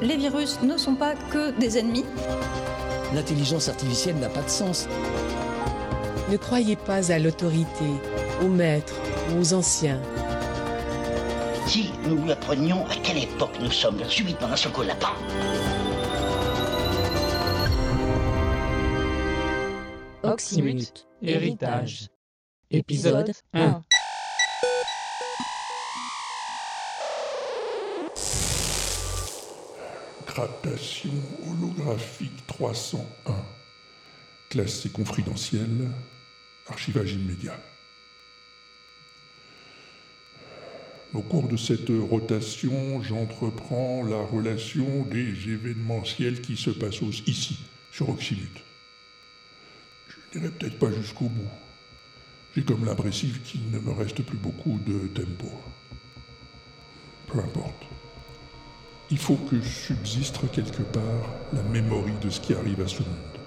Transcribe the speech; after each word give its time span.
Les 0.00 0.16
virus 0.16 0.60
ne 0.62 0.76
sont 0.76 0.94
pas 0.94 1.14
que 1.14 1.50
des 1.58 1.78
ennemis. 1.78 2.04
L'intelligence 3.14 3.68
artificielle 3.68 4.16
n'a 4.16 4.28
pas 4.28 4.42
de 4.42 4.48
sens. 4.48 4.88
Ne 6.30 6.36
croyez 6.36 6.76
pas 6.76 7.12
à 7.12 7.18
l'autorité, 7.18 7.84
aux 8.42 8.48
maîtres 8.48 9.00
ou 9.30 9.40
aux 9.40 9.52
anciens. 9.52 10.00
Si 11.66 11.90
nous 12.06 12.16
lui 12.16 12.32
apprenions 12.32 12.86
à 12.86 12.94
quelle 13.02 13.18
époque 13.18 13.56
nous 13.60 13.70
sommes, 13.70 14.02
subitement 14.08 14.48
coup 14.72 14.82
lapin. 14.82 15.12
Oxymute, 20.22 21.06
héritage. 21.22 22.08
Épisode 22.70 23.32
1. 23.52 23.82
Gratation 30.84 31.10
holographique 31.46 32.46
301. 32.46 33.32
Classé 34.50 34.90
confidentiel. 34.90 35.90
Archivage 36.68 37.12
immédiat. 37.12 37.58
Au 41.14 41.22
cours 41.22 41.48
de 41.48 41.56
cette 41.56 41.88
rotation, 41.88 43.02
j'entreprends 43.02 44.02
la 44.02 44.20
relation 44.20 45.04
des 45.04 45.50
événementiels 45.50 46.42
qui 46.42 46.56
se 46.56 46.70
passent 46.70 47.00
ici, 47.26 47.60
sur 47.90 48.10
Oxymute. 48.10 48.62
Je 50.08 50.38
n'irai 50.38 50.50
peut-être 50.50 50.78
pas 50.78 50.92
jusqu'au 50.92 51.28
bout. 51.28 51.50
J'ai 52.54 52.62
comme 52.62 52.84
l'impression 52.84 53.28
qu'il 53.44 53.70
ne 53.70 53.78
me 53.78 53.92
reste 53.92 54.22
plus 54.22 54.38
beaucoup 54.38 54.78
de 54.86 55.08
tempo. 55.08 55.50
Peu 57.26 57.38
importe. 57.38 57.86
Il 59.10 59.18
faut 59.18 59.36
que 59.36 59.60
subsiste 59.60 60.38
quelque 60.50 60.82
part 60.82 61.28
la 61.52 61.62
mémoire 61.62 62.04
de 62.22 62.30
ce 62.30 62.40
qui 62.40 62.54
arrive 62.54 62.80
à 62.80 62.88
ce 62.88 63.02
monde. 63.02 63.38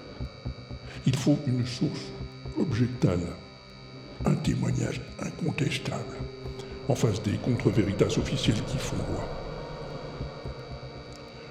Il 1.04 1.16
faut 1.16 1.38
une 1.48 1.66
source 1.66 2.12
objectale, 2.60 3.26
un 4.24 4.36
témoignage 4.36 5.00
incontestable, 5.20 6.16
en 6.88 6.94
face 6.94 7.20
des 7.22 7.36
contre-véritas 7.38 8.18
officielles 8.18 8.62
qui 8.66 8.78
font 8.78 8.96
loi. 8.96 9.28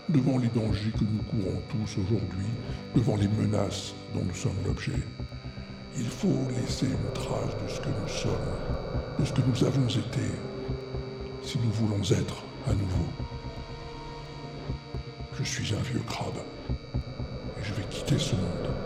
Devant 0.08 0.38
les 0.38 0.48
dangers 0.48 0.92
que 0.92 1.04
nous 1.04 1.24
courons 1.24 1.62
tous 1.70 2.00
aujourd'hui, 2.00 2.48
devant 2.96 3.18
les 3.18 3.28
menaces 3.28 3.94
dont 4.14 4.24
nous 4.24 4.36
sommes 4.36 4.64
l'objet, 4.66 5.04
il 5.98 6.08
faut 6.08 6.48
laisser 6.56 6.86
une 6.86 7.14
trace 7.14 7.58
de 7.62 7.68
ce 7.68 7.82
que 7.82 7.90
nous 7.90 8.08
sommes, 8.08 8.32
de 9.20 9.26
ce 9.26 9.34
que 9.34 9.42
nous 9.42 9.64
avons 9.66 9.88
été, 9.88 10.32
si 11.42 11.58
nous 11.60 11.72
voulons 11.72 12.04
être 12.04 12.44
à 12.68 12.74
nouveau. 12.74 13.37
Je 15.40 15.44
suis 15.44 15.76
un 15.76 15.82
vieux 15.82 16.02
crabe. 16.08 16.40
Et 16.70 17.64
je 17.64 17.74
vais 17.74 17.84
quitter 17.90 18.18
ce 18.18 18.36
monde. 18.36 18.77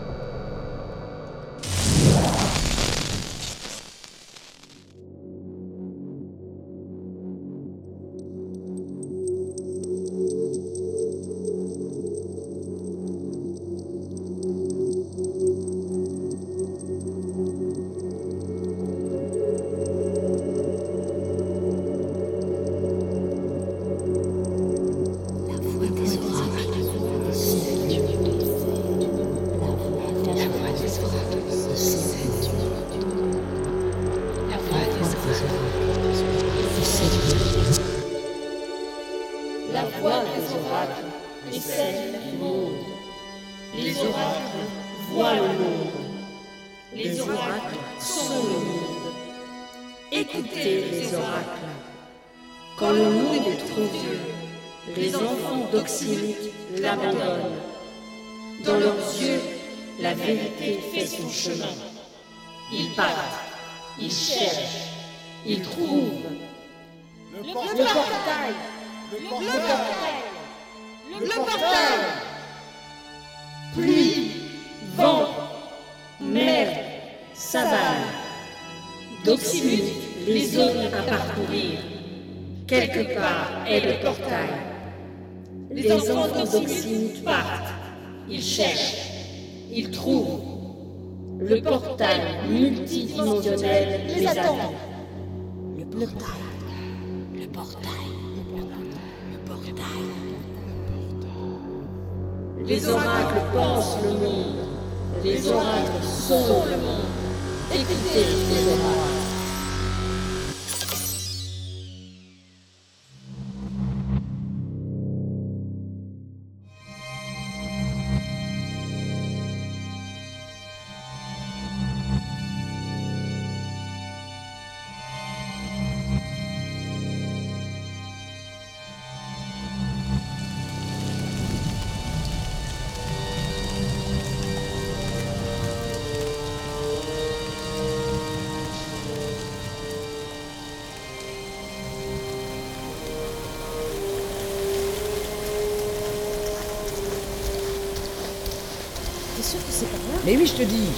Mais 150.32 150.38
oui, 150.38 150.46
je 150.46 150.54
te 150.54 150.62
dis 150.62 150.88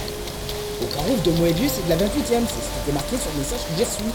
Au 0.81 0.85
carreau 0.95 1.17
de 1.17 1.31
Moebius, 1.31 1.69
c'est 1.75 1.83
de 1.83 1.89
la 1.89 1.97
28ème, 1.97 2.47
c'est 2.47 2.63
ce 2.63 2.71
qui 2.71 2.79
était 2.87 2.93
marqué 2.93 3.17
sur 3.19 3.27
le 3.35 3.39
message 3.43 3.59
que 3.67 3.75
j'ai 3.77 3.83
reçu. 3.83 4.07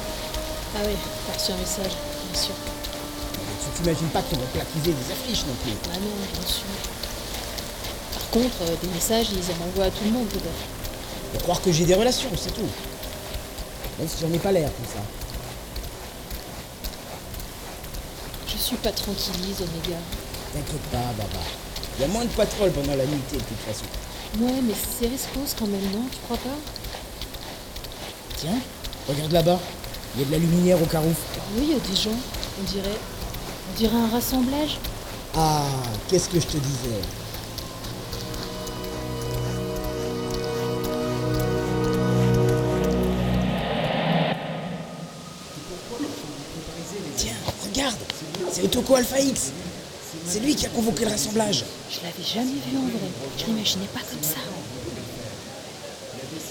Ah 0.75 0.81
oui, 0.87 0.97
reçu 1.37 1.53
un 1.53 1.61
message, 1.61 1.93
bien 1.93 2.41
sûr. 2.41 2.55
Tu 2.57 3.83
t'imagines 3.83 4.09
pas 4.09 4.23
qu'ils 4.23 4.39
vont 4.39 4.49
plaquiser 4.55 4.97
des 4.97 5.13
affiches 5.13 5.45
non 5.45 5.53
plus. 5.61 5.77
Ah 5.93 6.01
non, 6.01 6.09
bien 6.33 6.49
sûr. 6.49 6.65
Par 8.17 8.31
contre, 8.31 8.63
euh, 8.63 8.77
des 8.81 8.89
messages, 8.89 9.27
ils 9.37 9.45
en 9.53 9.69
envoient 9.69 9.85
à 9.85 9.91
tout 9.91 10.05
le 10.05 10.11
monde, 10.11 10.27
peut-être. 10.29 10.65
Faut 11.35 11.41
croire 11.41 11.61
que 11.61 11.71
j'ai 11.71 11.85
des 11.85 11.97
relations, 11.97 12.31
c'est 12.35 12.55
tout. 12.55 12.71
Même 13.99 14.09
si 14.09 14.23
j'en 14.23 14.33
ai 14.33 14.39
pas 14.39 14.53
l'air, 14.53 14.71
tout 14.71 14.89
ça. 14.89 15.05
Je 18.49 18.57
suis 18.57 18.77
pas 18.77 18.93
tranquillise, 18.93 19.61
Omega. 19.61 20.01
T'inquiète 20.55 20.89
pas, 20.91 21.13
Baba. 21.19 21.45
Il 21.99 22.01
y 22.01 22.05
a 22.07 22.09
moins 22.09 22.25
de 22.25 22.31
patrouilles 22.31 22.71
pendant 22.71 22.97
la 22.97 23.05
nuitée 23.05 23.37
de 23.37 23.43
toute 23.43 23.61
façon. 23.69 23.85
Ouais, 24.39 24.61
mais 24.63 24.75
c'est 24.75 25.07
risquos 25.09 25.41
quand 25.59 25.67
même, 25.67 25.91
non 25.93 26.05
Tu 26.11 26.19
crois 26.25 26.37
pas? 26.37 26.57
Tiens, 28.37 28.59
regarde 29.09 29.33
là-bas. 29.33 29.61
Il 30.15 30.21
y 30.21 30.25
a 30.25 30.27
de 30.27 30.33
la 30.33 30.39
luminaire 30.39 30.81
au 30.81 30.87
carouf. 30.87 31.17
Oui, 31.57 31.69
il 31.69 31.71
y 31.71 31.75
a 31.75 31.79
des 31.79 31.97
gens. 31.97 32.17
On 32.61 32.63
dirait. 32.65 32.99
On 33.73 33.77
dirait 33.79 33.97
un 33.97 34.09
rassemblage. 34.09 34.79
Ah, 35.37 35.65
qu'est-ce 36.09 36.29
que 36.29 36.41
je 36.41 36.47
te 36.47 36.57
disais? 36.57 37.01
Tiens, 47.17 47.33
regarde 47.69 47.97
C'est 48.53 48.65
Otoko 48.65 48.97
Alpha 48.97 49.21
X 49.21 49.53
C'est 50.27 50.41
lui 50.41 50.55
qui 50.55 50.67
a 50.67 50.69
convoqué 50.71 51.05
le 51.05 51.11
rassemblage 51.11 51.65
Je 51.91 51.97
l'avais 52.07 52.23
jamais 52.23 52.61
vu 52.71 52.77
en 52.79 52.87
vrai. 52.87 53.11
Je 53.37 53.47
l'imaginais 53.47 53.91
pas 53.93 54.01
comme 54.01 54.23
ça. 54.23 54.39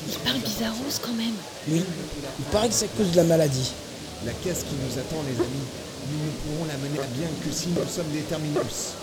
Il 0.07 0.17
parle 0.19 0.39
bizarros 0.39 0.99
quand 1.01 1.13
même. 1.13 1.35
Oui, 1.69 1.81
il 2.39 2.45
paraît 2.51 2.67
que 2.67 2.73
c'est 2.73 2.85
à 2.85 2.97
cause 2.97 3.11
de 3.11 3.15
la 3.15 3.23
maladie. 3.23 3.71
La 4.25 4.33
caisse 4.33 4.65
qui 4.67 4.75
nous 4.75 4.99
attend, 4.99 5.23
les 5.23 5.39
amis, 5.39 5.67
nous 6.11 6.25
ne 6.25 6.31
pourrons 6.43 6.65
la 6.67 6.75
mener 6.77 6.99
à 6.99 7.07
bien 7.15 7.29
que 7.45 7.55
si 7.55 7.69
nous 7.69 7.87
sommes 7.87 8.11
des 8.11 8.21
terminus. 8.21 8.99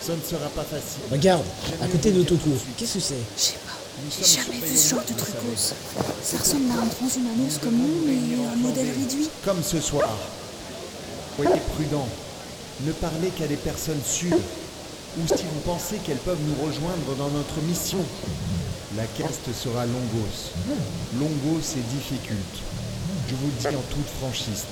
Ça 0.00 0.12
ne 0.14 0.22
sera 0.22 0.48
pas 0.50 0.62
facile. 0.62 1.02
Regarde, 1.10 1.44
à 1.80 1.86
côté 1.88 2.12
d'Otoko, 2.12 2.50
qu'est-ce 2.76 2.94
que 2.94 3.00
c'est 3.00 3.14
Je 3.36 3.42
sais 3.42 3.58
pas. 3.66 3.72
J'ai 4.18 4.40
jamais 4.40 4.64
vu 4.64 4.76
ce 4.76 4.90
genre 4.90 5.04
de 5.04 5.14
trucos. 5.14 5.74
Ça 6.22 6.38
ressemble 6.38 6.70
à 6.70 6.82
un 6.82 6.86
transhumanos 6.86 7.58
comme 7.60 7.76
nous, 7.76 8.06
mais 8.06 8.36
un 8.52 8.56
modèle 8.56 8.86
réduit. 8.86 9.28
Comme 9.44 9.62
ce 9.62 9.80
soir. 9.80 10.10
Soyez 11.36 11.60
prudents. 11.74 12.08
Ne 12.82 12.92
parlez 12.92 13.28
qu'à 13.30 13.48
des 13.48 13.56
personnes 13.56 14.00
sûres. 14.04 14.38
Ou 15.18 15.26
si 15.26 15.44
vous 15.44 15.60
pensez 15.64 15.96
qu'elles 15.98 16.16
peuvent 16.18 16.40
nous 16.40 16.66
rejoindre 16.66 17.14
dans 17.18 17.28
notre 17.28 17.60
mission. 17.68 17.98
La 18.96 19.04
caste 19.04 19.52
sera 19.54 19.84
Longos. 19.86 20.52
Longos 21.18 21.76
est 21.76 21.88
difficult. 21.94 22.54
Je 23.28 23.34
vous 23.34 23.46
le 23.46 23.70
dis 23.70 23.76
en 23.76 23.94
toute 23.94 24.08
franchise. 24.20 24.64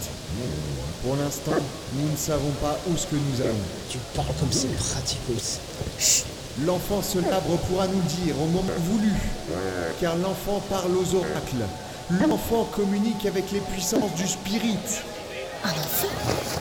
Pour 1.03 1.17
l'instant, 1.17 1.63
nous 1.95 2.11
ne 2.11 2.17
savons 2.17 2.53
pas 2.63 2.79
où 2.89 2.97
ce 2.97 3.07
que 3.07 3.17
nous 3.17 3.41
allons. 3.43 3.55
Tu 3.91 3.99
parles 4.15 4.35
comme 4.39 4.53
c'est 4.53 4.75
praticos. 4.77 5.59
Chut 5.99 6.27
L'enfant 6.67 7.01
se 7.01 7.19
labre 7.19 7.57
pourra 7.69 7.87
nous 7.87 8.03
dire 8.03 8.35
au 8.41 8.47
moment 8.47 8.73
voulu, 8.91 9.13
car 10.01 10.17
l'enfant 10.17 10.61
parle 10.69 10.97
aux 10.97 11.15
oracles. 11.15 11.65
L'enfant 12.11 12.65
communique 12.75 13.25
avec 13.25 13.51
les 13.53 13.61
puissances 13.61 14.15
du 14.17 14.27
spirit. 14.27 14.77
Un 15.65 15.71
enfant? 15.71 16.09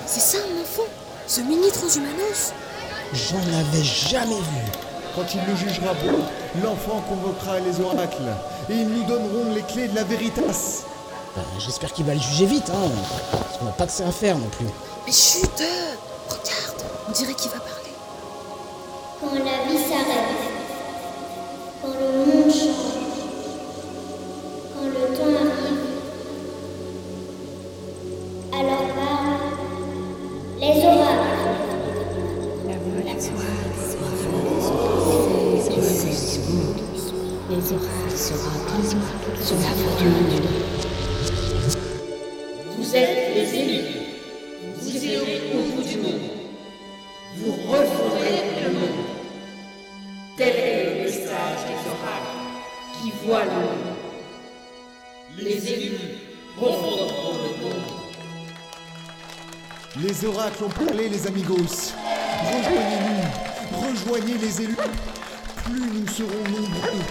C'est 0.06 0.20
ça 0.20 0.38
un 0.38 0.62
enfant? 0.62 0.88
Ce 1.28 1.42
mini 1.42 1.70
transhumanos 1.72 2.54
J'en 3.14 3.38
avais 3.38 3.84
jamais 3.84 4.36
vu. 4.36 4.72
Quand 5.16 5.24
il 5.34 5.42
le 5.50 5.56
jugera 5.56 5.94
beau, 5.94 6.20
l'enfant 6.64 7.02
convoquera 7.10 7.60
les 7.60 7.82
oracles 7.82 8.22
et 8.70 8.74
ils 8.74 8.88
nous 8.88 9.04
donneront 9.04 9.54
les 9.54 9.64
clés 9.64 9.88
de 9.88 9.96
la 9.96 10.04
veritas. 10.04 10.84
Ben, 11.36 11.42
J'espère 11.58 11.92
qu'il 11.92 12.06
va 12.06 12.14
le 12.14 12.20
juger 12.20 12.46
vite, 12.46 12.70
hein. 12.70 12.90
Parce 13.32 13.58
qu'on 13.58 13.66
n'a 13.66 13.72
pas 13.72 13.86
que 13.88 13.92
ça 13.92 14.08
à 14.08 14.12
faire 14.12 14.38
non 14.38 14.48
plus. 14.50 14.68
Mais 15.08 15.12
chut 15.12 15.42
Regarde, 16.30 16.84
on 17.08 17.12
dirait 17.12 17.34
qu'il 17.34 17.50
va 17.50 17.58
parler. 17.58 17.94
Quand 19.20 19.34
la 19.34 19.40
vie 19.68 19.80
s'arrête, 19.80 20.38
quand 21.82 21.88
le 21.90 22.26
monde 22.26 22.52
change, 22.52 23.00
quand 24.76 24.86
le 24.86 25.18
temps 25.18 25.40
arrive, 25.40 25.59
Les 37.50 37.56
oracles 37.56 38.16
sera 38.16 38.52
sur 39.44 39.56
la 39.56 39.62
fin 39.64 39.96
du 39.98 40.08
monde. 40.08 40.46
Vous 42.78 42.96
êtes 42.96 43.36
les 43.36 43.60
élus. 43.60 43.86
Vous 44.80 44.96
irez 44.96 45.42
au 45.56 45.76
bout 45.76 45.82
du 45.82 45.98
monde. 45.98 46.30
Vous 47.38 47.52
referez 47.72 48.62
le 48.64 48.70
monde. 48.72 49.06
Tel 50.38 50.56
est 50.56 50.84
le 50.84 51.04
message 51.04 51.62
des 51.66 51.82
oracles 51.90 52.38
qui 53.02 53.12
voient 53.26 53.46
le 53.46 53.52
monde. 53.52 53.96
Les 55.40 55.74
élus 55.74 55.98
refondront 56.56 57.34
le 57.34 57.52
monde. 57.64 57.90
Les 59.98 60.26
oracles 60.26 60.64
ont 60.66 60.86
parlé, 60.86 61.10
les 61.10 61.26
amigos. 61.26 61.94
Rejoignez-nous. 62.46 63.24
Rejoignez 63.76 64.38
les 64.38 64.62
élus. 64.62 64.78
Plus 65.66 65.82
nous 65.82 66.08
serons 66.08 66.44
nombreux, 66.50 67.04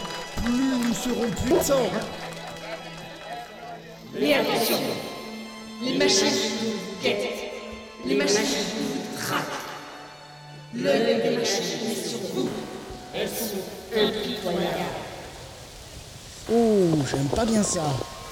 plus 0.43 0.89
nous 0.89 0.95
serons 0.95 1.31
puissants. 1.31 1.91
Mais 4.19 4.35
attention, 4.35 4.79
les 5.83 5.97
machines 5.97 6.27
vous 6.61 7.03
guettent. 7.03 7.53
Les 8.05 8.17
machines 8.17 8.39
vous 8.43 9.21
traquent. 9.21 9.45
L'œil 10.75 11.23
des 11.23 11.37
machines 11.37 11.65
est 11.91 12.09
sur 12.09 12.19
vous. 12.35 12.49
Elles 13.15 13.29
sont 13.29 13.63
impitoyables. 13.95 14.67
Oh, 16.51 17.05
j'aime 17.11 17.29
pas 17.29 17.45
bien 17.45 17.63
ça. 17.63 17.83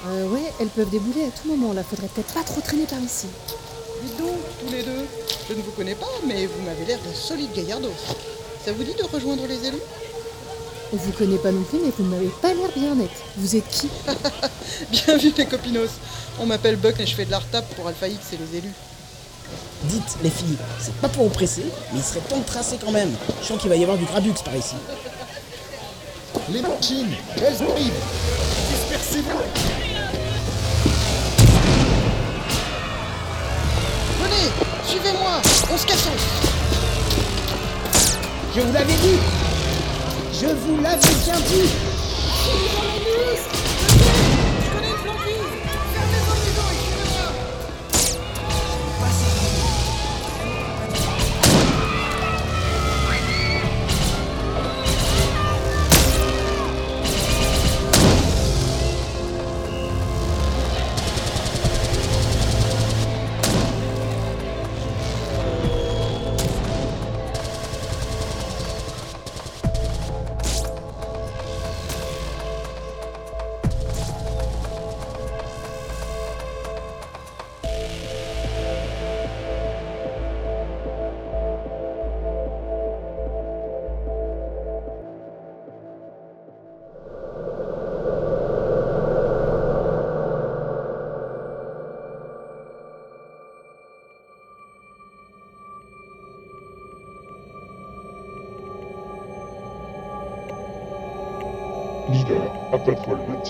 Euh, 0.07 0.27
ouais, 0.29 0.51
elles 0.59 0.67
peuvent 0.69 0.89
débouler 0.89 1.25
à 1.25 1.29
tout 1.29 1.47
moment 1.47 1.73
là. 1.73 1.83
Faudrait 1.83 2.07
peut-être 2.07 2.33
pas 2.33 2.43
trop 2.43 2.61
traîner 2.61 2.85
par 2.85 2.99
ici. 2.99 3.27
Dites 4.03 4.17
donc, 4.17 4.37
tous 4.59 4.71
les 4.71 4.83
deux. 4.83 5.05
Je 5.49 5.53
ne 5.53 5.61
vous 5.61 5.71
connais 5.71 5.95
pas, 5.95 6.05
mais 6.25 6.45
vous 6.45 6.61
m'avez 6.63 6.85
l'air 6.85 6.99
de 6.99 7.13
solides 7.13 7.53
gaillardos. 7.53 7.93
Ça 8.63 8.71
vous 8.73 8.83
dit 8.83 8.93
de 8.93 9.03
rejoindre 9.03 9.47
les 9.47 9.67
élus? 9.67 9.81
On 10.93 10.95
vous 10.95 11.11
connaît 11.11 11.37
pas 11.37 11.51
non 11.51 11.63
plus, 11.63 11.79
mais 11.83 11.91
vous 11.97 12.05
m'avez 12.05 12.29
pas 12.41 12.53
l'air 12.53 12.69
bien 12.75 12.95
net. 12.95 13.09
Vous 13.35 13.57
êtes 13.57 13.67
qui 13.67 13.89
Bien 14.91 15.17
vu 15.17 15.33
les 15.37 15.45
copinos. 15.45 15.89
On 16.39 16.45
m'appelle 16.45 16.77
Buck 16.77 16.97
et 16.99 17.05
je 17.05 17.13
fais 17.13 17.25
de 17.25 17.31
la 17.31 17.39
retape 17.39 17.67
pour 17.75 17.87
Alpha 17.87 18.07
X 18.07 18.33
et 18.33 18.37
les 18.37 18.59
élus. 18.59 18.73
Dites, 19.83 20.17
les 20.23 20.29
filles, 20.29 20.57
c'est 20.79 20.95
pas 20.95 21.09
pour 21.09 21.25
vous 21.25 21.29
presser, 21.29 21.63
mais 21.91 21.99
il 21.99 22.03
serait 22.03 22.21
temps 22.21 22.39
de 22.39 22.45
tracer 22.45 22.77
quand 22.83 22.91
même. 22.91 23.11
Je 23.41 23.47
sens 23.47 23.59
qu'il 23.59 23.69
va 23.69 23.75
y 23.75 23.83
avoir 23.83 23.97
du 23.97 24.05
gradux 24.05 24.31
par 24.45 24.55
ici. 24.55 24.75
Les 26.51 26.61
machines, 26.61 27.13
elles 27.35 27.63
arrivent. 27.69 27.93
Dispersez-vous. 28.71 29.37
Venez, 34.21 34.51
suivez-moi, 34.87 35.41
on 35.71 35.77
se 35.77 35.85
casse. 35.85 36.07
Je 38.55 38.61
vous 38.61 38.73
l'avais 38.73 38.93
dit 38.93 39.19
Je 40.39 40.45
vous 40.45 40.79
l'avais 40.81 40.99
bien 41.23 41.39
dit 41.47 41.69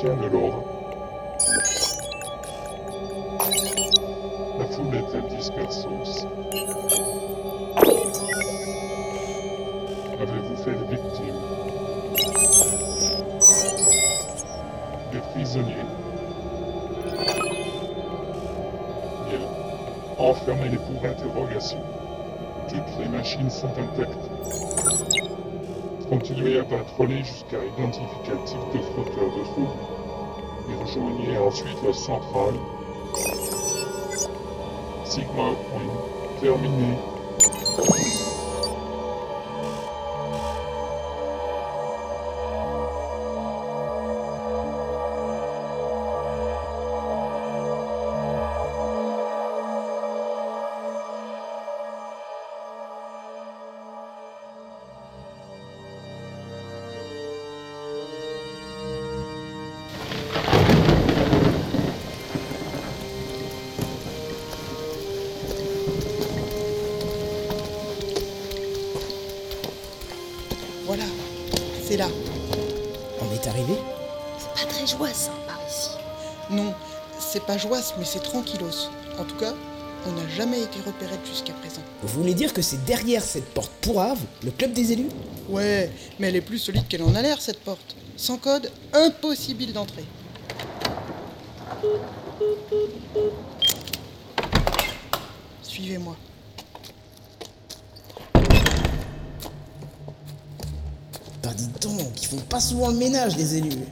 geçen 0.01 0.19
Eroğlu. 0.19 0.66
Patrouiller 26.69 27.23
jusqu'à 27.23 27.63
identifier 27.63 28.07
quel 28.25 28.43
type 28.43 28.59
de 28.73 29.43
trouble. 29.43 29.69
Et 30.69 30.83
rejoignez 30.83 31.37
ensuite 31.37 31.77
la 31.85 31.93
centrale. 31.93 32.55
Sigma 35.05 35.53
Point. 35.71 36.41
Terminé. 36.41 37.16
Joisse, 77.57 77.93
mais 77.97 78.05
c'est 78.05 78.23
tranquillos. 78.23 78.89
En 79.19 79.23
tout 79.23 79.35
cas, 79.35 79.53
on 80.05 80.11
n'a 80.11 80.27
jamais 80.29 80.61
été 80.61 80.79
repéré 80.85 81.15
jusqu'à 81.25 81.53
présent. 81.53 81.81
Vous 82.03 82.21
voulez 82.21 82.33
dire 82.33 82.53
que 82.53 82.61
c'est 82.61 82.83
derrière 82.85 83.23
cette 83.23 83.53
porte 83.53 83.71
pourrave, 83.81 84.19
le 84.43 84.51
club 84.51 84.73
des 84.73 84.91
élus? 84.91 85.09
Ouais, 85.49 85.91
mais 86.19 86.27
elle 86.27 86.35
est 86.35 86.41
plus 86.41 86.59
solide 86.59 86.87
qu'elle 86.87 87.03
en 87.03 87.15
a 87.15 87.21
l'air, 87.21 87.41
cette 87.41 87.59
porte. 87.59 87.95
Sans 88.15 88.37
code, 88.37 88.71
impossible 88.93 89.73
d'entrer. 89.73 90.05
Suivez-moi. 95.61 96.15
Bah 101.43 101.53
dis 101.55 101.67
donc, 101.81 102.21
ils 102.21 102.27
font 102.27 102.37
pas 102.37 102.59
souvent 102.59 102.89
le 102.89 102.95
ménage, 102.95 103.37
les 103.37 103.57
élus. 103.57 103.83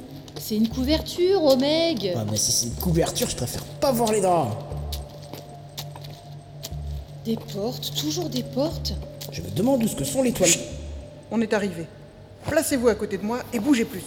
C'est 0.47 0.57
une 0.57 0.69
couverture, 0.69 1.43
Omeg 1.43 2.13
Ah 2.15 2.23
mais 2.29 2.37
si 2.37 2.51
c'est 2.51 2.67
une 2.67 2.75
couverture, 2.75 3.27
je 3.27 3.35
préfère 3.35 3.63
pas 3.81 3.91
voir 3.91 4.11
les 4.11 4.21
draps. 4.21 4.55
Des 7.23 7.35
portes, 7.35 7.95
toujours 7.99 8.29
des 8.29 8.43
portes 8.43 8.93
Je 9.31 9.41
me 9.41 9.49
demande 9.49 9.81
où 9.81 9.87
ce 9.87 9.95
que 9.95 10.03
sont 10.03 10.21
les 10.21 10.31
toilettes. 10.31 10.69
On 11.31 11.41
est 11.41 11.51
arrivé. 11.51 11.87
Placez-vous 12.47 12.89
à 12.89 12.93
côté 12.93 13.17
de 13.17 13.23
moi 13.23 13.39
et 13.53 13.59
bougez 13.59 13.85
plus. 13.85 14.03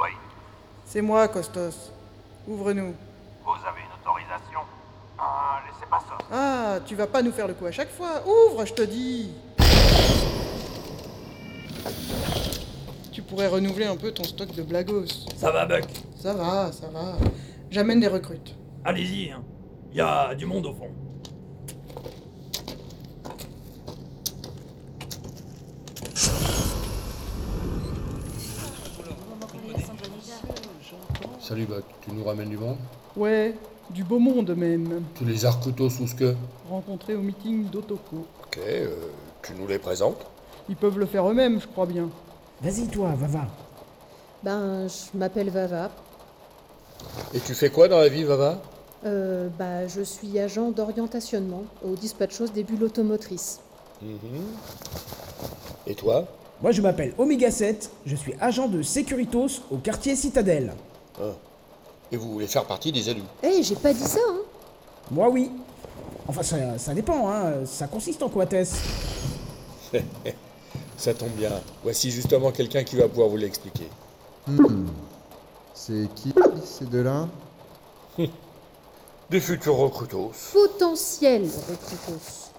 Oui, 0.00 0.08
C'est 0.86 1.02
moi, 1.02 1.28
Costos. 1.28 1.92
Ouvre-nous. 2.48 2.94
vous 3.44 3.66
avez 3.68 3.82
une 3.82 4.00
autorisation 4.00 4.60
Ah, 5.18 5.60
laissez 5.66 5.90
pas 5.90 6.02
ça. 6.08 6.16
Ah, 6.32 6.78
tu 6.86 6.94
vas 6.94 7.06
pas 7.06 7.20
nous 7.20 7.32
faire 7.32 7.48
le 7.48 7.52
coup 7.52 7.66
à 7.66 7.70
chaque 7.70 7.90
fois. 7.90 8.22
Ouvre, 8.26 8.64
je 8.64 8.72
te 8.72 8.80
dis. 8.80 9.28
Tu 13.12 13.22
pourrais 13.22 13.48
renouveler 13.48 13.86
un 13.86 13.96
peu 13.96 14.12
ton 14.12 14.24
stock 14.24 14.54
de 14.54 14.62
blagos. 14.62 15.06
Ça 15.36 15.50
va, 15.50 15.66
Buck? 15.66 15.84
Ça 16.18 16.34
va, 16.34 16.70
ça 16.72 16.88
va. 16.88 17.16
J'amène 17.70 18.00
des 18.00 18.08
recrutes. 18.08 18.54
Allez-y, 18.84 19.30
hein. 19.30 19.42
Y 19.92 20.00
a 20.00 20.34
du 20.34 20.46
monde 20.46 20.66
au 20.66 20.74
fond. 20.74 20.90
Salut 31.40 31.66
Buck, 31.66 31.84
tu 32.02 32.12
nous 32.12 32.24
ramènes 32.24 32.48
du 32.48 32.56
monde 32.56 32.76
Ouais, 33.16 33.54
du 33.90 34.04
beau 34.04 34.18
monde 34.18 34.54
même. 34.56 35.02
Tu 35.14 35.24
les 35.24 35.44
as 35.44 35.50
recrutés 35.50 35.90
sous 35.90 36.06
ce 36.06 36.14
que? 36.14 36.34
Rencontrés 36.68 37.14
au 37.14 37.20
meeting 37.20 37.68
d'Otoko. 37.68 38.26
Ok, 38.44 38.58
euh, 38.58 38.88
tu 39.42 39.52
nous 39.54 39.66
les 39.66 39.78
présentes? 39.78 40.24
Ils 40.68 40.76
peuvent 40.76 40.98
le 40.98 41.06
faire 41.06 41.28
eux-mêmes, 41.28 41.60
je 41.60 41.66
crois 41.66 41.86
bien. 41.86 42.08
Vas-y 42.60 42.86
toi, 42.86 43.12
va 43.16 43.26
va. 43.26 43.46
Ben, 44.42 44.86
je 44.88 45.16
m'appelle 45.18 45.50
Vava. 45.50 45.90
Et 47.34 47.40
tu 47.40 47.54
fais 47.54 47.70
quoi 47.70 47.88
dans 47.88 47.98
la 47.98 48.08
vie, 48.08 48.24
Vava? 48.24 48.60
Euh, 49.04 49.48
bah, 49.58 49.86
je 49.88 50.02
suis 50.02 50.38
agent 50.38 50.70
d'orientationnement 50.70 51.64
au 51.84 51.94
dispatchos 51.96 52.48
des 52.48 52.62
bulles 52.62 52.84
automotrices. 52.84 53.60
Mhm. 54.00 54.18
Et 55.86 55.94
toi? 55.94 56.26
Moi 56.60 56.70
je 56.70 56.80
m'appelle 56.80 57.12
Omega 57.18 57.50
7, 57.50 57.90
je 58.06 58.14
suis 58.14 58.34
agent 58.40 58.68
de 58.68 58.82
Securitos 58.82 59.62
au 59.70 59.78
quartier 59.78 60.14
Citadelle. 60.14 60.72
Ah. 61.20 61.32
Et 62.12 62.16
vous 62.16 62.30
voulez 62.32 62.46
faire 62.46 62.64
partie 62.64 62.92
des 62.92 63.08
élus 63.10 63.22
Eh, 63.42 63.62
j'ai 63.64 63.74
pas 63.74 63.92
dit 63.92 64.04
ça, 64.04 64.20
hein 64.28 64.38
Moi 65.10 65.28
oui. 65.28 65.50
Enfin 66.28 66.42
ça, 66.44 66.78
ça 66.78 66.94
dépend, 66.94 67.28
hein. 67.28 67.64
Ça 67.64 67.88
consiste 67.88 68.22
en 68.22 68.28
quoi, 68.28 68.46
Tess? 68.46 68.74
Ça 71.02 71.12
tombe 71.12 71.32
bien. 71.32 71.50
Voici 71.82 72.12
justement 72.12 72.52
quelqu'un 72.52 72.84
qui 72.84 72.94
va 72.94 73.08
pouvoir 73.08 73.28
vous 73.28 73.36
l'expliquer. 73.36 73.88
Hmm. 74.46 74.86
C'est 75.74 76.06
qui 76.14 76.32
ces 76.64 76.84
deux-là 76.84 77.26
Des 79.30 79.40
futurs 79.40 79.78
recrutos. 79.78 80.30
Potentiel 80.52 81.42
recrutos. 81.68 82.52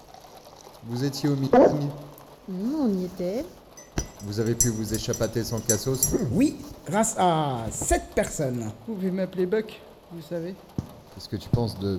Vous 0.87 1.05
étiez 1.05 1.29
au 1.29 1.37
meeting 1.37 1.89
Hmm, 2.49 2.75
on 2.81 2.93
y 2.99 3.05
était. 3.05 3.45
Vous 4.23 4.41
avez 4.41 4.55
pu 4.55 4.67
vous 4.67 4.93
échappater 4.93 5.45
sans 5.45 5.61
cassos 5.61 6.13
Oui, 6.33 6.57
grâce 6.85 7.15
à 7.17 7.59
cette 7.71 8.09
personne. 8.13 8.73
Vous 8.85 8.95
pouvez 8.95 9.11
m'appeler 9.11 9.45
Buck, 9.45 9.79
vous 10.11 10.21
savez. 10.21 10.53
Qu'est-ce 11.15 11.29
que 11.29 11.37
tu 11.37 11.47
penses 11.47 11.79
de... 11.79 11.97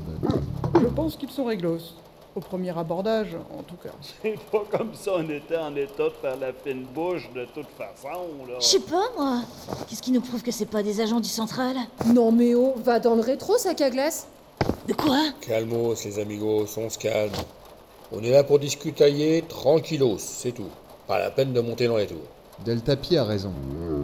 Je 0.79 0.87
pense 0.89 1.17
qu'ils 1.17 1.31
sont 1.31 1.47
réglos. 1.47 1.95
Au 2.37 2.41
premier 2.41 2.77
abordage, 2.77 3.37
en 3.57 3.63
tout 3.63 3.77
cas. 3.77 3.91
C'est 4.23 4.39
pas 4.51 4.65
comme 4.71 4.93
ça 4.95 5.13
on 5.17 5.29
était 5.29 5.57
en 5.57 5.75
état 5.77 6.05
de 6.05 6.15
faire 6.21 6.37
la 6.37 6.53
fine 6.53 6.85
bouche 6.85 7.31
de 7.33 7.45
toute 7.47 7.69
façon, 7.79 8.27
là. 8.49 8.55
Je 8.61 8.67
sais 8.67 8.81
pas, 8.81 9.05
moi. 9.17 9.43
Qu'est-ce 9.89 10.03
qui 10.03 10.11
nous 10.11 10.21
prouve 10.21 10.43
que 10.43 10.51
c'est 10.51 10.67
pas 10.67 10.83
des 10.83 11.01
agents 11.01 11.21
du 11.21 11.29
central? 11.29 11.77
Non 12.07 12.33
mais 12.33 12.55
oh, 12.55 12.75
va 12.83 12.99
dans 12.99 13.15
le 13.15 13.21
rétro, 13.21 13.57
sac 13.57 13.81
à 13.81 13.91
glace. 13.91 14.27
De 14.89 14.95
quoi? 14.95 15.19
Calmos, 15.41 16.05
les 16.05 16.19
amigos, 16.19 16.67
on 16.77 16.91
se 16.91 16.99
calme. 16.99 17.33
On 18.13 18.23
est 18.23 18.31
là 18.31 18.43
pour 18.45 18.59
discutailler 18.59 19.43
tranquillos, 19.43 20.19
c'est 20.19 20.53
tout. 20.53 20.69
Pas 21.07 21.19
la 21.19 21.31
peine 21.31 21.53
de 21.53 21.61
monter 21.61 21.87
dans 21.87 21.97
les 21.97 22.07
tours. 22.07 22.19
Delta 22.65 22.97
Pi 22.97 23.17
a 23.17 23.25
raison. 23.25 23.53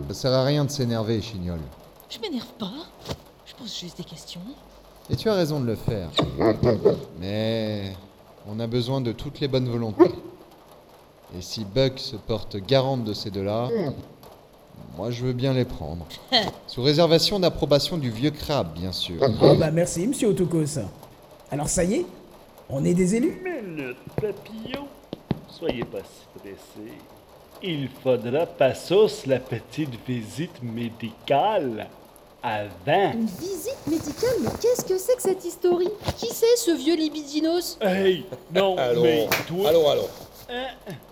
Ça 0.08 0.14
sert 0.14 0.32
à 0.32 0.44
rien 0.44 0.64
de 0.64 0.70
s'énerver, 0.70 1.20
Chignol. 1.20 1.60
Je 2.08 2.18
m'énerve 2.18 2.52
pas. 2.58 2.72
Je 3.46 3.54
pose 3.54 3.78
juste 3.78 3.96
des 3.96 4.04
questions. 4.04 4.40
Et 5.08 5.16
tu 5.16 5.28
as 5.28 5.34
raison 5.34 5.60
de 5.60 5.66
le 5.66 5.76
faire. 5.76 6.08
Mais 7.20 7.94
on 8.50 8.58
a 8.58 8.66
besoin 8.66 9.00
de 9.00 9.12
toutes 9.12 9.40
les 9.40 9.48
bonnes 9.48 9.68
volontés. 9.68 10.10
Et 11.38 11.40
si 11.40 11.64
Buck 11.64 11.98
se 11.98 12.16
porte 12.16 12.56
garante 12.56 13.04
de 13.04 13.12
ces 13.12 13.30
deux-là, 13.30 13.68
moi 14.96 15.10
je 15.12 15.24
veux 15.24 15.32
bien 15.32 15.52
les 15.52 15.64
prendre. 15.64 16.06
Sous 16.66 16.82
réservation 16.82 17.38
d'approbation 17.38 17.96
du 17.96 18.10
vieux 18.10 18.32
crabe, 18.32 18.74
bien 18.74 18.90
sûr. 18.90 19.22
Oh 19.40 19.54
bah 19.54 19.70
merci, 19.70 20.06
monsieur 20.06 20.28
Otokos. 20.28 20.80
Alors 21.52 21.68
ça 21.68 21.84
y 21.84 21.94
est 21.94 22.06
On 22.68 22.84
est 22.84 22.94
des 22.94 23.14
élus 23.14 23.40
Minute, 23.44 23.96
papillon. 24.16 24.86
Soyez 25.48 25.84
pas 25.84 25.98
si 25.98 26.40
pressés. 26.40 26.98
Il 27.62 27.88
faudra 28.02 28.46
passos 28.46 29.26
la 29.26 29.38
petite 29.38 29.94
visite 30.06 30.62
médicale 30.62 31.86
avant. 32.42 33.12
Une 33.12 33.26
visite 33.26 33.86
médicale 33.86 34.36
Mais 34.42 34.50
qu'est-ce 34.60 34.84
que 34.84 34.98
c'est 34.98 35.16
que 35.16 35.22
cette 35.22 35.44
historie? 35.44 35.90
Qui 36.18 36.28
c'est 36.32 36.56
ce 36.56 36.70
vieux 36.76 36.96
libidinos 36.96 37.78
Hey, 37.80 38.24
non, 38.54 38.76
allons, 38.78 39.02
mais 39.02 39.28
toi... 39.46 39.68
allons, 39.68 39.88
allons. 39.90 40.08
Hein? 40.50 40.66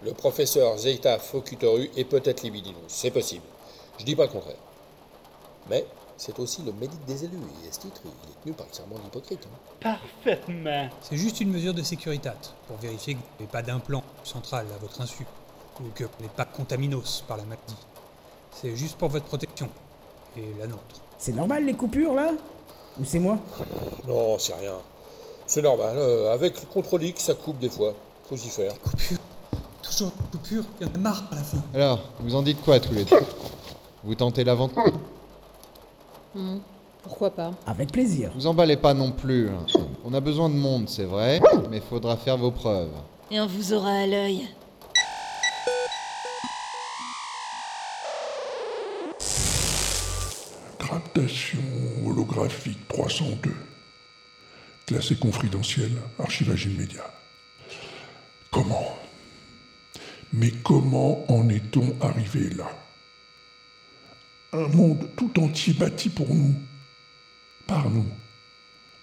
Le 0.05 0.13
professeur 0.13 0.77
Zeta 0.79 1.19
Focutoru 1.19 1.91
est 1.97 2.05
peut-être 2.05 2.43
libidinous, 2.43 2.79
c'est 2.89 3.11
possible. 3.11 3.45
Je 3.99 4.05
dis 4.05 4.17
pas 4.17 4.25
le 4.25 4.31
contraire. 4.33 4.57
Mais 5.71 5.87
c'est 6.17 6.37
aussi 6.41 6.63
le 6.63 6.73
médic 6.73 7.05
des 7.05 7.25
élus, 7.25 7.37
et 7.65 7.69
à 7.69 7.73
ce 7.73 7.81
titre, 7.81 8.01
il 8.05 8.31
est 8.31 8.43
tenu 8.43 8.53
par 8.55 8.67
le 8.67 8.73
serment 8.75 8.99
d'Hippocrate. 8.99 9.39
hein. 9.47 9.59
Parfaitement. 10.25 10.89
C'est 11.03 11.17
juste 11.17 11.41
une 11.41 11.51
mesure 11.53 11.75
de 11.75 11.83
sécurité 11.83 12.31
pour 12.67 12.77
vérifier 12.79 13.15
que 13.15 13.19
vous 13.21 13.27
n'avez 13.39 13.51
pas 13.53 13.63
d'implant 13.63 14.03
central 14.25 14.67
à 14.75 14.79
votre 14.79 15.01
insu, 15.01 15.25
ou 15.81 15.85
que 15.95 16.05
vous 16.05 16.11
n'êtes 16.23 16.33
pas 16.33 16.45
contaminos 16.47 17.23
par 17.29 17.37
la 17.37 17.45
maladie. 17.45 17.77
C'est 18.51 18.75
juste 18.75 18.97
pour 18.99 19.09
votre 19.11 19.27
protection, 19.27 19.69
et 20.37 20.43
la 20.59 20.67
nôtre. 20.67 21.01
C'est 21.19 21.33
normal 21.35 21.65
les 21.65 21.75
coupures 21.75 22.15
là? 22.15 22.31
Ou 23.01 23.05
c'est 23.05 23.19
moi? 23.19 23.39
Non, 24.07 24.39
c'est 24.39 24.55
rien. 24.55 24.75
C'est 25.47 25.63
normal, 25.63 25.95
euh, 25.97 26.33
avec 26.33 26.61
le 26.61 26.67
contrôle 26.67 27.03
X, 27.05 27.25
ça 27.25 27.35
coupe 27.35 27.59
des 27.59 27.69
fois. 27.71 27.95
Faut 28.29 28.37
s'y 28.37 28.49
faire. 28.49 28.73
Toujours 29.83 30.13
coupure, 30.31 30.65
il 30.81 30.87
y 30.87 30.91
en 30.91 30.95
a 30.95 30.99
marre 30.99 31.25
à 31.33 31.37
la 31.37 31.43
fin. 31.43 31.59
Alors, 31.75 32.01
vous 32.21 32.35
en 32.35 32.43
dites 32.43 32.61
quoi 32.63 32.79
tous 32.81 32.93
les 32.93 33.05
deux? 33.05 33.17
Vous 34.05 34.15
tentez 34.15 34.45
l'aventure 34.45 34.85
Hmm, 36.35 36.59
Pourquoi 37.03 37.31
pas? 37.31 37.53
Avec 37.67 37.91
plaisir. 37.91 38.31
Vous 38.35 38.47
emballez 38.47 38.77
pas 38.77 38.93
non 38.95 39.13
plus. 39.13 39.49
hein. 39.49 39.65
On 40.05 40.13
a 40.13 40.21
besoin 40.21 40.49
de 40.51 40.55
monde, 40.55 40.89
c'est 40.89 41.05
vrai, 41.05 41.41
mais 41.71 41.81
faudra 41.81 42.17
faire 42.17 42.37
vos 42.37 42.51
preuves. 42.51 42.91
et 43.31 43.41
on 43.41 43.47
vous 43.47 43.73
aura 43.73 43.91
à 43.93 44.07
l'œil. 44.07 44.47
Captation 50.99 51.63
holographique 52.05 52.89
302. 52.89 53.55
Classé 54.85 55.15
confidentiel, 55.15 55.93
archivage 56.19 56.65
immédiat. 56.65 57.09
Comment? 58.51 58.99
Mais 60.33 60.51
comment 60.65 61.25
en 61.31 61.49
est-on 61.51 61.95
arrivé 62.01 62.51
là? 62.51 62.69
Un 64.53 64.67
monde 64.67 65.09
tout 65.17 65.39
entier 65.39 65.73
bâti 65.75 66.09
pour 66.09 66.35
nous, 66.35 66.57
par 67.69 67.89
nous. 67.91 68.09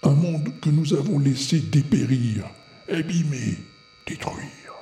Un 0.02 0.10
monde 0.10 0.52
que 0.60 0.68
nous 0.68 0.92
avons 0.92 1.18
laissé 1.18 1.60
dépérir, 1.60 2.44
abîmer, 2.92 3.56
détruire. 4.06 4.74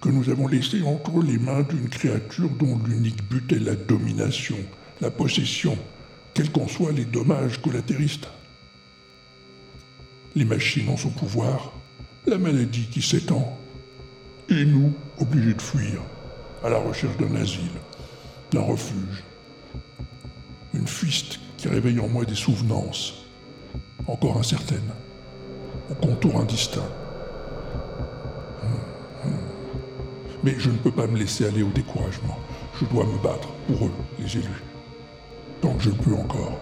Que 0.00 0.08
nous 0.08 0.28
avons 0.30 0.48
laissé 0.48 0.82
entre 0.82 1.22
les 1.22 1.38
mains 1.38 1.62
d'une 1.62 1.88
créature 1.88 2.50
dont 2.50 2.76
l'unique 2.88 3.22
but 3.28 3.52
est 3.52 3.60
la 3.60 3.76
domination, 3.76 4.58
la 5.02 5.10
possession, 5.10 5.76
quels 6.32 6.50
qu'en 6.50 6.68
soient 6.68 6.92
les 6.92 7.04
dommages 7.04 7.60
collatériste. 7.60 8.28
Les 10.36 10.44
machines 10.44 10.88
ont 10.88 10.96
son 10.96 11.10
pouvoir, 11.10 11.72
la 12.24 12.38
maladie 12.38 12.86
qui 12.86 13.02
s'étend, 13.02 13.58
et 14.48 14.64
nous, 14.64 14.94
obligés 15.18 15.54
de 15.54 15.60
fuir, 15.60 16.00
à 16.62 16.70
la 16.70 16.78
recherche 16.78 17.16
d'un 17.18 17.34
asile, 17.34 17.72
d'un 18.52 18.62
refuge. 18.62 19.24
Une 20.72 20.86
fuiste 20.86 21.40
qui 21.56 21.68
réveille 21.68 21.98
en 21.98 22.08
moi 22.08 22.24
des 22.24 22.36
souvenances, 22.36 23.26
encore 24.06 24.38
incertaines, 24.38 24.92
au 25.90 25.94
contour 25.94 26.40
indistinct. 26.40 26.88
Hum, 28.62 28.78
hum. 29.24 29.38
Mais 30.44 30.54
je 30.58 30.70
ne 30.70 30.76
peux 30.76 30.92
pas 30.92 31.08
me 31.08 31.18
laisser 31.18 31.44
aller 31.44 31.62
au 31.62 31.70
découragement. 31.70 32.38
Je 32.80 32.84
dois 32.86 33.04
me 33.04 33.18
battre 33.18 33.48
pour 33.66 33.86
eux, 33.86 33.92
les 34.18 34.36
élus. 34.36 34.71
Tant 35.62 35.74
que 35.74 35.84
je 35.84 35.90
peux 35.90 36.12
encore. 36.12 36.58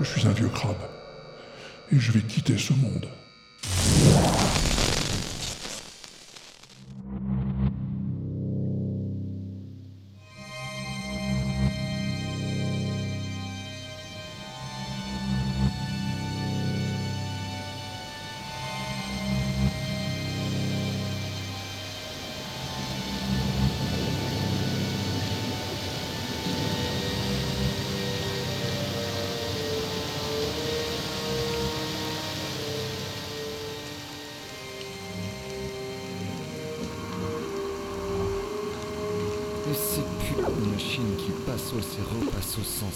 Je 0.00 0.04
suis 0.04 0.26
un 0.26 0.32
vieux 0.32 0.50
crabe. 0.50 0.76
Et 1.90 1.98
je 1.98 2.12
vais 2.12 2.20
quitter 2.20 2.58
ce 2.58 2.74
monde. 2.74 3.08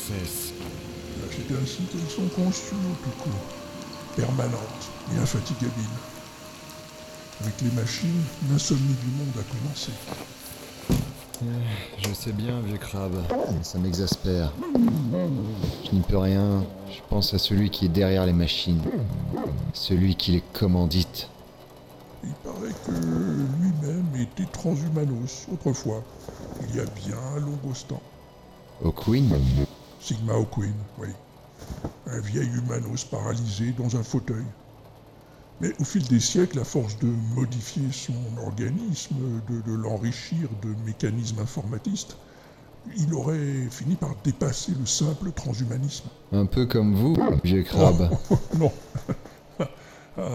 Cesse. 0.06 0.52
C'est 1.30 1.54
ainsi 1.54 1.82
qu'elles 1.90 2.10
sont 2.10 2.28
conçues, 2.34 2.76
tout 3.02 3.22
court. 3.22 3.32
Permanentes 4.16 4.90
et 5.14 5.18
infatigables. 5.18 5.72
Avec 7.42 7.60
les 7.60 7.70
machines, 7.72 8.22
l'insomnie 8.50 8.94
du 8.94 9.08
monde 9.18 9.34
a 9.38 9.42
commencé. 9.42 9.90
Je 11.98 12.14
sais 12.14 12.32
bien, 12.32 12.60
vieux 12.60 12.78
crabe, 12.78 13.20
ça 13.62 13.78
m'exaspère. 13.78 14.52
Je 15.84 15.94
n'y 15.94 16.00
peux 16.00 16.18
rien. 16.18 16.64
Je 16.88 17.00
pense 17.10 17.34
à 17.34 17.38
celui 17.38 17.68
qui 17.68 17.86
est 17.86 17.90
derrière 17.90 18.24
les 18.24 18.32
machines. 18.32 18.80
Celui 19.74 20.14
qui 20.14 20.32
les 20.32 20.42
commandite. 20.52 21.28
Il 22.24 22.32
paraît 22.42 22.72
que 22.86 22.90
lui-même 22.90 24.06
était 24.14 24.50
transhumanos 24.50 25.46
autrefois, 25.52 26.02
il 26.68 26.76
y 26.76 26.80
a 26.80 26.84
bien 26.84 27.18
un 27.36 27.40
long 27.40 27.58
temps. 27.86 28.02
Sigma 30.06 30.34
O'Queen, 30.34 30.72
oui. 30.98 31.08
Un 32.06 32.20
vieil 32.20 32.46
humanos 32.46 33.04
paralysé 33.04 33.72
dans 33.76 33.96
un 33.96 34.04
fauteuil. 34.04 34.44
Mais 35.60 35.72
au 35.80 35.84
fil 35.84 36.06
des 36.06 36.20
siècles, 36.20 36.60
à 36.60 36.64
force 36.64 36.96
de 37.00 37.08
modifier 37.34 37.90
son 37.90 38.14
organisme, 38.40 39.16
de, 39.48 39.62
de 39.62 39.76
l'enrichir 39.76 40.48
de 40.62 40.68
mécanismes 40.86 41.40
informatistes, 41.40 42.16
il 42.96 43.12
aurait 43.14 43.66
fini 43.68 43.96
par 43.96 44.14
dépasser 44.22 44.74
le 44.78 44.86
simple 44.86 45.32
transhumanisme. 45.32 46.08
Un 46.30 46.46
peu 46.46 46.66
comme 46.66 46.94
vous, 46.94 47.16
vieux 47.42 47.62
crabe. 47.64 48.08
Oh, 48.30 48.38
non. 48.58 48.72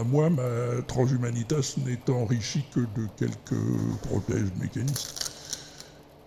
Moi, 0.06 0.30
ma 0.32 0.82
transhumanitas 0.86 1.76
n'est 1.86 2.10
enrichie 2.10 2.66
que 2.74 2.82
de 2.82 3.08
quelques 3.16 4.02
protèges 4.02 4.52
mécanistes. 4.60 5.32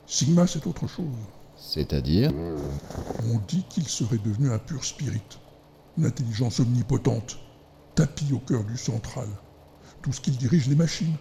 Sigma, 0.06 0.46
c'est 0.46 0.66
autre 0.66 0.88
chose. 0.88 1.04
C'est-à-dire 1.66 2.30
On 3.32 3.38
dit 3.48 3.64
qu'il 3.70 3.88
serait 3.88 4.18
devenu 4.18 4.50
un 4.50 4.58
pur 4.58 4.84
spirit, 4.84 5.22
une 5.96 6.04
intelligence 6.04 6.60
omnipotente, 6.60 7.38
tapis 7.94 8.32
au 8.32 8.38
cœur 8.38 8.64
du 8.64 8.76
central, 8.76 9.26
tout 10.02 10.12
ce 10.12 10.20
qu'il 10.20 10.36
dirige 10.36 10.68
les 10.68 10.76
machines, 10.76 11.16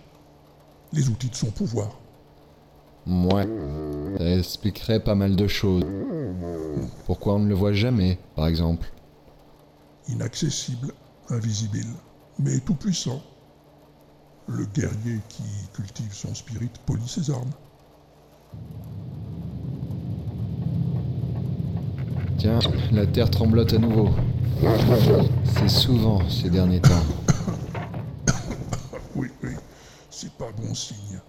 les 0.92 1.08
outils 1.08 1.30
de 1.30 1.36
son 1.36 1.50
pouvoir. 1.50 1.98
Ouais. 3.08 3.48
Ça 4.18 4.38
expliquerait 4.38 5.04
pas 5.04 5.16
mal 5.16 5.36
de 5.36 5.48
choses. 5.48 5.86
Pourquoi 7.06 7.36
on 7.36 7.40
ne 7.40 7.48
le 7.48 7.56
voit 7.56 7.74
jamais, 7.74 8.20
par 8.36 8.48
exemple? 8.48 8.92
Inaccessible, 10.10 10.94
invisible, 11.30 11.86
mais 12.38 12.60
tout 12.60 12.76
puissant. 12.76 13.22
Le 14.48 14.66
guerrier 14.66 15.20
qui 15.30 15.44
cultive 15.74 16.14
son 16.14 16.36
spirit 16.36 16.70
polie 16.86 17.08
ses 17.08 17.32
armes. 17.32 17.54
Tiens, 22.38 22.60
la 22.91 23.06
terre 23.06 23.30
tremblote 23.30 23.74
à 23.74 23.78
nouveau. 23.78 24.10
C'est 25.46 25.69
souvent 25.69 26.19
ces 26.30 26.50
derniers 26.50 26.82
temps. 26.82 26.89
Oui, 29.15 29.28
oui, 29.43 29.52
c'est 30.10 30.32
pas 30.34 30.50
bon 30.58 30.74
signe. 30.74 31.19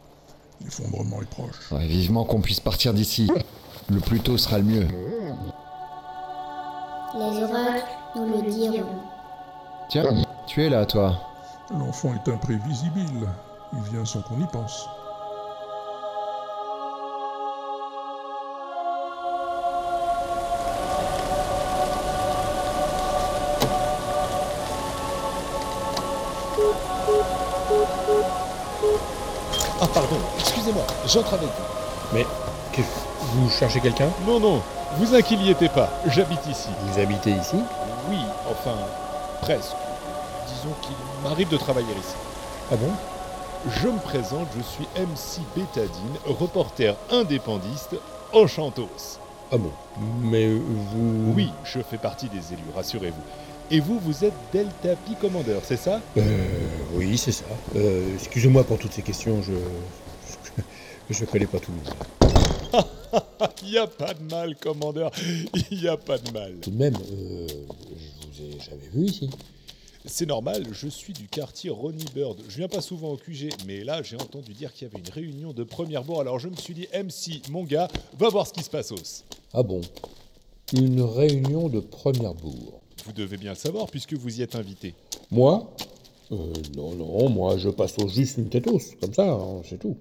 L'effondrement 0.65 1.21
est 1.21 1.29
proche. 1.29 1.71
Ouais, 1.71 1.87
vivement 1.87 2.25
qu'on 2.25 2.41
puisse 2.41 2.61
partir 2.61 2.95
d'ici. 2.95 3.31
Le 3.91 4.01
plus 4.01 4.21
tôt 4.21 4.39
sera 4.39 4.57
le 4.59 4.65
mieux. 4.65 4.87
Les 7.15 7.43
oracles 7.43 7.85
nous 8.17 8.43
le 8.43 8.51
diront. 8.51 8.87
Tiens, 9.91 10.05
tu 10.47 10.63
es 10.65 10.71
là, 10.71 10.87
toi. 10.87 11.21
L'enfant 11.71 12.15
est 12.15 12.31
imprévisible. 12.31 13.29
Il 13.75 13.93
vient 13.93 14.05
sans 14.07 14.23
qu'on 14.23 14.41
y 14.41 14.47
pense. 14.47 14.89
Excusez-moi, 30.65 30.87
j'entre 31.07 31.35
avec 31.35 31.49
vous. 31.49 32.15
Mais 32.15 32.25
vous 33.35 33.51
cherchez 33.51 33.81
quelqu'un? 33.81 34.09
Non, 34.27 34.41
non, 34.41 34.63
vous 34.99 35.15
inquiétez 35.15 35.69
pas, 35.69 35.91
j'habite 36.09 36.47
ici. 36.47 36.69
Vous 36.87 36.99
habitez 36.99 37.33
ici? 37.33 37.57
Oui, 38.09 38.17
enfin, 38.51 38.77
presque. 39.43 39.77
Disons 40.47 40.75
qu'il 40.81 40.97
m'arrive 41.23 41.49
de 41.49 41.57
travailler 41.59 41.87
ici. 41.87 42.15
Ah 42.73 42.77
bon? 42.77 42.91
Je 43.71 43.89
me 43.89 43.99
présente, 43.99 44.47
je 44.57 44.63
suis 44.63 44.87
MC 44.97 45.41
Bétadine, 45.55 46.17
reporter 46.27 46.97
indépendiste, 47.11 47.97
enchantos. 48.33 49.19
Ah 49.53 49.59
bon? 49.59 49.71
Mais 50.23 50.49
vous... 50.49 51.35
Oui, 51.35 51.53
je 51.65 51.81
fais 51.81 51.99
partie 51.99 52.29
des 52.29 52.53
élus, 52.53 52.73
rassurez-vous. 52.75 53.23
Et 53.71 53.81
vous, 53.81 53.99
vous 53.99 54.25
êtes 54.25 54.35
Delta 54.53 54.95
Pi 55.07 55.15
Commander, 55.21 55.59
c'est 55.63 55.79
ça? 55.79 56.01
Euh, 56.17 56.23
oui, 56.95 57.17
c'est 57.19 57.33
ça. 57.33 57.45
Euh, 57.77 58.15
excusez-moi 58.15 58.65
pour 58.65 58.79
toutes 58.79 58.93
ces 58.93 59.03
questions, 59.03 59.43
je... 59.43 59.53
Je 61.11 61.25
connais 61.25 61.47
pas 61.47 61.61
tout 61.61 61.73
le 61.73 61.77
monde. 61.79 62.85
Il 63.63 63.71
n'y 63.71 63.79
a 63.79 63.87
pas 63.87 64.15
de 64.15 64.23
mal, 64.25 64.57
commandeur. 64.57 65.11
Il 65.71 65.79
n'y 65.79 65.89
a 65.89 65.97
pas 65.97 66.19
de 66.19 66.31
mal. 66.33 66.55
Tout 66.61 66.71
de 66.71 66.77
même, 66.77 66.97
euh, 66.97 67.47
je 67.49 68.45
vous 68.45 68.57
ai 68.57 68.61
jamais 68.61 68.89
vu 68.93 69.05
ici. 69.07 69.31
C'est 70.07 70.27
normal, 70.27 70.67
je 70.73 70.87
suis 70.87 71.15
du 71.15 71.29
quartier 71.29 71.71
Ronnie 71.71 72.05
Bird. 72.15 72.39
Je 72.49 72.59
viens 72.59 72.69
pas 72.69 72.83
souvent 72.83 73.13
au 73.13 73.17
QG, 73.17 73.51
mais 73.67 73.85
là 73.85 74.03
j'ai 74.03 74.17
entendu 74.17 74.53
dire 74.53 74.73
qu'il 74.73 74.87
y 74.87 74.91
avait 74.91 74.99
une 74.99 75.11
réunion 75.11 75.53
de 75.55 75.65
première 75.65 76.05
bourre, 76.05 76.21
alors 76.21 76.39
je 76.39 76.49
me 76.49 76.57
suis 76.57 76.75
dit, 76.75 76.87
MC, 76.93 77.49
mon 77.49 77.65
gars, 77.65 77.89
va 78.19 78.29
voir 78.29 78.47
ce 78.47 78.53
qui 78.53 78.63
se 78.63 78.69
passe 78.69 78.93
os. 78.93 79.25
Ah 79.55 79.63
bon? 79.63 79.81
Une 80.75 81.01
réunion 81.01 81.71
de 81.71 81.81
première 81.81 82.35
bourre. 82.35 82.81
Vous 83.07 83.13
devez 83.13 83.39
bien 83.39 83.53
le 83.53 83.57
savoir 83.57 83.87
puisque 83.87 84.13
vous 84.13 84.41
y 84.41 84.43
êtes 84.43 84.57
invité. 84.57 84.95
Moi? 85.31 85.73
Euh, 86.33 86.53
non, 86.77 86.95
non, 86.95 87.31
moi 87.31 87.57
je 87.57 87.71
passe 87.71 87.99
au 87.99 88.07
juste 88.07 88.37
une 88.37 88.51
tétos, 88.51 88.81
comme 89.01 89.15
ça, 89.15 89.31
hein, 89.31 89.63
c'est 89.65 89.79
tout. 89.79 89.97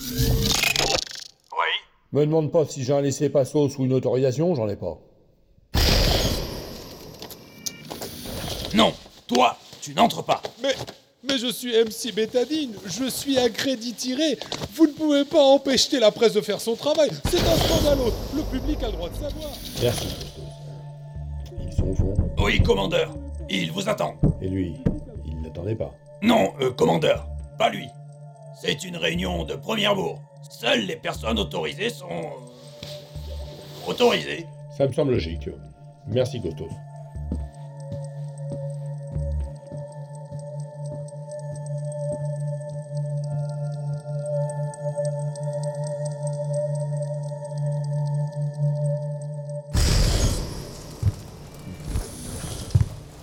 Oui 0.00 1.68
Me 2.12 2.26
demande 2.26 2.50
pas 2.52 2.64
si 2.66 2.84
j'ai 2.84 2.92
un 2.92 3.00
laissez-passos 3.00 3.78
ou 3.78 3.84
une 3.84 3.92
autorisation, 3.92 4.54
j'en 4.54 4.68
ai 4.68 4.76
pas. 4.76 4.98
Non, 8.74 8.92
toi, 9.26 9.56
tu 9.82 9.94
n'entres 9.94 10.22
pas. 10.24 10.40
Mais, 10.62 10.74
mais 11.28 11.36
je 11.38 11.48
suis 11.52 11.72
MC 11.72 12.14
Bétadine, 12.14 12.74
je 12.86 13.04
suis 13.08 13.38
à 13.38 13.50
crédit 13.50 13.92
tiré. 13.92 14.38
Vous 14.74 14.86
ne 14.86 14.92
pouvez 14.92 15.24
pas 15.24 15.42
empêcher 15.42 16.00
la 16.00 16.10
presse 16.10 16.32
de 16.32 16.40
faire 16.40 16.60
son 16.60 16.74
travail. 16.74 17.10
C'est 17.30 17.40
un 17.40 17.56
scandale. 17.56 17.98
Le 18.34 18.42
public 18.44 18.82
a 18.82 18.86
le 18.86 18.92
droit 18.92 19.10
de 19.10 19.14
savoir. 19.14 19.50
Merci, 19.82 20.06
Ils 21.66 21.72
sont 21.76 21.88
au 21.88 21.94
fond. 21.94 22.14
Oui, 22.38 22.62
commandeur. 22.62 23.14
Il 23.50 23.70
vous 23.72 23.88
attend. 23.88 24.14
Et 24.40 24.48
lui, 24.48 24.76
il 25.26 25.40
n'attendait 25.42 25.74
pas. 25.74 25.92
Non, 26.22 26.54
euh, 26.62 26.70
commandeur, 26.70 27.26
pas 27.58 27.68
lui. 27.68 27.86
C'est 28.60 28.84
une 28.84 28.96
réunion 28.96 29.44
de 29.44 29.54
première 29.54 29.94
bourre. 29.94 30.20
Seules 30.48 30.86
les 30.86 30.96
personnes 30.96 31.38
autorisées 31.38 31.90
sont... 31.90 32.08
euh, 32.10 33.88
autorisées. 33.88 34.46
Ça 34.76 34.86
me 34.86 34.92
semble 34.92 35.12
logique. 35.12 35.48
Merci, 36.06 36.40
Gostos. 36.40 36.68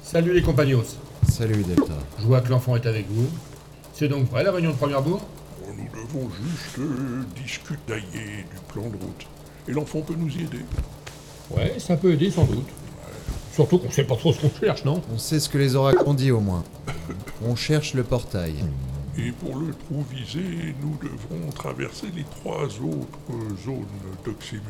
Salut 0.01 0.33
les 0.33 0.41
compagnons. 0.41 0.83
Salut 1.29 1.63
Delta. 1.63 1.93
Je 2.19 2.25
vois 2.25 2.41
que 2.41 2.49
l'enfant 2.49 2.75
est 2.75 2.85
avec 2.87 3.07
vous. 3.09 3.29
C'est 3.99 4.07
donc 4.07 4.29
vrai 4.29 4.45
la 4.45 4.53
réunion 4.53 4.71
de 4.71 4.77
première 4.77 5.01
bourre? 5.01 5.19
Oh, 5.62 5.71
Nous 5.77 5.83
devons 5.83 6.29
juste 6.29 6.79
euh, 6.79 7.21
discuter 7.35 7.95
du 7.99 8.59
plan 8.69 8.83
de 8.83 8.95
route. 8.95 9.27
Et 9.67 9.73
l'enfant 9.73 9.99
peut 9.99 10.15
nous 10.17 10.29
y 10.29 10.43
aider. 10.43 10.63
Ouais, 11.51 11.77
ça 11.79 11.97
peut 11.97 12.13
aider 12.13 12.31
sans 12.31 12.45
doute. 12.45 12.69
Surtout 13.51 13.77
qu'on 13.77 13.91
sait 13.91 14.05
pas 14.05 14.15
trop 14.15 14.31
ce 14.31 14.39
qu'on 14.39 14.57
cherche, 14.57 14.85
non? 14.85 15.01
On 15.13 15.17
sait 15.17 15.41
ce 15.41 15.49
que 15.49 15.57
les 15.57 15.75
oracles 15.75 16.03
ont 16.05 16.13
dit 16.13 16.31
au 16.31 16.39
moins. 16.39 16.63
On 17.45 17.57
cherche 17.57 17.93
le 17.93 18.03
portail. 18.03 18.55
Et 19.17 19.33
pour 19.33 19.57
le 19.57 19.73
trou 19.73 20.05
visé, 20.09 20.73
nous 20.81 20.97
devrons 21.03 21.51
traverser 21.51 22.07
les 22.15 22.23
trois 22.23 22.67
autres 22.67 23.65
zones 23.65 23.85
d'Oxymut, 24.23 24.63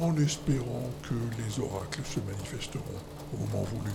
en 0.00 0.12
espérant 0.16 0.90
que 1.04 1.14
les 1.38 1.62
oracles 1.62 2.02
se 2.02 2.18
manifesteront 2.18 2.82
au 3.32 3.36
moment 3.36 3.64
voulu. 3.72 3.92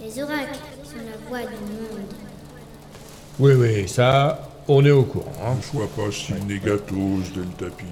Les 0.00 0.22
oracles 0.22 0.58
sont 0.84 0.96
la 0.96 1.28
voix 1.28 1.42
du 1.42 1.56
monde. 1.56 2.33
Oui, 3.40 3.52
oui, 3.54 3.88
ça, 3.88 4.48
on 4.68 4.84
est 4.84 4.90
au 4.90 5.02
courant. 5.04 5.32
hein. 5.44 5.54
Ne 5.56 5.62
sois 5.62 5.88
pas 5.88 6.10
si 6.12 6.32
négatos, 6.46 7.32
Delta 7.34 7.66
Pi. 7.76 7.84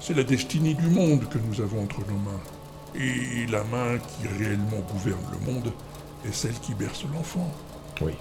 C'est 0.00 0.14
la 0.14 0.22
destinée 0.22 0.74
du 0.74 0.86
monde 0.88 1.26
que 1.28 1.38
nous 1.38 1.60
avons 1.62 1.82
entre 1.84 2.00
nos 2.00 2.18
mains. 2.18 2.40
Et 2.94 3.46
la 3.50 3.64
main 3.64 3.98
qui 3.98 4.28
réellement 4.28 4.80
gouverne 4.92 5.18
le 5.32 5.52
monde 5.52 5.72
est 6.28 6.34
celle 6.34 6.52
qui 6.60 6.74
berce 6.74 7.04
l'enfant. 7.12 7.48
Oui. 8.02 8.12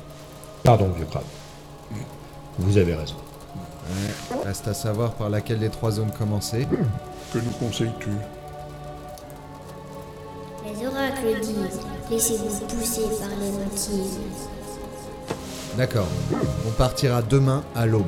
Pardon, 0.64 0.90
vieux 0.96 1.06
crâne. 1.06 1.24
Vous 2.58 2.78
avez 2.78 2.96
raison. 2.96 3.16
Ouais, 3.56 4.38
reste 4.46 4.68
à 4.70 4.74
savoir 4.74 5.14
par 5.14 5.30
laquelle 5.30 5.60
des 5.60 5.70
trois 5.70 5.92
zones 5.92 6.12
commencer. 6.12 6.68
Que 7.34 7.40
nous 7.40 7.52
conseilles-tu? 7.60 8.10
Les 10.66 10.86
oracles 10.86 11.40
disent 11.42 11.80
laissez-vous 12.12 12.60
pousser 12.68 13.02
par 13.20 13.30
les 13.42 13.50
motifs. 13.52 14.20
D'accord. 15.78 16.08
On 16.68 16.72
partira 16.72 17.22
demain 17.22 17.64
à 17.76 17.86
l'aube. 17.86 18.06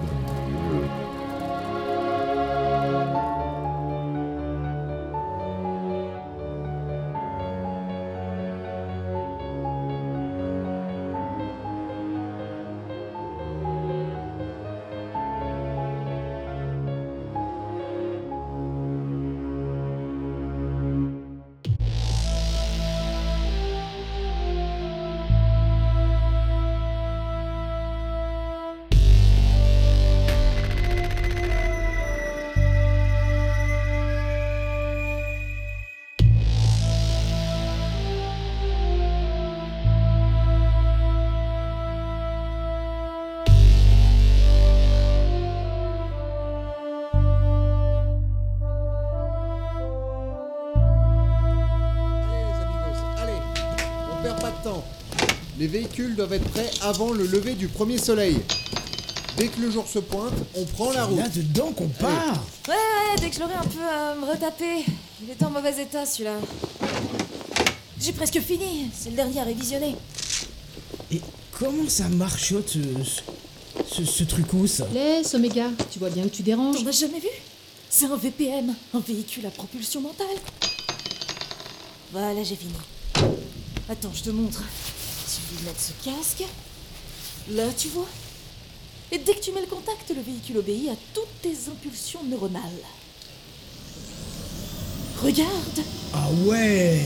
Véhicules 55.96 56.16
doivent 56.16 56.34
être 56.34 56.50
prêts 56.50 56.70
avant 56.82 57.12
le 57.14 57.26
lever 57.26 57.54
du 57.54 57.68
premier 57.68 57.98
soleil. 57.98 58.38
Dès 59.38 59.48
que 59.48 59.60
le 59.62 59.72
jour 59.72 59.88
se 59.88 60.00
pointe, 60.00 60.34
on 60.56 60.66
prend 60.66 60.92
la 60.92 61.06
route. 61.06 61.18
Là-dedans 61.18 61.72
qu'on 61.72 61.88
part 61.88 62.44
Ouais, 62.68 62.74
ouais, 62.74 63.20
dès 63.20 63.30
que 63.30 63.36
je 63.36 63.40
l'aurai 63.40 63.54
un 63.54 63.64
peu 63.66 63.82
à 63.82 64.16
me 64.16 64.30
retaper. 64.30 64.84
Il 65.22 65.30
est 65.30 65.42
en 65.44 65.50
mauvais 65.50 65.82
état 65.82 66.06
celui-là. 66.06 66.36
J'ai 68.00 68.12
presque 68.12 68.40
fini, 68.42 68.90
c'est 68.94 69.10
le 69.10 69.16
dernier 69.16 69.40
à 69.40 69.44
révisionner. 69.44 69.96
Et 71.12 71.22
comment 71.58 71.88
ça 71.88 72.10
marchote 72.10 72.68
ce, 72.70 72.80
ce, 73.88 74.06
ce 74.06 74.24
trucos 74.26 74.82
Laisse, 74.94 75.34
Oméga, 75.34 75.68
tu 75.92 76.00
vois 76.00 76.10
bien 76.10 76.24
que 76.24 76.36
tu 76.36 76.44
déranges. 76.44 76.84
T'en 76.84 76.88
as 76.90 76.92
jamais 76.92 77.20
vu 77.20 77.30
C'est 77.90 78.06
un 78.06 78.18
VPM, 78.18 78.74
un 78.94 79.00
véhicule 79.00 79.46
à 79.46 79.52
propulsion 79.52 80.02
mentale. 80.02 80.28
Voilà, 82.12 82.44
j'ai 82.44 82.56
fini. 82.56 82.74
Attends, 83.90 84.12
je 84.14 84.24
te 84.24 84.30
montre. 84.30 84.62
Suffit 85.36 85.62
de 85.62 85.68
mettre 85.68 85.82
ce 85.82 85.92
casque. 86.02 86.44
Là, 87.52 87.66
tu 87.78 87.90
vois 87.90 88.08
Et 89.12 89.18
dès 89.18 89.34
que 89.34 89.42
tu 89.42 89.52
mets 89.52 89.60
le 89.60 89.68
contact, 89.68 90.10
le 90.16 90.22
véhicule 90.22 90.60
obéit 90.60 90.90
à 90.90 90.96
toutes 91.14 91.42
tes 91.42 91.70
impulsions 91.70 92.24
neuronales. 92.24 92.62
Regarde 95.22 95.82
Ah 96.14 96.30
ouais 96.46 97.02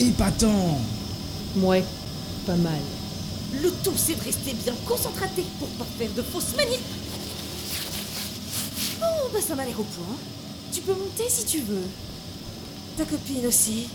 Épatant 0.00 0.80
Ouais, 1.58 1.84
pas 2.44 2.56
mal. 2.56 2.80
Le 3.62 3.70
tout, 3.84 3.94
c'est 3.96 4.16
de 4.18 4.24
rester 4.24 4.52
bien 4.54 4.74
concentraté 4.84 5.44
pour 5.60 5.68
pas 5.68 5.86
faire 5.96 6.10
de 6.10 6.22
fausses 6.22 6.56
manies. 6.56 6.82
Oh, 9.00 9.28
bah 9.32 9.38
ça 9.46 9.54
m'a 9.54 9.64
l'air 9.64 9.78
au 9.78 9.84
point. 9.84 10.16
Tu 10.72 10.80
peux 10.80 10.92
monter 10.92 11.28
si 11.28 11.44
tu 11.44 11.60
veux. 11.60 11.86
Ta 12.96 13.04
copine 13.04 13.46
aussi. 13.46 13.86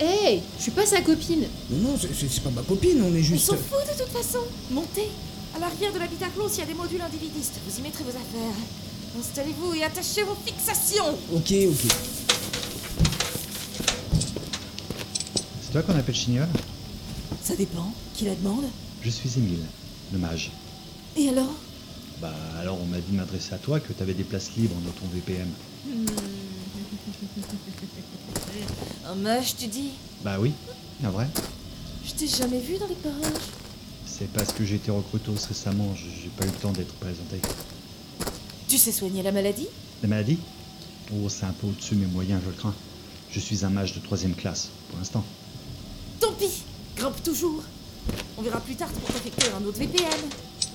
Hé, 0.00 0.40
je 0.58 0.62
suis 0.62 0.70
pas 0.72 0.86
sa 0.86 1.00
copine. 1.02 1.44
Non, 1.70 1.90
non, 1.90 1.96
c'est- 1.98 2.40
pas 2.42 2.50
ma 2.50 2.62
copine, 2.62 3.00
on 3.02 3.14
est 3.14 3.20
On 3.20 3.22
juste... 3.22 3.46
s'en 3.46 3.56
fout 3.56 3.78
de 3.86 4.02
toute 4.02 4.12
façon. 4.12 4.38
Montez. 4.70 5.08
À 5.54 5.58
l'arrière 5.60 5.92
de 5.92 5.98
l'habitat 6.00 6.26
clos, 6.34 6.48
il 6.52 6.58
y 6.58 6.62
a 6.62 6.66
des 6.66 6.74
modules 6.74 7.00
individistes. 7.00 7.54
Vous 7.66 7.78
y 7.78 7.82
mettrez 7.82 8.02
vos 8.02 8.10
affaires. 8.10 8.56
Installez-vous 9.18 9.74
et 9.74 9.84
attachez 9.84 10.24
vos 10.24 10.34
fixations. 10.44 11.10
Ok, 11.32 11.52
ok. 11.68 11.92
C'est 15.62 15.70
toi 15.72 15.82
qu'on 15.82 15.96
appelle 15.96 16.14
Chignol 16.14 16.48
Ça 17.42 17.54
dépend. 17.54 17.92
Qui 18.14 18.24
la 18.24 18.34
demande 18.34 18.64
Je 19.02 19.10
suis 19.10 19.30
Émile, 19.36 19.60
le 20.12 20.18
mage. 20.18 20.50
Et 21.16 21.28
alors 21.28 21.54
Bah 22.20 22.32
alors 22.60 22.78
on 22.82 22.86
m'a 22.86 22.98
dit 22.98 23.12
de 23.12 23.16
m'adresser 23.16 23.54
à 23.54 23.58
toi 23.58 23.78
que 23.78 23.92
t'avais 23.92 24.14
des 24.14 24.24
places 24.24 24.50
libres 24.56 24.74
dans 24.84 24.90
ton 24.92 25.06
VPM. 25.14 25.48
Un 29.06 29.14
mage, 29.16 29.56
tu 29.56 29.66
dis 29.66 29.90
Bah 30.22 30.36
oui, 30.40 30.52
un 31.04 31.10
vrai. 31.10 31.28
Je 32.06 32.12
t'ai 32.12 32.26
jamais 32.26 32.60
vu 32.60 32.78
dans 32.78 32.86
les 32.86 32.94
parages. 32.94 33.42
C'est 34.06 34.32
parce 34.32 34.52
que 34.52 34.64
j'ai 34.64 34.76
été 34.76 34.90
recrutos 34.90 35.34
récemment, 35.46 35.94
j'ai 35.94 36.28
pas 36.30 36.44
eu 36.44 36.48
le 36.48 36.54
temps 36.54 36.72
d'être 36.72 36.94
présenté. 36.94 37.40
Tu 38.68 38.78
sais 38.78 38.92
soigner 38.92 39.22
la 39.22 39.32
maladie? 39.32 39.68
La 40.02 40.08
maladie? 40.08 40.38
Oh, 41.12 41.28
c'est 41.28 41.44
un 41.44 41.52
peu 41.52 41.66
au-dessus 41.66 41.96
de 41.96 42.00
mes 42.00 42.06
moyens, 42.06 42.40
je 42.42 42.50
le 42.50 42.56
crains. 42.56 42.74
Je 43.30 43.40
suis 43.40 43.64
un 43.64 43.70
mage 43.70 43.94
de 43.94 44.00
troisième 44.00 44.34
classe, 44.34 44.68
pour 44.88 44.98
l'instant. 44.98 45.24
Tant 46.20 46.32
pis 46.32 46.62
Grimpe 46.96 47.22
toujours 47.22 47.62
On 48.38 48.42
verra 48.42 48.60
plus 48.60 48.76
tard 48.76 48.88
pour 48.88 49.02
t'affecter 49.02 49.48
un 49.50 49.64
autre 49.66 49.78
VPN. 49.78 50.08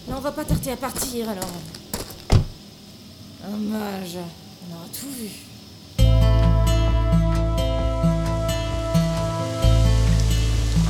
Là, 0.07 0.15
on 0.17 0.21
va 0.21 0.31
pas 0.31 0.45
tarder 0.45 0.71
à 0.71 0.77
partir, 0.77 1.29
alors. 1.29 1.49
Un 3.43 3.57
mage. 3.57 4.17
On 4.69 4.75
aura 4.75 4.85
tout 4.93 5.09
vu. 5.17 5.29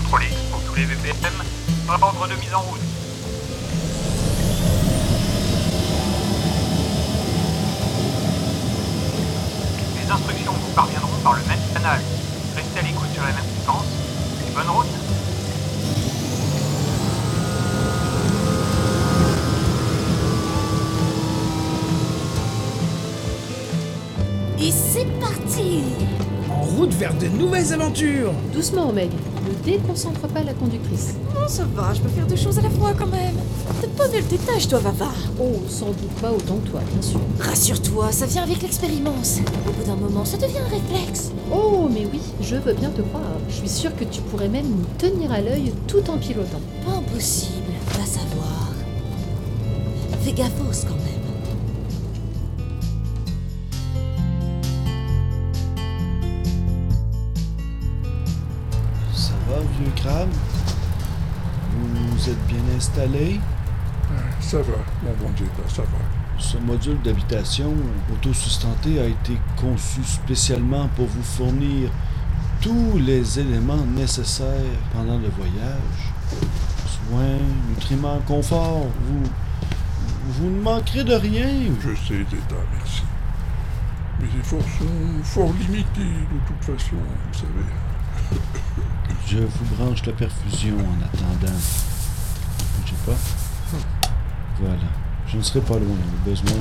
Contrôle 0.09 0.27
X 0.27 0.35
pour 0.49 0.59
tous 0.61 0.75
les 0.75 0.85
VPM. 0.85 1.33
Ordre 1.87 2.27
de 2.27 2.33
mise 2.33 2.53
en 2.55 2.61
route. 2.61 2.79
Les 10.01 10.11
instructions 10.11 10.51
vous 10.53 10.73
parviendront 10.73 11.09
par 11.23 11.33
le 11.33 11.41
même 11.47 11.59
canal. 11.75 11.99
Restez 12.55 12.79
à 12.79 12.81
l'écoute 12.81 13.09
sur 13.13 13.21
la 13.21 13.29
même 13.29 13.43
fréquence. 13.55 13.85
Et 14.47 14.55
bonne 14.55 14.69
route. 14.69 14.87
Et 24.59 24.71
c'est 24.71 25.05
parti 25.19 25.83
En 26.49 26.61
route 26.61 26.93
vers 26.93 27.13
de 27.13 27.27
nouvelles 27.27 27.73
aventures 27.73 28.33
Doucement, 28.51 28.91
Meg. 28.91 29.11
Ne 29.49 29.53
déconcentre 29.63 30.27
pas 30.27 30.43
la 30.43 30.53
conductrice. 30.53 31.15
Bon, 31.33 31.47
ça 31.47 31.65
va, 31.75 31.91
je 31.93 32.01
peux 32.01 32.09
faire 32.09 32.27
deux 32.27 32.35
choses 32.35 32.59
à 32.59 32.61
la 32.61 32.69
fois 32.69 32.93
quand 32.97 33.07
même. 33.07 33.35
T'as 33.81 33.87
pas 33.87 34.07
vu 34.07 34.19
le 34.19 34.23
détail, 34.23 34.67
toi, 34.67 34.77
Vava 34.77 35.09
Oh, 35.41 35.55
sans 35.67 35.87
doute 35.87 36.11
pas 36.21 36.31
autant 36.31 36.57
que 36.57 36.69
toi, 36.69 36.81
bien 36.91 37.01
sûr. 37.01 37.19
Rassure-toi, 37.39 38.11
ça 38.11 38.27
vient 38.27 38.43
avec 38.43 38.61
l'expérience. 38.61 39.39
Au 39.67 39.71
bout 39.71 39.83
d'un 39.87 39.95
moment, 39.95 40.23
ça 40.23 40.37
devient 40.37 40.59
un 40.59 40.69
réflexe. 40.69 41.31
Oh, 41.51 41.89
mais 41.91 42.05
oui, 42.11 42.21
je 42.41 42.57
veux 42.57 42.73
bien 42.73 42.91
te 42.91 43.01
croire. 43.01 43.23
Je 43.49 43.55
suis 43.55 43.69
sûre 43.69 43.95
que 43.95 44.03
tu 44.03 44.21
pourrais 44.21 44.49
même 44.49 44.67
nous 44.67 44.85
tenir 44.99 45.31
à 45.31 45.41
l'œil 45.41 45.73
tout 45.87 46.07
en 46.11 46.17
pilotant. 46.19 46.61
Pas 46.85 46.91
impossible, 46.97 47.73
va 47.97 48.05
savoir. 48.05 48.69
Fais 50.21 50.33
gaffos 50.33 50.85
quand 50.87 50.95
même. 50.95 51.18
Vieux 59.79 59.91
crabe 59.95 60.29
Vous 61.73 62.29
êtes 62.29 62.47
bien 62.47 62.75
installé? 62.75 63.39
Ça 64.39 64.57
va, 64.57 64.77
mon 65.03 65.13
bon 65.19 65.35
Jetta, 65.37 65.67
ça 65.67 65.83
va. 65.83 66.39
Ce 66.39 66.57
module 66.57 67.01
d'habitation 67.01 67.73
autosustenté 68.11 68.99
a 68.99 69.05
été 69.05 69.37
conçu 69.57 70.01
spécialement 70.03 70.87
pour 70.95 71.05
vous 71.05 71.23
fournir 71.23 71.89
tous 72.61 72.97
les 72.97 73.39
éléments 73.39 73.85
nécessaires 73.95 74.79
pendant 74.93 75.17
le 75.17 75.29
voyage. 75.29 76.13
Soins, 76.87 77.37
nutriments, 77.69 78.19
confort. 78.25 78.87
Vous, 79.05 79.23
vous 80.29 80.49
ne 80.49 80.61
manquerez 80.61 81.03
de 81.03 81.13
rien. 81.13 81.49
Je 81.81 81.89
sais, 81.95 82.25
Jetta, 82.29 82.55
merci. 82.73 83.03
Mes 84.21 84.39
efforts 84.39 84.61
sont 84.79 85.23
fort 85.23 85.53
limités 85.59 85.99
de 85.99 86.47
toute 86.47 86.77
façon, 86.77 86.95
vous 86.95 87.37
savez. 87.37 88.39
Je 89.29 89.37
vous 89.37 89.75
branche 89.75 90.03
la 90.07 90.13
perfusion 90.13 90.75
en 90.75 91.05
attendant. 91.05 91.59
Pas. 93.05 93.11
Voilà. 94.59 94.89
Je 95.27 95.37
ne 95.37 95.43
serai 95.43 95.61
pas 95.61 95.75
loin. 95.75 95.95
Au 95.95 96.29
besoin 96.29 96.51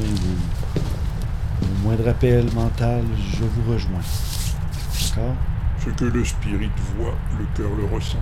au 1.63 1.83
moindre 1.83 2.09
appel 2.09 2.45
mental, 2.53 3.05
je 3.33 3.45
vous 3.45 3.73
rejoins. 3.73 4.03
D'accord? 5.17 5.35
Ce 5.83 5.91
que 5.91 6.05
le 6.05 6.25
spirit 6.25 6.71
voit, 6.97 7.15
le 7.39 7.47
cœur 7.57 7.71
le 7.75 7.87
ressent. 7.87 8.19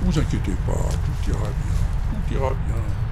Vous 0.00 0.18
inquiétez 0.18 0.56
pas, 0.66 0.72
tout 0.72 1.30
ira 1.30 1.40
bien. 1.40 1.76
Tout 2.10 2.34
ira 2.34 2.50
bien. 2.66 3.07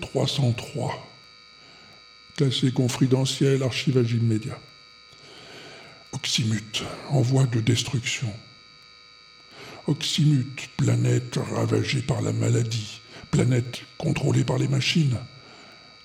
303. 0.00 1.06
Classé 2.36 2.70
confidentiel, 2.72 3.62
archivage 3.62 4.12
immédiat. 4.12 4.58
Oxymute, 6.12 6.84
en 7.10 7.20
voie 7.20 7.46
de 7.46 7.60
destruction. 7.60 8.32
Oxymute, 9.86 10.68
planète 10.76 11.38
ravagée 11.54 12.02
par 12.02 12.22
la 12.22 12.32
maladie, 12.32 13.00
planète 13.30 13.82
contrôlée 13.96 14.44
par 14.44 14.58
les 14.58 14.68
machines, 14.68 15.16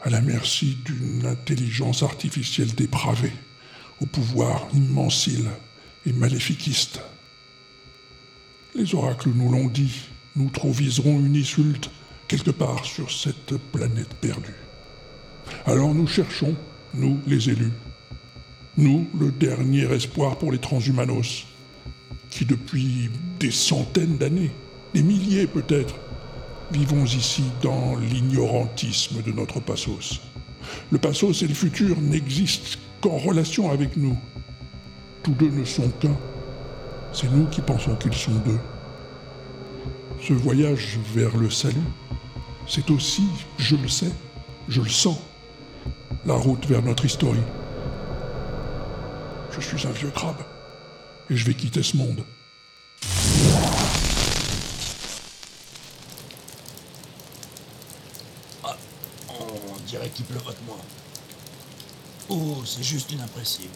à 0.01 0.09
la 0.09 0.21
merci 0.21 0.77
d'une 0.85 1.25
intelligence 1.25 2.03
artificielle 2.03 2.73
dépravée, 2.75 3.33
au 4.01 4.05
pouvoir 4.05 4.67
immensile 4.73 5.49
et 6.05 6.13
maléfiquiste. 6.13 6.99
Les 8.75 8.95
oracles 8.95 9.29
nous 9.29 9.51
l'ont 9.51 9.67
dit, 9.67 9.93
nous 10.35 10.49
troviserons 10.49 11.19
une 11.19 11.37
insulte 11.37 11.89
quelque 12.27 12.51
part 12.51 12.85
sur 12.85 13.11
cette 13.11 13.57
planète 13.71 14.13
perdue. 14.21 14.55
Alors 15.65 15.93
nous 15.93 16.07
cherchons, 16.07 16.55
nous 16.93 17.19
les 17.27 17.49
élus, 17.49 17.71
nous 18.77 19.07
le 19.19 19.31
dernier 19.31 19.91
espoir 19.93 20.37
pour 20.37 20.51
les 20.51 20.57
transhumanos, 20.57 21.45
qui 22.29 22.45
depuis 22.45 23.09
des 23.39 23.51
centaines 23.51 24.17
d'années, 24.17 24.51
des 24.93 25.03
milliers 25.03 25.47
peut-être, 25.47 25.95
vivons 26.71 27.05
ici 27.05 27.43
dans 27.61 27.95
l'ignorantisme 27.97 29.21
de 29.21 29.31
notre 29.31 29.59
passos. 29.59 30.21
Le 30.91 30.97
passos 30.97 31.43
et 31.43 31.47
le 31.47 31.53
futur 31.53 31.99
n'existent 32.01 32.79
qu'en 33.01 33.17
relation 33.17 33.69
avec 33.71 33.97
nous. 33.97 34.17
Tous 35.21 35.33
deux 35.33 35.49
ne 35.49 35.65
sont 35.65 35.89
qu'un. 35.99 36.17
C'est 37.11 37.31
nous 37.31 37.45
qui 37.45 37.61
pensons 37.61 37.95
qu'ils 37.95 38.13
sont 38.13 38.35
deux. 38.45 38.59
Ce 40.21 40.33
voyage 40.33 40.97
vers 41.13 41.35
le 41.37 41.49
salut, 41.49 41.75
c'est 42.67 42.89
aussi, 42.89 43.23
je 43.57 43.75
le 43.75 43.87
sais, 43.87 44.11
je 44.67 44.81
le 44.81 44.89
sens, 44.89 45.17
la 46.25 46.35
route 46.35 46.65
vers 46.65 46.81
notre 46.81 47.05
historie. 47.05 47.43
Je 49.51 49.61
suis 49.61 49.87
un 49.87 49.91
vieux 49.91 50.09
crabe 50.09 50.43
et 51.29 51.35
je 51.35 51.45
vais 51.45 51.53
quitter 51.53 51.83
ce 51.83 51.97
monde. 51.97 52.23
Ah, 58.63 58.75
on 59.29 59.79
dirait 59.85 60.09
qu'il 60.09 60.25
pleuvote 60.25 60.57
moins. 60.65 60.77
Oh, 62.29 62.63
c'est 62.65 62.83
juste 62.83 63.11
une 63.11 63.21
impressive. 63.21 63.69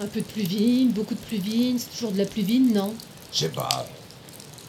Un 0.00 0.06
peu 0.06 0.20
de 0.20 0.26
pluvine, 0.26 0.92
beaucoup 0.92 1.14
de 1.14 1.20
pluvine, 1.20 1.78
c'est 1.78 1.90
toujours 1.90 2.12
de 2.12 2.18
la 2.18 2.26
pluvine, 2.26 2.72
non? 2.72 2.94
Je 3.32 3.38
sais 3.38 3.48
pas. 3.48 3.86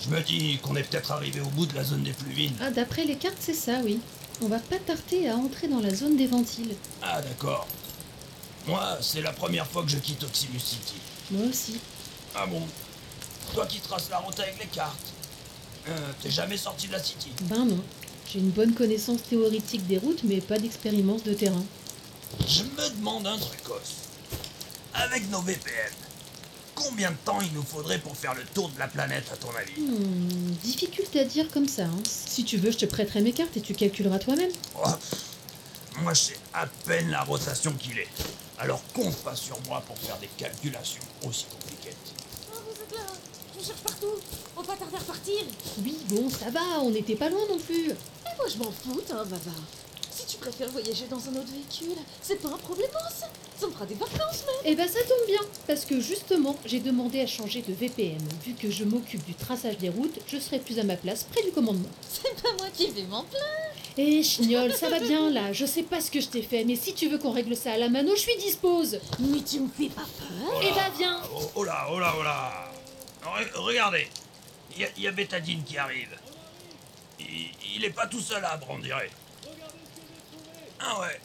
Je 0.01 0.09
me 0.09 0.19
dis 0.21 0.57
qu'on 0.61 0.75
est 0.75 0.83
peut-être 0.83 1.11
arrivé 1.11 1.39
au 1.41 1.47
bout 1.49 1.65
de 1.65 1.75
la 1.75 1.83
zone 1.83 2.03
des 2.03 2.11
pluvines. 2.13 2.53
Ah, 2.61 2.69
d'après 2.71 3.05
les 3.05 3.15
cartes, 3.15 3.37
c'est 3.39 3.53
ça, 3.53 3.79
oui. 3.83 3.99
On 4.41 4.47
va 4.47 4.59
pas 4.59 4.77
tarder 4.77 5.27
à 5.29 5.35
entrer 5.35 5.67
dans 5.67 5.79
la 5.79 5.93
zone 5.93 6.17
des 6.17 6.27
ventiles. 6.27 6.75
Ah 7.01 7.21
d'accord. 7.21 7.67
Moi, 8.67 8.97
c'est 9.01 9.21
la 9.21 9.31
première 9.31 9.65
fois 9.67 9.83
que 9.83 9.89
je 9.89 9.97
quitte 9.97 10.23
Oxymus 10.23 10.59
City. 10.59 10.95
Moi 11.31 11.47
aussi. 11.47 11.79
Ah 12.35 12.45
bon? 12.45 12.61
Toi 13.53 13.65
qui 13.65 13.79
traces 13.79 14.09
la 14.09 14.17
route 14.17 14.39
avec 14.39 14.59
les 14.59 14.67
cartes. 14.67 15.13
Euh, 15.87 16.11
T'es 16.21 16.31
jamais 16.31 16.57
sorti 16.57 16.87
de 16.87 16.93
la 16.93 17.01
City 17.03 17.31
Ben 17.41 17.63
non. 17.65 17.79
J'ai 18.31 18.39
une 18.39 18.49
bonne 18.49 18.73
connaissance 18.73 19.21
théorique 19.23 19.85
des 19.87 19.97
routes, 19.99 20.23
mais 20.23 20.41
pas 20.41 20.57
d'expérience 20.57 21.23
de 21.23 21.33
terrain. 21.33 21.63
Je 22.47 22.63
me 22.63 22.89
demande 22.97 23.27
un 23.27 23.37
truc, 23.37 23.59
Os. 23.69 23.93
avec 24.95 25.29
nos 25.29 25.41
VPN, 25.41 25.93
combien 26.75 27.11
de 27.11 27.15
temps 27.25 27.39
il 27.41 27.51
nous 27.53 27.63
faudrait 27.63 27.99
pour 27.99 28.15
faire 28.15 28.33
le 28.35 28.43
tour 28.53 28.69
de 28.69 28.77
la 28.79 28.87
planète, 28.87 29.25
à 29.33 29.37
ton 29.37 29.49
avis 29.55 29.79
Hmm, 29.81 30.51
difficulté 30.63 31.21
à 31.21 31.23
dire 31.25 31.49
comme 31.51 31.67
ça. 31.67 31.83
hein. 31.83 32.03
Si 32.05 32.43
tu 32.43 32.57
veux, 32.57 32.71
je 32.71 32.77
te 32.77 32.85
prêterai 32.85 33.21
mes 33.21 33.31
cartes 33.31 33.55
et 33.57 33.61
tu 33.61 33.73
calculeras 33.73 34.19
toi-même. 34.19 34.51
Oh, 34.77 34.87
Moi, 36.01 36.13
je 36.13 36.19
sais 36.21 36.37
à 36.53 36.67
peine 36.85 37.09
la 37.09 37.23
rotation 37.23 37.71
qu'il 37.73 37.97
est. 37.99 38.07
Alors 38.57 38.81
compte 38.93 39.15
pas 39.17 39.35
sur 39.35 39.57
moi 39.67 39.81
pour 39.85 39.97
faire 39.97 40.17
des 40.17 40.29
calculations 40.37 41.03
aussi 41.27 41.45
compliquées. 41.45 41.95
Oh, 42.53 42.57
vous 42.65 42.81
êtes 42.81 42.91
là 42.99 43.05
Je 43.59 43.65
cherche 43.65 43.79
partout 43.81 44.07
On 44.55 44.61
va 44.61 44.67
pas 44.67 44.75
tarder 44.77 44.95
à 44.95 44.99
repartir 44.99 45.33
Oui, 45.79 45.97
bon, 46.09 46.29
ça 46.29 46.49
va, 46.51 46.79
on 46.81 46.89
n'était 46.91 47.15
pas 47.15 47.29
loin 47.29 47.41
non 47.49 47.57
plus. 47.59 47.89
Et 47.91 48.35
moi, 48.37 48.45
je 48.51 48.57
m'en 48.57 48.71
fous, 48.71 49.01
hein, 49.11 49.23
Vava. 49.25 49.51
Tu 50.35 50.41
préfères 50.41 50.69
voyager 50.69 51.05
dans 51.09 51.17
un 51.17 51.35
autre 51.39 51.51
véhicule, 51.51 51.97
c'est 52.21 52.41
pas 52.41 52.49
un 52.49 52.57
problème, 52.57 52.89
ça. 53.09 53.27
Ça 53.57 53.67
me 53.67 53.71
fera 53.71 53.85
des 53.85 53.95
vacances, 53.95 54.43
même. 54.45 54.55
Eh 54.65 54.75
ben 54.75 54.85
ça 54.87 54.99
tombe 54.99 55.25
bien, 55.27 55.39
parce 55.65 55.85
que 55.85 55.99
justement, 56.01 56.57
j'ai 56.65 56.81
demandé 56.81 57.21
à 57.21 57.27
changer 57.27 57.61
de 57.61 57.73
VPN. 57.73 58.21
Vu 58.45 58.53
que 58.53 58.69
je 58.69 58.83
m'occupe 58.83 59.23
du 59.25 59.33
traçage 59.33 59.77
des 59.77 59.87
routes, 59.89 60.19
je 60.27 60.37
serai 60.37 60.59
plus 60.59 60.77
à 60.79 60.83
ma 60.83 60.97
place 60.97 61.23
près 61.23 61.41
du 61.41 61.51
commandement. 61.51 61.87
C'est 62.01 62.35
pas 62.41 62.49
moi 62.57 62.67
qui 62.73 62.89
vais 62.91 63.03
m'en 63.03 63.23
plaindre. 63.23 63.45
Eh 63.97 64.21
chignol, 64.23 64.73
ça 64.73 64.89
va 64.89 64.99
bien 64.99 65.29
là, 65.29 65.53
je 65.53 65.65
sais 65.65 65.83
pas 65.83 66.01
ce 66.01 66.11
que 66.11 66.19
je 66.19 66.27
t'ai 66.27 66.41
fait, 66.41 66.65
mais 66.65 66.75
si 66.75 66.93
tu 66.93 67.07
veux 67.07 67.17
qu'on 67.17 67.31
règle 67.31 67.55
ça 67.55 67.71
à 67.71 67.77
la 67.77 67.87
mano, 67.87 68.11
je 68.13 68.19
suis 68.21 68.35
dispose. 68.35 68.99
Mais 69.19 69.39
tu 69.41 69.61
me 69.61 69.69
fais 69.69 69.87
pas 69.87 70.01
peur 70.01 70.61
Eh 70.61 70.71
ben 70.73 70.91
viens. 70.97 71.21
Oh, 71.33 71.39
oh 71.55 71.63
là, 71.63 71.87
oh 71.91 71.97
là, 71.99 72.13
oh 72.19 72.23
là 72.23 72.71
Re- 73.23 73.53
Regardez, 73.57 74.07
il 74.75 74.81
y, 74.81 74.85
a- 74.85 74.89
il 74.97 75.03
y 75.03 75.07
a 75.07 75.11
Bétadine 75.11 75.63
qui 75.63 75.77
arrive. 75.77 76.09
Il, 77.21 77.25
il 77.77 77.85
est 77.85 77.89
pas 77.91 78.05
tout 78.07 78.19
seul 78.19 78.43
à 78.43 78.59
on 78.69 78.79
dirait. 78.79 79.09
Ah 80.79 80.99
ouais, 81.01 81.19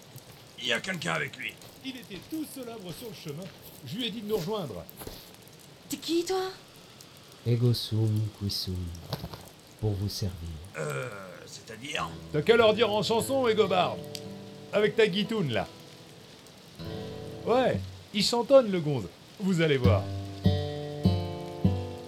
il 0.61 0.69
y 0.69 0.73
a 0.73 0.81
quelqu'un 0.81 1.13
avec 1.13 1.37
lui. 1.37 1.53
Il 1.85 1.97
était 1.97 2.21
tout 2.31 2.45
sobre 2.55 2.93
sur 2.99 3.09
le 3.09 3.15
chemin. 3.15 3.45
Je 3.87 3.97
lui 3.97 4.07
ai 4.07 4.11
dit 4.11 4.21
de 4.21 4.29
nous 4.29 4.37
rejoindre. 4.37 4.85
T'es 5.89 5.97
qui, 5.97 6.25
toi? 6.25 6.51
Ego 7.47 7.73
sum 7.73 8.21
qui 8.39 8.51
sum. 8.51 8.77
Pour 9.81 9.93
vous 9.93 10.09
servir. 10.09 10.35
Euh, 10.79 11.09
c'est-à-dire? 11.47 12.09
T'as 12.33 12.43
qu'à 12.43 12.57
leur 12.57 12.75
dire 12.75 12.93
en 12.93 13.03
chanson, 13.03 13.49
Egobard. 13.49 13.97
Avec 14.73 14.95
ta 14.95 15.07
guitoune, 15.07 15.53
là. 15.53 15.67
Ouais, 17.47 17.81
il 18.13 18.23
chantonne, 18.23 18.71
le 18.71 18.81
gonze. 18.81 19.09
Vous 19.41 19.63
allez 19.63 19.79
voir. 19.79 20.03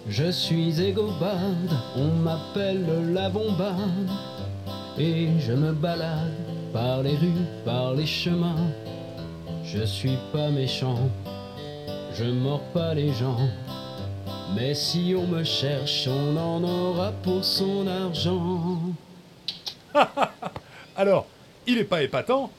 Je 0.06 0.30
suis 0.30 0.78
Egobard, 0.78 1.94
on 1.96 2.08
m'appelle 2.08 3.14
la 3.14 3.30
bombarde. 3.30 4.10
Et 4.98 5.28
je 5.40 5.52
me 5.52 5.72
balade 5.72 6.51
par 6.72 7.02
les 7.02 7.16
rues, 7.16 7.46
par 7.64 7.94
les 7.94 8.06
chemins. 8.06 8.70
Je 9.64 9.84
suis 9.84 10.16
pas 10.32 10.50
méchant, 10.50 10.98
je 12.14 12.24
mords 12.24 12.64
pas 12.72 12.94
les 12.94 13.12
gens. 13.12 13.38
Mais 14.54 14.74
si 14.74 15.14
on 15.16 15.26
me 15.26 15.44
cherche, 15.44 16.08
on 16.08 16.36
en 16.36 16.62
aura 16.62 17.12
pour 17.22 17.44
son 17.44 17.86
argent. 17.86 18.78
Alors, 20.96 21.26
il 21.66 21.78
est 21.78 21.84
pas 21.84 22.02
épatant. 22.02 22.50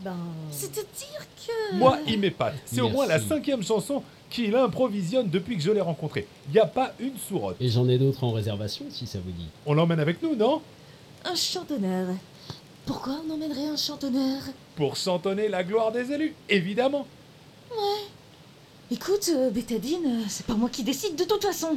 Ben. 0.00 0.16
C'est-à-dire 0.50 1.26
que. 1.46 1.76
Moi, 1.76 1.98
il 2.06 2.18
m'épate. 2.18 2.54
C'est 2.64 2.80
au 2.80 2.88
moins 2.88 3.06
la 3.06 3.20
cinquième 3.20 3.62
chanson 3.62 4.02
qu'il 4.28 4.54
improvisionne 4.56 5.28
depuis 5.28 5.56
que 5.56 5.62
je 5.62 5.70
l'ai 5.70 5.80
rencontré. 5.80 6.26
Y 6.52 6.58
a 6.58 6.66
pas 6.66 6.92
une 6.98 7.16
sourate. 7.16 7.56
Et 7.60 7.68
j'en 7.68 7.88
ai 7.88 7.96
d'autres 7.96 8.24
en 8.24 8.32
réservation 8.32 8.86
si 8.90 9.06
ça 9.06 9.18
vous 9.24 9.30
dit. 9.30 9.46
On 9.66 9.74
l'emmène 9.74 10.00
avec 10.00 10.20
nous, 10.22 10.34
non? 10.34 10.60
Un 11.24 11.34
chantonneur. 11.34 12.08
Pourquoi 12.86 13.20
on 13.26 13.34
emmènerait 13.34 13.66
un 13.66 13.76
chantonneur 13.76 14.40
Pour 14.76 14.94
chantonner 14.94 15.48
la 15.48 15.64
gloire 15.64 15.90
des 15.90 16.12
élus, 16.12 16.34
évidemment. 16.48 17.04
Ouais. 17.72 18.06
Écoute, 18.92 19.28
euh, 19.34 19.50
Bétadine, 19.50 20.06
euh, 20.06 20.24
c'est 20.28 20.46
pas 20.46 20.54
moi 20.54 20.70
qui 20.70 20.84
décide 20.84 21.16
de 21.16 21.24
toute 21.24 21.42
façon. 21.42 21.76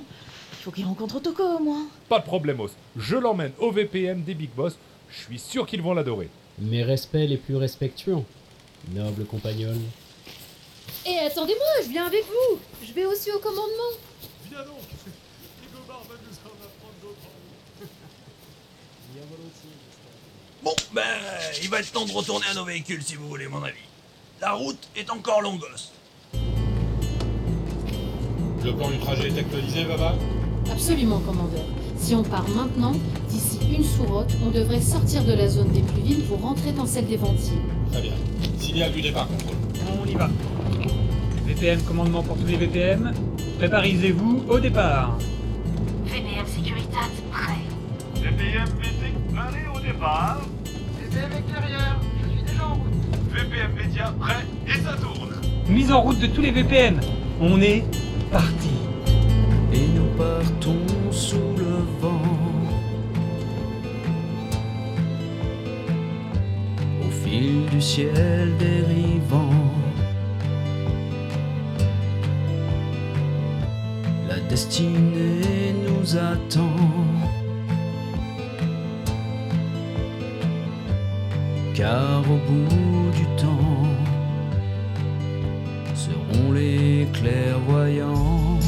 Il 0.53 0.63
faut 0.63 0.69
qu'il 0.69 0.85
rencontre 0.85 1.19
Toko 1.19 1.41
au 1.43 1.59
moins. 1.59 1.87
Pas 2.07 2.19
de 2.19 2.25
problemos. 2.25 2.69
Je 2.95 3.15
l'emmène 3.15 3.53
au 3.57 3.71
VPM 3.71 4.21
des 4.21 4.35
Big 4.35 4.51
Boss. 4.51 4.77
Je 5.09 5.17
suis 5.23 5.39
sûr 5.39 5.65
qu'ils 5.65 5.81
vont 5.81 5.95
l'adorer. 5.95 6.29
Mes 6.59 6.83
respects 6.83 7.15
les 7.15 7.37
plus 7.37 7.55
respectueux. 7.55 8.17
Noble 8.93 9.25
compagnonne. 9.25 9.81
Eh 11.07 11.17
attendez-moi, 11.25 11.83
je 11.83 11.89
viens 11.89 12.05
avec 12.05 12.23
vous. 12.25 12.59
Je 12.85 12.93
vais 12.93 13.05
aussi 13.05 13.31
au 13.31 13.39
commandement. 13.39 13.97
Viens 14.47 14.59
donc 14.59 14.83
Egobard 15.67 16.03
va 16.07 16.15
nous 16.15 16.35
en 16.45 16.53
apprendre 16.63 16.93
d'autres. 17.01 17.29
Bon, 20.63 20.75
ben, 20.93 21.01
il 21.63 21.69
va 21.69 21.79
être 21.79 21.91
temps 21.91 22.05
de 22.05 22.11
retourner 22.11 22.45
à 22.51 22.53
nos 22.53 22.65
véhicules 22.65 23.01
si 23.01 23.15
vous 23.15 23.27
voulez 23.29 23.47
mon 23.47 23.63
avis. 23.63 23.77
La 24.41 24.51
route 24.53 24.89
est 24.95 25.09
encore 25.09 25.41
longos. 25.41 25.93
Le 28.63 28.73
plan 28.73 28.89
du 28.89 28.99
trajet 28.99 29.29
est 29.29 29.39
actualisé, 29.39 29.85
Baba 29.85 30.15
Absolument, 30.69 31.19
commandeur. 31.19 31.63
Si 31.97 32.13
on 32.13 32.23
part 32.23 32.47
maintenant, 32.49 32.93
d'ici 33.29 33.59
une 33.73 33.83
sous-route, 33.85 34.31
on 34.45 34.49
devrait 34.49 34.81
sortir 34.81 35.23
de 35.23 35.33
la 35.33 35.47
zone 35.47 35.71
des 35.71 35.81
plus 35.81 36.01
villes 36.01 36.25
pour 36.25 36.41
rentrer 36.41 36.73
dans 36.73 36.85
celle 36.85 37.07
des 37.07 37.17
Ventiles. 37.17 37.61
Très 37.91 38.01
bien. 38.01 38.13
Signal 38.59 38.91
du 38.91 39.01
départ, 39.01 39.27
contrôle. 39.27 39.55
On 40.03 40.07
y 40.07 40.15
va. 40.15 40.29
VPM 41.45 41.81
commandement 41.83 42.21
pour 42.21 42.37
tous 42.37 42.45
les 42.45 42.57
VPM. 42.57 43.13
Préparisez-vous 43.59 44.43
au 44.49 44.59
départ. 44.59 45.17
VPM 46.05 46.45
Securitat, 46.45 47.09
prêt. 47.31 47.53
VPM 48.15 48.67
Physique, 48.81 49.15
allez 49.37 49.68
au 49.89 49.93
départ. 49.93 50.41
VPM 50.99 51.31
extérieur, 51.37 51.99
je 52.23 52.29
suis 52.35 52.43
déjà 52.43 52.65
en 52.65 52.75
route. 52.75 52.93
VPM 53.31 53.73
Média, 53.73 54.13
prêt 54.19 54.45
et 54.67 54.79
ça 54.81 54.93
tourne. 54.93 55.33
Mise 55.67 55.91
en 55.91 56.01
route 56.01 56.19
de 56.19 56.27
tous 56.27 56.41
les 56.41 56.51
VPM. 56.51 56.99
On 57.41 57.61
est 57.61 57.83
parti. 58.31 58.69
Et 59.73 59.87
nous 59.87 60.07
partons 60.17 61.11
sous 61.11 61.55
le 61.57 61.85
vent. 61.99 62.21
Au 67.01 67.11
fil 67.23 67.65
du 67.67 67.81
ciel 67.81 68.55
dérivant. 68.57 69.49
La 74.27 74.39
destinée 74.41 75.73
nous 75.87 76.17
attend. 76.17 77.38
Car 81.79 82.25
au 82.29 82.35
bout 82.45 83.09
du 83.15 83.23
temps 83.37 83.87
seront 85.95 86.51
les 86.51 87.07
clairvoyants. 87.13 88.59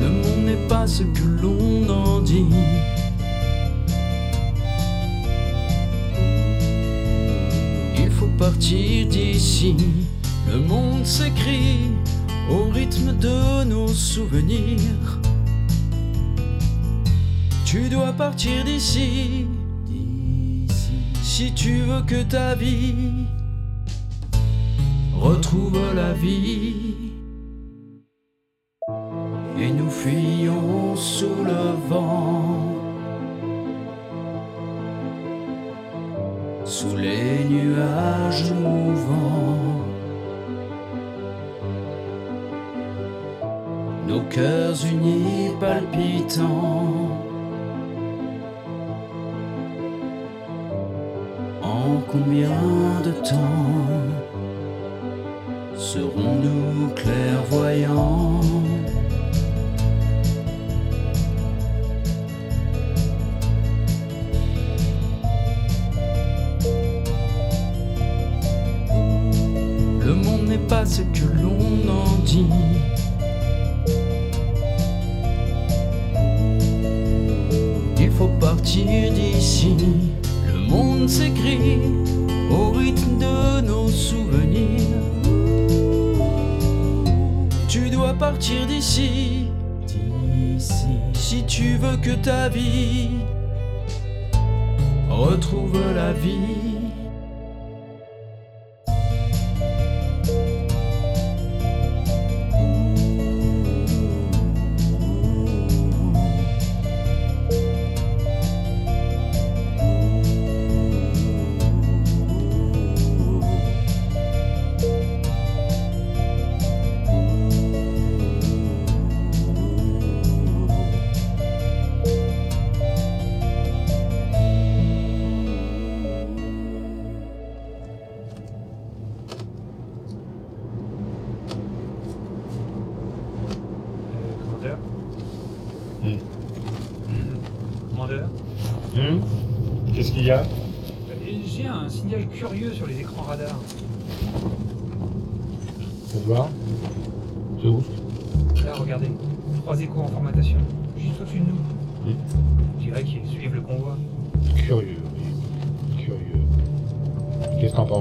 Le 0.00 0.08
monde 0.08 0.44
n'est 0.46 0.66
pas 0.66 0.86
ce 0.86 1.02
que 1.02 1.42
l'on 1.42 1.86
en 1.90 2.20
dit. 2.22 2.46
Il 7.98 8.10
faut 8.12 8.30
partir 8.38 9.06
d'ici. 9.08 9.76
Le 10.52 10.58
monde 10.58 11.06
s'écrit 11.06 11.92
au 12.50 12.70
rythme 12.70 13.16
de 13.16 13.62
nos 13.64 13.86
souvenirs. 13.86 15.20
Tu 17.64 17.88
dois 17.88 18.12
partir 18.12 18.64
d'ici. 18.64 19.46
Si 21.22 21.52
tu 21.54 21.82
veux 21.82 22.02
que 22.02 22.22
ta 22.24 22.56
vie 22.56 23.26
retrouve 25.20 25.78
la 25.94 26.12
vie. 26.14 27.12
Et 29.56 29.70
nous 29.70 29.90
fuyons 29.90 30.96
sous 30.96 31.44
le 31.44 31.62
vent. 31.88 32.58
Sous 36.64 36.96
les 36.96 37.44
nuages 37.44 38.52
mouvants. 38.52 39.69
Nos 44.10 44.22
cœurs 44.22 44.84
unis 44.86 45.50
palpitants. 45.60 47.16
En 51.62 52.00
combien 52.10 52.50
de 53.04 53.12
temps 53.22 53.86
serons-nous 55.76 56.88
clairvoyants? 56.96 58.40
Le 70.04 70.14
monde 70.14 70.48
n'est 70.48 70.66
pas 70.66 70.84
ce 70.84 71.02
que 71.02 71.26
l'on 71.40 71.88
en 71.88 72.18
dit. 72.24 72.89
D'ici. 79.40 79.74
Le 80.46 80.58
monde 80.68 81.08
s'écrit 81.08 81.80
au 82.50 82.72
rythme 82.72 83.18
de 83.18 83.62
nos 83.62 83.88
souvenirs. 83.88 85.00
Tu 87.66 87.88
dois 87.88 88.12
partir 88.14 88.66
d'ici, 88.66 89.48
d'ici, 89.86 90.94
si 91.14 91.42
tu 91.44 91.76
veux 91.76 91.96
que 91.96 92.14
ta 92.22 92.50
vie 92.50 93.08
retrouve 95.08 95.78
la 95.94 96.12
vie. 96.12 96.79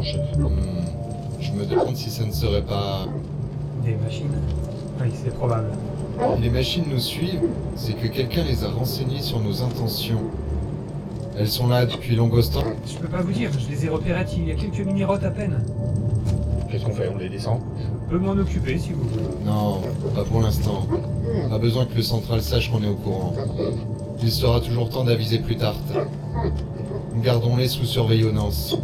Je 0.02 1.52
me 1.52 1.66
demande 1.66 1.96
si 1.96 2.10
ça 2.10 2.26
ne 2.26 2.32
serait 2.32 2.62
pas... 2.62 3.06
Des 3.84 3.96
machines 3.96 4.32
Oui, 5.02 5.08
c'est 5.14 5.34
probable. 5.34 5.70
Les 6.42 6.50
machines 6.50 6.86
nous 6.90 7.00
suivent, 7.00 7.42
c'est 7.76 7.94
que 7.94 8.08
quelqu'un 8.08 8.44
les 8.44 8.64
a 8.64 8.70
renseignées 8.70 9.22
sur 9.22 9.40
nos 9.40 9.62
intentions. 9.64 10.22
Elles 11.38 11.48
sont 11.48 11.68
là 11.68 11.86
depuis 11.86 12.16
Longostan. 12.16 12.64
Je 12.86 12.98
peux 12.98 13.08
pas 13.08 13.22
vous 13.22 13.32
dire, 13.32 13.50
je 13.58 13.70
les 13.70 13.86
ai 13.86 13.90
repérées 13.90 14.26
il 14.38 14.48
y 14.48 14.52
a 14.52 14.56
quelques 14.56 14.86
mini-rotes 14.86 15.24
à 15.24 15.32
peine. 15.32 15.64
Qu'est-ce 16.70 16.86
qu'on 16.86 16.92
fait 16.92 17.10
On 17.14 17.18
les 17.18 17.30
descend? 17.30 17.60
Je 18.06 18.12
peux 18.12 18.20
m'en 18.20 18.32
occuper 18.32 18.78
si 18.78 18.92
vous 18.92 19.04
voulez. 19.04 19.24
Non, 19.46 19.82
pas 20.14 20.24
pour 20.24 20.42
l'instant. 20.42 20.86
Pas 21.50 21.58
besoin 21.58 21.86
que 21.86 21.96
le 21.96 22.02
central 22.04 22.42
sache 22.42 22.72
qu'on 22.72 22.84
est 22.84 22.90
au 22.90 22.96
courant. 22.96 23.34
Il 24.22 24.32
sera 24.32 24.60
toujours 24.60 24.90
temps 24.90 25.06
d'aviser 25.06 25.40
plus 25.40 25.56
tard. 25.56 25.76
Gardons-les 27.24 27.68
sous 27.68 27.86
surveillance. 27.86 28.78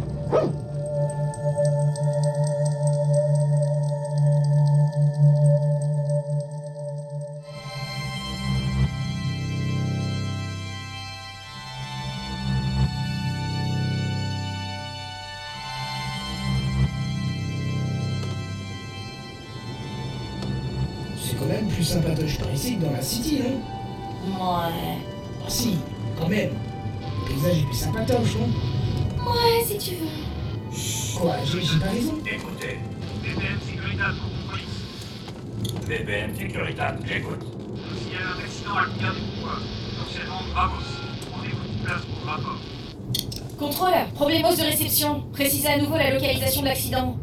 À 45.76 45.78
nouveau 45.78 45.96
la 45.98 46.10
localisation 46.10 46.62
de 46.62 46.68
l'accident. 46.68 47.16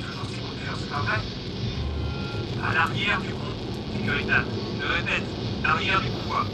Toujours 0.00 0.26
sécuritaire, 0.28 0.74
c'est 0.76 0.90
pas 0.90 1.00
vrai 1.02 1.18
À 2.68 2.74
l'arrière 2.74 3.20
du 3.20 3.28
pont, 3.28 3.36
Sécuritate. 3.96 4.46
Je 4.80 4.86
répète, 4.92 5.24
l'arrière 5.62 6.00
du 6.00 6.08
pouvoir. 6.08 6.46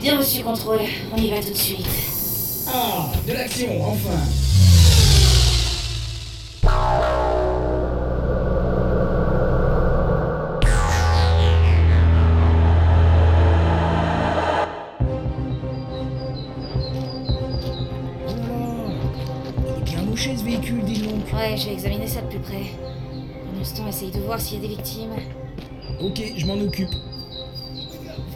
Bien 0.00 0.16
reçu, 0.16 0.42
contrôle. 0.42 0.80
On 1.12 1.16
y 1.18 1.30
va 1.30 1.40
tout 1.40 1.50
de 1.50 1.54
suite. 1.54 1.86
Ah, 2.72 3.10
de 3.26 3.32
l'action, 3.32 3.84
enfin 3.84 4.18
voir 24.40 24.48
s'il 24.48 24.62
y 24.62 24.64
a 24.64 24.68
des 24.68 24.74
victimes. 24.74 25.10
Ok, 26.00 26.22
je 26.36 26.46
m'en 26.46 26.58
occupe. 26.60 26.88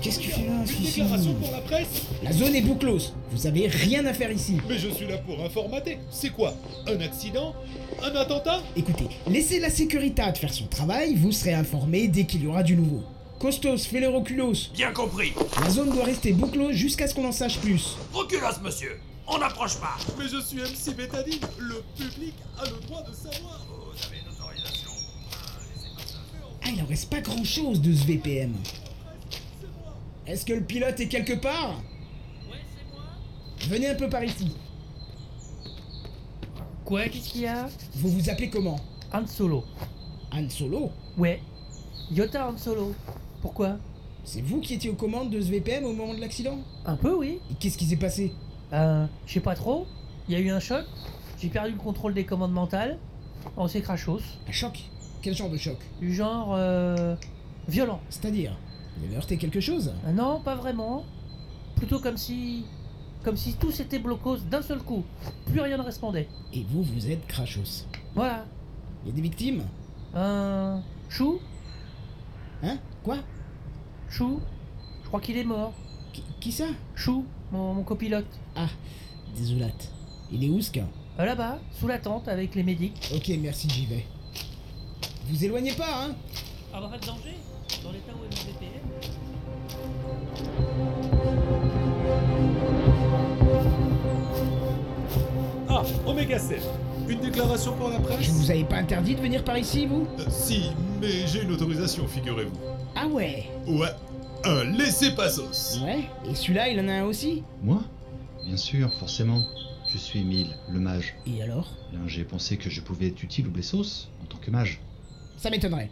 Qu'est-ce 0.02 0.18
que 0.18 0.24
tu 0.24 0.30
fais 0.30 0.46
là, 0.46 0.64
Fifi 0.66 1.00
pour 1.00 1.50
la 1.50 1.60
presse 1.60 2.02
La 2.22 2.32
zone 2.32 2.54
est 2.54 2.60
bouclose. 2.60 3.14
Vous 3.30 3.46
avez 3.46 3.68
rien 3.68 4.04
à 4.04 4.12
faire 4.12 4.30
ici. 4.30 4.58
Mais 4.68 4.76
je 4.76 4.88
suis 4.90 5.06
là 5.06 5.16
pour 5.18 5.42
informater. 5.42 5.98
C'est 6.10 6.28
quoi 6.30 6.54
Un 6.86 7.00
accident 7.00 7.54
Un 8.02 8.14
attentat? 8.14 8.62
Écoutez, 8.76 9.06
laissez 9.26 9.60
la 9.60 9.70
sécurité 9.70 10.22
faire 10.34 10.52
son 10.52 10.66
travail, 10.66 11.14
vous 11.14 11.32
serez 11.32 11.54
informé 11.54 12.08
dès 12.08 12.24
qu'il 12.24 12.44
y 12.44 12.46
aura 12.46 12.62
du 12.62 12.76
nouveau. 12.76 13.02
Costos, 13.38 13.78
fais 13.78 14.00
le 14.00 14.08
reculos. 14.08 14.70
Bien 14.74 14.92
compris. 14.92 15.32
La 15.62 15.70
zone 15.70 15.90
doit 15.90 16.04
rester 16.04 16.32
bouclose 16.32 16.74
jusqu'à 16.74 17.06
ce 17.06 17.14
qu'on 17.14 17.26
en 17.26 17.32
sache 17.32 17.58
plus. 17.58 17.96
Reculos, 18.12 18.60
monsieur. 18.62 19.00
On 19.26 19.38
n'approche 19.38 19.76
pas. 19.78 19.96
Mais 20.18 20.28
je 20.28 20.40
suis 20.40 20.58
MC 20.58 20.94
Bétadine. 20.96 21.40
Le 21.58 21.82
public 21.96 22.34
a 22.58 22.64
le 22.66 22.86
droit 22.86 23.02
de 23.02 23.14
savoir. 23.14 23.66
Vous 23.68 24.06
avez 24.06 24.18
une 24.18 24.28
autorisation. 24.32 24.90
Ah, 26.64 26.70
il 26.74 26.82
en 26.82 26.86
reste 26.86 27.10
pas 27.10 27.20
grand 27.20 27.44
chose 27.44 27.80
de 27.80 27.92
ce 27.92 28.04
VPM. 28.06 28.54
Est-ce 30.26 30.46
que 30.46 30.54
le 30.54 30.62
pilote 30.62 30.98
est 30.98 31.08
quelque 31.08 31.34
part? 31.34 31.82
Ouais, 32.50 32.58
c'est 32.74 32.94
moi. 32.94 33.04
Venez 33.68 33.88
un 33.88 33.94
peu 33.94 34.08
par 34.08 34.24
ici. 34.24 34.50
Quoi, 36.84 37.08
qu'est-ce 37.08 37.30
qu'il 37.30 37.42
y 37.42 37.46
a? 37.46 37.68
Vous 37.94 38.08
vous 38.08 38.30
appelez 38.30 38.48
comment? 38.48 38.80
Han 39.12 39.26
Solo. 39.26 39.64
Han 40.32 40.48
Solo? 40.48 40.90
Ouais. 41.18 41.40
Yota 42.10 42.48
Han 42.48 42.56
Solo. 42.56 42.94
Pourquoi? 43.42 43.76
C'est 44.24 44.40
vous 44.40 44.60
qui 44.60 44.74
étiez 44.74 44.88
aux 44.88 44.94
commandes 44.94 45.28
de 45.30 45.40
ce 45.40 45.50
VPM 45.50 45.84
au 45.84 45.92
moment 45.92 46.14
de 46.14 46.20
l'accident? 46.20 46.58
Un 46.86 46.96
peu, 46.96 47.14
oui. 47.14 47.38
Et 47.50 47.54
qu'est-ce 47.54 47.76
qui 47.76 47.84
s'est 47.84 47.96
passé? 47.96 48.32
Euh, 48.72 49.06
je 49.26 49.34
sais 49.34 49.40
pas 49.40 49.54
trop. 49.54 49.86
Il 50.28 50.34
y 50.34 50.36
a 50.36 50.40
eu 50.40 50.50
un 50.50 50.60
choc. 50.60 50.86
J'ai 51.38 51.48
perdu 51.48 51.72
le 51.72 51.76
contrôle 51.76 52.14
des 52.14 52.24
commandes 52.24 52.52
mentales. 52.52 52.98
On 53.58 53.68
s'est 53.68 53.82
crachos. 53.82 54.20
Un 54.48 54.52
choc? 54.52 54.80
Quel 55.24 55.34
genre 55.34 55.48
de 55.48 55.56
choc 55.56 55.78
Du 56.02 56.14
genre. 56.14 56.50
Euh, 56.54 57.16
violent. 57.66 57.98
C'est-à-dire 58.10 58.54
Vous 58.98 59.06
avez 59.06 59.16
heurté 59.16 59.38
quelque 59.38 59.58
chose 59.58 59.94
Euh, 60.06 60.12
non, 60.12 60.38
pas 60.42 60.54
vraiment. 60.54 61.02
Plutôt 61.76 61.98
comme 61.98 62.18
si. 62.18 62.66
Comme 63.22 63.38
si 63.38 63.54
tout 63.54 63.70
s'était 63.70 63.98
blocos 63.98 64.36
d'un 64.50 64.60
seul 64.60 64.80
coup. 64.80 65.02
Plus 65.46 65.60
rien 65.60 65.78
ne 65.78 65.82
répondait. 65.82 66.28
Et 66.52 66.62
vous, 66.68 66.82
vous 66.82 67.10
êtes 67.10 67.26
crachos. 67.26 67.86
Voilà. 68.14 68.44
Il 69.02 69.08
y 69.08 69.12
a 69.12 69.14
des 69.14 69.22
victimes 69.22 69.62
Un. 70.14 70.82
Chou 71.08 71.40
Hein 72.62 72.76
Quoi 73.02 73.16
Chou 74.10 74.40
Je 75.04 75.08
crois 75.08 75.20
qu'il 75.22 75.38
est 75.38 75.44
mort. 75.44 75.72
Qui, 76.12 76.22
qui 76.38 76.52
ça 76.52 76.66
Chou, 76.94 77.24
mon, 77.50 77.72
mon 77.72 77.82
copilote. 77.82 78.26
Ah, 78.56 78.68
désolate. 79.34 79.90
Il 80.30 80.44
est 80.44 80.50
où 80.50 80.60
ce 80.60 80.70
gars 80.70 80.86
Euh, 81.18 81.24
Là-bas, 81.24 81.60
sous 81.80 81.86
la 81.86 81.98
tente, 81.98 82.28
avec 82.28 82.54
les 82.54 82.62
médics. 82.62 83.10
Ok, 83.16 83.32
merci, 83.40 83.70
j'y 83.70 83.86
vais. 83.86 84.04
Vous 85.28 85.44
éloignez 85.44 85.72
pas, 85.72 86.04
hein 86.06 86.14
Avoir 86.72 86.90
pas 86.90 86.98
de 86.98 87.06
danger 87.06 87.34
Dans 87.82 87.92
l'état 87.92 88.12
où 88.12 88.24
est 88.24 88.36
mon 88.36 88.52
VPN 88.52 89.94
Ah, 95.68 95.82
Oméga 96.06 96.38
7. 96.38 96.60
Une 97.08 97.20
déclaration 97.20 97.74
pour 97.76 97.88
la 97.88 97.98
presse? 98.00 98.22
Je 98.22 98.30
vous 98.30 98.50
avais 98.50 98.64
pas 98.64 98.76
interdit 98.76 99.14
de 99.14 99.20
venir 99.20 99.44
par 99.44 99.58
ici, 99.58 99.86
vous? 99.86 100.06
Euh, 100.20 100.24
Si, 100.28 100.70
mais 101.00 101.26
j'ai 101.26 101.42
une 101.42 101.52
autorisation, 101.52 102.06
figurez-vous. 102.06 102.56
Ah 102.96 103.06
ouais 103.06 103.44
Ouais. 103.66 103.88
un 104.44 104.64
laissez-passos. 104.64 105.80
Ouais, 105.82 106.04
et 106.30 106.34
celui-là, 106.34 106.68
il 106.68 106.80
en 106.80 106.88
a 106.88 106.92
un 106.92 107.04
aussi? 107.04 107.42
Moi? 107.62 107.82
Bien 108.44 108.56
sûr, 108.56 108.92
forcément. 108.94 109.42
Je 109.90 109.98
suis 109.98 110.20
Émile, 110.20 110.48
le 110.70 110.80
mage. 110.80 111.14
Et 111.26 111.42
alors? 111.42 111.68
Bien, 111.92 112.00
j'ai 112.06 112.24
pensé 112.24 112.56
que 112.56 112.68
je 112.70 112.80
pouvais 112.80 113.08
être 113.08 113.22
utile 113.22 113.46
au 113.46 113.50
Blessos 113.50 114.08
en 114.22 114.26
tant 114.26 114.38
que 114.38 114.50
mage. 114.50 114.80
Ça 115.44 115.50
m'étonnerait. 115.50 115.90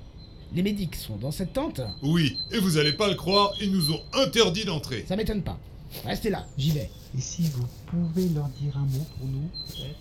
Les 0.54 0.62
médics 0.62 0.96
sont 0.96 1.16
dans 1.16 1.30
cette 1.30 1.52
tente 1.52 1.82
Oui, 2.02 2.38
et 2.52 2.58
vous 2.58 2.78
allez 2.78 2.94
pas 2.94 3.06
le 3.06 3.16
croire, 3.16 3.52
ils 3.60 3.70
nous 3.70 3.92
ont 3.92 4.00
interdit 4.14 4.64
d'entrer. 4.64 5.04
Ça 5.06 5.14
m'étonne 5.14 5.42
pas. 5.42 5.58
Restez 6.06 6.30
là, 6.30 6.46
j'y 6.56 6.70
vais. 6.70 6.88
Et 7.14 7.20
si 7.20 7.42
vous 7.42 7.66
pouvez 7.84 8.30
leur 8.30 8.48
dire 8.48 8.74
un 8.78 8.86
mot 8.86 9.06
pour 9.18 9.28
nous, 9.28 9.50
peut-être 9.68 9.98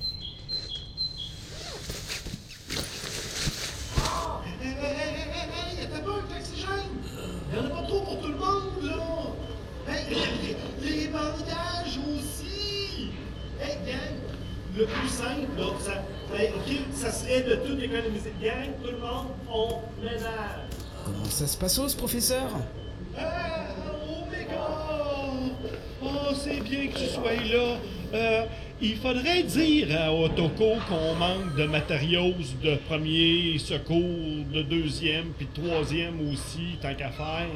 Il 7.51 7.57
y 7.57 7.59
en 7.59 7.65
a 7.65 7.69
pas 7.71 7.87
trop 7.89 7.99
pour 8.05 8.21
tout 8.21 8.29
le 8.29 8.37
monde, 8.37 8.83
là! 8.83 9.93
Hey, 9.93 10.15
les, 10.81 10.89
les 10.89 11.07
bandages 11.09 11.99
aussi! 12.07 13.09
Hey, 13.59 13.75
gang! 13.85 14.20
Le 14.77 14.85
plus 14.85 15.09
simple, 15.09 15.49
là, 15.57 15.65
ça, 15.79 16.03
ok, 16.31 16.75
ça 16.93 17.11
serait 17.11 17.41
de 17.41 17.55
tout 17.55 17.77
économiser. 17.81 18.33
Gang, 18.41 18.69
tout 18.81 18.91
le 18.91 18.99
monde, 18.99 19.27
on 19.51 19.79
ménage. 20.01 20.69
Comment 21.03 21.25
ça 21.25 21.45
se 21.45 21.57
passe, 21.57 21.87
ce 21.87 21.97
professeur? 21.97 22.49
Ah, 23.17 23.65
Omega! 24.25 24.67
Oh, 26.01 26.33
c'est 26.33 26.61
bien 26.61 26.87
que 26.87 26.97
tu 26.97 27.05
sois 27.05 27.33
là. 27.33 27.77
Euh, 28.13 28.45
il 28.81 28.95
faudrait 28.95 29.43
dire 29.43 29.87
à 29.99 30.13
Otoko 30.13 30.75
qu'on 30.87 31.15
manque 31.15 31.55
de 31.55 31.65
matériaux 31.65 32.33
de 32.63 32.75
premier 32.87 33.57
secours, 33.59 34.45
de 34.53 34.61
deuxième, 34.61 35.31
puis 35.37 35.47
de 35.53 35.67
troisième 35.67 36.31
aussi, 36.31 36.77
tant 36.81 36.95
qu'à 36.95 37.09
faire. 37.09 37.47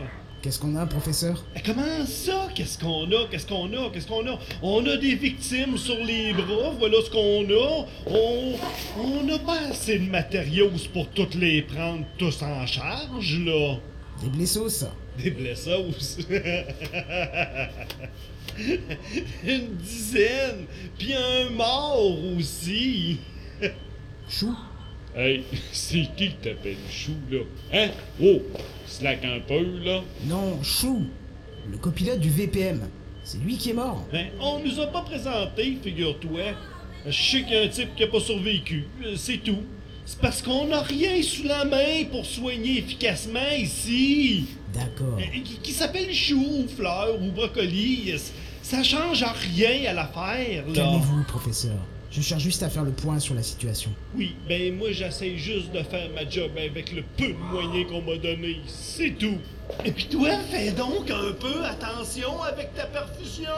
Qu'est-ce 0.46 0.60
qu'on 0.60 0.76
a, 0.76 0.86
professeur? 0.86 1.44
Eh, 1.56 1.60
Comment 1.66 2.06
ça? 2.06 2.50
Qu'est-ce 2.54 2.78
qu'on 2.78 3.12
a? 3.12 3.26
Qu'est-ce 3.32 3.48
qu'on 3.48 3.66
a? 3.74 3.90
Qu'est-ce 3.90 4.06
qu'on 4.06 4.28
a? 4.28 4.38
On 4.62 4.86
a 4.86 4.96
des 4.98 5.16
victimes 5.16 5.76
sur 5.76 5.98
les 5.98 6.34
bras, 6.34 6.70
voilà 6.78 6.98
ce 7.04 7.10
qu'on 7.10 7.50
a. 7.50 7.88
On 8.06 8.54
on 9.00 9.24
n'a 9.24 9.40
pas 9.40 9.58
assez 9.72 9.98
de 9.98 10.08
matériaux 10.08 10.70
pour 10.94 11.10
toutes 11.10 11.34
les 11.34 11.64
prendre 11.64 12.06
tous 12.20 12.44
en 12.44 12.64
charge, 12.68 13.40
là. 13.40 13.78
Des 14.22 14.30
blessos 14.30 14.86
Des 15.18 15.32
blessos? 15.32 16.20
Une 19.48 19.76
dizaine, 19.78 20.68
puis 21.00 21.16
un 21.16 21.50
mort 21.50 22.24
aussi. 22.38 23.18
Chou? 24.30 24.56
Hey, 25.16 25.44
c'est 25.72 26.08
qui 26.18 26.32
que 26.34 26.50
t'appelles 26.50 26.76
Chou, 26.92 27.14
là? 27.32 27.40
Hein? 27.74 27.90
Oh, 28.22 28.42
slack 28.86 29.24
un 29.24 29.40
peu, 29.40 29.80
là. 29.84 30.02
Non, 30.26 30.62
Chou 30.62 31.04
Le 31.72 31.78
copilote 31.78 32.20
du 32.20 32.30
VPM. 32.30 32.82
C'est 33.24 33.40
lui 33.40 33.58
qui 33.58 33.70
est 33.70 33.74
mort. 33.74 34.06
Ben, 34.12 34.28
on 34.40 34.60
nous 34.60 34.80
a 34.80 34.88
pas 34.88 35.02
présenté, 35.02 35.78
figure-toi. 35.82 36.42
Je 37.08 37.12
sais 37.12 37.44
qu'il 37.44 37.54
y 37.54 37.58
a 37.58 37.62
un 37.62 37.68
type 37.68 37.96
qui 37.96 38.04
a 38.04 38.08
pas 38.08 38.20
survécu, 38.20 38.88
c'est 39.16 39.38
tout. 39.38 39.64
C'est 40.06 40.20
parce 40.20 40.42
qu'on 40.42 40.68
n'a 40.68 40.82
rien 40.82 41.22
sous 41.24 41.44
la 41.44 41.66
main 41.66 42.04
pour 42.12 42.26
soigner 42.26 42.80
efficacement 42.80 43.52
ici. 43.58 44.46
D'accord. 44.74 45.18
Qui, 45.18 45.58
qui 45.64 45.72
s'appelle 45.72 46.14
chou 46.14 46.44
ou 46.46 46.68
fleur 46.68 47.20
ou 47.22 47.32
brocoli, 47.32 48.14
ça 48.62 48.84
change 48.84 49.24
à 49.24 49.32
rien 49.32 49.90
à 49.90 49.94
l'affaire, 49.94 50.68
là. 50.68 50.74
Calmez-vous, 50.74 51.24
professeur. 51.24 51.78
Je 52.16 52.22
cherche 52.22 52.44
juste 52.44 52.64
à 52.64 52.70
faire 52.70 52.86
le 52.86 52.92
point 52.92 53.20
sur 53.20 53.36
la 53.36 53.44
situation. 53.44 53.92
Oui, 54.16 54.38
ben 54.48 54.78
moi 54.78 54.88
j'essaie 54.94 55.36
juste 55.38 55.74
de 55.74 55.84
faire 55.84 56.10
ma 56.16 56.28
job 56.30 56.50
avec 56.58 56.94
le 56.94 57.04
peu 57.18 57.28
de 57.28 57.34
moyens 57.34 57.92
qu'on 57.92 58.02
m'a 58.04 58.16
donné, 58.16 58.62
c'est 58.68 59.18
tout. 59.20 59.38
Et 59.84 59.92
puis 59.92 60.06
toi, 60.06 60.30
fais 60.50 60.72
donc 60.72 61.12
un 61.12 61.34
peu 61.34 61.66
attention 61.66 62.42
avec 62.44 62.74
ta 62.74 62.86
perfusion. 62.86 63.50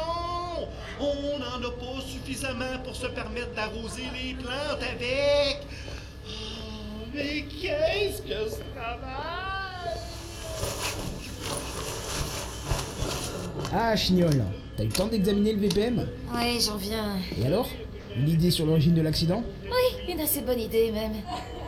On 1.00 1.38
n'en 1.38 1.68
a 1.68 1.72
pas 1.72 2.02
suffisamment 2.02 2.80
pour 2.84 2.96
se 2.96 3.06
permettre 3.06 3.54
d'arroser 3.54 4.06
les 4.16 4.34
plantes 4.34 4.82
avec. 4.82 5.60
Oh, 6.28 7.06
mais 7.14 7.46
qu'est-ce 7.62 8.24
que 8.24 8.50
ce 8.50 8.62
travail! 8.76 9.98
Ah, 13.72 13.96
Chignol, 13.96 14.44
t'as 14.76 14.84
eu 14.84 14.88
le 14.88 14.94
temps 14.94 15.08
d'examiner 15.08 15.54
le 15.54 15.60
VPM 15.60 16.08
Ouais, 16.34 16.58
j'en 16.60 16.78
viens. 16.78 17.18
Et 17.40 17.46
alors? 17.46 17.70
Une 18.18 18.30
idée 18.30 18.52
sur 18.52 18.66
l'origine 18.66 18.94
de 18.94 19.02
l'accident 19.02 19.44
Oui, 19.64 20.12
une 20.14 20.20
assez 20.20 20.42
bonne 20.42 20.60
idée 20.60 20.92
même. 20.92 21.14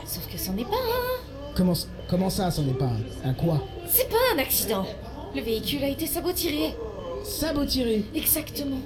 Sauf 0.06 0.28
que 0.32 0.38
c'en 0.38 0.58
est 0.58 0.64
pas 0.64 0.76
un. 0.76 1.54
comment, 1.56 1.74
comment 2.10 2.30
ça, 2.30 2.50
c'en 2.52 2.64
est 2.64 2.78
pas 2.78 2.86
un? 3.24 3.30
Un 3.30 3.34
quoi? 3.34 3.64
C'est 3.88 4.10
pas 4.10 4.16
un 4.36 4.40
accident. 4.40 4.86
Le 5.36 5.42
véhicule 5.42 5.84
a 5.84 5.90
été 5.90 6.08
sabotiré. 6.08 6.74
Sabotiré? 7.24 8.04
Exactement. 8.16 8.80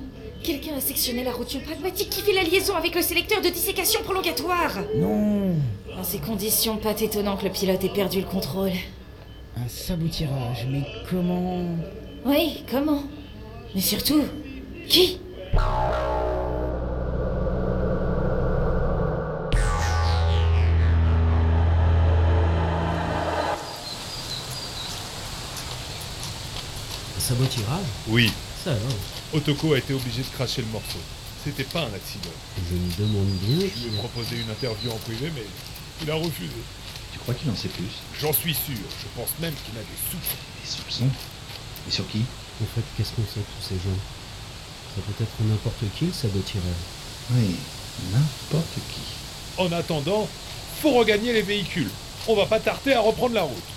Quelqu'un 0.43 0.75
a 0.75 0.81
sectionné 0.81 1.23
la 1.23 1.31
roture 1.31 1.61
pragmatique 1.61 2.09
qui 2.09 2.21
fait 2.21 2.33
la 2.33 2.43
liaison 2.43 2.75
avec 2.75 2.93
le 2.95 3.01
sélecteur 3.01 3.41
de 3.41 3.47
dissécation 3.47 4.01
prolongatoire. 4.03 4.75
Non 4.97 5.53
Dans 5.95 6.03
ces 6.03 6.17
conditions, 6.19 6.75
pas 6.75 6.99
étonnant 6.99 7.37
que 7.37 7.45
le 7.45 7.51
pilote 7.51 7.81
ait 7.83 7.89
perdu 7.89 8.19
le 8.19 8.27
contrôle. 8.27 8.71
Un 9.55 9.67
sabotirage, 9.69 10.67
mais 10.69 10.81
comment? 11.09 11.63
Oui, 12.25 12.63
comment? 12.69 13.03
Mais 13.73 13.79
surtout, 13.81 14.23
qui? 14.89 15.19
Sabotirage 27.23 27.85
Oui. 28.07 28.31
Ça 28.63 28.71
alors 28.71 28.99
Otoko 29.33 29.73
a 29.73 29.77
été 29.77 29.93
obligé 29.93 30.21
de 30.21 30.27
cracher 30.27 30.61
le 30.61 30.67
morceau. 30.67 30.99
C'était 31.43 31.63
pas 31.63 31.81
un 31.81 31.93
accident. 31.95 32.35
Je 32.69 32.75
me 32.75 33.07
demande 33.07 33.31
bien 33.41 33.67
Je 33.67 33.87
lui 33.87 33.95
ai 33.95 33.97
proposé 33.97 34.35
une 34.39 34.49
interview 34.49 34.91
en 34.91 34.97
privé, 34.97 35.31
mais 35.33 35.43
il 36.01 36.11
a 36.11 36.15
refusé. 36.15 36.61
Tu 37.11 37.19
crois 37.19 37.33
qu'il 37.33 37.49
en 37.49 37.55
sait 37.55 37.69
plus? 37.69 37.91
J'en 38.21 38.33
suis 38.33 38.53
sûr. 38.53 38.75
Je 38.75 39.07
pense 39.15 39.31
même 39.39 39.53
qu'il 39.65 39.77
a 39.77 39.81
des 39.81 39.99
soupçons. 40.11 40.37
Des 40.63 40.69
soupçons? 40.69 41.09
Et 41.87 41.91
sur 41.91 42.07
qui? 42.09 42.23
En 42.61 42.67
fait, 42.75 42.83
qu'est-ce 42.95 43.11
qu'on 43.11 43.23
sait 43.23 43.39
de 43.39 43.45
tous 43.45 43.67
ces 43.67 43.75
gens? 43.75 43.97
Ça 44.95 45.01
peut 45.01 45.23
être 45.23 45.49
n'importe 45.49 45.83
qui 45.97 46.05
le 46.05 46.13
sabotirage. 46.13 46.83
Oui, 47.31 47.55
n'importe 48.13 48.75
qui. 48.93 49.01
En 49.57 49.71
attendant, 49.71 50.27
faut 50.81 50.91
regagner 50.91 51.33
les 51.33 51.41
véhicules. 51.41 51.89
On 52.27 52.35
va 52.35 52.45
pas 52.45 52.59
tarder 52.59 52.93
à 52.93 53.01
reprendre 53.01 53.33
la 53.33 53.43
route. 53.43 53.73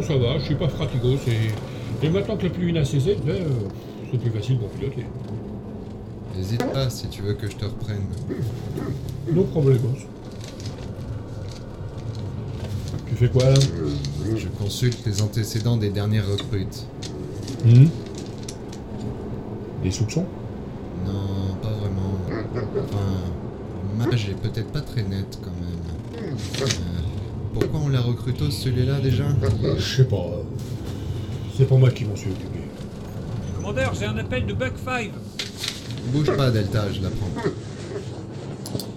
Non, 0.00 0.06
ça 0.06 0.16
va, 0.16 0.38
je 0.38 0.44
suis 0.44 0.54
pas 0.54 0.68
fatigos 0.68 1.18
et, 1.28 2.06
et 2.06 2.08
maintenant 2.08 2.36
que 2.36 2.44
la 2.44 2.50
pluie 2.50 2.76
a 2.78 2.84
cessé, 2.86 3.18
ben, 3.22 3.32
euh, 3.32 3.48
c'est 4.10 4.18
plus 4.18 4.30
facile 4.30 4.58
pour 4.58 4.68
piloter. 4.70 5.04
N'hésite 6.34 6.64
pas 6.72 6.88
si 6.88 7.08
tu 7.08 7.20
veux 7.20 7.34
que 7.34 7.50
je 7.50 7.56
te 7.56 7.66
reprenne. 7.66 8.06
No 9.30 9.42
problemos. 9.44 9.94
Tu 13.08 13.14
fais 13.14 13.28
quoi 13.28 13.44
là? 13.50 13.58
Je 14.36 14.48
consulte 14.48 15.04
les 15.04 15.20
antécédents 15.20 15.76
des 15.76 15.90
dernières 15.90 16.26
recrutes. 16.30 16.86
Hmm? 17.66 17.88
Des 19.82 19.90
soupçons? 19.90 20.24
Non, 21.04 21.56
pas 21.60 21.72
vraiment. 21.72 22.14
Enfin, 22.54 23.04
le 23.98 24.06
mage 24.06 24.30
est 24.30 24.34
peut-être 24.34 24.72
pas 24.72 24.80
très 24.80 25.02
net 25.02 25.38
quand 25.42 25.50
même. 25.50 26.32
Euh, 26.62 26.70
pourquoi 27.52 27.80
on 27.80 27.88
l'a 27.88 28.00
recruté 28.00 28.50
celui-là 28.50 29.00
déjà 29.00 29.24
Je 29.76 29.96
sais 29.96 30.04
pas. 30.04 30.24
C'est 31.56 31.68
pas 31.68 31.76
moi 31.76 31.90
qui 31.90 32.04
m'en 32.04 32.16
suis 32.16 32.30
occupé. 32.30 32.60
Commandeur, 33.56 33.92
j'ai 33.94 34.06
un 34.06 34.16
appel 34.16 34.46
de 34.46 34.54
Buck 34.54 34.72
5. 34.84 35.10
Bouge 36.06 36.34
pas, 36.36 36.50
Delta, 36.50 36.90
je 36.92 37.02
la 37.02 37.10
prends. 37.10 37.28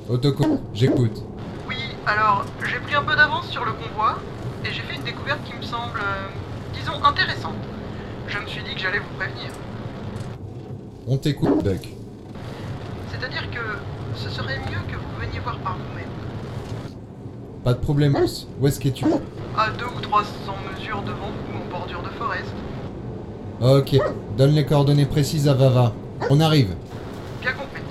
Otoko, 0.09 0.61
j'écoute. 0.73 1.23
Oui, 1.67 1.75
alors 2.05 2.45
j'ai 2.65 2.79
pris 2.79 2.95
un 2.95 3.03
peu 3.03 3.15
d'avance 3.15 3.49
sur 3.49 3.65
le 3.65 3.71
convoi 3.73 4.19
et 4.63 4.71
j'ai 4.71 4.81
fait 4.81 4.95
une 4.95 5.03
découverte 5.03 5.39
qui 5.45 5.55
me 5.55 5.63
semble 5.63 5.99
euh, 5.99 6.27
disons 6.77 7.03
intéressant. 7.03 7.53
Je 8.27 8.37
me 8.39 8.47
suis 8.47 8.63
dit 8.63 8.75
que 8.75 8.79
j'allais 8.81 8.99
vous 8.99 9.17
prévenir. 9.17 9.49
On 11.07 11.17
t'écoute, 11.17 11.63
Buck. 11.63 11.89
C'est-à-dire 13.11 13.49
que 13.51 14.17
ce 14.17 14.29
serait 14.29 14.59
mieux 14.59 14.79
que 14.87 14.95
vous 14.95 15.19
veniez 15.19 15.39
voir 15.39 15.57
par 15.59 15.75
vous-même. 15.77 16.12
Pas 17.63 17.73
de 17.73 17.79
problème, 17.79 18.13
Où 18.59 18.67
est-ce 18.67 18.79
que 18.79 18.89
tu 18.89 19.05
À 19.05 19.69
deux 19.77 19.85
ou 19.85 20.01
trois 20.01 20.23
cents 20.23 20.57
mesures 20.75 21.01
devant 21.03 21.29
vous 21.47 21.57
en 21.57 21.69
bordure 21.71 22.01
de 22.03 22.09
forest. 22.09 22.53
Ok, 23.61 23.97
donne 24.37 24.51
les 24.51 24.65
coordonnées 24.65 25.05
précises 25.05 25.47
à 25.47 25.53
Vava. 25.53 25.93
On 26.29 26.41
arrive. 26.41 26.75
Bien 27.41 27.53
compris. 27.53 27.81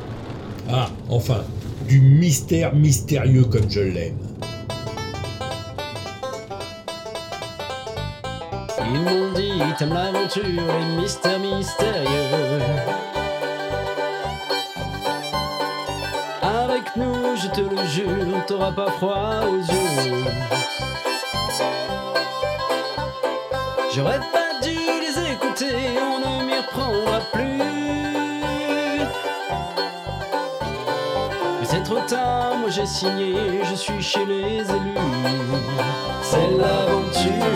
Ah, 0.71 0.89
enfin, 1.09 1.41
du 1.89 2.01
mystère 2.03 2.75
mystérieux 2.75 3.45
comme 3.45 3.71
je 3.71 3.81
l'aime. 3.81 4.19
Ils 8.79 9.01
m'ont 9.01 9.33
dit, 9.33 9.63
t'aimes 9.79 9.95
l'aventure, 9.95 10.43
les 10.45 11.01
mystères 11.01 11.39
mystérieux. 11.39 12.61
Avec 16.43 16.85
nous, 16.97 17.22
je 17.37 17.49
te 17.49 17.61
le 17.61 17.85
jure, 17.87 18.45
t'auras 18.47 18.73
pas 18.73 18.91
froid 18.93 19.41
aux 19.47 19.59
yeux. 19.59 20.25
J'aurais 23.95 24.21
pas 24.21 24.61
dû 24.63 24.77
les 25.01 25.33
écouter, 25.33 25.99
on 26.01 26.19
ne 26.21 26.45
m'y 26.47 26.57
reprendra 26.57 27.21
plus. 27.33 27.59
Mais 31.61 31.67
c'est 31.67 31.83
trop 31.83 32.01
tard, 32.07 32.57
moi 32.59 32.71
j'ai 32.71 32.87
signé, 32.87 33.35
je 33.65 33.75
suis 33.75 34.03
chez 34.03 34.25
les 34.27 34.61
élus. 34.61 34.99
C'est 36.23 36.51
l'aventure, 36.59 37.47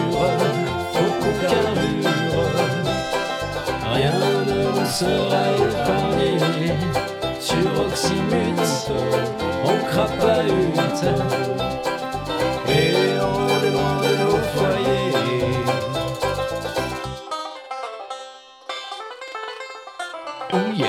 faut 0.92 1.12
qu'on. 1.20 1.36
Rien 3.94 4.12
ne 4.46 4.78
nous 4.78 4.86
sera 4.86 5.42
épargné. 5.56 6.30
Sur 7.56 8.94
on 9.64 9.78
crapahute. 9.86 11.04
Et 12.68 12.94
on 13.18 13.48
est 13.48 13.70
loin 13.70 13.94
de 14.02 14.10
nos 14.18 14.38
foyers. 14.54 15.12
Oh 20.52 20.56
yeah! 20.74 20.86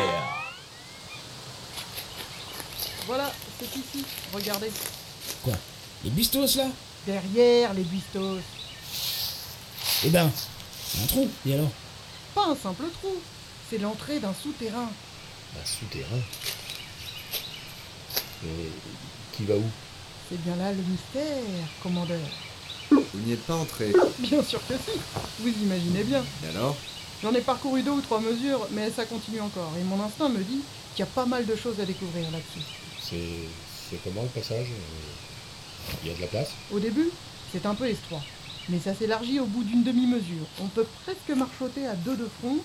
Voilà, 3.05 3.31
c'est 3.59 3.75
ici. 3.77 4.05
Regardez. 4.33 4.71
Quoi? 5.43 5.53
Les 6.03 6.09
bustos 6.09 6.55
là? 6.57 6.65
Derrière 7.05 7.73
les 7.73 7.83
bustos. 7.83 8.41
Eh 10.03 10.09
ben, 10.09 10.29
c'est 10.85 11.01
un 11.01 11.07
trou, 11.07 11.29
et 11.45 11.53
alors? 11.53 11.71
Pas 12.35 12.47
un 12.47 12.55
simple 12.55 12.83
trou. 13.01 13.15
C'est 13.69 13.77
l'entrée 13.77 14.19
d'un 14.19 14.33
souterrain. 14.33 14.89
Un 15.59 15.65
souterrain? 15.65 16.21
Mais 18.43 18.69
qui 19.33 19.43
va 19.45 19.55
où? 19.55 19.63
C'est 20.29 20.41
bien 20.43 20.55
là 20.55 20.71
le 20.71 20.81
mystère, 20.83 21.67
commandeur. 21.81 22.19
Vous 22.91 23.19
n'y 23.25 23.33
êtes 23.33 23.45
pas 23.45 23.55
entré. 23.55 23.93
Bien 24.19 24.43
sûr 24.43 24.59
que 24.67 24.73
si. 24.75 24.99
Vous 25.39 25.49
imaginez 25.49 26.03
bien. 26.03 26.23
Et 26.45 26.49
alors? 26.55 26.75
J'en 27.21 27.33
ai 27.33 27.41
parcouru 27.41 27.81
deux 27.81 27.91
ou 27.91 28.01
trois 28.01 28.19
mesures, 28.19 28.67
mais 28.71 28.91
ça 28.91 29.05
continue 29.05 29.41
encore. 29.41 29.71
Et 29.79 29.83
mon 29.83 30.01
instinct 30.03 30.29
me 30.29 30.43
dit 30.43 30.61
qu'il 30.95 31.05
y 31.05 31.07
a 31.07 31.11
pas 31.11 31.25
mal 31.25 31.45
de 31.45 31.55
choses 31.55 31.79
à 31.79 31.85
découvrir 31.85 32.29
là-dessus. 32.31 32.65
C'est. 33.01 33.47
C'est 33.89 34.03
comment 34.03 34.21
le 34.21 34.27
passage? 34.27 34.67
Il 36.03 36.09
y 36.09 36.11
a 36.11 36.15
de 36.15 36.21
la 36.21 36.27
place? 36.27 36.49
Au 36.73 36.79
début, 36.79 37.09
c'est 37.53 37.65
un 37.65 37.73
peu 37.73 37.87
étroit. 37.87 38.21
Mais 38.67 38.79
ça 38.79 38.93
s'élargit 38.93 39.39
au 39.39 39.45
bout 39.45 39.63
d'une 39.63 39.81
demi-mesure. 39.83 40.45
On 40.61 40.67
peut 40.67 40.85
presque 41.05 41.29
marchoter 41.37 41.87
à 41.87 41.95
deux 41.95 42.17
de 42.17 42.27
front, 42.39 42.57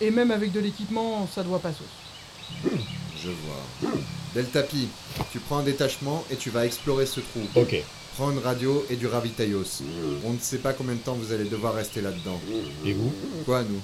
et 0.00 0.12
même 0.12 0.30
avec 0.30 0.52
de 0.52 0.60
l'équipement, 0.60 1.28
ça 1.34 1.42
doit 1.42 1.58
pas 1.58 1.72
sauce. 1.72 2.70
Je 3.20 3.30
vois. 3.30 3.90
Deltapi, 4.38 4.86
tu 5.32 5.40
prends 5.40 5.58
un 5.58 5.62
détachement 5.64 6.24
et 6.30 6.36
tu 6.36 6.50
vas 6.50 6.64
explorer 6.64 7.06
ce 7.06 7.18
trou. 7.18 7.40
Ok. 7.56 7.74
Prends 8.14 8.30
une 8.30 8.38
radio 8.38 8.86
et 8.88 8.94
du 8.94 9.08
ravitaillos. 9.08 9.64
On 10.24 10.32
ne 10.32 10.38
sait 10.38 10.58
pas 10.58 10.72
combien 10.72 10.94
de 10.94 11.00
temps 11.00 11.14
vous 11.14 11.32
allez 11.32 11.44
devoir 11.44 11.74
rester 11.74 12.00
là-dedans. 12.00 12.40
Et 12.86 12.92
vous 12.92 13.12
Quoi, 13.44 13.64
nous 13.64 13.80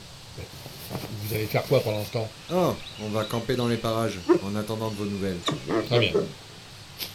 Vous 1.26 1.34
allez 1.34 1.46
faire 1.46 1.64
quoi 1.64 1.80
pendant 1.80 2.05
ce 2.05 2.12
temps? 2.12 2.28
Oh, 2.52 2.72
on 3.02 3.09
va 3.09 3.24
camper 3.24 3.57
dans 3.57 3.66
les 3.66 3.76
parages, 3.78 4.20
en 4.46 4.55
attendant 4.55 4.90
de 4.90 4.94
vos 4.94 5.07
nouvelles. 5.07 5.38
Très 5.88 5.98
bien. 5.98 6.12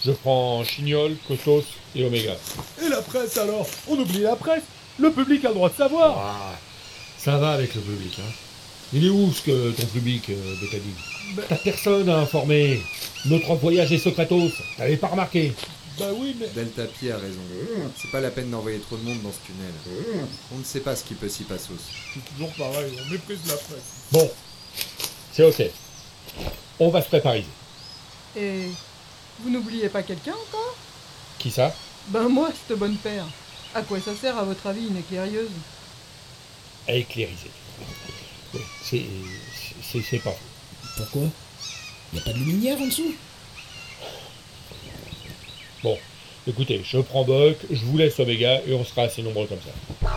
Je 0.05 0.11
prends 0.11 0.61
Chignol, 0.65 1.15
Costos 1.25 1.63
et 1.95 2.05
Oméga. 2.05 2.35
Et 2.83 2.89
la 2.89 3.01
presse 3.01 3.37
alors? 3.37 3.65
On 3.87 3.97
oublie 3.97 4.19
la 4.19 4.35
presse 4.35 4.63
Le 4.99 5.11
public 5.11 5.45
a 5.45 5.47
le 5.49 5.53
droit 5.55 5.69
de 5.69 5.75
savoir 5.75 6.17
Ah, 6.19 6.55
ça 7.17 7.37
va 7.37 7.51
avec 7.51 7.73
le 7.73 7.79
public, 7.81 8.19
hein. 8.19 8.31
Il 8.93 9.05
est 9.05 9.09
où 9.09 9.31
ce 9.31 9.41
que 9.43 9.71
ton 9.71 9.85
public, 9.87 10.29
euh, 10.29 10.55
Bétadine 10.61 10.93
Bah- 11.35 11.43
T'as 11.47 11.55
personne 11.57 12.09
à 12.09 12.17
informer. 12.19 12.81
Notre 13.25 13.53
voyage 13.55 13.91
est 13.91 13.97
secretos. 13.99 14.49
T'avais 14.77 14.97
pas 14.97 15.07
remarqué 15.07 15.53
Bah 15.99 16.07
oui, 16.15 16.35
mais... 16.39 16.47
Deltapi 16.47 17.11
a 17.11 17.17
raison. 17.17 17.39
C'est 18.01 18.09
pas 18.09 18.19
la 18.21 18.31
peine 18.31 18.49
d'envoyer 18.49 18.79
trop 18.79 18.97
de 18.97 19.03
monde 19.03 19.21
dans 19.21 19.31
ce 19.31 19.45
tunnel. 19.45 20.23
On 20.53 20.57
ne 20.57 20.63
sait 20.63 20.79
pas 20.79 20.95
ce 20.95 21.03
qui 21.03 21.13
peut 21.13 21.29
s'y 21.29 21.43
passer. 21.43 21.69
C'est 22.13 22.33
toujours 22.33 22.51
pareil, 22.53 22.91
on 23.05 23.11
méprise 23.11 23.39
la 23.47 23.55
presse. 23.55 24.07
Bon, 24.11 24.31
c'est 25.33 25.43
ok. 25.43 25.69
On 26.79 26.89
va 26.89 27.01
se 27.01 27.07
préparer. 27.09 27.45
Et 28.37 28.69
vous 29.41 29.49
n'oubliez 29.51 29.89
pas 29.89 30.01
quelqu'un 30.01 30.33
encore? 30.33 30.75
Qui 31.37 31.51
ça? 31.51 31.75
Ben 32.07 32.27
moi, 32.29 32.49
cette 32.67 32.77
bonne 32.79 32.95
paire. 32.97 33.25
À 33.75 33.81
quoi 33.83 33.99
ça 33.99 34.15
sert 34.15 34.35
à 34.37 34.43
votre 34.45 34.65
avis 34.65 34.87
une 34.87 34.97
éclairieuse? 34.97 35.49
À 36.87 36.93
éclairiser. 36.93 37.51
C'est. 38.83 39.03
c'est- 39.83 40.01
c'est 40.01 40.19
pas. 40.19 40.35
Pourquoi? 40.97 41.23
Y 42.13 42.17
a 42.17 42.21
pas 42.21 42.33
de 42.33 42.39
lumière 42.39 42.77
en 42.81 42.85
dessous? 42.87 43.13
Bon, 45.83 45.97
écoutez, 46.47 46.81
je 46.83 46.97
prends 46.99 47.23
Buck, 47.23 47.57
je 47.69 47.85
vous 47.85 47.97
laisse 47.97 48.19
Oméga 48.19 48.61
et 48.67 48.73
on 48.73 48.83
sera 48.83 49.03
assez 49.03 49.21
nombreux 49.21 49.47
comme 49.47 49.59
ça. 49.61 50.09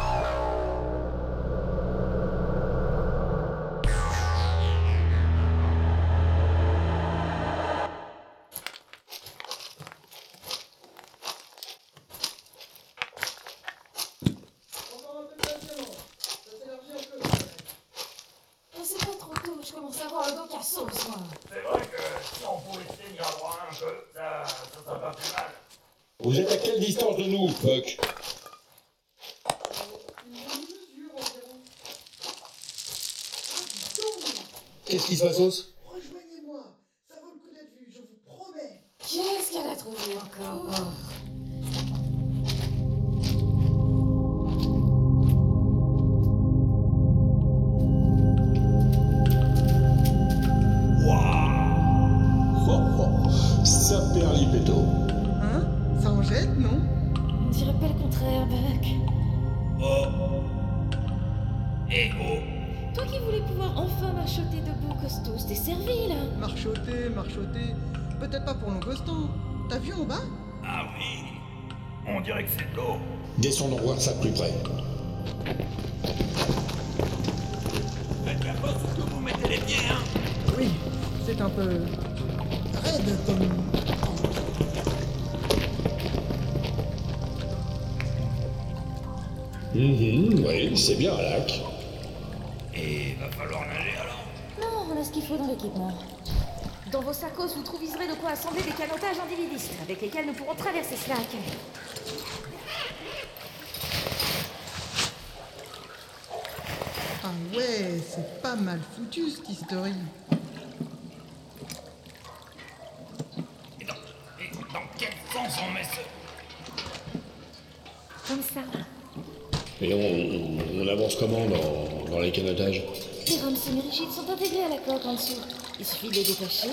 Il 125.82 125.86
suffit 125.86 126.08
de 126.10 126.14
les 126.14 126.22
détacher. 126.22 126.68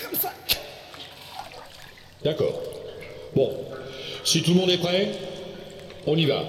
Comme 0.00 0.20
ça. 0.20 0.32
D'accord. 2.22 2.62
Bon, 3.34 3.52
si 4.22 4.44
tout 4.44 4.52
le 4.52 4.60
monde 4.60 4.70
est 4.70 4.78
prêt, 4.78 5.10
on 6.06 6.16
y 6.16 6.24
va. 6.24 6.44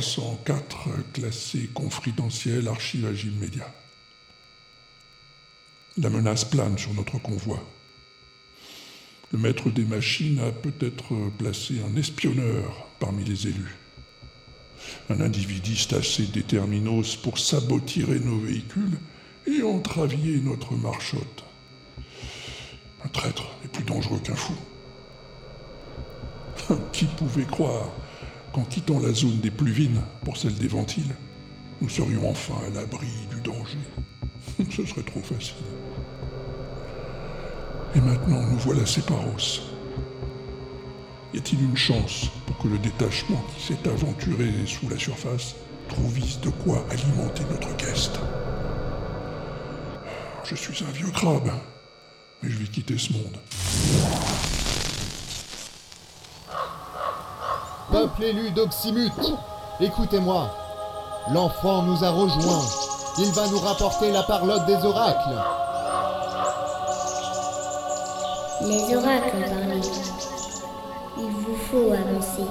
304, 0.00 0.88
classée 1.12 1.70
confidentielle, 1.72 2.66
archivage 2.66 3.26
immédiat. 3.26 3.72
La 5.98 6.10
menace 6.10 6.44
plane 6.44 6.76
sur 6.76 6.92
notre 6.94 7.18
convoi. 7.18 7.62
Le 9.30 9.38
maître 9.38 9.70
des 9.70 9.84
machines 9.84 10.40
a 10.40 10.50
peut-être 10.50 11.14
placé 11.38 11.74
un 11.88 11.96
espionneur 11.96 12.88
parmi 12.98 13.24
les 13.24 13.46
élus. 13.46 13.76
Un 15.10 15.20
individiste 15.20 15.92
assez 15.92 16.24
déterminos 16.24 17.14
pour 17.14 17.38
sabotirer 17.38 18.18
nos 18.18 18.40
véhicules 18.40 18.98
et 19.46 19.62
entravier 19.62 20.40
notre 20.40 20.74
marche 20.74 21.14
haute. 21.14 21.44
Un 23.04 23.08
traître 23.08 23.46
est 23.64 23.68
plus 23.68 23.84
dangereux 23.84 24.18
qu'un 24.18 24.34
fou. 24.34 24.54
Qui 26.92 27.04
pouvait 27.04 27.44
croire 27.44 27.92
qu'en 28.54 28.62
quittant 28.62 29.00
la 29.00 29.12
zone 29.12 29.40
des 29.40 29.50
pluvines 29.50 30.00
pour 30.24 30.36
celle 30.36 30.54
des 30.54 30.68
ventiles, 30.68 31.14
nous 31.80 31.88
serions 31.88 32.30
enfin 32.30 32.54
à 32.66 32.70
l'abri 32.70 33.08
du 33.30 33.40
danger 33.40 33.78
Ce 34.70 34.86
serait 34.86 35.02
trop 35.02 35.20
facile. 35.20 35.56
Et 37.96 38.00
maintenant, 38.00 38.42
nous 38.42 38.58
voilà 38.58 38.86
séparos. 38.86 39.60
Y 41.32 41.38
a-t-il 41.38 41.62
une 41.62 41.76
chance 41.76 42.30
pour 42.46 42.56
que 42.58 42.68
le 42.68 42.78
détachement 42.78 43.42
qui 43.56 43.66
s'est 43.66 43.88
aventuré 43.88 44.52
sous 44.66 44.88
la 44.88 44.98
surface 44.98 45.56
trouvisse 45.88 46.40
de 46.40 46.50
quoi 46.50 46.84
alimenter 46.90 47.42
notre 47.50 47.76
guest 47.76 48.20
Je 50.44 50.54
suis 50.54 50.84
un 50.84 50.92
vieux 50.92 51.10
crabe, 51.10 51.50
mais 52.42 52.50
je 52.50 52.58
vais 52.58 52.66
quitter 52.66 52.98
ce 52.98 53.12
monde. 53.12 54.53
Peuple 57.94 58.24
élu 58.24 58.50
d'Oxymute, 58.50 59.34
écoutez-moi. 59.78 60.50
L'enfant 61.30 61.82
nous 61.82 62.02
a 62.02 62.10
rejoints. 62.10 62.66
Il 63.18 63.30
va 63.30 63.46
nous 63.46 63.60
rapporter 63.60 64.10
la 64.10 64.24
parlotte 64.24 64.66
des 64.66 64.84
oracles. 64.84 65.36
Les 68.62 68.96
oracles 68.96 69.36
ont 69.36 69.48
parlé. 69.48 69.80
Il 71.18 71.30
vous 71.30 71.54
faut 71.70 71.92
avancer. 71.92 72.50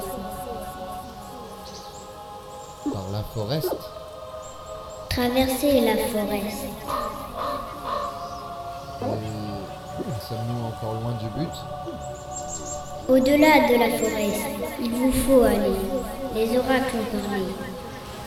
Par 2.94 3.04
la 3.12 3.24
forest 3.34 3.76
Traverser 5.10 5.82
la 5.82 5.98
forêt. 6.08 6.54
Et 10.00 10.22
sommes-nous 10.26 10.68
encore 10.68 10.94
loin 11.02 11.12
du 11.20 11.28
but? 11.38 11.52
Au-delà 13.10 13.68
de 13.70 13.76
la 13.80 13.98
forêt, 13.98 14.32
il 14.82 14.92
vous 14.92 15.12
faut 15.12 15.44
aller. 15.44 15.76
Les 16.36 16.58
oracles 16.58 16.96
ont 16.98 17.18
parlé. 17.20 17.44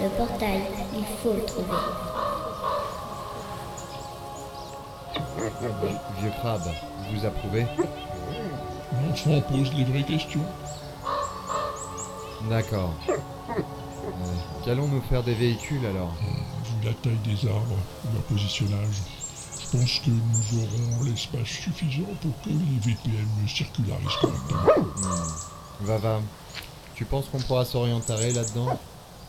Le 0.00 0.08
portail, 0.10 0.60
il 0.94 1.04
faut 1.22 1.32
le 1.32 1.44
trouver. 1.44 1.70
Vieux 6.20 6.30
crabe, 6.40 6.68
vous 7.10 7.24
approuvez? 7.26 7.66
L'enfant 9.08 9.40
pose 9.50 9.72
les 9.74 9.84
vraies 9.84 10.02
questions. 10.02 10.44
D'accord. 12.50 12.92
Euh, 13.08 13.12
Qu'allons-nous 14.64 15.00
faire 15.08 15.22
des 15.22 15.34
véhicules 15.34 15.84
alors? 15.86 16.12
Vu 16.80 16.88
la 16.88 16.92
taille 16.94 17.18
des 17.24 17.48
arbres, 17.48 17.76
leur 18.12 18.22
positionnage, 18.24 18.96
je 19.72 19.78
pense 19.78 19.98
que 20.00 20.10
nous 20.10 20.62
aurons 20.62 21.02
l'espace 21.04 21.48
suffisant 21.48 22.06
pour 22.20 22.32
que 22.42 22.50
les 22.50 22.78
VPN 22.80 23.26
circularisent 23.48 24.16
correctement. 24.20 24.84
Hmm. 24.96 25.84
Va, 25.86 25.98
va. 25.98 26.20
Tu 26.94 27.04
penses 27.04 27.26
qu'on 27.26 27.40
pourra 27.40 27.64
s'orienter 27.64 28.32
là-dedans? 28.32 28.78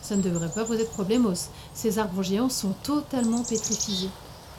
Ça 0.01 0.15
ne 0.15 0.21
devrait 0.21 0.49
pas 0.49 0.63
poser 0.63 0.83
de 0.83 0.89
problemos. 0.89 1.49
Ces 1.73 1.99
arbres 1.99 2.23
géants 2.23 2.49
sont 2.49 2.73
totalement 2.83 3.43
pétrifiés. 3.43 4.09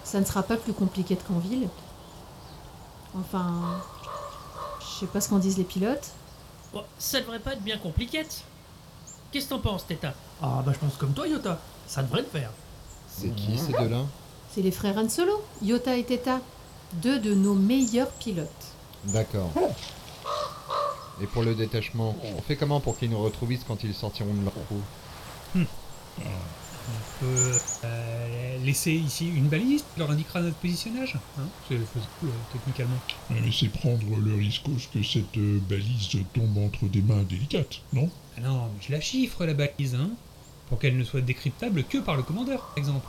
Ça 0.04 0.20
ne 0.20 0.24
sera 0.24 0.42
pas 0.42 0.56
plus 0.56 0.72
compliqué 0.72 1.14
de 1.14 1.22
qu'en 1.22 1.38
ville. 1.38 1.68
Enfin, 3.18 3.80
je 4.80 5.00
sais 5.00 5.06
pas 5.06 5.20
ce 5.20 5.28
qu'en 5.28 5.38
disent 5.38 5.58
les 5.58 5.64
pilotes. 5.64 6.10
Bon, 6.72 6.82
ça 6.98 7.20
devrait 7.20 7.38
pas 7.38 7.54
être 7.54 7.62
bien 7.62 7.78
compliqué. 7.78 8.26
Qu'est-ce 9.30 9.44
que 9.46 9.50
t'en 9.50 9.60
penses, 9.60 9.86
Teta 9.86 10.12
Ah 10.42 10.62
bah 10.64 10.72
je 10.74 10.78
pense 10.78 10.96
comme 10.96 11.12
toi, 11.12 11.26
Yota. 11.26 11.58
Ça 11.86 12.02
devrait 12.02 12.22
le 12.22 12.28
faire. 12.28 12.50
C'est 13.08 13.34
qui 13.34 13.58
ces 13.58 13.72
deux-là? 13.72 14.04
C'est 14.58 14.64
les 14.64 14.72
frères 14.72 14.98
Han 14.98 15.08
Solo, 15.08 15.40
Yota 15.62 15.96
et 15.96 16.02
Teta. 16.02 16.40
Deux 16.94 17.20
de 17.20 17.32
nos 17.32 17.54
meilleurs 17.54 18.10
pilotes. 18.10 18.48
D'accord. 19.04 19.52
Et 21.22 21.28
pour 21.28 21.44
le 21.44 21.54
détachement, 21.54 22.16
on 22.36 22.42
fait 22.42 22.56
comment 22.56 22.80
pour 22.80 22.98
qu'ils 22.98 23.10
nous 23.10 23.22
retrouvent 23.22 23.54
quand 23.68 23.84
ils 23.84 23.94
sortiront 23.94 24.34
de 24.34 24.42
leur 24.42 24.52
trou 24.52 24.82
Hmm. 25.54 25.62
On 26.18 27.20
peut 27.20 27.52
euh, 27.84 28.58
laisser 28.64 28.90
ici 28.94 29.28
une 29.28 29.46
balise 29.46 29.82
qui 29.82 30.00
leur 30.00 30.10
indiquera 30.10 30.40
notre 30.40 30.56
positionnage. 30.56 31.16
Hein? 31.38 31.42
C'est 31.68 31.76
faisable 31.76 32.08
euh, 32.24 32.28
techniquement. 32.52 32.96
Mais 33.30 33.40
laissez 33.40 33.68
prendre 33.68 34.16
le 34.16 34.34
risque 34.34 34.64
que 34.92 35.04
cette 35.04 35.36
euh, 35.36 35.60
balise 35.68 36.18
tombe 36.34 36.58
entre 36.58 36.86
des 36.86 37.02
mains 37.02 37.22
délicates, 37.22 37.82
non? 37.92 38.10
Ah 38.36 38.40
non, 38.40 38.62
mais 38.64 38.84
je 38.84 38.90
la 38.90 39.00
chiffre 39.00 39.46
la 39.46 39.54
balise, 39.54 39.94
hein? 39.94 40.10
Pour 40.68 40.80
qu'elle 40.80 40.96
ne 40.96 41.04
soit 41.04 41.20
décryptable 41.20 41.84
que 41.84 41.98
par 41.98 42.16
le 42.16 42.24
commandeur, 42.24 42.62
par 42.62 42.78
exemple. 42.78 43.06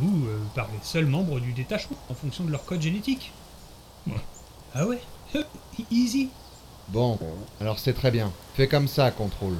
Ou 0.00 0.26
euh, 0.26 0.38
par 0.54 0.68
les 0.68 0.78
seuls 0.82 1.06
membres 1.06 1.40
du 1.40 1.52
détachement, 1.52 1.96
en 2.08 2.14
fonction 2.14 2.44
de 2.44 2.50
leur 2.50 2.64
code 2.64 2.80
génétique. 2.80 3.32
Ah 4.74 4.86
ouais? 4.86 5.00
Easy 5.90 6.30
Bon, 6.88 7.18
alors 7.60 7.78
c'est 7.78 7.92
très 7.92 8.10
bien. 8.10 8.32
Fais 8.54 8.68
comme 8.68 8.88
ça, 8.88 9.10
contrôle. 9.10 9.56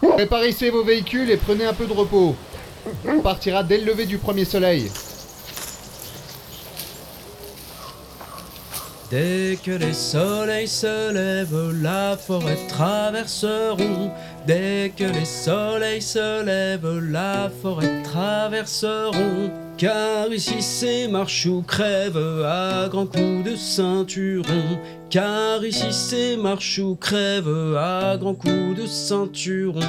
Préparissez 0.00 0.70
vos 0.70 0.84
véhicules 0.84 1.30
et 1.30 1.36
prenez 1.36 1.64
un 1.64 1.72
peu 1.74 1.86
de 1.86 1.92
repos. 1.92 2.36
On 3.06 3.20
partira 3.20 3.62
dès 3.62 3.78
le 3.78 3.86
lever 3.86 4.06
du 4.06 4.18
premier 4.18 4.44
soleil. 4.44 4.90
Dès 9.10 9.58
que 9.62 9.70
les 9.70 9.92
soleils 9.92 10.68
se 10.68 11.12
lèvent, 11.12 11.72
la 11.82 12.16
forêt 12.16 12.58
traverseront. 12.68 14.10
Dès 14.46 14.92
que 14.96 15.04
les 15.04 15.26
soleils 15.26 16.02
se 16.02 16.42
lèvent, 16.44 17.00
la 17.10 17.50
forêt 17.62 18.02
traverseront. 18.02 19.50
Car 19.76 20.32
ici 20.32 20.62
c'est 20.62 21.08
marche 21.08 21.46
ou 21.46 21.62
crève 21.62 22.16
à 22.46 22.88
grands 22.88 23.06
coups 23.06 23.44
de 23.44 23.56
ceinturon. 23.56 24.78
Car 25.10 25.64
ici 25.64 25.92
c'est 25.92 26.36
marche 26.36 26.78
ou 26.78 26.94
crève 26.94 27.76
à 27.76 28.16
grands 28.16 28.34
coups 28.34 28.76
de 28.76 28.86
ceinturon. 28.86 29.80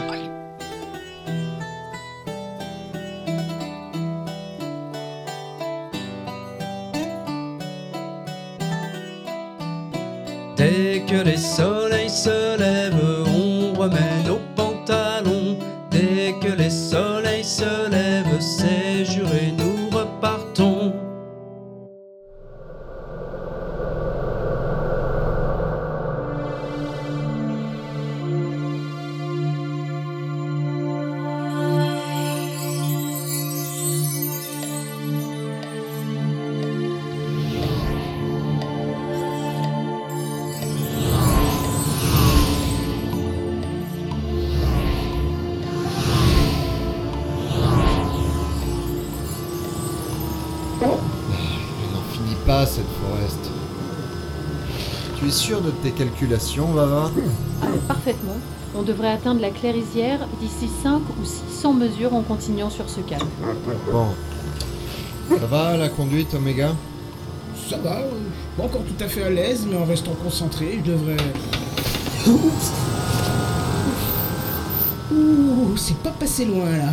Que 11.06 11.24
les 11.24 11.38
soleils 11.38 12.10
se 12.10 12.58
lèvent, 12.58 13.28
on 13.28 13.74
remet 13.74 14.25
Vava 56.22 57.12
Ah, 57.62 57.66
parfaitement. 57.88 58.38
On 58.78 58.82
devrait 58.84 59.12
atteindre 59.12 59.42
la 59.42 59.50
clairisière 59.50 60.28
d'ici 60.42 60.70
5 60.84 61.02
ou 61.22 61.26
600 61.26 61.74
mesures 61.74 62.14
en 62.14 62.22
continuant 62.22 62.70
sur 62.70 62.90
ce 62.90 63.00
câble. 63.02 63.26
Bon. 63.92 64.08
Ça 65.30 65.46
va 65.46 65.78
la 65.78 65.90
conduite, 65.90 66.34
Omega? 66.34 66.74
Ça 67.70 67.78
va, 67.78 67.98
euh, 68.00 68.10
je 68.12 68.34
suis 68.34 68.58
pas 68.58 68.64
encore 68.64 68.82
tout 68.84 69.04
à 69.04 69.08
fait 69.08 69.24
à 69.24 69.30
l'aise, 69.30 69.66
mais 69.70 69.78
en 69.78 69.86
restant 69.86 70.12
concentré, 70.24 70.80
je 70.86 70.92
devrais. 70.92 71.18
Ouh, 75.12 75.78
c'est 75.78 75.98
pas 75.98 76.12
passé 76.12 76.46
loin 76.46 76.70
là. 76.70 76.90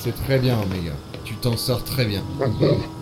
C'est 0.00 0.14
très 0.24 0.38
bien, 0.38 0.56
Omega. 0.58 0.92
Tu 1.24 1.34
t'en 1.34 1.56
sors 1.56 1.84
très 1.84 2.04
bien. 2.06 2.22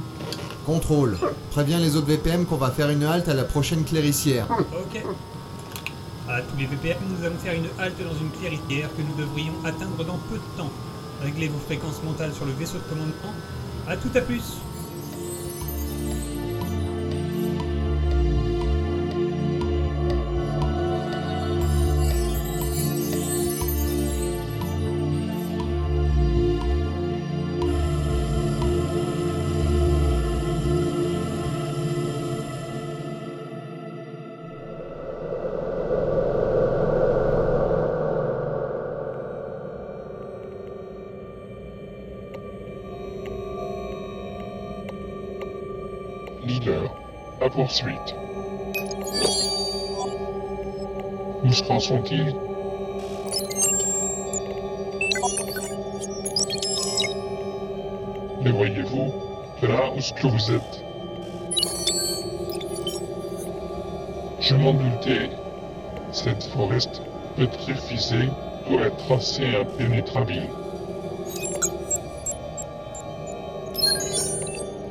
Contrôle. 0.66 1.16
Préviens 1.52 1.78
les 1.78 1.94
autres 1.94 2.08
VPM 2.08 2.44
qu'on 2.44 2.56
va 2.56 2.72
faire 2.72 2.90
une 2.90 3.04
halte 3.04 3.28
à 3.28 3.34
la 3.34 3.44
prochaine 3.44 3.84
clairissière. 3.84 4.48
Ok. 4.50 5.00
À 6.28 6.42
tous 6.42 6.56
les 6.58 6.66
VPM, 6.66 6.98
nous 7.08 7.24
allons 7.24 7.38
faire 7.38 7.54
une 7.54 7.68
halte 7.78 8.02
dans 8.02 8.18
une 8.18 8.30
clairière 8.30 8.90
que 8.96 9.02
nous 9.02 9.14
devrions 9.16 9.54
atteindre 9.64 10.04
dans 10.04 10.18
peu 10.28 10.34
de 10.34 10.58
temps. 10.58 10.70
Réglez 11.22 11.46
vos 11.46 11.60
fréquences 11.60 12.02
mentales 12.02 12.32
sur 12.34 12.46
le 12.46 12.52
vaisseau 12.52 12.78
de 12.78 12.82
commandement. 12.90 13.32
À 13.88 13.96
tout 13.96 14.10
à 14.16 14.20
plus. 14.20 14.42
Sont-ils 51.86 52.34
Les 58.42 58.50
voyez-vous 58.50 59.12
Là 59.62 59.92
où 59.96 60.00
ce 60.00 60.12
que 60.12 60.26
vous 60.26 60.50
êtes 60.50 60.84
Je 64.40 64.56
m'en 64.56 64.74
doutais. 64.74 65.30
Cette 66.10 66.42
forest 66.46 67.02
pétrifiée 67.36 68.30
doit 68.68 68.86
être 68.86 69.12
assez 69.12 69.46
impénétrable. 69.54 70.42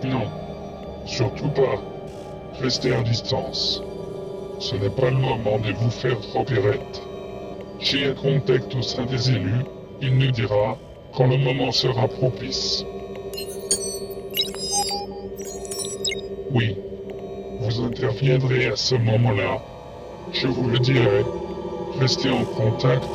Non, 0.06 0.28
surtout 1.06 1.50
pas. 1.50 1.76
Restez 2.62 2.96
à 2.96 3.04
distance. 3.04 3.85
Ce 4.66 4.76
n'est 4.76 4.90
pas 4.90 5.12
le 5.12 5.18
moment 5.18 5.60
de 5.60 5.72
vous 5.74 5.92
faire 5.92 6.18
opérette. 6.34 7.00
J'ai 7.80 8.08
un 8.08 8.14
contact 8.16 8.74
au 8.74 8.82
sein 8.82 9.06
des 9.06 9.30
élus. 9.30 9.64
Il 10.02 10.18
nous 10.18 10.32
dira 10.32 10.76
quand 11.14 11.28
le 11.28 11.38
moment 11.38 11.72
sera 11.72 12.08
propice. 12.08 12.84
Oui, 16.50 16.76
vous 17.60 17.84
interviendrez 17.84 18.66
à 18.66 18.76
ce 18.76 18.96
moment-là. 18.96 19.62
Je 20.34 20.48
vous 20.48 20.68
le 20.68 20.80
dirai. 20.80 21.24
Restez 22.00 22.32
en 22.32 22.44
contact. 22.44 23.06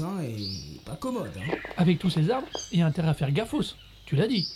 Hein, 0.00 0.20
et 0.22 0.80
pas 0.84 0.96
commode, 0.96 1.30
hein. 1.36 1.56
Avec 1.76 1.98
tous 1.98 2.10
ces 2.10 2.30
arbres, 2.30 2.48
il 2.72 2.80
y 2.80 2.82
a 2.82 2.86
intérêt 2.86 3.08
à 3.08 3.14
faire 3.14 3.32
gaffos. 3.32 3.74
Tu 4.04 4.16
l'as 4.16 4.26
dit. 4.26 4.48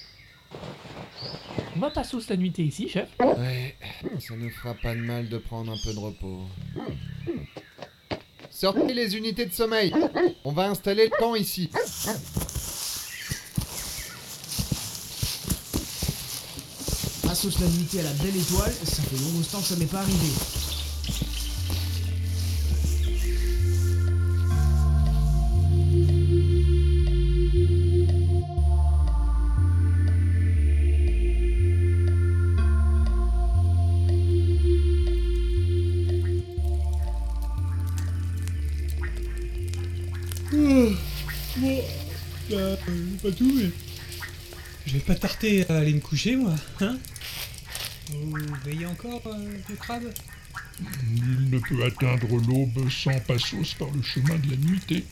On 1.77 1.81
va 1.81 1.91
pas 1.91 2.05
tous 2.05 2.29
la 2.29 2.37
nuitée 2.37 2.65
ici, 2.65 2.89
chef 2.89 3.09
Ouais, 3.21 3.77
ça 4.19 4.37
ne 4.37 4.49
fera 4.49 4.75
pas 4.75 4.95
de 4.95 5.01
mal 5.01 5.29
de 5.29 5.39
prendre 5.39 5.73
un 5.73 5.77
peu 5.83 5.95
de 5.95 5.99
repos. 5.99 6.43
Sortez 8.51 8.93
les 8.93 9.17
unités 9.17 9.47
de 9.47 9.53
sommeil 9.53 9.93
On 10.45 10.53
va 10.53 10.69
installer 10.69 11.05
le 11.05 11.19
camp 11.19 11.35
ici. 11.35 11.71
Assos 17.31 17.59
la 17.61 17.67
nuitée 17.69 18.01
à 18.01 18.03
la 18.03 18.13
belle 18.13 18.37
étoile, 18.37 18.73
ça 18.73 19.03
fait 19.03 19.17
longos 19.17 19.45
temps 19.51 19.59
que 19.61 19.65
ça 19.65 19.77
m'est 19.77 19.87
pas 19.87 20.01
arrivé. 20.01 20.62
Vais 45.07 45.15
pas 45.15 45.29
tarder 45.29 45.65
à 45.69 45.79
aller 45.79 45.95
me 45.95 46.01
coucher, 46.01 46.37
moi, 46.37 46.55
hein? 46.81 46.99
Vous 48.11 48.37
veillez 48.65 48.87
encore, 48.87 49.23
euh, 49.27 49.55
vieux 49.67 49.77
crabe? 49.77 50.13
Nul 51.11 51.51
ne 51.51 51.59
peut 51.59 51.85
atteindre 51.85 52.29
l'aube 52.29 52.91
sans 52.91 53.19
passos 53.21 53.75
par 53.79 53.91
le 53.91 54.03
chemin 54.03 54.37
de 54.37 54.51
la 54.51 54.57
nuitée. 54.57 55.05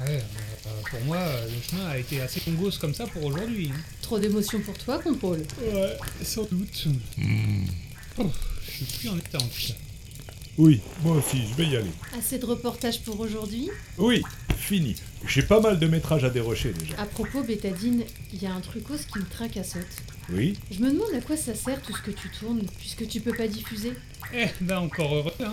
Ouais, 0.00 0.22
bah, 0.64 0.70
pour 0.90 1.00
moi, 1.02 1.16
euh, 1.16 1.48
le 1.48 1.70
chemin 1.70 1.86
a 1.86 1.98
été 1.98 2.20
assez 2.20 2.40
congos 2.40 2.78
comme 2.80 2.94
ça 2.94 3.06
pour 3.06 3.24
aujourd'hui. 3.24 3.70
hein. 3.72 3.80
Trop 4.02 4.18
d'émotions 4.18 4.60
pour 4.60 4.76
toi, 4.76 4.98
contrôle. 4.98 5.42
Ouais, 5.72 5.96
sans 6.22 6.44
doute. 6.44 6.88
Oh, 8.18 8.30
je 8.66 8.84
suis 8.84 8.98
plus 8.98 9.08
en 9.08 9.16
état 9.18 9.38
en 9.38 9.46
tout 9.46 9.68
cas. 9.68 9.74
Oui, 10.58 10.80
moi 11.02 11.16
aussi, 11.16 11.42
je 11.48 11.54
vais 11.54 11.66
y 11.68 11.76
aller. 11.76 11.90
Assez 12.16 12.38
de 12.38 12.46
reportages 12.46 13.00
pour 13.02 13.18
aujourd'hui. 13.20 13.70
Oui, 13.98 14.22
fini. 14.56 14.94
J'ai 15.26 15.42
pas 15.42 15.60
mal 15.60 15.78
de 15.78 15.86
métrages 15.86 16.24
à 16.24 16.30
dérocher 16.30 16.72
déjà. 16.72 17.00
À 17.00 17.06
propos, 17.06 17.42
Bétadine, 17.42 18.04
il 18.32 18.42
y 18.42 18.46
a 18.46 18.52
un 18.52 18.60
trucos 18.60 18.98
qui 19.12 19.18
me 19.18 19.24
tracassote. 19.24 19.82
Oui 20.32 20.54
Je 20.70 20.80
me 20.80 20.90
demande 20.90 21.12
à 21.16 21.20
quoi 21.20 21.36
ça 21.36 21.54
sert 21.54 21.80
tout 21.82 21.94
ce 21.94 22.02
que 22.02 22.10
tu 22.10 22.28
tournes, 22.30 22.62
puisque 22.78 23.06
tu 23.08 23.20
peux 23.20 23.34
pas 23.34 23.46
diffuser. 23.46 23.92
Eh 24.34 24.46
ben 24.60 24.78
encore 24.78 25.14
heureux, 25.14 25.32
hein. 25.40 25.52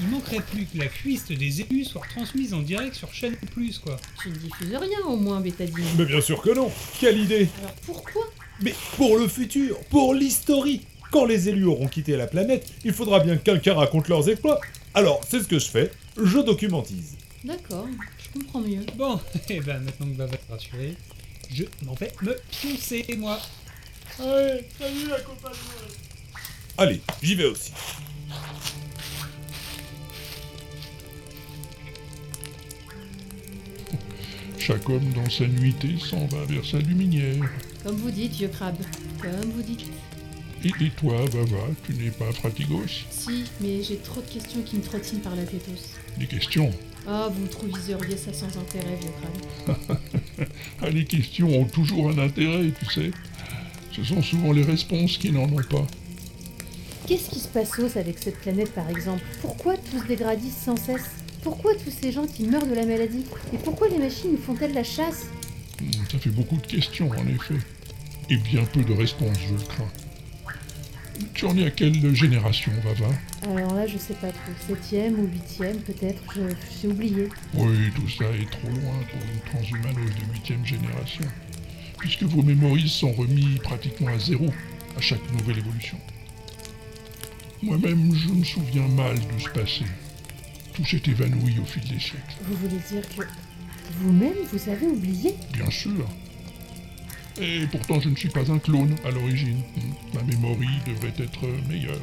Il 0.00 0.08
manquerait 0.08 0.40
plus 0.40 0.64
que 0.66 0.78
la 0.78 0.86
cuisse 0.86 1.26
des 1.26 1.60
élus 1.60 1.84
soit 1.84 2.02
transmise 2.14 2.54
en 2.54 2.60
direct 2.60 2.94
sur 2.94 3.12
chaîne 3.12 3.36
plus, 3.54 3.78
quoi. 3.78 3.98
Tu 4.22 4.30
ne 4.30 4.34
diffuses 4.34 4.74
rien 4.74 5.00
au 5.06 5.16
moins, 5.16 5.40
Bétadine. 5.40 5.84
Mais 5.98 6.04
bien 6.04 6.20
sûr 6.20 6.40
que 6.40 6.50
non 6.50 6.70
Quelle 6.98 7.18
idée 7.18 7.48
Alors 7.60 7.74
pourquoi? 7.84 8.22
Mais 8.62 8.74
pour 8.96 9.18
le 9.18 9.28
futur, 9.28 9.78
pour 9.90 10.14
l'historie 10.14 10.82
Quand 11.10 11.24
les 11.26 11.48
élus 11.48 11.66
auront 11.66 11.88
quitté 11.88 12.16
la 12.16 12.26
planète, 12.26 12.66
il 12.84 12.92
faudra 12.92 13.20
bien 13.20 13.36
que 13.36 13.42
quelqu'un 13.42 13.74
raconte 13.74 14.08
leurs 14.08 14.28
exploits. 14.28 14.60
Alors, 14.94 15.20
c'est 15.28 15.40
ce 15.40 15.48
que 15.48 15.58
je 15.58 15.68
fais, 15.68 15.90
je 16.22 16.38
documentise. 16.38 17.16
D'accord, 17.44 17.86
comprends 18.38 18.60
mieux. 18.60 18.84
Bon, 18.96 19.20
eh 19.48 19.60
ben 19.60 19.80
maintenant 19.80 20.06
que 20.06 20.16
Bava 20.16 20.34
est 20.34 20.50
rassuré, 20.50 20.96
je 21.52 21.64
m'en 21.84 21.94
vais 21.94 22.12
me 22.22 22.34
pioncer, 22.50 23.04
moi. 23.18 23.38
Allez, 24.18 24.64
salut 24.78 25.08
la 25.08 25.20
compagnie 25.20 25.58
Allez, 26.78 27.00
j'y 27.22 27.34
vais 27.34 27.46
aussi. 27.46 27.72
Chaque 34.58 34.88
homme 34.88 35.12
dans 35.12 35.30
sa 35.30 35.46
nuitée 35.46 35.96
s'en 35.98 36.26
va 36.26 36.44
vers 36.44 36.64
sa 36.64 36.78
luminaire. 36.78 37.44
Comme 37.84 37.96
vous 37.96 38.10
dites, 38.10 38.32
vieux 38.32 38.48
crabe. 38.48 38.78
Comme 39.22 39.50
vous 39.52 39.62
dites. 39.62 39.86
Et, 40.64 40.72
et 40.84 40.90
toi, 40.90 41.24
Bava, 41.32 41.68
tu 41.84 41.94
n'es 41.94 42.10
pas 42.10 42.32
fratigos 42.32 42.82
Si, 43.10 43.44
mais 43.60 43.82
j'ai 43.82 43.98
trop 43.98 44.20
de 44.20 44.26
questions 44.26 44.62
qui 44.62 44.76
me 44.76 44.82
trottinent 44.82 45.20
par 45.20 45.36
la 45.36 45.44
tétos. 45.44 45.94
Des 46.18 46.26
questions? 46.26 46.72
Ah, 47.08 47.28
vous 47.32 47.46
trouviseriez 47.46 48.16
ça 48.16 48.32
sans 48.32 48.46
intérêt, 48.58 48.98
vieux 49.00 49.10
crâne. 49.20 49.86
Ah, 50.82 50.90
les 50.90 51.04
questions 51.04 51.48
ont 51.48 51.64
toujours 51.64 52.10
un 52.10 52.18
intérêt, 52.18 52.70
tu 52.78 52.86
sais. 52.92 53.10
Ce 53.92 54.04
sont 54.04 54.22
souvent 54.22 54.52
les 54.52 54.62
réponses 54.62 55.16
qui 55.16 55.30
n'en 55.32 55.44
ont 55.44 55.62
pas. 55.70 55.86
Qu'est-ce 57.06 57.30
qui 57.30 57.38
se 57.38 57.48
passe 57.48 57.78
avec 57.96 58.18
cette 58.18 58.38
planète, 58.40 58.72
par 58.74 58.90
exemple? 58.90 59.22
Pourquoi 59.40 59.76
tout 59.76 60.00
se 60.02 60.06
dégradise 60.06 60.54
sans 60.54 60.76
cesse? 60.76 61.06
Pourquoi 61.42 61.74
tous 61.76 61.92
ces 62.02 62.10
gens 62.12 62.26
qui 62.26 62.44
meurent 62.44 62.66
de 62.66 62.74
la 62.74 62.84
maladie? 62.84 63.24
Et 63.54 63.58
pourquoi 63.58 63.88
les 63.88 63.98
machines 63.98 64.32
nous 64.32 64.38
font-elles 64.38 64.74
la 64.74 64.82
chasse? 64.84 65.26
Hmm, 65.80 65.90
Ça 66.10 66.18
fait 66.18 66.30
beaucoup 66.30 66.56
de 66.56 66.66
questions, 66.66 67.08
en 67.10 67.26
effet. 67.28 67.54
Et 68.28 68.36
bien 68.36 68.64
peu 68.64 68.82
de 68.82 68.92
réponses, 68.92 69.38
je 69.48 69.54
le 69.54 69.60
crains. 69.60 69.88
Tu 71.34 71.44
en 71.44 71.56
es 71.56 71.66
à 71.66 71.70
quelle 71.70 72.14
génération, 72.14 72.72
Vava 72.82 73.12
Alors 73.44 73.74
là, 73.74 73.86
je 73.86 73.98
sais 73.98 74.14
pas 74.14 74.28
trop. 74.28 74.52
Septième 74.66 75.18
ou 75.20 75.26
huitième, 75.26 75.78
peut-être. 75.78 76.22
J'ai 76.80 76.88
oublié. 76.88 77.28
Oui, 77.54 77.90
tout 77.94 78.08
ça 78.08 78.24
est 78.24 78.50
trop 78.50 78.68
loin 78.68 78.98
pour 79.10 79.20
une 79.22 79.40
transhumanoïde 79.50 80.14
de 80.14 80.32
huitième 80.32 80.64
génération. 80.64 81.24
Puisque 81.98 82.22
vos 82.24 82.42
mémories 82.42 82.88
sont 82.88 83.12
remis 83.12 83.58
pratiquement 83.62 84.08
à 84.08 84.18
zéro 84.18 84.46
à 84.96 85.00
chaque 85.00 85.30
nouvelle 85.32 85.58
évolution. 85.58 85.98
Moi-même, 87.62 88.14
je 88.14 88.28
me 88.28 88.44
souviens 88.44 88.88
mal 88.88 89.16
de 89.16 89.42
ce 89.42 89.48
passé. 89.48 89.84
Tout 90.74 90.84
s'est 90.84 91.02
évanoui 91.06 91.58
au 91.60 91.64
fil 91.64 91.82
des 91.84 91.98
siècles. 91.98 92.36
Vous 92.42 92.56
voulez 92.56 92.80
dire 92.90 93.02
que 93.16 93.24
vous-même, 94.00 94.34
vous 94.52 94.70
avez 94.70 94.86
oublié? 94.86 95.34
Bien 95.52 95.70
sûr. 95.70 96.06
Et 97.40 97.66
pourtant, 97.66 98.00
je 98.00 98.08
ne 98.08 98.16
suis 98.16 98.28
pas 98.28 98.50
un 98.50 98.58
clone 98.58 98.94
à 99.04 99.10
l'origine. 99.10 99.60
Ma 100.14 100.22
mémoire 100.22 100.56
devrait 100.86 101.14
être 101.18 101.46
meilleure. 101.68 102.00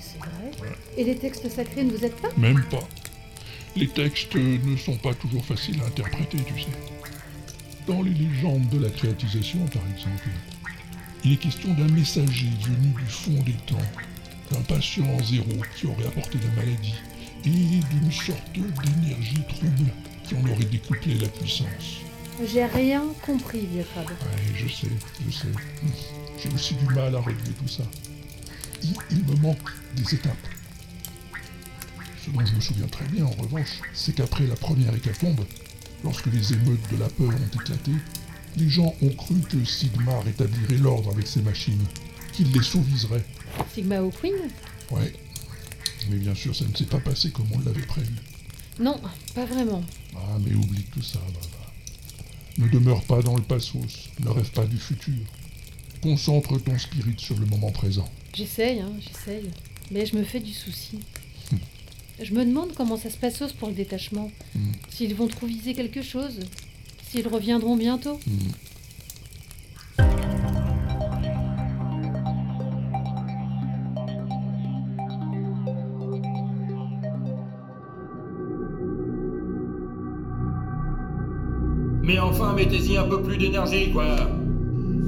C'est 0.00 0.18
vrai. 0.18 0.72
Et 0.96 1.04
les 1.04 1.16
textes 1.16 1.48
sacrés 1.48 1.84
ne 1.84 1.90
vous 1.90 2.04
aident 2.04 2.20
pas 2.20 2.28
Même 2.36 2.62
pas. 2.70 2.86
Les 3.76 3.88
textes 3.88 4.34
ne 4.34 4.76
sont 4.76 4.96
pas 4.96 5.14
toujours 5.14 5.44
faciles 5.44 5.80
à 5.82 5.86
interpréter, 5.86 6.38
tu 6.46 6.60
sais. 6.60 6.68
Dans 7.86 8.02
les 8.02 8.12
légendes 8.12 8.68
de 8.68 8.80
la 8.80 8.90
créatisation, 8.90 9.60
par 9.66 9.82
exemple, 9.94 10.28
il 11.24 11.32
est 11.32 11.36
question 11.36 11.72
d'un 11.74 11.88
messager 11.88 12.48
venu 12.62 12.92
du 12.98 13.06
fond 13.06 13.42
des 13.44 13.56
temps, 13.66 13.76
d'un 14.50 14.60
patient 14.62 15.06
zéro 15.22 15.62
qui 15.76 15.86
aurait 15.86 16.06
apporté 16.06 16.38
la 16.38 16.62
maladie, 16.62 16.94
et 17.46 17.50
d'une 17.50 18.12
sorte 18.12 18.52
d'énergie 18.52 19.42
trouble 19.48 19.90
qui 20.24 20.34
en 20.34 20.50
aurait 20.50 20.64
décuplé 20.64 21.14
la 21.14 21.28
puissance. 21.28 22.02
J'ai 22.44 22.64
rien 22.66 23.02
compris, 23.26 23.66
vieux 23.66 23.84
crabe. 23.92 24.06
Ouais, 24.06 24.54
je 24.54 24.68
sais, 24.68 24.88
je 25.26 25.30
sais. 25.30 25.48
J'ai 26.42 26.48
aussi 26.54 26.74
du 26.74 26.86
mal 26.94 27.14
à 27.14 27.20
relever 27.20 27.52
tout 27.58 27.68
ça. 27.68 27.82
Il, 28.82 28.94
il 29.10 29.24
me 29.24 29.34
manque 29.40 29.70
des 29.96 30.14
étapes. 30.14 30.36
Ce 32.24 32.30
dont 32.30 32.44
je 32.46 32.54
me 32.54 32.60
souviens 32.60 32.86
très 32.86 33.06
bien, 33.06 33.24
en 33.24 33.30
revanche, 33.30 33.80
c'est 33.92 34.14
qu'après 34.14 34.46
la 34.46 34.54
première 34.54 34.94
hécatombe, 34.94 35.44
lorsque 36.04 36.26
les 36.26 36.52
émeutes 36.52 36.92
de 36.92 36.98
la 36.98 37.08
peur 37.08 37.28
ont 37.28 37.60
éclaté, 37.60 37.92
les 38.56 38.68
gens 38.68 38.94
ont 39.02 39.10
cru 39.10 39.34
que 39.40 39.64
Sigma 39.64 40.20
rétablirait 40.20 40.78
l'ordre 40.78 41.10
avec 41.10 41.26
ses 41.26 41.42
machines, 41.42 41.84
qu'il 42.32 42.52
les 42.52 42.62
sauviserait. 42.62 43.24
Sigma 43.74 44.00
ou 44.00 44.10
Queen 44.10 44.34
Ouais. 44.92 45.12
Mais 46.10 46.16
bien 46.16 46.34
sûr, 46.34 46.54
ça 46.54 46.64
ne 46.64 46.74
s'est 46.76 46.84
pas 46.84 47.00
passé 47.00 47.30
comme 47.30 47.48
on 47.52 47.58
l'avait 47.60 47.82
prévu. 47.82 48.14
Non, 48.78 49.00
pas 49.34 49.44
vraiment. 49.44 49.82
Ah, 50.14 50.38
mais 50.40 50.54
oublie 50.54 50.84
tout 50.92 51.02
ça, 51.02 51.18
Baba. 51.18 51.57
Ne 52.58 52.68
demeure 52.68 53.02
pas 53.02 53.22
dans 53.22 53.36
le 53.36 53.42
passos, 53.42 54.10
ne 54.24 54.30
rêve 54.30 54.50
pas 54.50 54.66
du 54.66 54.76
futur. 54.76 55.14
Concentre 56.02 56.58
ton 56.58 56.76
spirit 56.78 57.14
sur 57.16 57.38
le 57.38 57.46
moment 57.46 57.70
présent. 57.70 58.08
J'essaye, 58.34 58.80
hein, 58.80 58.92
j'essaye. 59.00 59.50
Mais 59.90 60.06
je 60.06 60.16
me 60.16 60.24
fais 60.24 60.40
du 60.40 60.52
souci. 60.52 60.98
Je 62.20 62.34
me 62.34 62.44
demande 62.44 62.74
comment 62.74 62.96
ça 62.96 63.10
se 63.10 63.16
passe 63.16 63.52
pour 63.52 63.68
le 63.68 63.74
détachement. 63.74 64.30
Hmm. 64.54 64.72
S'ils 64.90 65.14
vont 65.14 65.28
trouver 65.28 65.72
quelque 65.74 66.02
chose. 66.02 66.40
S'ils 67.08 67.28
reviendront 67.28 67.76
bientôt. 67.76 68.18
Hmm. 68.26 68.50
Mais 82.08 82.18
enfin, 82.18 82.54
mettez-y 82.54 82.96
un 82.96 83.04
peu 83.04 83.20
plus 83.20 83.36
d'énergie, 83.36 83.92
quoi. 83.92 84.16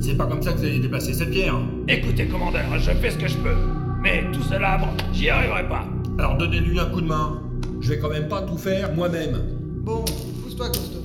C'est 0.02 0.18
pas 0.18 0.26
comme 0.26 0.42
ça 0.42 0.52
que 0.52 0.58
vous 0.58 0.64
allez 0.66 0.80
déplacer 0.80 1.14
cette 1.14 1.30
pierre. 1.30 1.58
Écoutez, 1.88 2.26
commandeur, 2.26 2.78
je 2.78 2.90
fais 2.90 3.10
ce 3.10 3.16
que 3.16 3.26
je 3.26 3.38
peux. 3.38 3.56
Mais 4.02 4.30
tout 4.34 4.42
ce 4.42 4.52
labre, 4.52 4.86
j'y 5.10 5.30
arriverai 5.30 5.66
pas. 5.66 5.86
Alors 6.18 6.36
donnez-lui 6.36 6.78
un 6.78 6.84
coup 6.90 7.00
de 7.00 7.06
main. 7.06 7.40
Je 7.80 7.94
vais 7.94 7.98
quand 7.98 8.10
même 8.10 8.28
pas 8.28 8.42
tout 8.42 8.58
faire 8.58 8.92
moi-même. 8.92 9.38
Bon, 9.82 10.04
pousse-toi, 10.42 10.66
Costo. 10.66 10.98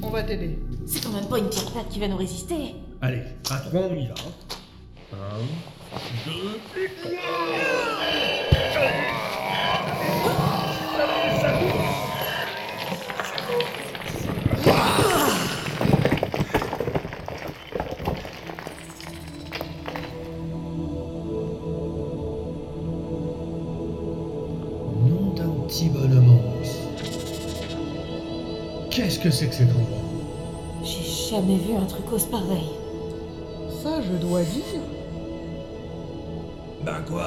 On 0.00 0.08
va 0.08 0.22
t'aider. 0.22 0.58
C'est 0.86 1.04
quand 1.04 1.12
même 1.12 1.28
pas 1.28 1.38
une 1.38 1.50
pierre 1.50 1.70
plate 1.72 1.90
qui 1.90 2.00
va 2.00 2.08
nous 2.08 2.16
résister. 2.16 2.76
Allez, 3.02 3.20
à 3.50 3.58
trois, 3.58 3.82
on 3.82 3.94
y 3.96 4.06
va. 4.06 4.14
Un, 5.12 5.40
deux, 6.24 6.58
et 6.80 6.88
Nom 7.04 7.18
Qu'est-ce 29.04 29.18
que 29.18 29.30
c'est 29.30 29.48
que 29.48 29.54
cet 29.54 29.68
endroit 29.68 29.98
J'ai 30.82 31.04
jamais 31.30 31.56
vu 31.56 31.74
un 31.76 31.84
truc 31.84 32.10
aussi 32.10 32.26
pareil. 32.28 32.70
Ça, 33.82 34.00
je 34.00 34.16
dois 34.26 34.40
dire. 34.44 34.80
Ben 36.86 37.02
quoi? 37.06 37.26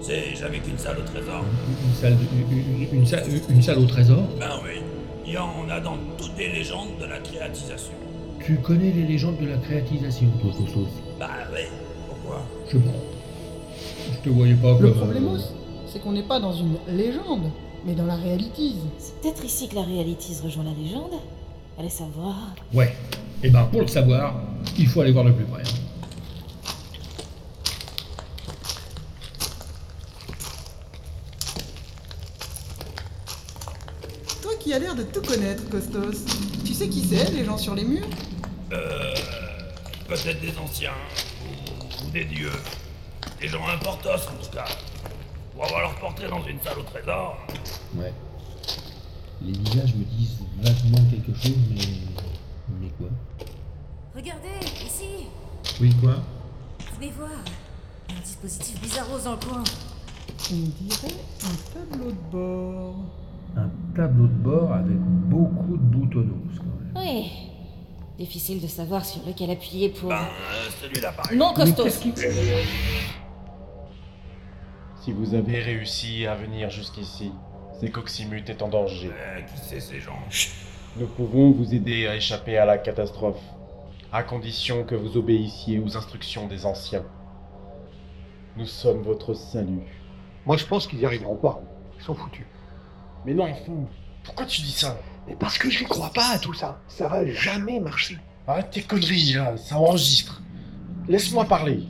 C'est 0.00 0.36
jamais 0.36 0.60
qu'une 0.60 0.78
salle 0.78 0.98
au 0.98 1.02
trésor. 1.02 1.42
Une 1.88 1.94
salle, 1.94 2.16
de- 2.16 2.54
une, 2.54 2.82
une- 2.84 3.00
une 3.00 3.06
salle, 3.06 3.24
une 3.50 3.62
salle 3.62 3.78
au 3.80 3.86
trésor? 3.86 4.22
Ben 4.38 4.60
oui, 4.62 4.80
il 5.26 5.32
y 5.32 5.38
en 5.38 5.68
a 5.68 5.80
dans 5.80 5.96
toutes 6.16 6.38
les 6.38 6.50
légendes 6.52 6.90
de 7.00 7.06
la 7.06 7.18
créatisation. 7.18 7.94
Tu 8.44 8.54
connais 8.58 8.92
les 8.92 9.06
légendes 9.06 9.38
de 9.40 9.46
la 9.48 9.56
créatisation, 9.56 10.28
toi, 10.40 10.52
Costos 10.56 10.86
Bah 11.18 11.30
oui, 11.52 11.62
pourquoi? 12.08 12.42
Je 12.68 12.72
sais 12.78 12.84
pas. 12.84 12.90
Je 14.12 14.18
te 14.18 14.28
voyais 14.32 14.54
pas 14.54 14.72
Le 14.78 14.90
comme... 14.90 14.98
problème, 14.98 15.28
c'est 15.88 15.98
qu'on 16.00 16.12
n'est 16.12 16.22
pas 16.22 16.38
dans 16.38 16.52
une 16.52 16.76
légende, 16.88 17.50
mais 17.84 17.94
dans 17.94 18.06
la 18.06 18.16
réalité. 18.16 18.72
C'est 18.98 19.20
peut-être 19.20 19.44
ici 19.44 19.68
que 19.68 19.74
la 19.74 19.82
réalitise 19.82 20.40
rejoint 20.40 20.64
la 20.64 20.72
légende. 20.72 21.12
Allez 21.78 21.90
savoir. 21.90 22.34
Ouais. 22.72 22.96
Et 23.42 23.50
ben, 23.50 23.64
pour 23.64 23.82
le 23.82 23.86
savoir, 23.86 24.34
il 24.78 24.86
faut 24.86 25.02
aller 25.02 25.12
voir 25.12 25.24
de 25.24 25.32
plus 25.32 25.44
près. 25.44 25.62
Toi 34.42 34.52
qui 34.58 34.72
as 34.72 34.78
l'air 34.78 34.94
de 34.94 35.02
tout 35.02 35.22
connaître, 35.22 35.68
Costos. 35.68 36.24
Tu 36.64 36.72
sais 36.72 36.88
qui 36.88 37.04
c'est, 37.04 37.30
les 37.32 37.44
gens 37.44 37.58
sur 37.58 37.74
les 37.74 37.84
murs? 37.84 38.08
Euh. 38.72 39.14
Peut-être 40.08 40.40
des 40.40 40.56
anciens, 40.56 40.92
ou, 41.42 42.06
ou 42.06 42.10
des 42.10 42.24
dieux. 42.24 42.52
Des 43.40 43.48
gens 43.48 43.66
importants 43.66 44.14
en 44.14 44.44
tout 44.44 44.50
cas. 44.52 44.64
Pour 45.56 45.64
avoir 45.64 45.80
leur 45.80 45.94
portrait 45.94 46.28
dans 46.28 46.44
une 46.44 46.60
salle 46.60 46.78
au 46.78 46.82
trésor. 46.82 47.38
Ouais. 47.96 48.12
Les 49.40 49.52
visages 49.52 49.94
me 49.94 50.04
disent 50.04 50.36
vaguement 50.60 51.10
quelque 51.10 51.32
chose, 51.34 51.56
mais... 51.70 51.80
Mais 52.78 52.88
quoi? 52.98 53.08
Regardez, 54.14 54.48
ici. 54.84 55.28
Oui, 55.80 55.94
quoi? 55.98 56.16
Venez 56.98 57.10
voir. 57.12 57.30
Un 58.10 58.20
dispositif 58.20 58.78
bizarre 58.82 59.06
dans 59.24 59.30
le 59.32 59.36
coin. 59.38 59.64
On 60.52 60.54
dirait 60.54 61.14
un 61.42 61.56
tableau 61.72 62.10
de 62.10 62.30
bord. 62.30 62.96
Un 63.56 63.70
tableau 63.96 64.26
de 64.26 64.32
bord 64.34 64.72
avec 64.74 64.98
beaucoup 64.98 65.76
de 65.78 65.82
boutonnoses, 65.82 66.58
quand 66.58 67.00
même. 67.00 67.06
Oui. 67.08 67.30
Difficile 68.18 68.60
de 68.60 68.66
savoir 68.66 69.06
sur 69.06 69.20
lequel 69.26 69.50
appuyer 69.50 69.88
pour. 69.88 70.10
Ben, 70.10 70.26
celui-là 70.82 71.12
par 71.12 71.32
Non, 71.32 71.54
exemple. 71.54 71.82
Costos. 71.82 72.10
Si 75.06 75.12
vous 75.12 75.36
avez 75.36 75.60
réussi 75.60 76.26
à 76.26 76.34
venir 76.34 76.68
jusqu'ici, 76.68 77.30
c'est 77.78 77.90
qu'Oxymut 77.90 78.50
est 78.50 78.60
en 78.60 78.66
danger. 78.66 79.12
Euh, 79.12 79.40
qui 79.42 79.52
c'est 79.62 79.78
ces 79.78 80.00
gens? 80.00 80.18
Nous 80.96 81.06
pouvons 81.06 81.52
vous 81.52 81.76
aider 81.76 82.08
à 82.08 82.16
échapper 82.16 82.58
à 82.58 82.64
la 82.64 82.76
catastrophe, 82.76 83.40
à 84.12 84.24
condition 84.24 84.82
que 84.82 84.96
vous 84.96 85.16
obéissiez 85.16 85.78
aux 85.78 85.96
instructions 85.96 86.48
des 86.48 86.66
anciens. 86.66 87.04
Nous 88.56 88.66
sommes 88.66 89.02
votre 89.02 89.32
salut. 89.32 89.86
Moi, 90.44 90.56
je 90.56 90.66
pense 90.66 90.88
qu'ils 90.88 90.98
y 90.98 91.06
arriveront 91.06 91.36
pas. 91.36 91.62
Ils 92.00 92.02
sont 92.02 92.16
foutus. 92.16 92.46
Mais 93.24 93.32
non, 93.32 93.54
fou, 93.64 93.86
pourquoi 94.24 94.44
tu 94.44 94.62
dis 94.62 94.72
ça? 94.72 94.98
Mais 95.28 95.36
parce 95.36 95.56
que 95.56 95.70
j'y 95.70 95.84
crois 95.84 96.10
pas 96.12 96.30
à 96.30 96.38
tout 96.40 96.54
ça. 96.54 96.80
Ça 96.88 97.06
va 97.06 97.24
jamais 97.26 97.78
marcher. 97.78 98.18
Arrête 98.48 98.70
tes 98.70 98.82
conneries 98.82 99.34
là, 99.34 99.56
ça 99.56 99.78
enregistre. 99.78 100.42
Laisse-moi 101.06 101.44
parler. 101.44 101.84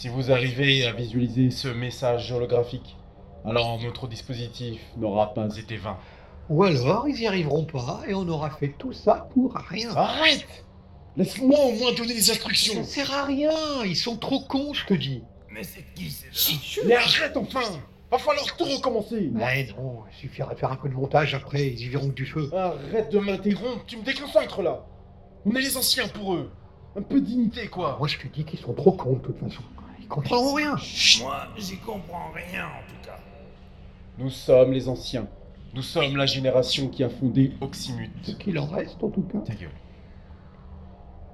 Si 0.00 0.08
vous 0.08 0.32
arrivez 0.32 0.86
à 0.86 0.92
visualiser 0.92 1.50
ce 1.50 1.68
message 1.68 2.32
holographique, 2.32 2.96
Alors 3.44 3.78
notre 3.82 4.08
dispositif 4.08 4.80
n'aura 4.96 5.34
pas 5.34 5.54
été 5.58 5.76
vain. 5.76 5.98
Ou 6.48 6.62
alors, 6.62 7.06
ils 7.06 7.20
y 7.20 7.26
arriveront 7.26 7.66
pas 7.66 8.00
et 8.08 8.14
on 8.14 8.26
aura 8.26 8.48
fait 8.48 8.74
tout 8.78 8.94
ça 8.94 9.28
pour 9.34 9.52
rien. 9.68 9.94
Arrête 9.94 10.64
Laisse-moi 11.18 11.58
au 11.66 11.72
moins 11.72 11.92
donner 11.92 12.14
des 12.14 12.30
instructions 12.30 12.82
Ça 12.82 12.84
sert 12.84 13.12
à 13.12 13.24
rien, 13.24 13.52
ils 13.84 13.94
sont 13.94 14.16
trop 14.16 14.40
cons, 14.40 14.72
je 14.72 14.86
te 14.86 14.94
dis. 14.94 15.22
Mais 15.50 15.62
c'est 15.62 15.84
qui 15.94 16.10
ces 16.10 16.86
Mais 16.86 16.94
arrête 16.94 17.36
enfin 17.36 17.60
Va 18.10 18.16
falloir 18.16 18.56
tout 18.56 18.64
recommencer 18.64 19.30
Mais 19.34 19.68
non, 19.76 20.04
il 20.10 20.16
suffirait 20.16 20.54
de 20.54 20.60
faire 20.60 20.72
un 20.72 20.76
peu 20.76 20.88
de 20.88 20.94
montage 20.94 21.34
après, 21.34 21.66
ils 21.66 21.78
y 21.78 21.88
verront 21.90 22.08
que 22.08 22.14
du 22.14 22.24
feu. 22.24 22.50
Arrête 22.54 23.12
de 23.12 23.18
m'interrompre, 23.18 23.84
tu 23.86 23.98
me 23.98 24.02
déconcentres 24.02 24.62
là 24.62 24.82
On 25.44 25.54
est 25.54 25.60
les 25.60 25.76
anciens 25.76 26.08
pour 26.08 26.36
eux 26.36 26.50
Un 26.96 27.02
peu 27.02 27.20
de 27.20 27.26
dignité 27.26 27.66
quoi 27.66 27.96
Moi, 27.98 28.08
je 28.08 28.16
te 28.16 28.28
dis 28.28 28.46
qu'ils 28.46 28.60
sont 28.60 28.72
trop 28.72 28.92
cons 28.92 29.16
de 29.16 29.18
toute 29.18 29.38
façon. 29.40 29.62
Ils 30.10 30.14
comprendront 30.14 30.54
rien. 30.54 30.76
Moi, 31.20 31.46
j'y 31.56 31.76
comprends 31.76 32.32
rien 32.32 32.66
en 32.66 32.82
tout 32.88 33.06
cas. 33.06 33.18
Nous 34.18 34.30
sommes 34.30 34.72
les 34.72 34.88
anciens. 34.88 35.28
Nous 35.72 35.82
sommes 35.82 36.16
la 36.16 36.26
génération 36.26 36.88
qui 36.88 37.04
a 37.04 37.08
fondé 37.08 37.52
Oxymut. 37.60 38.10
Ce 38.22 38.32
qu'il 38.32 38.58
en 38.58 38.66
reste, 38.66 39.00
en 39.04 39.08
tout 39.08 39.22
cas. 39.22 39.38
Ta 39.38 39.54
gueule. 39.54 39.70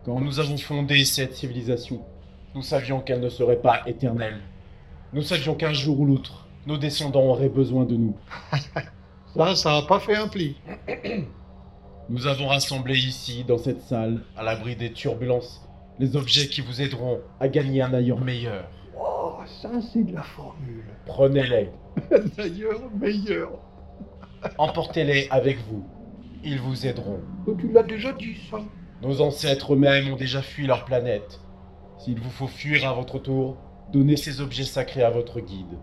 Quand 0.05 0.21
nous 0.21 0.41
avons 0.41 0.59
fondé 0.59 1.07
cette 1.07 1.35
civilisation, 1.35 2.05
nous 2.55 2.61
savions 2.61 3.01
qu'elle 3.01 3.21
ne 3.21 3.31
serait 3.31 3.63
pas 3.63 3.81
éternelle. 3.87 4.43
Nous 5.15 5.23
savions 5.23 5.55
qu'un 5.55 5.73
jour 5.73 5.99
ou 6.01 6.05
l'autre, 6.05 6.47
nos 6.67 6.77
descendants 6.77 7.25
auraient 7.25 7.49
besoin 7.49 7.87
de 7.87 7.97
nous. 7.97 8.15
Ça, 9.35 9.57
ça 9.57 9.77
a 9.77 9.83
pas 9.83 10.01
fait 10.01 10.17
un 10.17 10.29
pli. 10.29 10.57
Nous 12.11 12.27
avons 12.27 12.49
rassemblé 12.49 12.99
ici, 12.99 13.43
dans 13.45 13.59
cette 13.59 13.83
salle, 13.83 14.23
à 14.37 14.43
l'abri 14.43 14.77
des 14.77 14.93
turbulences, 14.93 15.66
les 15.99 16.17
objets 16.17 16.49
qui 16.49 16.61
vous 16.61 16.81
aideront 16.83 17.21
à 17.41 17.49
gagner 17.49 17.83
un 17.83 17.93
ailleurs 17.95 18.21
meilleur. 18.21 18.69
Oh, 18.99 19.35
ça, 19.63 19.71
c'est 19.93 20.05
de 20.05 20.15
la 20.15 20.23
formule. 20.23 20.85
Prenez-les, 21.07 21.71
D'ailleurs, 22.37 22.81
meilleur. 23.01 23.51
emportez-les 24.59 25.29
avec 25.31 25.59
vous. 25.69 25.85
Ils 26.45 26.61
vous 26.61 26.87
aideront. 26.87 27.21
Tu 27.59 27.73
l'as 27.73 27.83
déjà 27.83 28.13
dit, 28.13 28.37
ça. 28.51 28.59
Nos 29.03 29.21
ancêtres 29.21 29.75
eux-mêmes 29.75 30.13
ont 30.13 30.17
déjà 30.17 30.43
fui 30.43 30.67
leur 30.67 30.85
planète. 30.85 31.41
S'il 31.99 32.21
vous 32.21 32.31
faut 32.31 32.47
fuir 32.47 32.89
à 32.89 32.93
votre 32.93 33.19
tour, 33.19 33.57
donnez 33.93 34.17
ces 34.17 34.41
objets 34.41 34.65
sacrés 34.65 35.03
à 35.03 35.11
votre 35.11 35.41
guide. 35.41 35.79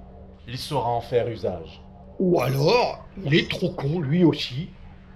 Il 0.48 0.58
saura 0.58 0.90
en 0.90 1.02
faire 1.02 1.28
usage. 1.28 1.82
Ou 2.20 2.40
alors, 2.40 3.06
il 3.26 3.34
est 3.34 3.50
trop 3.50 3.70
con, 3.70 4.00
lui 4.00 4.24
aussi. 4.24 4.70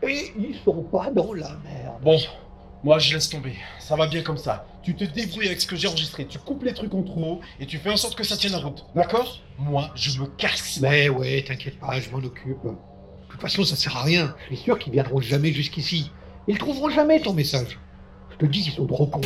Et 0.03 0.31
ils 0.37 0.55
sont 0.65 0.83
pas 0.83 1.11
dans 1.11 1.33
la 1.33 1.49
merde. 1.63 2.01
Bon, 2.03 2.17
moi 2.83 2.99
je 2.99 3.13
laisse 3.13 3.29
tomber. 3.29 3.55
Ça 3.79 3.95
va 3.95 4.07
bien 4.07 4.21
comme 4.21 4.37
ça. 4.37 4.65
Tu 4.83 4.95
te 4.95 5.03
débrouilles 5.03 5.47
avec 5.47 5.59
ce 5.59 5.67
que 5.67 5.75
j'ai 5.75 5.87
enregistré. 5.87 6.25
Tu 6.25 6.39
coupes 6.39 6.63
les 6.63 6.73
trucs 6.73 6.93
en 6.93 7.03
trop 7.03 7.41
et 7.59 7.65
tu 7.65 7.77
fais 7.77 7.89
en 7.89 7.97
sorte 7.97 8.15
que 8.15 8.23
ça 8.23 8.37
tienne 8.37 8.53
la 8.53 8.59
route. 8.59 8.85
D'accord? 8.95 9.41
Moi, 9.57 9.91
je 9.95 10.19
me 10.21 10.27
casse. 10.27 10.79
Mais 10.81 11.09
ouais, 11.09 11.43
t'inquiète 11.45 11.79
pas, 11.79 11.99
je 11.99 12.09
m'en 12.09 12.19
occupe. 12.19 12.63
De 12.63 13.31
toute 13.31 13.41
façon, 13.41 13.63
ça 13.63 13.75
sert 13.75 13.95
à 13.97 14.03
rien. 14.03 14.35
Je 14.49 14.55
suis 14.55 14.63
sûr 14.63 14.79
qu'ils 14.79 14.93
viendront 14.93 15.19
jamais 15.19 15.51
jusqu'ici. 15.51 16.11
Ils 16.47 16.57
trouveront 16.57 16.89
jamais 16.89 17.19
ton 17.19 17.33
message. 17.33 17.77
Je 18.31 18.37
te 18.37 18.45
dis 18.45 18.61
qu'ils 18.61 18.73
sont 18.73 18.87
trop 18.87 19.07
cons. 19.07 19.21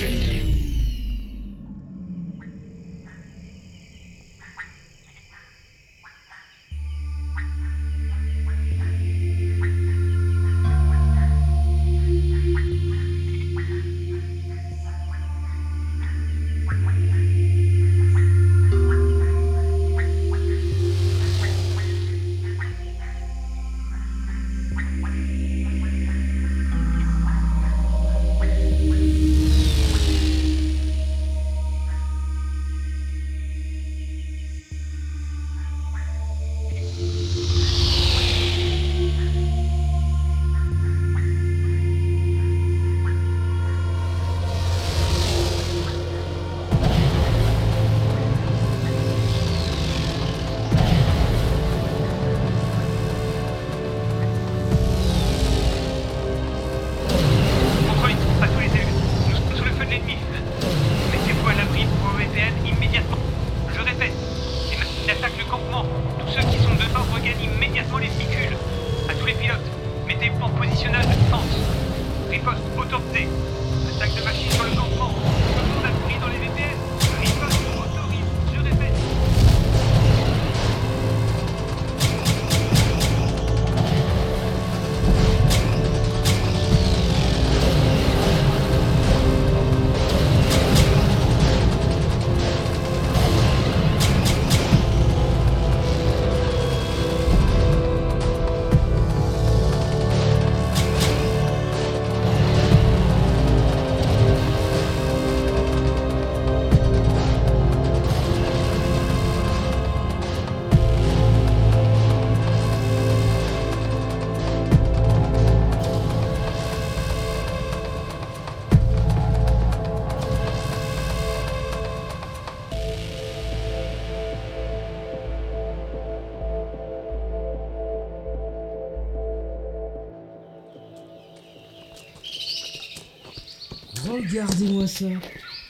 Ça. 134.87 135.05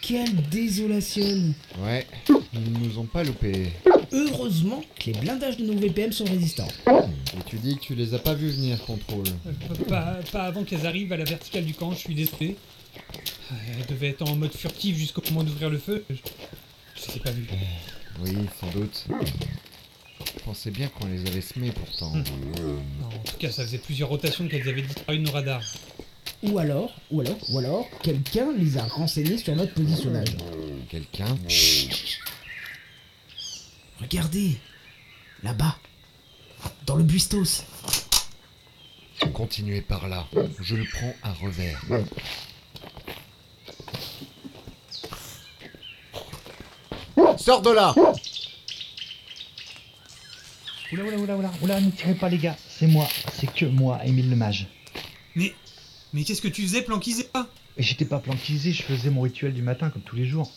Quelle 0.01 0.33
désolation. 0.49 1.53
Ouais, 1.79 2.07
ils 2.53 2.73
nous 2.81 2.97
ont 2.97 3.05
pas 3.05 3.23
loupé. 3.23 3.67
Heureusement 4.11 4.83
que 4.99 5.11
les 5.11 5.19
blindages 5.19 5.57
de 5.57 5.65
nos 5.65 5.77
VPM 5.77 6.11
sont 6.11 6.25
résistants. 6.25 6.67
Et 6.87 7.43
tu 7.49 7.57
dis 7.57 7.75
que 7.77 7.81
tu 7.81 7.95
les 7.95 8.13
as 8.13 8.19
pas 8.19 8.33
vus 8.33 8.49
venir, 8.49 8.83
contrôle. 8.85 9.25
Pas, 9.87 10.19
pas 10.31 10.43
avant 10.43 10.63
qu'elles 10.63 10.85
arrivent 10.87 11.13
à 11.13 11.17
la 11.17 11.23
verticale 11.25 11.65
du 11.65 11.73
camp, 11.73 11.91
je 11.91 11.99
suis 11.99 12.15
désolé. 12.15 12.57
Euh, 13.51 13.55
Elles 13.79 13.85
devaient 13.87 14.09
être 14.09 14.23
en 14.27 14.35
mode 14.35 14.53
furtif 14.53 14.97
jusqu'au 14.97 15.21
moment 15.29 15.43
d'ouvrir 15.43 15.69
le 15.69 15.77
feu. 15.77 16.03
Je, 16.09 16.15
je 16.15 17.07
les 17.11 17.17
ai 17.17 17.19
pas 17.19 17.31
vues. 17.31 17.47
Oui, 18.21 18.31
sans 18.59 18.67
doute. 18.71 19.05
Je 20.37 20.43
pensais 20.43 20.71
bien 20.71 20.87
qu'on 20.87 21.07
les 21.07 21.25
avait 21.27 21.41
semés 21.41 21.71
pourtant. 21.71 22.13
Non, 22.15 22.23
en 23.07 23.23
tout 23.23 23.37
cas, 23.39 23.51
ça 23.51 23.63
faisait 23.63 23.77
plusieurs 23.77 24.09
rotations 24.09 24.47
qu'elles 24.47 24.67
avaient 24.67 24.81
disparu 24.81 25.19
de 25.19 25.23
nos 25.25 25.31
radars. 25.31 25.63
Ou 26.43 26.57
alors, 26.57 26.91
ou 27.11 27.21
alors, 27.21 27.37
ou 27.49 27.59
alors, 27.59 27.87
quelqu'un 28.01 28.51
les 28.57 28.77
a 28.77 28.83
renseignés 28.83 29.37
sur 29.37 29.55
notre 29.55 29.73
positionnage. 29.73 30.35
Quelqu'un 30.89 31.37
Regardez, 33.99 34.57
là-bas, 35.43 35.77
dans 36.87 36.95
le 36.95 37.03
buistos. 37.03 37.63
Continuez 39.33 39.81
par 39.81 40.07
là. 40.07 40.27
Je 40.59 40.75
le 40.75 40.85
prends 40.91 41.13
à 41.21 41.31
revers. 41.33 41.79
Sors 47.37 47.61
de 47.61 47.69
là 47.69 47.93
Oula, 50.91 51.03
oula, 51.05 51.17
oula, 51.17 51.37
oula, 51.37 51.51
oula, 51.61 51.81
ne 51.81 51.89
tirez 51.91 52.15
pas 52.15 52.27
les 52.27 52.37
gars, 52.37 52.57
c'est 52.67 52.87
moi, 52.87 53.07
c'est 53.33 53.51
que 53.53 53.65
moi, 53.65 54.05
Émile 54.05 54.29
le 54.29 54.35
mage. 54.35 54.67
Mais. 55.35 55.53
Mais 56.13 56.23
qu'est-ce 56.23 56.41
que 56.41 56.47
tu 56.47 56.63
faisais, 56.63 56.81
Planquisé 56.81 57.27
Et 57.77 57.83
j'étais 57.83 58.05
pas 58.05 58.19
planquisé, 58.19 58.71
je 58.71 58.83
faisais 58.83 59.09
mon 59.09 59.21
rituel 59.21 59.53
du 59.53 59.61
matin 59.61 59.89
comme 59.89 60.01
tous 60.01 60.15
les 60.15 60.25
jours. 60.25 60.51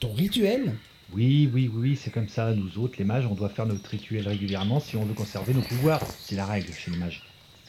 Ton 0.00 0.12
rituel? 0.12 0.74
Oui, 1.12 1.48
oui, 1.52 1.70
oui, 1.72 1.98
c'est 2.00 2.10
comme 2.10 2.28
ça. 2.28 2.52
Nous 2.54 2.78
autres, 2.78 2.94
les 2.98 3.04
mages, 3.04 3.26
on 3.26 3.34
doit 3.34 3.48
faire 3.48 3.66
notre 3.66 3.88
rituel 3.90 4.26
régulièrement 4.26 4.80
si 4.80 4.96
on 4.96 5.04
veut 5.04 5.14
conserver 5.14 5.54
nos 5.54 5.60
pouvoirs. 5.60 6.00
C'est 6.20 6.34
la 6.34 6.46
règle 6.46 6.72
chez 6.72 6.90
les 6.90 6.96
mages. 6.96 7.22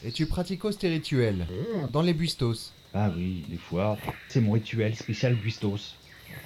Et 0.04 0.12
tu 0.12 0.26
pratiques 0.26 0.62
tes 0.80 0.90
rituels? 0.90 1.48
Dans 1.91 2.02
les 2.02 2.14
buistos 2.14 2.72
Ah 2.94 3.12
oui, 3.16 3.44
des 3.49 3.58
fois. 3.58 3.98
C'est 4.30 4.41
mon 4.41 4.54
rituel 4.54 4.95
spécial 4.95 5.36
buistos. 5.36 5.95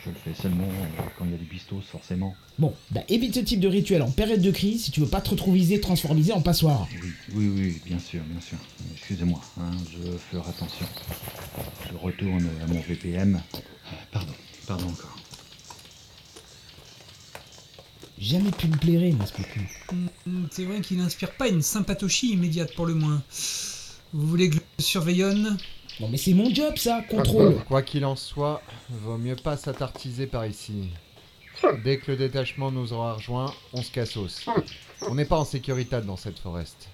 Je 0.03 0.09
le 0.09 0.15
fais 0.15 0.33
seulement 0.41 0.63
euh, 0.67 1.03
quand 1.17 1.25
il 1.25 1.31
y 1.31 1.35
a 1.35 1.37
des 1.37 1.45
buistos, 1.45 1.81
forcément. 1.91 2.35
Bon, 2.57 2.73
bah 2.89 3.01
évite 3.07 3.35
ce 3.35 3.39
type 3.39 3.59
de 3.59 3.67
rituel 3.67 4.01
en 4.01 4.09
période 4.09 4.41
de 4.41 4.51
crise 4.51 4.85
si 4.85 4.91
tu 4.91 4.99
veux 4.99 5.07
pas 5.07 5.21
te 5.21 5.29
retrouver 5.29 5.79
transformisé 5.79 6.33
en 6.33 6.41
passoire. 6.41 6.87
Oui, 7.01 7.11
oui, 7.33 7.51
oui, 7.55 7.81
bien 7.85 7.99
sûr, 7.99 8.21
bien 8.23 8.41
sûr. 8.41 8.57
Excusez-moi, 8.93 9.39
hein, 9.59 9.71
je 9.91 10.17
ferai 10.17 10.49
attention. 10.49 10.85
Je 11.91 11.97
retourne 11.97 12.47
à 12.63 12.67
mon 12.67 12.79
VPM. 12.81 13.41
Pardon, 14.11 14.33
pardon 14.67 14.87
encore. 14.87 15.17
Jamais 18.19 18.51
pu 18.51 18.67
me 18.67 18.77
plairer, 18.77 19.15
ce 19.25 19.33
petit 19.33 19.59
Hmm, 20.27 20.45
C'est 20.51 20.65
vrai 20.65 20.81
qu'il 20.81 20.97
n'inspire 20.97 21.31
pas 21.31 21.47
une 21.47 21.61
sympatochie 21.63 22.31
immédiate 22.33 22.73
pour 22.75 22.85
le 22.85 22.93
moins. 22.93 23.21
Vous 24.13 24.27
voulez 24.27 24.49
que 24.49 24.55
je 24.55 24.61
le 24.77 24.83
surveillonne? 24.83 25.57
Bon, 25.99 26.07
mais 26.09 26.17
c'est 26.17 26.33
mon 26.33 26.53
job, 26.53 26.77
ça, 26.77 27.03
contrôle. 27.09 27.55
Quoi 27.67 27.81
qu'il 27.81 28.05
en 28.05 28.15
soit, 28.15 28.61
vaut 28.89 29.17
mieux 29.17 29.35
pas 29.35 29.57
s'attartiser 29.57 30.27
par 30.27 30.45
ici. 30.45 30.89
Dès 31.83 31.97
que 31.97 32.11
le 32.11 32.17
détachement 32.17 32.71
nous 32.71 32.93
aura 32.93 33.13
rejoint, 33.13 33.53
on 33.73 33.81
se 33.81 33.91
cassos. 33.91 34.47
On 35.07 35.15
n'est 35.15 35.25
pas 35.25 35.37
en 35.37 35.45
sécurité 35.45 36.01
dans 36.01 36.17
cette 36.17 36.39
forest. 36.39 36.89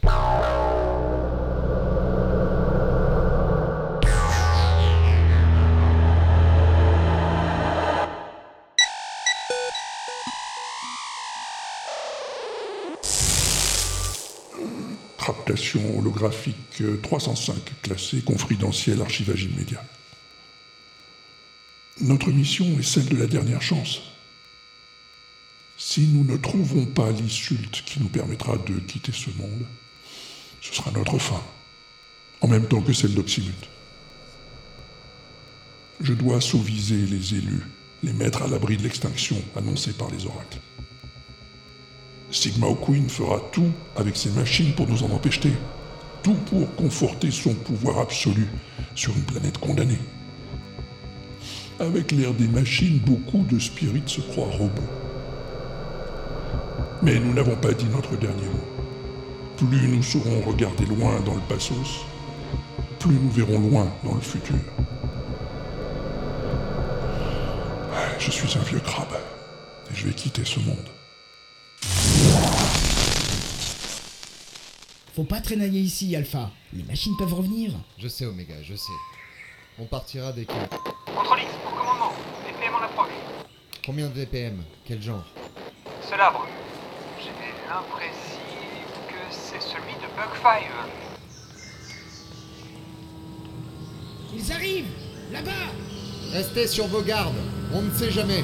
Holographique 15.97 16.81
euh, 16.81 16.99
305, 17.01 17.55
classée 17.81 18.21
confidentiel 18.21 19.01
archivage 19.01 19.43
immédiat. 19.43 19.83
Notre 22.01 22.31
mission 22.31 22.65
est 22.79 22.83
celle 22.83 23.09
de 23.09 23.17
la 23.17 23.27
dernière 23.27 23.61
chance. 23.61 24.01
Si 25.77 26.01
nous 26.07 26.23
ne 26.23 26.37
trouvons 26.37 26.85
pas 26.85 27.11
l'insulte 27.11 27.83
qui 27.85 27.99
nous 27.99 28.07
permettra 28.07 28.57
de 28.57 28.79
quitter 28.79 29.11
ce 29.11 29.29
monde, 29.37 29.65
ce 30.61 30.75
sera 30.75 30.91
notre 30.91 31.17
fin, 31.17 31.41
en 32.41 32.47
même 32.47 32.67
temps 32.67 32.81
que 32.81 32.93
celle 32.93 33.13
d'Oxymute. 33.13 33.69
Je 36.01 36.13
dois 36.13 36.41
sauviser 36.41 36.97
les 36.97 37.35
élus, 37.35 37.63
les 38.03 38.13
mettre 38.13 38.43
à 38.43 38.47
l'abri 38.47 38.77
de 38.77 38.83
l'extinction 38.83 39.41
annoncée 39.55 39.93
par 39.93 40.11
les 40.11 40.25
oracles. 40.25 40.59
Sigma 42.31 42.67
O'Queen 42.67 43.09
fera 43.09 43.39
tout 43.51 43.71
avec 43.95 44.17
ses 44.17 44.29
machines 44.31 44.73
pour 44.73 44.87
nous 44.87 45.03
en 45.03 45.11
empêcher. 45.11 45.53
Tout 46.23 46.35
pour 46.49 46.75
conforter 46.75 47.31
son 47.31 47.53
pouvoir 47.53 47.99
absolu 47.99 48.47
sur 48.95 49.15
une 49.15 49.23
planète 49.23 49.57
condamnée. 49.59 49.99
Avec 51.79 52.11
l'ère 52.11 52.33
des 52.33 52.47
machines, 52.47 52.99
beaucoup 52.99 53.45
de 53.49 53.59
spirites 53.59 54.09
se 54.09 54.21
croient 54.21 54.49
robots. 54.51 54.81
Mais 57.01 57.19
nous 57.19 57.33
n'avons 57.33 57.55
pas 57.55 57.71
dit 57.71 57.85
notre 57.85 58.17
dernier 58.17 58.45
mot. 58.45 58.67
Plus 59.55 59.87
nous 59.87 60.03
saurons 60.03 60.41
regarder 60.41 60.85
loin 60.85 61.19
dans 61.25 61.35
le 61.35 61.41
passos, 61.41 62.05
plus 62.99 63.13
nous 63.13 63.31
verrons 63.31 63.59
loin 63.59 63.87
dans 64.03 64.15
le 64.15 64.21
futur. 64.21 64.55
Je 68.19 68.31
suis 68.31 68.57
un 68.57 68.63
vieux 68.63 68.79
crabe 68.79 69.15
et 69.89 69.95
je 69.95 70.07
vais 70.07 70.13
quitter 70.13 70.43
ce 70.43 70.59
monde. 70.59 70.96
Faut 75.17 75.23
pas 75.23 75.41
traînailler 75.41 75.79
ici, 75.79 76.15
Alpha. 76.15 76.51
Les 76.73 76.83
machines 76.83 77.17
peuvent 77.17 77.33
revenir. 77.33 77.71
Je 77.97 78.07
sais, 78.07 78.27
Omega, 78.27 78.53
je 78.61 78.75
sais. 78.75 78.93
On 79.79 79.85
partira 79.85 80.31
dès 80.31 80.45
que... 80.45 80.53
Contrôle 81.07 81.39
X 81.39 81.49
pour 81.63 81.75
commandement. 81.75 82.13
VPM 82.45 82.75
en 82.75 82.83
approche. 82.85 83.09
Combien 83.83 84.09
de 84.09 84.13
VPM 84.13 84.63
Quel 84.85 85.01
genre? 85.01 85.25
Ce 86.07 86.15
labre. 86.15 86.45
J'ai 87.19 87.31
l'impression 87.67 88.37
que 89.07 89.15
c'est 89.31 89.59
celui 89.59 89.95
de 89.95 90.05
Bugfire. 90.15 90.85
Ils 94.35 94.51
arrivent 94.51 94.93
Là-bas 95.31 95.73
Restez 96.31 96.67
sur 96.67 96.85
vos 96.85 97.01
gardes, 97.01 97.33
on 97.73 97.81
ne 97.81 97.91
sait 97.91 98.11
jamais. 98.11 98.43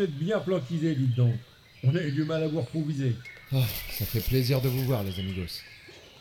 Vous 0.00 0.06
êtes 0.06 0.18
bien 0.18 0.40
planquisés, 0.40 0.94
dites 0.94 1.14
donc. 1.14 1.34
On 1.84 1.94
a 1.94 2.00
eu 2.00 2.10
du 2.10 2.24
mal 2.24 2.42
à 2.42 2.48
vous 2.48 2.62
reproviser. 2.62 3.14
Ah, 3.52 3.62
ça 3.98 4.06
fait 4.06 4.20
plaisir 4.20 4.62
de 4.62 4.68
vous 4.70 4.82
voir, 4.84 5.02
les 5.02 5.18
amigos. 5.20 5.60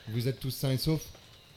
Vous 0.09 0.27
êtes 0.27 0.37
tous 0.41 0.51
sains 0.51 0.71
et 0.71 0.77
saufs 0.77 1.05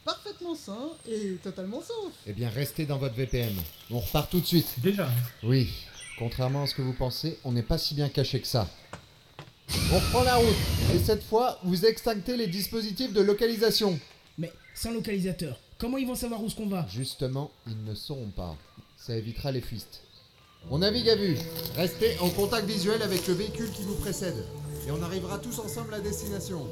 Parfaitement 0.05 0.55
sain 0.55 0.91
et 1.11 1.33
totalement 1.43 1.81
sauf. 1.81 2.13
Eh 2.29 2.33
bien, 2.33 2.49
restez 2.49 2.87
dans 2.87 2.99
votre 2.99 3.17
VPM. 3.17 3.53
On 3.91 3.99
repart 3.99 4.31
tout 4.31 4.39
de 4.39 4.47
suite. 4.47 4.73
Déjà 4.79 5.11
Oui. 5.43 5.69
Contrairement 6.17 6.63
à 6.63 6.67
ce 6.69 6.77
que 6.77 6.83
vous 6.83 6.93
pensez, 6.93 7.41
on 7.43 7.51
n'est 7.51 7.65
pas 7.65 7.77
si 7.77 7.97
bien 7.97 8.09
caché 8.09 8.41
que 8.41 8.47
ça. 8.47 8.69
On 9.91 9.97
reprend 9.97 10.23
la 10.23 10.37
route. 10.37 10.95
Et 10.95 11.01
cette 11.01 11.25
fois, 11.25 11.59
vous 11.65 11.85
extinctez 11.87 12.37
les 12.37 12.47
dispositifs 12.47 13.13
de 13.13 13.21
localisation. 13.21 13.99
Mais 14.39 14.53
sans 14.77 14.93
localisateur, 14.93 15.59
comment 15.77 15.99
ils 15.99 16.07
vont 16.07 16.15
savoir 16.15 16.41
où 16.45 16.49
ce 16.49 16.55
qu'on 16.55 16.69
va? 16.69 16.87
Justement, 16.89 17.51
ils 17.67 17.83
ne 17.83 17.97
sauront 17.97 18.31
pas. 18.31 18.57
Ça 18.97 19.17
évitera 19.17 19.51
les 19.51 19.61
fuites. 19.61 20.03
On 20.71 20.79
navigue 20.79 21.09
à 21.09 21.17
vue. 21.17 21.37
Restez 21.77 22.19
en 22.21 22.31
contact 22.31 22.67
visuel 22.67 23.03
avec 23.03 23.27
le 23.27 23.35
véhicule 23.35 23.71
qui 23.71 23.83
vous 23.83 23.95
précède. 23.97 24.45
Et 24.87 24.91
on 24.91 25.03
arrivera 25.03 25.39
tous 25.39 25.59
ensemble 25.59 25.95
à 25.95 26.01
destination. 26.01 26.67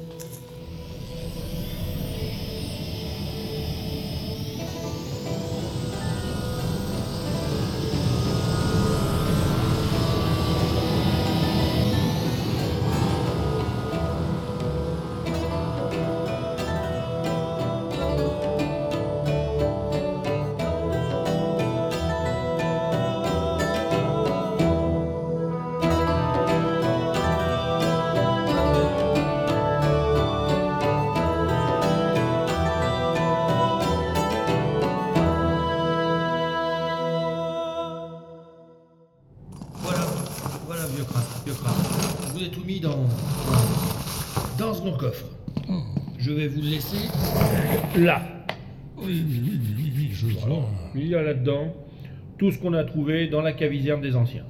Tout 52.41 52.49
ce 52.51 52.57
qu'on 52.57 52.73
a 52.73 52.83
trouvé 52.83 53.27
dans 53.27 53.41
la 53.41 53.53
caviserne 53.53 54.01
des 54.01 54.15
anciens. 54.15 54.45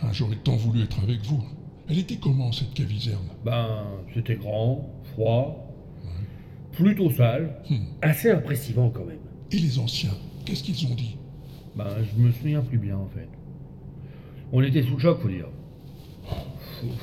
Ah, 0.00 0.10
J'aurais 0.12 0.36
tant 0.36 0.54
voulu 0.54 0.82
être 0.84 1.00
avec 1.02 1.20
vous. 1.24 1.42
Elle 1.88 1.98
était 1.98 2.14
comment, 2.16 2.52
cette 2.52 2.72
caviserne 2.72 3.26
Ben, 3.44 3.66
c'était 4.14 4.36
grand, 4.36 4.88
froid, 5.12 5.68
plutôt 6.70 7.10
sale, 7.10 7.56
assez 8.00 8.30
impressionnant 8.30 8.90
quand 8.90 9.04
même. 9.04 9.18
Et 9.50 9.56
les 9.58 9.78
anciens 9.80 10.14
Qu'est-ce 10.44 10.62
qu'ils 10.62 10.86
ont 10.86 10.94
dit? 10.94 11.16
Ben, 11.74 11.86
je 12.16 12.22
me 12.22 12.30
souviens 12.30 12.60
plus 12.60 12.78
bien 12.78 12.96
en 12.96 13.08
fait. 13.08 13.28
On 14.52 14.62
était 14.62 14.82
sous 14.84 14.94
le 14.94 14.98
choc, 15.00 15.20
faut 15.20 15.28
dire. 15.28 15.48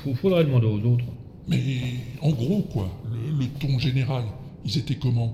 Faut- 0.03 0.15
faudrait 0.15 0.45
demander 0.45 0.67
aux 0.67 0.81
autres. 0.85 1.03
Mais 1.49 1.59
en 2.21 2.29
gros, 2.31 2.61
quoi, 2.61 2.89
le, 3.11 3.39
le 3.39 3.45
ton 3.59 3.77
général, 3.77 4.23
ils 4.63 4.77
étaient 4.77 4.95
comment? 4.95 5.33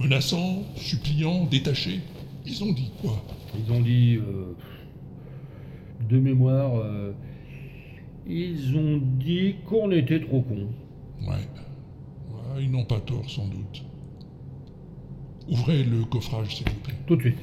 Menaçants, 0.00 0.64
suppliants, 0.76 1.46
détachés? 1.46 2.00
Ils 2.46 2.62
ont 2.64 2.72
dit 2.72 2.90
quoi? 3.00 3.22
Ils 3.56 3.72
ont 3.72 3.80
dit. 3.80 4.16
euh, 4.16 4.54
de 6.08 6.18
mémoire. 6.18 6.78
euh, 6.78 7.12
ils 8.26 8.76
ont 8.76 8.98
dit 9.18 9.56
qu'on 9.66 9.90
était 9.90 10.20
trop 10.20 10.42
cons. 10.42 10.68
Ouais. 11.22 11.34
Ouais, 11.34 12.62
ils 12.62 12.70
n'ont 12.70 12.84
pas 12.84 13.00
tort, 13.00 13.28
sans 13.28 13.46
doute. 13.46 13.84
Ouvrez 15.48 15.82
le 15.82 16.04
coffrage, 16.04 16.56
s'il 16.56 16.68
vous 16.68 16.74
plaît. 16.80 16.94
Tout 17.06 17.16
de 17.16 17.20
suite. 17.22 17.38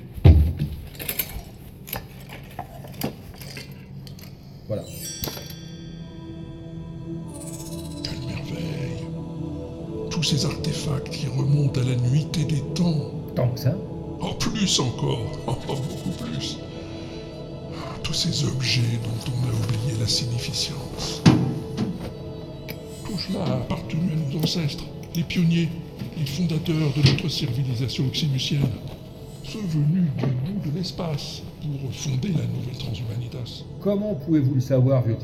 Voilà. 4.68 4.84
Quelle 8.04 8.20
merveille 8.28 9.06
Tous 10.10 10.24
ces 10.24 10.46
artefacts 10.46 11.10
qui 11.10 11.28
remontent 11.28 11.80
à 11.82 11.84
la 11.84 11.96
nuitée 12.10 12.46
des 12.46 12.62
temps. 12.74 13.12
Tant 13.36 13.50
que 13.50 13.60
ça 13.60 13.76
En 14.26 14.34
plus 14.34 14.80
encore, 14.80 15.30
beaucoup 15.46 16.24
plus. 16.26 16.58
Tous 18.02 18.14
ces 18.14 18.44
objets 18.46 18.82
dont 19.04 19.32
on 19.32 19.48
a 19.48 19.54
oublié 19.54 20.00
la 20.00 20.08
significance. 20.08 21.22
Tout 23.06 23.20
cela 23.20 23.44
a 23.44 23.58
appartenu 23.58 24.12
à 24.12 24.16
nos 24.16 24.44
ancêtres, 24.44 24.84
les 25.16 25.22
pionniers, 25.22 25.70
les 26.18 26.26
fondateurs 26.26 26.92
de 26.98 27.08
notre 27.08 27.30
civilisation 27.30 28.08
oxymucienne. 28.08 28.72
Ceux 29.44 29.62
venus 29.62 30.10
du 30.18 30.26
bout 30.26 30.72
de 30.72 30.76
l'espace 30.76 31.44
pour 31.62 31.94
fonder 31.94 32.30
la 32.30 32.48
nouvelle 32.48 32.78
transhumanitas. 32.80 33.64
Comment 33.80 34.16
pouvez-vous 34.16 34.56
le 34.56 34.62
savoir, 34.62 35.04
vieux 35.04 35.18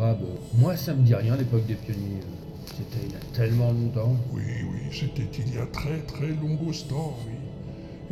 Moi, 0.59 0.77
ça 0.77 0.93
me 0.93 1.01
dit 1.03 1.15
rien, 1.15 1.35
l'époque 1.37 1.65
des 1.65 1.73
pionniers. 1.73 2.21
C'était 2.67 3.07
il 3.07 3.13
y 3.13 3.15
a 3.15 3.35
tellement 3.35 3.71
longtemps. 3.71 4.15
Oui, 4.31 4.43
oui, 4.71 4.79
c'était 4.91 5.27
il 5.39 5.55
y 5.55 5.57
a 5.57 5.65
très 5.65 6.01
très 6.01 6.27
longos 6.27 6.83
temps, 6.87 7.17
oui. 7.27 7.40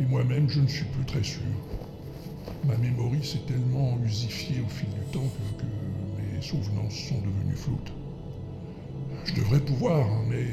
Et 0.00 0.06
moi-même, 0.06 0.48
je 0.48 0.60
ne 0.60 0.66
suis 0.66 0.86
plus 0.86 1.04
très 1.04 1.22
sûr. 1.22 1.42
Ma 2.66 2.76
mémoire 2.78 3.10
s'est 3.22 3.42
tellement 3.46 3.98
usifiée 4.04 4.62
au 4.64 4.68
fil 4.68 4.88
du 4.88 5.12
temps 5.12 5.20
que, 5.20 5.62
que 5.62 6.36
mes 6.36 6.40
souvenances 6.42 6.94
sont 6.94 7.18
devenues 7.18 7.54
floutes. 7.54 7.92
Je 9.26 9.34
devrais 9.34 9.60
pouvoir, 9.60 10.06
hein, 10.06 10.24
mais 10.28 10.46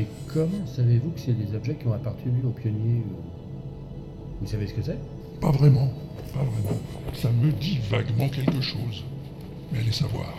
Et 0.00 0.06
comment 0.32 0.66
savez-vous 0.66 1.10
que 1.10 1.20
c'est 1.20 1.32
des 1.32 1.54
objets 1.56 1.74
qui 1.74 1.86
ont 1.88 1.92
appartenu 1.92 2.42
aux 2.44 2.50
pionniers 2.50 3.00
euh 3.00 4.40
Vous 4.40 4.46
savez 4.46 4.68
ce 4.68 4.74
que 4.74 4.82
c'est? 4.82 4.98
Pas 5.40 5.50
vraiment, 5.50 5.90
pas 6.32 6.44
vraiment. 6.44 6.78
Ça 7.14 7.30
me 7.32 7.50
dit 7.50 7.80
vaguement 7.90 8.28
quelque 8.28 8.60
chose. 8.60 9.04
Mais 9.72 9.80
allez 9.80 9.92
savoir. 9.92 10.32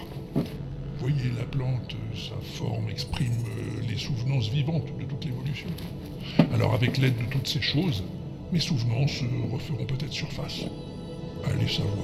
Voyez 0.99 1.31
la 1.37 1.43
plante, 1.43 1.95
sa 2.15 2.35
forme 2.57 2.87
exprime 2.89 3.27
euh, 3.27 3.81
les 3.89 3.97
souvenances 3.97 4.49
vivantes 4.49 4.85
de 4.97 5.03
toute 5.03 5.25
l'évolution. 5.25 5.67
Alors 6.53 6.73
avec 6.73 6.97
l'aide 6.97 7.17
de 7.17 7.25
toutes 7.25 7.47
ces 7.47 7.61
choses, 7.61 8.03
mes 8.51 8.59
souvenances 8.59 9.21
referont 9.51 9.85
peut-être 9.85 10.11
surface. 10.11 10.65
Allez 11.45 11.67
savoir. 11.67 11.95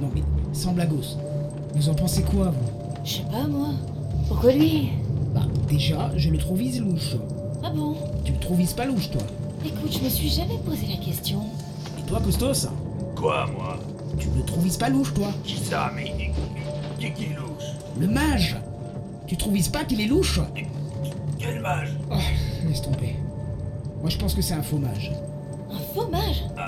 Non 0.00 0.10
mais, 0.14 0.22
sans 0.52 0.72
blagos. 0.72 1.18
Vous 1.74 1.88
en 1.88 1.94
pensez 1.94 2.22
quoi, 2.22 2.50
vous? 2.50 3.04
Je 3.04 3.16
sais 3.16 3.22
pas, 3.30 3.46
moi. 3.46 3.68
Pourquoi 4.28 4.52
lui? 4.52 4.88
Bah, 5.34 5.46
déjà, 5.68 6.10
je 6.16 6.30
le 6.30 6.38
trouvise 6.38 6.80
louche. 6.80 7.16
Ah 7.68 7.72
bon 7.74 7.96
Tu 8.24 8.32
le 8.32 8.38
trouvises 8.38 8.72
pas 8.72 8.86
louche, 8.86 9.10
toi 9.10 9.20
Écoute, 9.64 9.92
je 9.92 9.98
me 10.04 10.08
suis 10.08 10.28
jamais 10.30 10.56
posé 10.64 10.86
la 10.86 11.04
question. 11.04 11.40
Et 11.98 12.02
toi, 12.02 12.20
Costos 12.20 12.68
Quoi, 13.14 13.46
moi 13.56 13.76
Tu 14.18 14.28
le 14.34 14.42
trouvises 14.44 14.76
pas 14.78 14.88
louche, 14.88 15.12
toi 15.12 15.28
Qui 15.44 15.56
ça, 15.56 15.90
mais 15.94 16.32
qui 16.98 17.12
qui 17.12 17.26
louche 17.34 17.64
Le 17.98 18.06
mage 18.06 18.56
Tu 19.26 19.36
trouvises 19.36 19.68
pas 19.68 19.84
qu'il 19.84 20.00
est 20.00 20.06
louche 20.06 20.40
Quel 21.38 21.60
mage 21.60 21.90
Oh, 22.10 22.14
laisse 22.66 22.80
tomber. 22.82 23.16
Moi, 24.00 24.08
je 24.10 24.16
pense 24.16 24.34
que 24.34 24.40
c'est 24.42 24.54
un 24.54 24.62
faux 24.62 24.78
mage. 24.78 25.12
Un 25.70 25.78
faux 25.94 26.08
mage 26.08 26.44
à, 26.56 26.64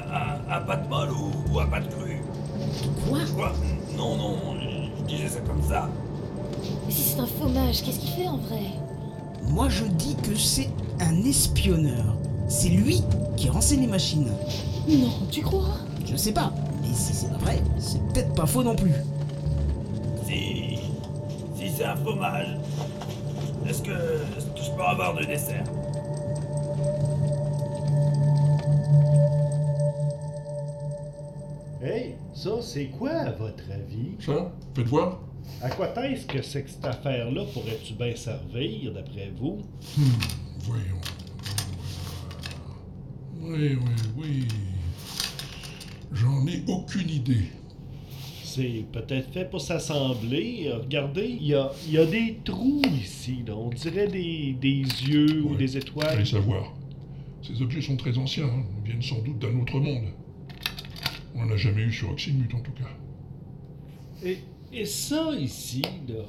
à, 0.52 0.56
à 0.56 0.60
pas 0.60 0.76
de 0.76 0.88
molle 0.88 1.10
ou, 1.12 1.30
ou 1.54 1.60
à 1.60 1.66
pas 1.66 1.80
de 1.80 1.86
cru 1.86 2.20
Quoi 3.08 3.20
Quoi 3.34 3.52
Non, 3.96 4.16
non, 4.16 4.36
je 4.60 5.04
disais 5.04 5.28
ça 5.28 5.40
comme 5.40 5.62
ça. 5.66 5.88
Mais 6.86 6.92
si 6.92 7.02
c'est 7.02 7.20
un 7.20 7.26
faux 7.26 7.48
mage, 7.48 7.82
qu'est-ce 7.82 7.98
qu'il 8.00 8.10
fait 8.10 8.28
en 8.28 8.36
vrai? 8.36 8.66
Moi, 9.50 9.68
je 9.68 9.84
dis 9.84 10.16
que 10.16 10.34
c'est 10.36 10.70
un 11.00 11.22
espionneur. 11.24 12.16
C'est 12.48 12.68
lui 12.68 13.02
qui 13.36 13.48
renseigne 13.48 13.80
les 13.82 13.86
machines. 13.86 14.30
Non, 14.88 15.10
tu 15.30 15.42
crois? 15.42 15.76
Je 16.06 16.16
sais 16.16 16.32
pas. 16.32 16.52
Et 16.84 16.94
si 16.94 17.12
c'est 17.12 17.28
pas 17.30 17.38
vrai, 17.38 17.62
c'est 17.78 18.02
peut-être 18.08 18.34
pas 18.34 18.46
faux 18.46 18.62
non 18.62 18.74
plus. 18.74 18.92
Si. 20.26 20.78
Si 21.56 21.70
c'est 21.76 21.84
un 21.84 21.96
fromage, 21.96 22.56
est-ce 23.68 23.82
que, 23.82 23.90
est-ce 23.90 24.46
que 24.46 24.64
je 24.64 24.70
peux 24.70 24.82
avoir 24.82 25.14
de 25.14 25.24
dessert? 25.24 25.64
Hey, 31.82 32.14
ça, 32.34 32.50
c'est 32.60 32.86
quoi, 32.86 33.10
à 33.10 33.32
votre 33.32 33.64
avis? 33.72 34.12
Ça 34.24 34.52
Faites 34.74 34.86
voir 34.86 35.18
À 35.62 35.68
quoi 35.70 35.92
est-ce 36.06 36.26
que 36.26 36.42
c'est 36.42 36.64
que 36.64 36.70
cette 36.70 36.84
affaire-là 36.84 37.44
pourrait-tu 37.52 37.94
bien 37.94 38.16
servir, 38.16 38.92
d'après 38.92 39.30
vous? 39.36 39.58
Hmm, 39.96 40.02
voyons. 40.60 41.00
Oui, 43.40 43.76
oui, 43.76 43.94
oui. 44.16 44.48
J'en 46.12 46.46
ai 46.46 46.62
aucune 46.66 47.08
idée. 47.08 47.50
C'est 48.42 48.84
peut-être 48.90 49.32
fait 49.32 49.48
pour 49.48 49.60
s'assembler. 49.60 50.70
Regardez, 50.82 51.36
il 51.40 51.46
y 51.46 51.54
a, 51.54 51.70
y 51.88 51.98
a 51.98 52.04
des 52.04 52.38
trous 52.44 52.82
ici, 53.00 53.44
là. 53.46 53.54
On 53.54 53.68
dirait 53.70 54.08
des, 54.08 54.56
des 54.60 54.80
yeux 54.80 55.42
ou 55.44 55.54
des 55.54 55.76
étoiles. 55.76 56.08
Allez 56.08 56.24
savoir. 56.24 56.74
Ces 57.42 57.62
objets 57.62 57.80
sont 57.80 57.96
très 57.96 58.18
anciens, 58.18 58.46
hein, 58.46 58.64
viennent 58.84 59.02
sans 59.02 59.20
doute 59.20 59.38
d'un 59.38 59.58
autre 59.60 59.78
monde. 59.78 60.08
On 61.34 61.44
n'en 61.44 61.54
a 61.54 61.56
jamais 61.56 61.82
eu 61.82 61.92
sur 61.92 62.10
Oxymute 62.10 62.54
en 62.54 62.60
tout 62.60 62.72
cas. 62.72 62.90
Et, 64.24 64.38
et 64.72 64.84
ça 64.84 65.32
ici, 65.32 65.82
là, 66.08 66.24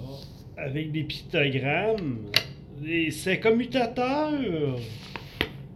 avec 0.57 0.91
des 0.91 1.03
pictogrammes, 1.03 2.19
et 2.85 3.11
c'est 3.11 3.39
commutateur. 3.39 4.79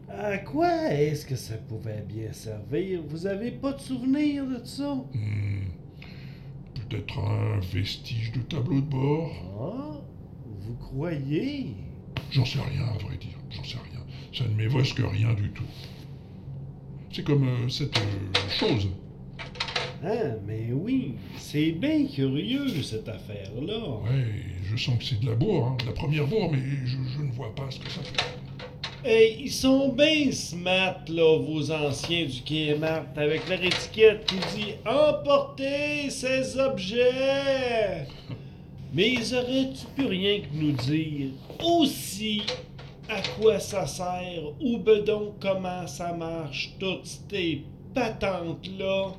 À 0.09 0.37
quoi 0.37 0.91
est-ce 0.93 1.25
que 1.25 1.35
ça 1.35 1.55
pouvait 1.57 2.03
bien 2.07 2.31
servir? 2.31 3.01
Vous 3.07 3.27
avez 3.27 3.51
pas 3.51 3.73
de 3.73 3.81
souvenir 3.81 4.45
de 4.47 4.63
ça? 4.63 4.93
Hmm, 5.13 5.65
Peut-être 6.73 7.19
un 7.19 7.59
vestige 7.59 8.31
de 8.31 8.39
tableau 8.41 8.79
de 8.81 8.85
bord 8.85 9.31
Ah, 9.59 10.01
vous 10.59 10.75
croyez? 10.75 11.75
J'en 12.31 12.45
sais 12.45 12.59
rien, 12.59 12.83
à 12.87 12.97
vrai 12.97 13.17
dire, 13.17 13.37
j'en 13.49 13.63
sais 13.63 13.77
rien. 13.91 14.01
Ça 14.33 14.45
ne 14.47 14.55
m'évoque 14.55 14.85
rien 15.11 15.33
du 15.33 15.49
tout. 15.51 15.63
C'est 17.11 17.23
comme 17.23 17.47
euh, 17.47 17.69
cette 17.69 17.97
euh, 17.97 18.49
chose. 18.49 18.89
Ah, 20.07 20.35
mais 20.45 20.67
oui, 20.71 21.15
c'est 21.39 21.71
bien 21.71 22.05
curieux 22.05 22.67
cette 22.83 23.09
affaire-là. 23.09 23.79
Ouais, 24.03 24.25
je 24.63 24.77
sens 24.77 24.99
que 24.99 25.03
c'est 25.03 25.19
de 25.19 25.25
la 25.25 25.33
bourre, 25.33 25.65
hein, 25.65 25.77
de 25.81 25.87
la 25.87 25.93
première 25.93 26.27
bourre, 26.27 26.51
mais 26.51 26.59
je, 26.85 26.97
je 27.17 27.23
ne 27.23 27.31
vois 27.31 27.55
pas 27.55 27.71
ce 27.71 27.79
que 27.79 27.89
ça 27.89 28.01
fait. 28.03 28.23
Hey, 29.03 29.37
ils 29.45 29.51
sont 29.51 29.89
bien 29.93 30.31
smart, 30.31 30.99
là, 31.07 31.39
vos 31.39 31.71
anciens 31.71 32.25
du 32.25 32.41
Kmart, 32.43 33.07
avec 33.15 33.49
leur 33.49 33.63
étiquette 33.63 34.25
qui 34.27 34.35
dit 34.55 34.73
Emportez 34.85 36.11
ces 36.11 36.59
objets! 36.59 38.05
Mais 38.93 39.13
ils 39.13 39.33
auraient-tu 39.33 39.85
plus 39.95 40.05
rien 40.05 40.39
que 40.41 40.55
nous 40.55 40.71
dire? 40.71 41.29
Aussi, 41.63 42.43
à 43.09 43.21
quoi 43.39 43.59
ça 43.59 43.87
sert? 43.87 44.43
Ou 44.61 44.77
donc 44.77 45.39
comment 45.39 45.87
ça 45.87 46.13
marche, 46.13 46.75
toutes 46.79 47.05
ces 47.05 47.63
patentes-là? 47.95 49.13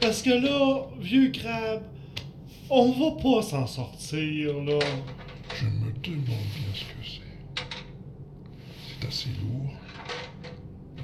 Parce 0.00 0.22
que 0.22 0.30
là, 0.30 0.86
vieux 0.98 1.30
crabe, 1.30 1.82
on 2.70 2.90
va 2.92 3.22
pas 3.22 3.42
s'en 3.42 3.66
sortir, 3.66 4.54
là. 4.62 4.78
Je 5.54 5.66
me 5.66 5.92
demande 6.02 6.26
bien 6.26 6.74
ce 6.74 6.84
que 6.84 7.04
c'est. 7.04 7.64
C'est 9.00 9.06
assez 9.06 9.28
lourd, 9.40 9.72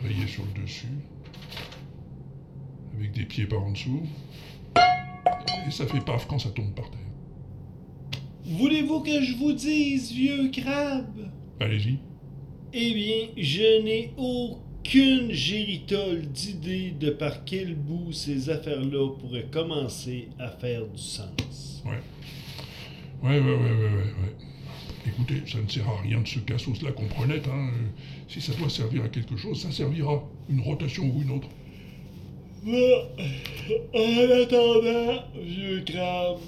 rayé 0.03 0.27
sur 0.27 0.45
le 0.45 0.63
dessus, 0.63 0.87
avec 2.97 3.13
des 3.13 3.25
pieds 3.25 3.47
par 3.47 3.63
en 3.63 3.73
dessous, 3.73 4.03
et 5.67 5.71
ça 5.71 5.87
fait 5.87 6.01
paf 6.01 6.27
quand 6.27 6.39
ça 6.39 6.51
tombe 6.51 6.75
par 6.75 6.91
terre. 6.91 7.01
Voulez-vous 8.45 9.01
que 9.01 9.21
je 9.23 9.37
vous 9.37 9.53
dise, 9.53 10.13
vieux 10.13 10.49
crabe? 10.51 11.31
Allez-y. 11.61 11.99
Eh 12.73 12.95
bien, 12.95 13.29
je 13.37 13.83
n'ai 13.83 14.13
aucune 14.87 15.33
géritole 15.33 16.23
d'idée 16.27 16.93
de 16.93 17.11
par 17.11 17.45
quel 17.45 17.75
bout 17.75 18.13
ces 18.13 18.51
affaires-là 18.51 19.11
pourraient 19.19 19.49
commencer 19.51 20.29
à 20.39 20.49
faire 20.49 20.87
du 20.87 21.03
sens. 21.03 21.83
Ouais. 21.85 21.99
Ouais, 23.23 23.41
ouais, 23.41 23.55
ouais, 23.55 23.73
ouais, 23.73 23.91
ouais. 23.91 25.07
Écoutez, 25.07 25.43
ça 25.47 25.59
ne 25.61 25.69
sert 25.69 25.89
à 25.89 26.01
rien 26.03 26.21
de 26.21 26.29
se 26.29 26.39
casser 26.41 26.71
la 26.83 26.93
comprenette, 26.93 27.47
hein. 27.49 27.71
Euh, 27.73 27.87
Si 28.29 28.41
ça 28.41 28.53
doit 28.55 28.69
servir 28.69 29.05
à 29.05 29.09
quelque 29.09 29.37
chose, 29.37 29.61
ça 29.61 29.71
servira. 29.73 30.23
Une 30.49 30.61
rotation 30.61 31.05
ou 31.05 31.23
une 31.23 31.31
autre. 31.33 31.49
Bon, 32.65 33.03
en 33.95 34.43
attendant, 34.43 35.25
vieux 35.41 35.83
crabe, 35.85 36.39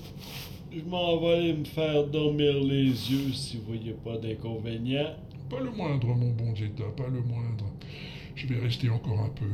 je 0.72 0.82
m'en 0.82 1.18
vais 1.20 1.34
aller 1.34 1.54
me 1.54 1.64
faire 1.64 2.04
dormir 2.06 2.54
les 2.54 2.86
yeux 2.86 3.32
si 3.32 3.56
vous 3.56 3.74
voyez 3.74 3.94
pas 4.04 4.16
d'inconvénient. 4.16 5.14
Pas 5.48 5.60
le 5.60 5.70
moindre, 5.70 6.08
mon 6.08 6.30
bon 6.32 6.54
Zeta, 6.54 6.84
pas 6.96 7.08
le 7.08 7.20
moindre. 7.22 7.64
Je 8.38 8.46
vais 8.46 8.60
rester 8.60 8.88
encore 8.88 9.18
un 9.20 9.30
peu. 9.30 9.46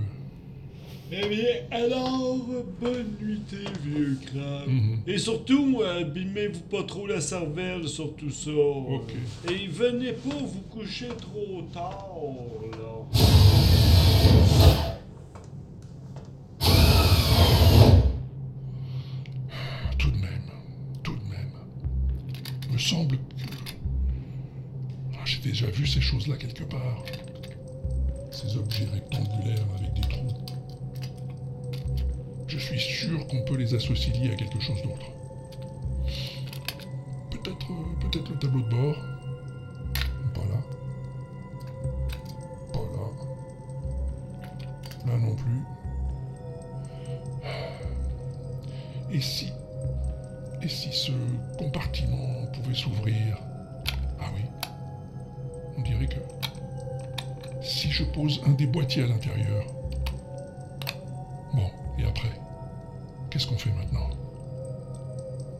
Eh 1.11 1.27
bien, 1.28 1.47
alors, 1.70 2.36
bonne 2.81 3.16
nuitée, 3.19 3.65
vieux 3.82 4.19
crabe. 4.27 4.69
Mhm. 4.69 4.98
Et 5.06 5.16
surtout, 5.16 5.82
abîmez-vous 5.82 6.61
pas 6.70 6.82
trop 6.82 7.06
la 7.06 7.23
cervelle 7.23 7.89
sur 7.89 8.15
tout 8.15 8.31
ça. 8.31 8.51
Et 9.51 9.69
venez 9.69 10.12
pas 10.12 10.36
vous 10.36 10.61
coucher 10.70 11.09
trop 11.19 11.62
tard, 11.73 12.09
là. 12.73 13.20
Tout 19.98 20.11
de 20.11 20.16
même, 20.16 20.51
tout 21.02 21.15
de 21.15 21.24
même. 21.31 21.52
Il 22.66 22.73
me 22.74 22.78
semble 22.78 23.16
que. 23.16 23.23
Ah, 25.15 25.19
J'ai 25.24 25.40
déjà 25.40 25.66
vu 25.70 25.86
ces 25.86 26.01
choses-là 26.01 26.36
quelque 26.36 26.65
part. 26.65 27.02
Ces 28.35 28.56
objets 28.56 28.86
rectangulaires 28.93 29.65
avec 29.78 29.93
des 29.94 30.01
trous. 30.01 30.35
Je 32.48 32.59
suis 32.59 32.81
sûr 32.81 33.24
qu'on 33.28 33.44
peut 33.44 33.56
les 33.56 33.74
associer 33.74 34.32
à 34.32 34.35
quelque 34.35 34.59
chose 34.61 34.82
d'autre. 34.82 35.06
Peut-être 37.31 37.70
euh, 37.70 37.94
peut-être 38.01 38.28
le 38.32 38.39
tableau 38.40 38.61
de 38.61 38.70
bord. 38.70 38.97
Pas 40.35 40.44
là. 40.47 40.61
Pas 42.73 42.81
là. 42.81 43.09
Là 45.06 45.16
non 45.19 45.36
plus. 45.36 45.62
Et 49.12 49.20
si 49.20 49.52
et 50.61 50.69
si 50.69 50.93
ce 50.93 51.12
compartiment 51.56 52.47
pouvait 52.52 52.74
s'ouvrir? 52.74 53.39
Ah 54.19 54.32
oui. 54.35 54.43
On 55.78 55.82
dirait 55.82 56.09
que... 56.09 56.19
Si 57.65 57.91
je 57.91 58.05
pose 58.05 58.43
un 58.47 58.53
des 58.53 58.66
boîtiers 58.66 59.05
à 59.05 59.07
l'intérieur... 59.07 59.65
Bon, 61.55 61.70
et 61.99 62.05
après 62.05 62.31
Qu'est-ce 63.31 63.47
qu'on 63.47 63.59
fait 63.59 63.73
maintenant? 63.73 64.11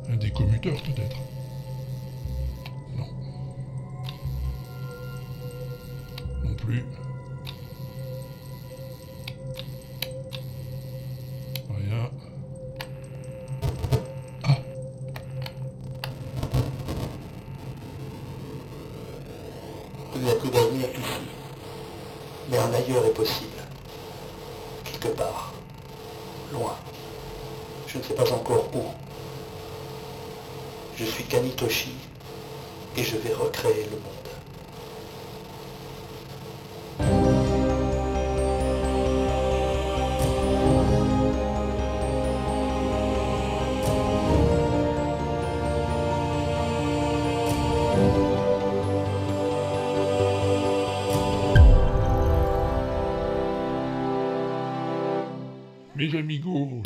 Un 0.09 0.17
des 0.17 0.31
commuteurs 0.31 0.81
peut-être? 0.83 1.17
Non. 2.97 3.07
Non 6.45 6.55
plus. 6.55 6.85
Rien. 11.71 12.11
Il 20.15 20.23
n'y 20.23 20.31
a 20.31 20.35
d'avenir 20.35 20.89
ici. 20.91 21.34
Est 22.87 23.15
possible. 23.15 23.57
Quelque 24.85 25.09
part. 25.17 25.55
Loin. 26.53 26.77
Je 27.89 27.97
ne 27.97 28.03
sais 28.03 28.13
pas 28.13 28.31
encore 28.31 28.69
où. 28.75 28.83
Je 30.95 31.07
suis 31.07 31.25
Kanitoshi 31.25 31.95
et 32.97 33.03
je 33.03 33.17
vais 33.17 33.33
recréer 33.33 33.85
le 33.85 33.97
monde. 33.97 34.24
Mes 56.05 56.19
amigos, 56.19 56.83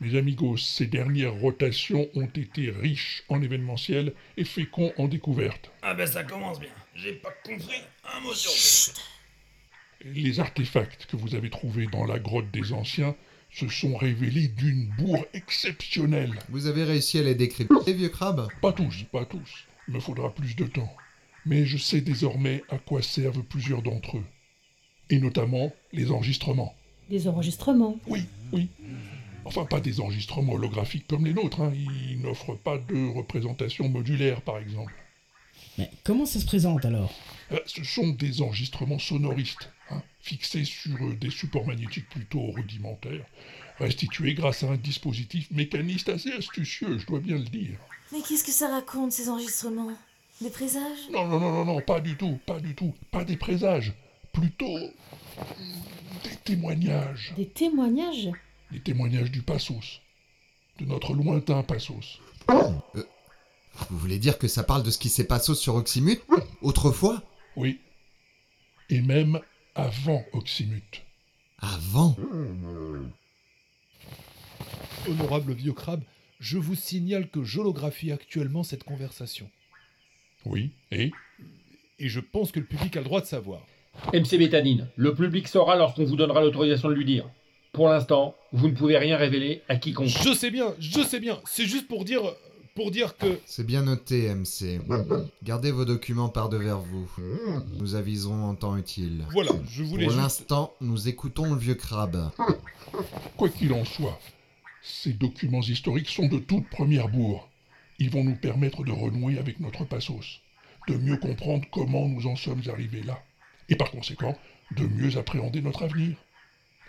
mes 0.00 0.16
amigos, 0.16 0.56
ces 0.56 0.86
dernières 0.86 1.34
rotations 1.34 2.08
ont 2.14 2.24
été 2.24 2.70
riches 2.70 3.22
en 3.28 3.42
événementiel 3.42 4.14
et 4.38 4.44
féconds 4.44 4.94
en 4.96 5.08
découvertes. 5.08 5.70
Ah 5.82 5.92
ben 5.92 6.06
ça 6.06 6.24
commence 6.24 6.58
bien. 6.58 6.70
J'ai 6.94 7.12
pas 7.12 7.34
compris 7.44 7.82
un 8.02 8.20
mot 8.20 8.32
sur 8.32 8.94
deux. 10.02 10.10
Les 10.10 10.40
artefacts 10.40 11.04
que 11.04 11.16
vous 11.16 11.34
avez 11.34 11.50
trouvés 11.50 11.86
dans 11.86 12.06
la 12.06 12.18
grotte 12.18 12.50
des 12.50 12.72
anciens 12.72 13.14
se 13.50 13.68
sont 13.68 13.94
révélés 13.94 14.48
d'une 14.48 14.86
bourre 14.96 15.26
exceptionnelle. 15.34 16.32
Vous 16.48 16.66
avez 16.66 16.84
réussi 16.84 17.18
à 17.18 17.24
les 17.24 17.34
décrypter, 17.34 17.92
vieux 17.92 18.08
crabe? 18.08 18.48
Pas 18.62 18.72
tous, 18.72 19.02
pas 19.12 19.26
tous. 19.26 19.66
Il 19.86 19.92
me 19.92 20.00
faudra 20.00 20.34
plus 20.34 20.56
de 20.56 20.64
temps. 20.64 20.96
Mais 21.44 21.66
je 21.66 21.76
sais 21.76 22.00
désormais 22.00 22.62
à 22.70 22.78
quoi 22.78 23.02
servent 23.02 23.42
plusieurs 23.42 23.82
d'entre 23.82 24.16
eux. 24.16 24.26
Et 25.10 25.18
notamment 25.18 25.74
les 25.92 26.10
enregistrements. 26.10 26.74
Des 27.10 27.28
enregistrements. 27.28 27.98
Oui, 28.06 28.24
oui. 28.52 28.68
Enfin, 29.44 29.64
pas 29.66 29.80
des 29.80 30.00
enregistrements 30.00 30.54
holographiques 30.54 31.06
comme 31.06 31.26
les 31.26 31.34
nôtres. 31.34 31.60
Hein. 31.60 31.72
Ils 31.74 32.20
n'offrent 32.20 32.56
pas 32.56 32.78
de 32.78 33.14
représentation 33.14 33.88
modulaire, 33.88 34.40
par 34.40 34.58
exemple. 34.58 34.94
Mais 35.76 35.90
comment 36.02 36.24
ça 36.24 36.40
se 36.40 36.46
présente 36.46 36.84
alors? 36.84 37.12
Euh, 37.52 37.58
Ce 37.66 37.84
sont 37.84 38.08
des 38.08 38.40
enregistrements 38.42 38.98
sonoristes, 38.98 39.70
hein, 39.90 40.02
fixés 40.20 40.64
sur 40.64 40.96
euh, 41.02 41.14
des 41.14 41.30
supports 41.30 41.66
magnétiques 41.66 42.08
plutôt 42.08 42.52
rudimentaires, 42.52 43.26
restitués 43.78 44.34
grâce 44.34 44.62
à 44.62 44.70
un 44.70 44.76
dispositif 44.76 45.50
mécaniste 45.50 46.08
assez 46.08 46.32
astucieux, 46.32 46.98
je 46.98 47.06
dois 47.06 47.20
bien 47.20 47.36
le 47.36 47.44
dire. 47.44 47.78
Mais 48.12 48.20
qu'est-ce 48.20 48.44
que 48.44 48.52
ça 48.52 48.68
raconte, 48.68 49.12
ces 49.12 49.28
enregistrements? 49.28 49.92
Des 50.40 50.50
présages? 50.50 51.10
Non, 51.12 51.26
non, 51.26 51.40
non, 51.40 51.50
non, 51.52 51.64
non, 51.64 51.80
pas 51.80 52.00
du 52.00 52.16
tout, 52.16 52.38
pas 52.46 52.60
du 52.60 52.74
tout, 52.74 52.94
pas 53.10 53.24
des 53.24 53.36
présages, 53.36 53.92
plutôt 54.32 54.78
des 56.24 56.36
témoignages, 56.36 57.32
Des 57.36 57.48
témoignages 57.48 58.30
des 58.70 58.80
témoignages 58.80 59.30
du 59.30 59.42
Passos, 59.42 60.00
de 60.80 60.84
notre 60.86 61.14
lointain 61.14 61.62
Passos. 61.62 62.18
Euh, 62.50 63.02
Vous 63.90 63.98
voulez 63.98 64.18
dire 64.18 64.38
que 64.38 64.48
ça 64.48 64.64
parle 64.64 64.82
de 64.82 64.90
ce 64.90 64.98
qui 64.98 65.08
s'est 65.08 65.26
passé 65.26 65.54
sur 65.54 65.76
Oxymute 65.76 66.22
Autrefois? 66.62 67.22
Oui. 67.56 67.80
Et 68.90 69.00
même 69.00 69.40
avant 69.74 70.24
Oxymute. 70.32 71.02
Avant? 71.58 72.16
Honorable 75.08 75.52
vieux 75.52 75.72
crabe, 75.72 76.02
je 76.40 76.58
vous 76.58 76.74
signale 76.74 77.28
que 77.30 77.44
j'holographie 77.44 78.12
actuellement 78.12 78.62
cette 78.64 78.84
conversation. 78.84 79.50
Oui, 80.44 80.72
et? 80.90 81.10
Et 81.98 82.08
je 82.08 82.20
pense 82.20 82.50
que 82.50 82.60
le 82.60 82.66
public 82.66 82.96
a 82.96 83.00
le 83.00 83.04
droit 83.04 83.20
de 83.20 83.26
savoir. 83.26 83.64
MC 84.12 84.38
Bétanine, 84.38 84.88
le 84.96 85.14
public 85.14 85.48
saura 85.48 85.76
lorsqu'on 85.76 86.04
vous 86.04 86.16
donnera 86.16 86.40
l'autorisation 86.40 86.88
de 86.88 86.94
lui 86.94 87.04
dire. 87.04 87.28
Pour 87.72 87.88
l'instant, 87.88 88.36
vous 88.52 88.68
ne 88.68 88.74
pouvez 88.74 88.98
rien 88.98 89.16
révéler 89.16 89.62
à 89.68 89.76
quiconque. 89.76 90.06
Je 90.06 90.32
sais 90.32 90.50
bien, 90.50 90.74
je 90.78 91.00
sais 91.02 91.18
bien. 91.20 91.40
C'est 91.44 91.64
juste 91.66 91.88
pour 91.88 92.04
dire, 92.04 92.22
pour 92.76 92.90
dire 92.92 93.16
que. 93.16 93.38
C'est 93.46 93.66
bien 93.66 93.82
noté, 93.82 94.28
MC. 94.32 94.80
Gardez 95.42 95.72
vos 95.72 95.84
documents 95.84 96.28
par 96.28 96.48
devers 96.48 96.78
vous. 96.78 97.10
Nous 97.78 97.94
aviserons 97.96 98.44
en 98.44 98.54
temps 98.54 98.76
utile. 98.76 99.24
Voilà, 99.32 99.50
je 99.68 99.82
voulais 99.82 100.04
Pour 100.04 100.12
juste- 100.12 100.22
l'instant, 100.22 100.72
nous 100.80 101.08
écoutons 101.08 101.52
le 101.52 101.58
vieux 101.58 101.74
crabe. 101.74 102.30
Quoi 103.36 103.48
qu'il 103.48 103.72
en 103.72 103.84
soit, 103.84 104.18
ces 104.82 105.12
documents 105.12 105.60
historiques 105.62 106.10
sont 106.10 106.28
de 106.28 106.38
toute 106.38 106.68
première 106.68 107.08
bourre. 107.08 107.48
Ils 107.98 108.10
vont 108.10 108.22
nous 108.24 108.36
permettre 108.36 108.84
de 108.84 108.92
renouer 108.92 109.38
avec 109.38 109.58
notre 109.60 109.84
Passos, 109.84 110.40
de 110.88 110.96
mieux 110.96 111.16
comprendre 111.16 111.64
comment 111.72 112.08
nous 112.08 112.26
en 112.26 112.36
sommes 112.36 112.62
arrivés 112.68 113.02
là, 113.02 113.18
et 113.68 113.76
par 113.76 113.90
conséquent, 113.90 114.36
de 114.76 114.84
mieux 114.86 115.16
appréhender 115.16 115.60
notre 115.62 115.82
avenir. 115.84 116.16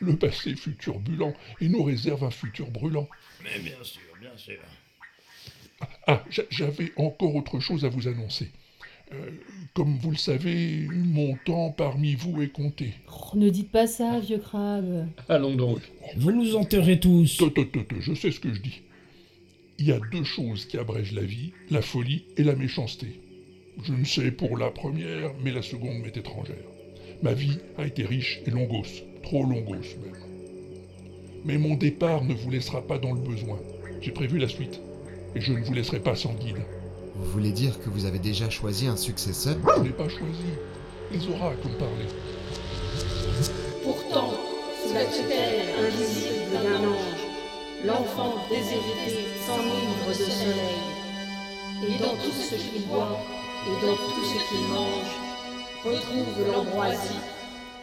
Le 0.02 0.16
passé 0.18 0.56
fut 0.56 0.76
turbulent 0.76 1.34
et 1.62 1.70
nous 1.70 1.84
réserve 1.84 2.24
un 2.24 2.32
futur 2.32 2.70
brûlant. 2.70 3.08
Mais 3.44 3.60
bien 3.60 3.82
sûr, 3.84 4.02
bien 4.20 4.36
sûr. 4.36 4.60
Ah, 6.08 6.24
j'a- 6.30 6.44
j'avais 6.50 6.92
encore 6.96 7.36
autre 7.36 7.60
chose 7.60 7.86
à 7.86 7.90
vous 7.90 8.08
annoncer. 8.08 8.52
Euh, 9.14 9.30
comme 9.74 9.98
vous 9.98 10.12
le 10.12 10.18
savez, 10.18 10.88
mon 10.92 11.36
temps 11.46 11.70
parmi 11.72 12.16
vous 12.16 12.42
est 12.42 12.50
compté. 12.50 12.94
Oh, 13.08 13.38
ne 13.38 13.50
dites 13.50 13.72
pas 13.72 13.86
ça, 13.88 14.20
vieux 14.20 14.40
crabe. 14.40 15.08
Allons 15.30 15.56
donc. 15.56 15.80
Vous 16.18 16.32
nous 16.32 16.56
enterrez 16.56 17.00
tous. 17.00 17.38
Tot, 17.38 17.52
tot, 17.52 17.66
tot, 17.66 17.84
tot, 17.84 18.02
je 18.02 18.16
sais 18.16 18.32
ce 18.32 18.40
que 18.40 18.54
je 18.54 18.62
dis. 18.62 18.82
Il 19.78 19.86
y 19.86 19.92
a 19.92 20.00
deux 20.12 20.24
choses 20.24 20.66
qui 20.66 20.78
abrègent 20.78 21.12
la 21.14 21.22
vie, 21.24 21.54
la 21.70 21.82
folie 21.82 22.26
et 22.38 22.44
la 22.44 22.56
méchanceté. 22.56 23.20
Je 23.84 23.94
ne 23.94 24.06
sais 24.06 24.32
pour 24.32 24.58
la 24.58 24.72
première, 24.72 25.32
mais 25.44 25.52
la 25.52 25.62
seconde 25.62 26.00
m'est 26.00 26.16
étrangère. 26.16 26.56
Ma 27.22 27.34
vie 27.34 27.60
a 27.78 27.86
été 27.86 28.04
riche 28.04 28.42
et 28.46 28.52
longos, 28.52 28.86
trop 29.22 29.44
longos 29.44 29.74
même. 29.74 30.16
Mais 31.44 31.58
mon 31.58 31.76
départ 31.76 32.24
ne 32.24 32.34
vous 32.34 32.50
laissera 32.50 32.82
pas 32.82 32.98
dans 32.98 33.14
le 33.14 33.20
besoin. 33.20 33.60
J'ai 34.02 34.12
prévu 34.12 34.38
la 34.38 34.48
suite, 34.48 34.80
et 35.36 35.42
je 35.42 35.54
ne 35.54 35.64
vous 35.64 35.74
laisserai 35.74 36.00
pas 36.00 36.16
sans 36.16 36.34
guide. 36.34 36.64
Vous 37.16 37.32
voulez 37.32 37.52
dire 37.52 37.80
que 37.82 37.90
vous 37.90 38.06
avez 38.06 38.20
déjà 38.20 38.50
choisi 38.50 38.88
un 38.88 38.98
successeur? 38.98 39.56
Je 39.78 39.84
n'ai 39.84 39.90
pas 39.90 40.10
choisi. 40.10 40.52
Les 41.12 41.28
oracles 41.30 41.68
ont 41.68 41.80
parlé. 41.80 42.06
Pourtant, 43.84 44.34
sous 44.84 44.94
la 44.94 45.06
tutelle 45.06 45.68
invisible 45.80 46.52
d'un 46.52 46.88
ange, 46.88 47.24
l'enfant 47.86 48.36
déshérité 48.50 49.28
s'enivre 49.46 50.08
de 50.08 50.14
soleil. 50.14 50.82
Et 51.84 52.02
dans 52.02 52.16
tout 52.16 52.32
ce 52.32 52.56
qu'il 52.56 52.88
boit 52.88 53.20
et 53.68 53.86
dans 53.86 53.96
tout 53.96 54.24
ce 54.24 54.50
qu'il 54.50 54.68
mange, 54.68 55.16
retrouve 55.84 56.52
l'ambroisie 56.52 57.22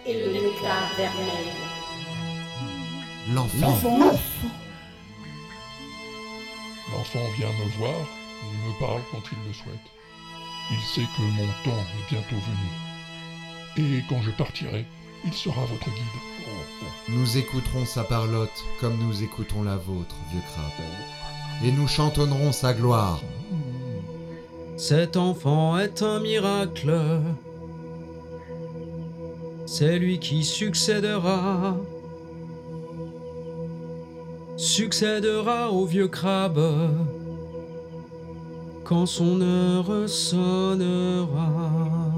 et 0.07 0.15
le 0.15 0.33
nectar 0.33 0.95
vermeil. 0.97 1.53
L'enfant. 3.33 3.79
L'enfant 6.93 7.27
vient 7.37 7.49
me 7.49 7.79
voir 7.79 7.95
et 7.95 8.69
me 8.69 8.81
parle 8.81 9.03
quand 9.11 9.23
il 9.33 9.49
le 9.49 9.55
souhaite. 9.55 9.89
Il 10.71 10.81
sait 10.81 11.09
que 11.17 11.23
mon 11.23 11.47
temps 11.65 11.81
est 11.81 12.11
bientôt 12.11 12.37
venu. 12.37 13.99
Et 13.99 14.05
quand 14.09 14.23
je 14.23 14.31
partirai, 14.31 14.85
il 15.25 15.33
sera 15.33 15.61
votre 15.63 15.91
guide. 15.91 16.21
Nous 17.09 17.37
écouterons 17.37 17.87
sa 17.87 18.05
parlotte 18.05 18.65
comme 18.81 18.97
nous 18.99 19.23
écoutons 19.23 19.63
la 19.63 19.77
vôtre, 19.77 20.17
vieux 20.31 20.43
crabe. 20.53 21.65
Et 21.65 21.73
nous 21.73 21.89
chantonnerons 21.89 22.53
sa 22.53 22.75
gloire. 22.75 23.21
Cet 24.77 25.16
enfant 25.16 25.78
est 25.78 26.03
un 26.03 26.20
miracle. 26.20 26.94
C'est 29.66 29.99
lui 29.99 30.19
qui 30.19 30.44
succédera. 30.44 31.77
Succédera 34.57 35.70
au 35.70 35.86
vieux 35.86 36.09
crabe 36.09 36.61
quand 38.85 39.07
son 39.07 39.40
heure 39.40 40.09
sonnera. 40.09 42.12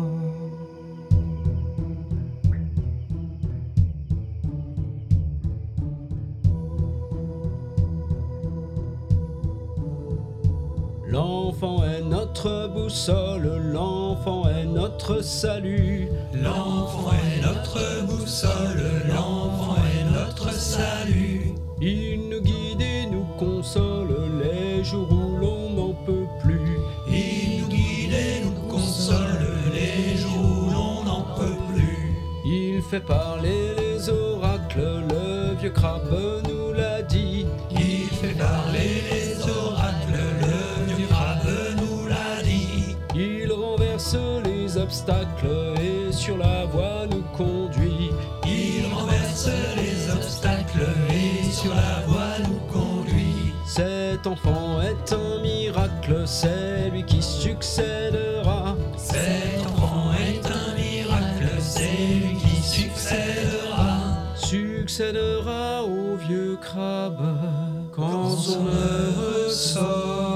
L'enfant 11.14 11.84
est 11.84 12.02
notre 12.02 12.68
boussole, 12.74 13.62
l'enfant 13.72 14.48
est 14.48 14.64
notre 14.64 15.22
salut. 15.22 16.08
L'enfant 16.34 17.12
est 17.12 17.40
notre 17.40 18.04
boussole, 18.06 18.82
l'enfant 19.08 19.76
est 19.76 20.10
notre 20.10 20.52
salut. 20.52 21.54
Il 21.80 22.28
nous 22.30 22.40
guide 22.40 22.80
et 22.80 23.06
nous 23.06 23.26
console 23.38 24.12
les 24.42 24.82
jours 24.82 25.06
où 25.12 25.36
l'on 25.36 25.70
n'en 25.70 25.94
peut 26.04 26.26
plus. 26.42 26.80
Il 27.06 27.60
nous 27.60 27.68
guide 27.68 28.12
et 28.12 28.44
nous 28.44 28.68
console 28.68 29.46
les 29.72 30.16
jours 30.16 30.32
où 30.34 30.70
l'on 30.72 31.04
n'en 31.04 31.22
peut 31.36 31.58
plus. 31.72 32.16
Il 32.44 32.82
fait 32.82 33.06
parler 33.06 33.76
les 33.76 34.08
oracles, 34.08 35.04
le 35.12 35.54
vieux 35.60 35.70
crabe 35.70 36.33
sur 51.64 51.74
la 51.74 52.00
voie 52.06 52.36
nous 52.46 52.60
conduit. 52.70 53.54
Cet 53.66 54.26
enfant 54.26 54.82
est 54.82 55.12
un 55.14 55.40
miracle, 55.40 56.24
c'est 56.26 56.90
lui 56.90 57.02
qui 57.04 57.22
succédera. 57.22 58.76
Cet 58.98 59.66
enfant 59.66 60.10
est 60.12 60.44
un 60.46 60.74
miracle, 60.74 61.48
c'est 61.60 62.20
lui 62.22 62.36
qui 62.36 62.60
succédera. 62.60 63.96
Succédera 64.36 65.84
au 65.84 66.16
vieux 66.16 66.58
crabe 66.60 67.38
quand 67.92 68.30
son 68.30 68.66
heure 68.66 69.50
sonnera. 69.50 70.33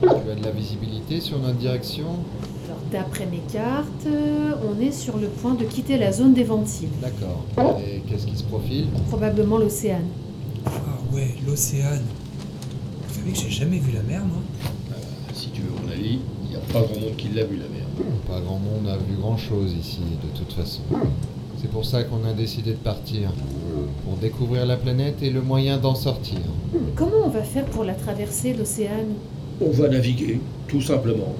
Tu 0.00 0.30
as 0.30 0.34
de 0.34 0.44
la 0.44 0.50
visibilité 0.50 1.20
sur 1.20 1.38
notre 1.38 1.56
direction 1.56 2.06
Alors, 2.66 2.80
d'après 2.92 3.26
mes 3.26 3.42
cartes, 3.52 4.06
euh, 4.06 4.52
on 4.68 4.80
est 4.80 4.92
sur 4.92 5.16
le 5.16 5.28
point 5.28 5.54
de 5.54 5.64
quitter 5.64 5.98
la 5.98 6.12
zone 6.12 6.34
des 6.34 6.44
ventiles. 6.44 6.90
D'accord. 7.00 7.44
Et 7.84 8.00
qu'est-ce 8.08 8.26
qui 8.26 8.36
se 8.36 8.44
profile 8.44 8.86
Probablement 9.08 9.58
l'océan. 9.58 10.00
Ah 10.66 10.70
ouais, 11.14 11.34
l'océan. 11.46 11.98
Vous 13.08 13.14
savez 13.14 13.32
que 13.32 13.38
j'ai 13.38 13.50
jamais 13.50 13.78
vu 13.78 13.92
la 13.92 14.02
mer, 14.02 14.22
moi 14.24 14.42
Si 15.32 15.48
tu 15.50 15.62
veux 15.62 15.70
mon 15.82 15.90
avis, 15.90 16.18
il 16.44 16.50
n'y 16.50 16.56
a 16.56 16.60
pas 16.72 16.80
grand 16.82 17.00
monde 17.00 17.16
qui 17.16 17.28
l'a 17.28 17.44
vu 17.44 17.56
la 17.56 17.68
mer. 17.68 17.86
Pas 18.28 18.40
grand 18.40 18.58
monde 18.58 18.88
a 18.88 18.96
vu 18.96 19.16
grand 19.20 19.36
chose 19.36 19.74
ici, 19.78 20.00
de 20.00 20.38
toute 20.38 20.52
façon. 20.52 20.82
C'est 21.60 21.70
pour 21.70 21.84
ça 21.84 22.04
qu'on 22.04 22.24
a 22.24 22.32
décidé 22.32 22.70
de 22.70 22.76
partir. 22.76 23.30
Pour 24.04 24.16
découvrir 24.16 24.64
la 24.64 24.76
planète 24.76 25.22
et 25.22 25.30
le 25.30 25.40
moyen 25.42 25.76
d'en 25.78 25.94
sortir. 25.94 26.38
Comment 26.94 27.26
on 27.26 27.28
va 27.28 27.42
faire 27.42 27.64
pour 27.66 27.84
la 27.84 27.94
traverser, 27.94 28.54
l'océan? 28.54 29.06
On 29.60 29.70
va 29.70 29.88
naviguer, 29.88 30.40
tout 30.68 30.80
simplement. 30.80 31.34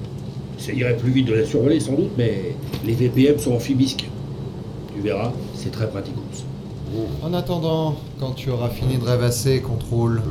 Ça 0.57 0.73
irait 0.73 0.97
plus 0.97 1.11
vite 1.11 1.27
de 1.27 1.33
la 1.33 1.45
survoler 1.45 1.79
sans 1.79 1.93
doute, 1.93 2.11
mais 2.17 2.55
les 2.85 2.93
VPM 2.93 3.39
sont 3.39 3.53
amphibisques. 3.53 4.07
Tu 4.93 5.01
verras, 5.01 5.31
c'est 5.55 5.71
très 5.71 5.89
pratique. 5.89 6.15
En 7.21 7.33
attendant, 7.33 7.95
quand 8.19 8.31
tu 8.31 8.49
auras 8.49 8.69
fini 8.69 8.97
de 8.97 9.03
rêvasser, 9.03 9.61
contrôle, 9.61 10.21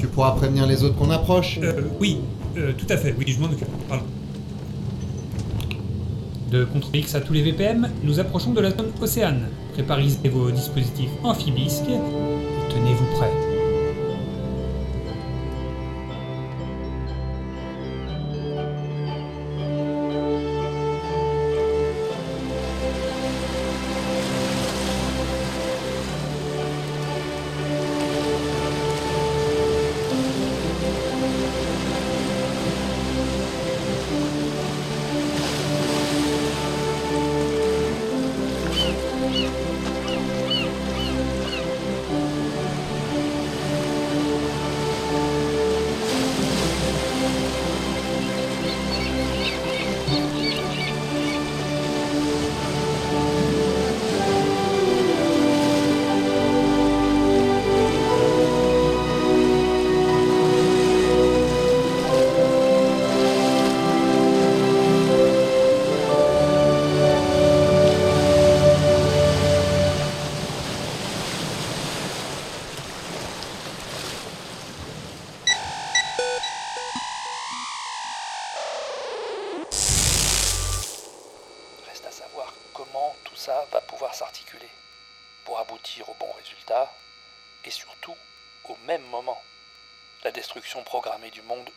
tu 0.00 0.06
pourras 0.08 0.32
prévenir 0.32 0.66
les 0.66 0.82
autres 0.82 0.96
qu'on 0.96 1.10
approche 1.10 1.60
Euh, 1.62 1.82
oui, 2.00 2.18
euh, 2.58 2.72
tout 2.76 2.86
à 2.88 2.96
fait, 2.96 3.14
oui, 3.16 3.24
je 3.28 3.38
m'en 3.40 3.46
occupe. 3.46 3.68
Pardon. 3.88 4.04
De 6.50 6.64
Contrôle 6.64 6.96
X 6.96 7.14
à 7.14 7.20
tous 7.20 7.32
les 7.32 7.42
VPM, 7.42 7.88
nous 8.02 8.18
approchons 8.18 8.52
de 8.52 8.60
la 8.60 8.70
zone 8.70 8.90
océane. 9.00 9.46
Préparisez 9.74 10.28
vos 10.28 10.50
dispositifs 10.50 11.10
amphibisques 11.22 11.84
et 11.88 12.72
tenez-vous 12.74 13.06
prêts. 13.16 13.49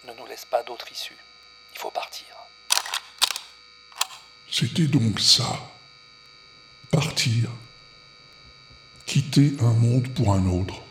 Ne 0.08 0.14
nous 0.14 0.26
laisse 0.26 0.46
pas 0.46 0.64
d'autre 0.64 0.92
issue. 0.92 1.18
Il 1.74 1.80
faut 1.80 1.92
partir. 1.92 2.26
C'était 4.50 4.88
donc 4.88 5.20
ça. 5.20 5.60
Partir. 6.92 7.50
Quitter 9.06 9.54
un 9.62 9.74
monde 9.74 10.08
pour 10.10 10.34
un 10.34 10.46
autre. 10.48 10.82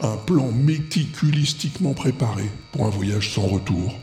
Un 0.00 0.16
plan 0.16 0.52
méticulistiquement 0.52 1.94
préparé 1.94 2.48
pour 2.70 2.86
un 2.86 2.90
voyage 2.90 3.34
sans 3.34 3.46
retour. 3.46 3.98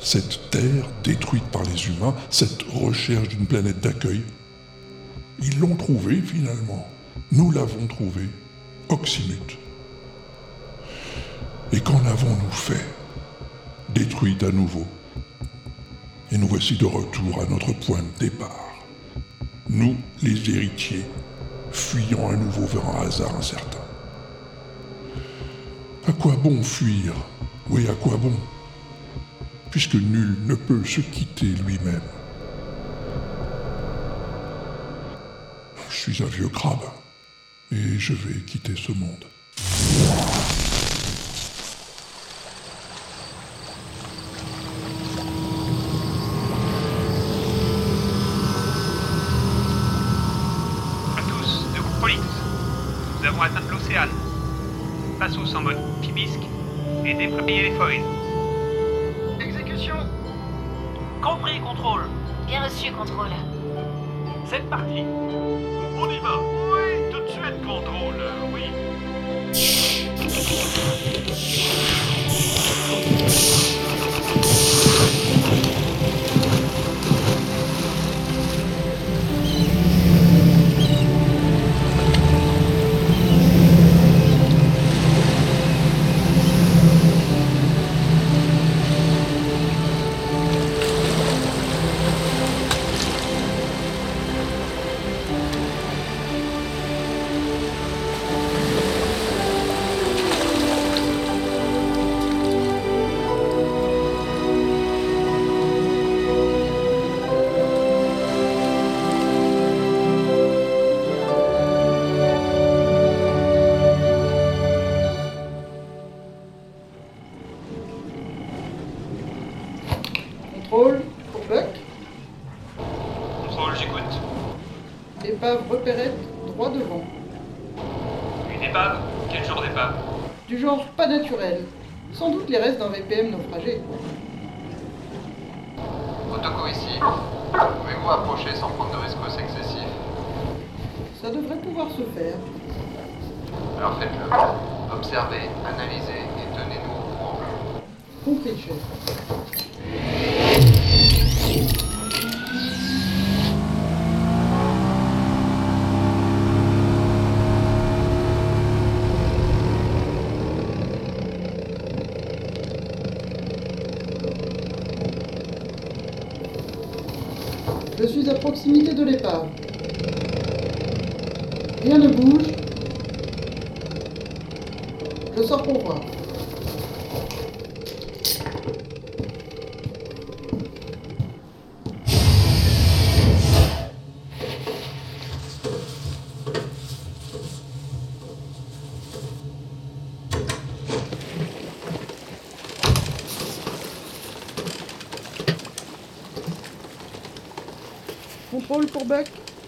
Cette 0.00 0.50
terre 0.50 0.86
détruite 1.02 1.46
par 1.46 1.62
les 1.62 1.86
humains, 1.86 2.14
cette 2.28 2.62
recherche 2.64 3.28
d'une 3.28 3.46
planète 3.46 3.80
d'accueil. 3.80 4.22
Ils 5.40 5.58
l'ont 5.58 5.76
trouvée 5.76 6.20
finalement. 6.20 6.86
Nous 7.32 7.50
l'avons 7.50 7.86
trouvée. 7.86 8.28
Oxymute. 8.90 9.56
Et 11.74 11.80
qu'en 11.80 11.98
avons-nous 12.06 12.52
fait 12.52 12.86
Détruite 13.88 14.44
à 14.44 14.52
nouveau. 14.52 14.86
Et 16.30 16.38
nous 16.38 16.46
voici 16.46 16.76
de 16.76 16.86
retour 16.86 17.42
à 17.42 17.46
notre 17.46 17.72
point 17.72 17.98
de 17.98 18.26
départ. 18.26 18.76
Nous, 19.68 19.96
les 20.22 20.50
héritiers, 20.50 21.04
fuyant 21.72 22.30
à 22.30 22.36
nouveau 22.36 22.64
vers 22.66 22.86
un 22.86 23.06
hasard 23.08 23.34
incertain. 23.34 23.80
À 26.06 26.12
quoi 26.12 26.36
bon 26.36 26.62
fuir? 26.62 27.12
Oui, 27.68 27.88
à 27.88 27.94
quoi 27.94 28.18
bon? 28.18 28.34
Puisque 29.72 29.94
nul 29.94 30.36
ne 30.46 30.54
peut 30.54 30.84
se 30.84 31.00
quitter 31.00 31.46
lui-même. 31.46 32.00
Je 35.90 35.96
suis 35.96 36.22
un 36.22 36.26
vieux 36.26 36.48
crabe, 36.48 36.84
et 37.72 37.98
je 37.98 38.12
vais 38.12 38.40
quitter 38.42 38.74
ce 38.76 38.92
monde. 38.92 39.24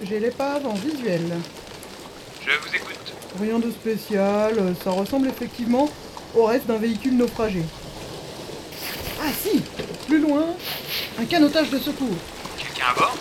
J'ai 0.02 0.20
l'épave 0.20 0.66
en 0.66 0.74
visuel. 0.74 1.22
Je 2.40 2.50
vous 2.50 2.74
écoute. 2.74 3.12
Rien 3.40 3.58
de 3.58 3.70
spécial, 3.70 4.74
ça 4.82 4.90
ressemble 4.90 5.28
effectivement 5.28 5.90
au 6.34 6.44
reste 6.44 6.66
d'un 6.66 6.78
véhicule 6.78 7.16
naufragé. 7.16 7.62
Ah 9.20 9.30
si 9.32 9.62
Plus 10.06 10.20
loin, 10.20 10.46
un 11.20 11.24
canotage 11.24 11.70
de 11.70 11.78
secours. 11.78 12.16
Quelqu'un 12.56 12.86
à 12.90 12.98
bord? 12.98 13.16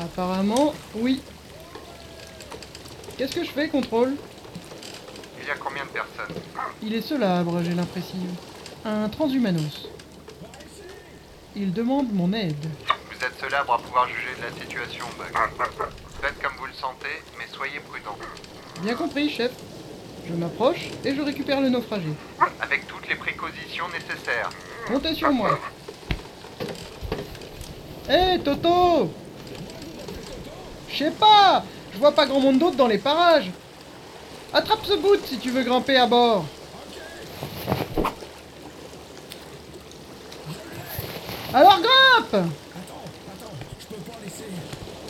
Apparemment, 0.00 0.74
oui. 0.96 1.20
Qu'est-ce 3.16 3.34
que 3.34 3.44
je 3.44 3.50
fais, 3.50 3.68
contrôle? 3.68 4.14
Il 5.40 5.48
y 5.48 5.50
a 5.50 5.54
combien 5.56 5.84
de 5.84 5.90
personnes? 5.90 6.42
Il 6.82 6.94
est 6.94 7.02
celabre, 7.02 7.60
j'ai 7.64 7.74
l'impression. 7.74 8.18
Un 8.84 9.08
transhumanos. 9.08 9.88
Il 11.56 11.72
demande 11.72 12.12
mon 12.12 12.32
aide. 12.32 12.66
Vous 13.24 13.46
êtes 13.46 13.54
arbre 13.54 13.72
à 13.72 13.78
pouvoir 13.78 14.06
juger 14.06 14.36
de 14.36 14.42
la 14.42 14.60
situation, 14.60 15.06
Buck. 15.16 15.32
Faites 16.20 16.42
comme 16.42 16.52
vous 16.58 16.66
le 16.66 16.74
sentez, 16.74 17.22
mais 17.38 17.46
soyez 17.50 17.80
prudent. 17.80 18.18
Bien 18.82 18.94
compris, 18.94 19.30
chef. 19.30 19.52
Je 20.28 20.34
m'approche 20.34 20.90
et 21.04 21.14
je 21.14 21.22
récupère 21.22 21.62
le 21.62 21.70
naufragé. 21.70 22.08
Avec 22.60 22.86
toutes 22.86 23.08
les 23.08 23.14
précautions 23.14 23.86
nécessaires. 23.88 24.50
Comptez 24.86 25.14
sur 25.14 25.32
moi. 25.32 25.58
Hé, 28.10 28.40
Toto 28.44 29.10
Je 30.90 30.96
sais 30.96 31.10
pas 31.12 31.64
Je 31.94 31.98
vois 31.98 32.12
pas 32.12 32.26
grand 32.26 32.40
monde 32.40 32.58
d'autre 32.58 32.76
dans 32.76 32.88
les 32.88 32.98
parages. 32.98 33.50
Attrape 34.52 34.84
ce 34.84 34.96
bout 34.96 35.24
si 35.24 35.38
tu 35.38 35.50
veux 35.50 35.62
grimper 35.62 35.96
à 35.96 36.06
bord. 36.06 36.44
Alors 41.54 41.80
grimpe 41.80 42.50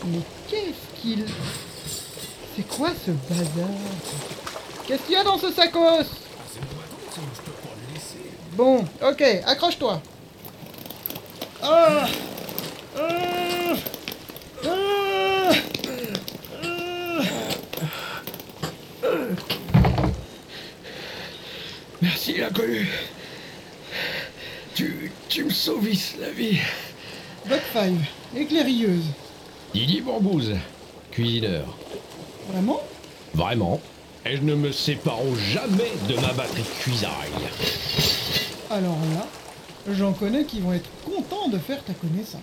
Mais 0.07 0.21
qu'est-ce 0.49 1.01
qu'il... 1.01 1.25
C'est 2.57 2.69
quoi 2.69 2.91
ce 3.05 3.11
bazar 3.33 3.69
Qu'est-ce 4.87 5.03
qu'il 5.03 5.15
y 5.15 5.17
a 5.17 5.25
dans 5.25 5.39
ce 5.39 5.51
sacos 5.53 6.05
Bon, 8.53 8.85
ok, 9.03 9.23
accroche-toi. 9.47 10.01
Ah 11.63 12.07
Ah 12.97 13.01
Ah 14.65 15.51
Merci 22.01 22.35
l'inconnu. 22.39 22.89
Tu, 24.75 25.11
tu 25.29 25.45
me 25.45 25.51
sauvisses 25.51 26.15
la 26.21 26.31
vie. 26.31 26.59
Buck 27.47 27.63
Five, 27.73 28.01
éclairieuse. 28.37 29.05
Didi 29.75 30.01
Bambouze, 30.01 30.53
cuisineur. 31.11 31.65
Vraiment? 32.49 32.81
Vraiment. 33.35 33.81
Et 34.25 34.37
je 34.37 34.43
ne 34.43 34.55
me 34.55 34.71
séparons 34.71 35.35
jamais 35.35 35.91
de 36.09 36.15
ma 36.15 36.33
batterie 36.33 36.63
de 36.63 36.83
cuisaille. 36.83 37.11
Alors 38.71 38.97
là, 39.17 39.27
j'en 39.93 40.13
connais 40.13 40.45
qui 40.45 40.61
vont 40.61 40.73
être 40.73 40.89
contents 41.05 41.49
de 41.49 41.59
faire 41.59 41.83
ta 41.83 41.93
connaissance. 41.93 42.41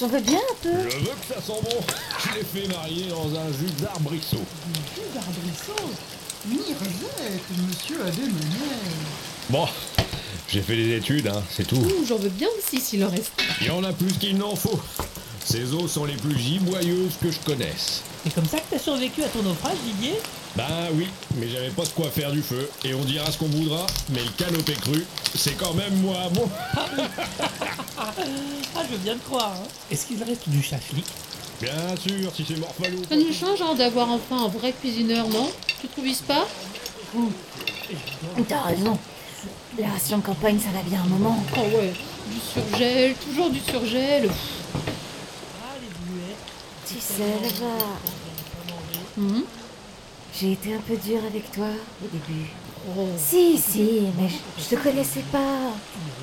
J'en 0.00 0.06
veux 0.08 0.20
bien 0.20 0.38
un 0.38 0.54
peu. 0.62 0.88
Je 0.88 0.96
veux 0.96 1.10
que 1.10 1.34
ça 1.34 1.42
sent 1.42 1.60
bon 1.62 1.76
Je 2.18 2.38
l'ai 2.38 2.44
fait 2.44 2.74
marier 2.74 3.08
dans 3.08 3.26
un 3.38 3.52
jus 3.52 3.70
d'arbrisseau. 3.82 4.38
Jus 4.94 5.02
d'arbrisseau 5.12 5.90
Mirzette, 6.46 7.42
monsieur 7.68 8.00
a 8.00 8.10
des 8.10 8.22
meunières. 8.22 8.96
Bon, 9.50 9.68
j'ai 10.48 10.62
fait 10.62 10.76
des 10.76 10.96
études, 10.96 11.26
hein, 11.26 11.42
c'est 11.50 11.66
tout. 11.66 11.76
Ouh, 11.76 12.06
J'en 12.08 12.16
veux 12.16 12.30
bien 12.30 12.48
aussi 12.56 12.80
s'il 12.80 13.04
en 13.04 13.10
reste. 13.10 13.32
Il 13.60 13.66
y 13.66 13.70
en 13.70 13.84
a 13.84 13.92
plus 13.92 14.14
qu'il 14.14 14.38
n'en 14.38 14.56
faut. 14.56 14.80
Ces 15.44 15.74
eaux 15.74 15.86
sont 15.86 16.06
les 16.06 16.16
plus 16.16 16.38
giboyeuses 16.38 17.18
que 17.20 17.30
je 17.30 17.38
connaisse. 17.40 18.00
C'est 18.24 18.34
comme 18.34 18.46
ça 18.46 18.56
que 18.56 18.70
t'as 18.70 18.78
survécu 18.78 19.22
à 19.22 19.28
ton 19.28 19.42
naufrage, 19.42 19.76
Didier? 19.84 20.14
Ben 20.56 20.88
oui, 20.94 21.06
mais 21.36 21.48
j'avais 21.48 21.70
pas 21.70 21.84
de 21.84 21.88
quoi 21.90 22.10
faire 22.10 22.32
du 22.32 22.42
feu. 22.42 22.68
Et 22.84 22.92
on 22.94 23.04
dira 23.04 23.30
ce 23.30 23.38
qu'on 23.38 23.46
voudra, 23.46 23.86
mais 24.10 24.20
le 24.22 24.30
canopé 24.30 24.72
cru, 24.74 25.06
c'est 25.34 25.54
quand 25.56 25.74
même 25.74 25.94
moi. 26.00 26.16
Bon. 26.32 26.48
Ah, 28.02 28.82
je 28.86 28.92
veux 28.92 28.98
bien 28.98 29.14
te 29.14 29.24
croire. 29.24 29.52
hein. 29.56 29.68
Est-ce 29.90 30.06
qu'il 30.06 30.22
reste 30.22 30.48
du 30.48 30.62
chaflik 30.62 31.04
Bien 31.60 31.70
sûr, 31.98 32.32
si 32.34 32.44
c'est 32.48 32.56
morphalo. 32.58 32.96
Ça 33.08 33.16
nous 33.16 33.32
change 33.32 33.60
hein, 33.60 33.74
d'avoir 33.74 34.10
enfin 34.10 34.44
un 34.44 34.48
vrai 34.48 34.72
cuisineur, 34.72 35.28
non? 35.28 35.50
Tu 35.80 35.88
trouves 35.88 36.22
pas 36.22 36.46
T'as 38.48 38.62
raison. 38.62 38.98
Les 39.76 39.84
rations 39.84 40.18
de 40.18 40.22
campagne, 40.22 40.58
ça 40.58 40.70
va 40.70 40.82
bien 40.82 41.00
un 41.02 41.08
moment. 41.08 41.42
Oh 41.56 41.76
ouais, 41.76 41.92
du 42.28 42.38
surgel, 42.40 43.14
toujours 43.16 43.50
du 43.50 43.60
surgel. 43.60 44.30
Tu 46.88 46.94
sais, 46.94 47.22
Eva, 47.44 47.84
Hum 49.18 49.44
j'ai 50.40 50.52
été 50.52 50.74
un 50.74 50.80
peu 50.80 50.96
dure 50.96 51.20
avec 51.26 51.50
toi 51.52 51.66
au 52.02 52.08
début. 52.08 52.46
Si, 53.18 53.58
si, 53.58 54.00
mais 54.18 54.28
je, 54.28 54.62
je 54.62 54.68
te 54.74 54.82
connaissais 54.82 55.22
pas. 55.30 55.72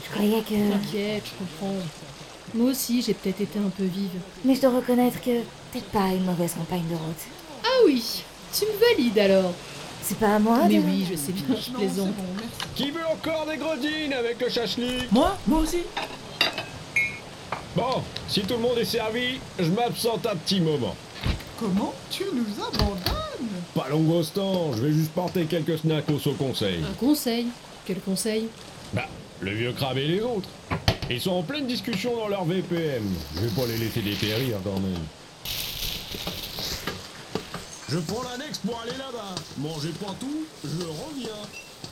Je 0.06 0.12
croyais 0.12 0.42
que... 0.42 0.72
T'inquiète, 0.72 1.24
je 1.26 1.38
comprends. 1.38 1.76
Moi 2.56 2.72
aussi, 2.72 3.02
j'ai 3.04 3.14
peut-être 3.14 3.42
été 3.42 3.60
un 3.60 3.70
peu 3.70 3.84
vive. 3.84 4.10
Mais 4.44 4.56
je 4.56 4.62
dois 4.62 4.72
reconnaître 4.72 5.22
que 5.22 5.42
t'es 5.72 5.82
pas 5.94 6.08
une 6.08 6.26
mauvaise 6.26 6.54
compagne 6.54 6.88
de 6.90 6.96
route. 6.96 7.24
Ah 7.64 7.84
oui, 7.86 8.24
tu 8.58 8.66
me 8.66 8.72
valides 8.96 9.20
alors. 9.20 9.54
C'est 10.02 10.18
pas 10.18 10.36
à 10.36 10.40
moi 10.40 10.62
Mais 10.68 10.78
de- 10.80 10.84
oui, 10.84 11.06
je 11.12 11.16
sais 11.16 11.34
bien, 11.34 11.56
je 11.56 11.72
plaisante. 11.72 12.14
Qui 12.76 12.90
veut 12.92 13.06
encore 13.12 13.46
des 13.46 13.58
gredines 13.58 14.14
avec 14.14 14.42
le 14.42 14.50
chachlik 14.50 15.12
Moi? 15.12 15.38
Moi 15.46 15.60
aussi 15.60 15.84
Bon, 17.76 18.02
si 18.28 18.42
tout 18.42 18.56
le 18.56 18.62
monde 18.62 18.78
est 18.80 18.86
servi, 18.86 19.40
je 19.60 19.70
m'absente 19.70 20.26
un 20.26 20.36
petit 20.36 20.60
moment. 20.60 20.96
Comment 21.60 21.94
tu 22.12 22.24
nous 22.34 22.64
abandonnes 22.64 23.50
Pas 23.74 23.90
long 23.90 24.22
je 24.76 24.82
vais 24.82 24.92
juste 24.92 25.12
porter 25.12 25.46
quelques 25.46 25.80
snacks 25.80 26.06
au 26.10 26.32
conseil. 26.34 26.84
Un 26.84 26.94
conseil 26.94 27.48
Quel 27.86 28.00
conseil 28.00 28.48
Bah, 28.94 29.08
le 29.42 29.52
vieux 29.52 29.72
crabe 29.72 29.98
et 29.98 30.08
les 30.08 30.22
autres. 30.22 30.50
Ils 31.10 31.20
sont 31.20 31.32
en 31.32 31.42
pleine 31.42 31.66
discussion 31.66 32.16
dans 32.16 32.28
leur 32.28 32.46
VPN. 32.46 33.04
Je 33.36 33.42
vais 33.42 33.60
pas 33.60 33.66
les 33.66 33.78
laisser 33.78 34.02
dépérir 34.02 34.58
quand 34.64 34.80
même. 34.80 35.04
Je 37.90 37.98
prends 38.00 38.22
l'annexe 38.22 38.60
pour 38.60 38.80
aller 38.82 38.98
là-bas. 38.98 39.34
Mangez 39.58 39.94
pas 40.00 40.14
tout, 40.20 40.46
je 40.64 40.86
reviens. 40.86 41.42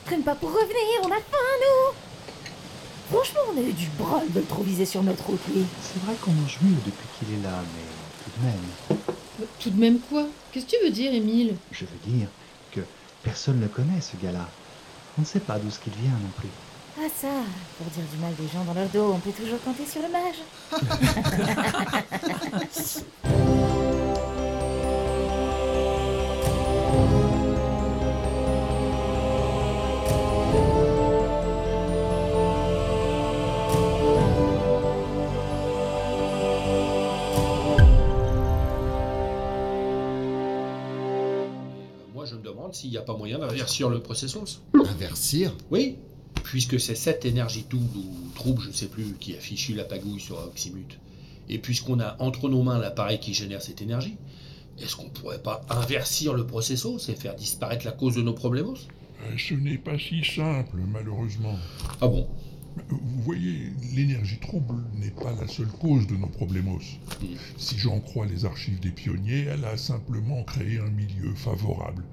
Traîne 0.06 0.22
pas 0.22 0.36
pour 0.36 0.50
revenir, 0.50 1.02
on 1.04 1.08
a 1.08 1.16
faim, 1.16 1.56
nous 1.62 3.16
Franchement, 3.16 3.42
on 3.54 3.58
a 3.58 3.62
eu 3.62 3.74
du 3.74 3.88
bol 3.98 4.32
de 4.32 4.40
le 4.42 4.46
trop 4.46 4.62
viser 4.62 4.86
sur 4.86 5.02
notre 5.02 5.26
route. 5.26 5.40
C'est 5.82 6.04
vrai 6.04 6.16
qu'on 6.22 6.32
mange 6.32 6.60
mieux 6.62 6.78
depuis 6.86 7.08
qu'il 7.18 7.40
est 7.40 7.44
là, 7.44 7.64
mais 7.74 8.26
tout 8.26 8.40
de 8.40 8.46
même, 8.46 9.25
Tout 9.60 9.70
de 9.70 9.80
même 9.80 10.00
quoi? 10.00 10.26
Qu'est-ce 10.52 10.66
que 10.66 10.72
tu 10.72 10.84
veux 10.84 10.92
dire, 10.92 11.14
Émile? 11.14 11.56
Je 11.72 11.86
veux 11.86 12.00
dire 12.14 12.28
que 12.72 12.82
personne 13.24 13.60
ne 13.60 13.68
connaît 13.68 14.02
ce 14.02 14.16
gars-là. 14.24 14.48
On 15.18 15.22
ne 15.22 15.26
sait 15.26 15.40
pas 15.40 15.58
d'où 15.58 15.72
ce 15.72 15.80
qu'il 15.80 15.94
vient 15.94 16.12
non 16.12 16.32
plus. 16.38 16.50
Ah 16.98 17.10
ça, 17.14 17.28
pour 17.78 17.88
dire 17.88 18.06
du 18.12 18.18
mal 18.20 18.34
des 18.36 18.48
gens 18.48 18.64
dans 18.64 18.74
leur 18.74 18.88
dos, 18.90 19.14
on 19.16 19.20
peut 19.20 19.32
toujours 19.32 19.62
compter 19.64 19.86
sur 19.86 20.02
le 20.02 20.10
mage. 20.10 20.42
s'il 42.76 42.90
n'y 42.92 42.98
a 42.98 43.02
pas 43.02 43.16
moyen 43.18 43.40
d'inverser 43.40 43.84
le 43.90 44.00
processus. 44.02 44.62
Inversir 44.74 45.56
Oui, 45.72 45.98
puisque 46.44 46.80
c'est 46.80 46.96
cette 46.96 47.26
énergie 47.26 47.66
double 47.70 47.98
ou 47.98 48.30
trouble, 48.36 48.62
je 48.62 48.68
ne 48.68 48.74
sais 48.74 48.88
plus, 48.88 49.16
qui 49.20 49.34
a 49.36 49.40
fichu 49.40 49.74
la 49.74 49.86
pagouille 49.86 50.20
sur 50.20 50.38
Oxymute. 50.40 51.00
Et 51.48 51.58
puisqu'on 51.60 52.00
a 52.00 52.16
entre 52.20 52.50
nos 52.50 52.64
mains 52.64 52.78
l'appareil 52.80 53.20
qui 53.20 53.34
génère 53.34 53.62
cette 53.62 53.82
énergie, 53.82 54.18
est-ce 54.80 54.96
qu'on 54.98 55.10
pourrait 55.10 55.42
pas 55.42 55.62
inversir 55.70 56.34
le 56.34 56.46
processus 56.46 57.08
et 57.08 57.16
faire 57.16 57.36
disparaître 57.36 57.86
la 57.86 57.94
cause 57.94 58.16
de 58.16 58.22
nos 58.22 58.34
problèmes 58.34 58.74
Euh, 59.24 59.38
Ce 59.38 59.54
n'est 59.54 59.78
pas 59.78 59.98
si 59.98 60.24
simple, 60.26 60.78
malheureusement. 60.92 61.58
Ah 62.02 62.08
bon? 62.08 62.28
Vous 62.90 63.22
voyez, 63.22 63.72
l'énergie 63.96 64.38
trouble 64.40 64.84
n'est 64.96 65.12
pas 65.12 65.32
la 65.40 65.48
seule 65.48 65.70
cause 65.80 66.06
de 66.08 66.18
nos 66.18 66.28
problemos. 66.28 66.80
Si 67.58 67.78
j'en 67.78 68.02
crois 68.02 68.26
les 68.26 68.44
archives 68.44 68.82
des 68.82 68.90
pionniers, 68.90 69.46
elle 69.46 69.64
a 69.64 69.78
simplement 69.78 70.44
créé 70.44 70.80
un 70.80 70.90
milieu 70.90 71.34
favorable 71.36 72.04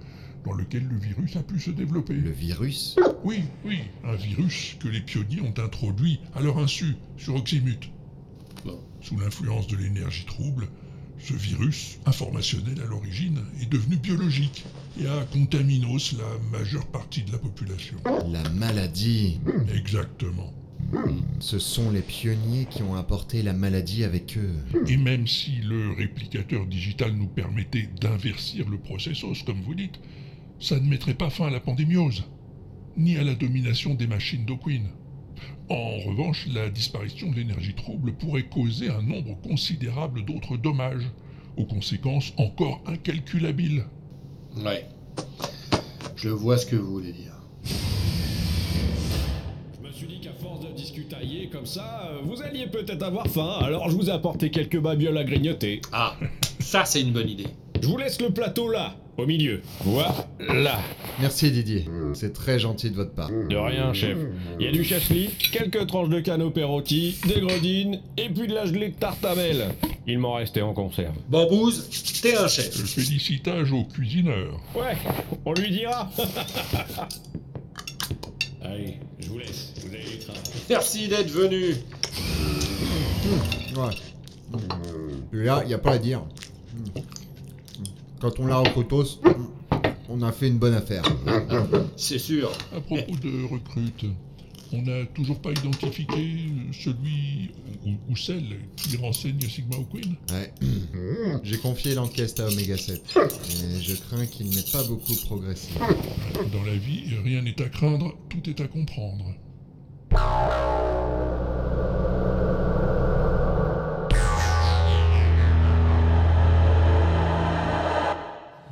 dans 0.44 0.52
lequel 0.52 0.86
le 0.88 0.98
virus 0.98 1.36
a 1.36 1.42
pu 1.42 1.60
se 1.60 1.70
développer. 1.70 2.14
Le 2.14 2.30
virus 2.30 2.96
Oui, 3.24 3.42
oui, 3.64 3.80
un 4.04 4.14
virus 4.14 4.76
que 4.80 4.88
les 4.88 5.00
pionniers 5.00 5.40
ont 5.40 5.54
introduit 5.58 6.20
à 6.34 6.40
leur 6.40 6.58
insu 6.58 6.96
sur 7.16 7.34
Oxymute. 7.36 7.90
Sous 9.00 9.18
l'influence 9.18 9.66
de 9.66 9.76
l'énergie 9.76 10.24
trouble, 10.24 10.68
ce 11.18 11.34
virus, 11.34 11.98
informationnel 12.06 12.80
à 12.80 12.86
l'origine, 12.86 13.40
est 13.60 13.70
devenu 13.70 13.96
biologique 13.96 14.64
et 15.00 15.06
a 15.06 15.24
contaminos 15.32 16.14
la 16.16 16.58
majeure 16.58 16.86
partie 16.86 17.22
de 17.22 17.32
la 17.32 17.38
population. 17.38 17.96
La 18.30 18.48
maladie. 18.50 19.40
Exactement. 19.74 20.52
Ce 21.40 21.58
sont 21.58 21.90
les 21.90 22.02
pionniers 22.02 22.66
qui 22.66 22.82
ont 22.82 22.94
apporté 22.94 23.42
la 23.42 23.52
maladie 23.52 24.04
avec 24.04 24.36
eux. 24.36 24.52
Et 24.88 24.96
même 24.96 25.26
si 25.26 25.52
le 25.62 25.92
réplicateur 25.92 26.66
digital 26.66 27.12
nous 27.12 27.28
permettait 27.28 27.88
d'inversir 28.00 28.68
le 28.68 28.78
processus, 28.78 29.42
comme 29.42 29.62
vous 29.62 29.74
dites, 29.74 29.98
ça 30.62 30.78
ne 30.78 30.88
mettrait 30.88 31.14
pas 31.14 31.28
fin 31.28 31.48
à 31.48 31.50
la 31.50 31.58
pandémiose, 31.58 32.22
ni 32.96 33.16
à 33.16 33.24
la 33.24 33.34
domination 33.34 33.94
des 33.94 34.06
machines 34.06 34.44
d'Oquin. 34.44 34.84
En 35.68 35.98
revanche, 35.98 36.46
la 36.54 36.70
disparition 36.70 37.30
de 37.30 37.36
l'énergie 37.36 37.74
trouble 37.74 38.12
pourrait 38.12 38.44
causer 38.44 38.88
un 38.88 39.02
nombre 39.02 39.36
considérable 39.40 40.24
d'autres 40.24 40.56
dommages, 40.56 41.10
aux 41.56 41.64
conséquences 41.64 42.32
encore 42.36 42.80
incalculables. 42.86 43.86
Ouais. 44.56 44.86
Je 46.14 46.28
vois 46.28 46.56
ce 46.56 46.66
que 46.66 46.76
vous 46.76 46.92
voulez 46.92 47.12
dire. 47.12 47.34
Je 49.74 49.84
me 49.84 49.90
suis 49.90 50.06
dit 50.06 50.20
qu'à 50.20 50.32
force 50.32 50.60
de 50.60 50.72
discutailler 50.72 51.48
comme 51.48 51.66
ça, 51.66 52.08
euh, 52.08 52.20
vous 52.24 52.40
alliez 52.40 52.68
peut-être 52.68 53.02
avoir 53.02 53.26
faim, 53.26 53.58
alors 53.62 53.90
je 53.90 53.96
vous 53.96 54.08
ai 54.08 54.12
apporté 54.12 54.50
quelques 54.50 54.78
babioles 54.78 55.18
à 55.18 55.24
grignoter. 55.24 55.80
Ah, 55.92 56.14
ça 56.60 56.84
c'est 56.84 57.00
une 57.00 57.12
bonne 57.12 57.28
idée. 57.28 57.48
Je 57.80 57.88
vous 57.88 57.96
laisse 57.96 58.20
le 58.20 58.30
plateau 58.30 58.68
là. 58.68 58.94
Au 59.18 59.26
milieu. 59.26 59.60
Voilà. 59.84 60.80
Merci 61.20 61.50
Didier, 61.50 61.86
c'est 62.14 62.32
très 62.32 62.58
gentil 62.58 62.90
de 62.90 62.96
votre 62.96 63.12
part. 63.12 63.30
De 63.30 63.56
rien, 63.56 63.92
chef. 63.92 64.16
Il 64.58 64.64
y 64.64 64.68
a 64.68 64.72
du 64.72 64.84
chasselis, 64.84 65.28
quelques 65.52 65.86
tranches 65.86 66.08
de 66.08 66.20
canopé 66.20 66.64
rôti, 66.64 67.16
des 67.26 67.40
gredines, 67.40 68.00
et 68.16 68.30
puis 68.30 68.48
de 68.48 68.54
la 68.54 68.64
gelée 68.64 68.88
de 68.88 68.94
tartamel. 68.94 69.74
Il 70.06 70.18
m'en 70.18 70.34
restait 70.34 70.62
en 70.62 70.72
conserve. 70.72 71.14
Bambouze, 71.28 72.20
t'es 72.22 72.36
un 72.36 72.48
chef. 72.48 72.74
Félicitages 72.74 73.70
au 73.72 73.84
cuisineur. 73.84 74.58
Ouais, 74.74 74.96
on 75.44 75.52
lui 75.52 75.70
dira. 75.70 76.10
Allez, 78.64 78.96
je 79.20 79.28
vous 79.28 79.38
laisse. 79.38 79.74
Vous 79.82 79.88
avez 79.88 80.02
les 80.04 80.18
trains. 80.18 80.32
Merci 80.70 81.08
d'être 81.08 81.30
venu. 81.30 81.74
Ouais. 83.76 83.94
Là, 85.32 85.62
y 85.66 85.74
a 85.74 85.78
pas 85.78 85.92
à 85.92 85.98
dire. 85.98 86.22
Quand 88.22 88.38
on 88.38 88.46
l'a 88.46 88.58
recrutos, 88.58 89.20
on 90.08 90.22
a 90.22 90.30
fait 90.30 90.46
une 90.46 90.58
bonne 90.58 90.74
affaire. 90.74 91.02
C'est 91.96 92.20
sûr. 92.20 92.52
À 92.72 92.80
propos 92.80 93.16
de 93.16 93.52
recrute, 93.52 94.04
on 94.72 94.80
n'a 94.80 95.06
toujours 95.06 95.40
pas 95.40 95.50
identifié 95.50 96.06
celui 96.72 97.50
ou, 97.84 97.90
ou 98.08 98.16
celle 98.16 98.60
qui 98.76 98.96
renseigne 98.96 99.40
Sigma 99.40 99.74
au 99.76 99.82
Queen? 99.82 100.14
Ouais. 100.30 100.52
J'ai 101.42 101.58
confié 101.58 101.96
l'enquête 101.96 102.38
à 102.38 102.46
Omega 102.46 102.76
7. 102.76 103.02
Et 103.16 103.82
je 103.82 103.96
crains 103.96 104.26
qu'il 104.26 104.50
n'ait 104.50 104.70
pas 104.70 104.84
beaucoup 104.84 105.16
progressé. 105.26 105.72
Dans 106.52 106.62
la 106.62 106.76
vie, 106.76 107.16
rien 107.24 107.42
n'est 107.42 107.60
à 107.60 107.68
craindre, 107.68 108.14
tout 108.28 108.48
est 108.48 108.60
à 108.60 108.68
comprendre. 108.68 109.34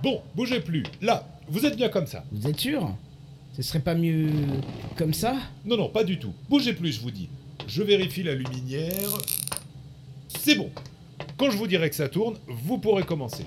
Bon, 0.02 0.22
bougez 0.34 0.60
plus. 0.60 0.84
Là, 1.02 1.28
vous 1.48 1.66
êtes 1.66 1.76
bien 1.76 1.88
comme 1.88 2.06
ça. 2.06 2.24
Vous 2.32 2.48
êtes 2.48 2.58
sûr? 2.58 2.96
Ce 3.54 3.62
serait 3.62 3.80
pas 3.80 3.94
mieux 3.94 4.30
comme 4.96 5.12
ça? 5.12 5.36
Non, 5.64 5.76
non, 5.76 5.88
pas 5.88 6.04
du 6.04 6.18
tout. 6.18 6.32
Bougez 6.48 6.72
plus, 6.72 6.92
je 6.92 7.00
vous 7.00 7.10
dis. 7.10 7.28
Je 7.66 7.82
vérifie 7.82 8.22
la 8.22 8.34
luminaire. 8.34 9.10
C'est 10.28 10.54
bon. 10.54 10.70
Quand 11.36 11.50
je 11.50 11.56
vous 11.56 11.66
dirai 11.66 11.90
que 11.90 11.96
ça 11.96 12.08
tourne, 12.08 12.36
vous 12.46 12.78
pourrez 12.78 13.02
commencer. 13.02 13.44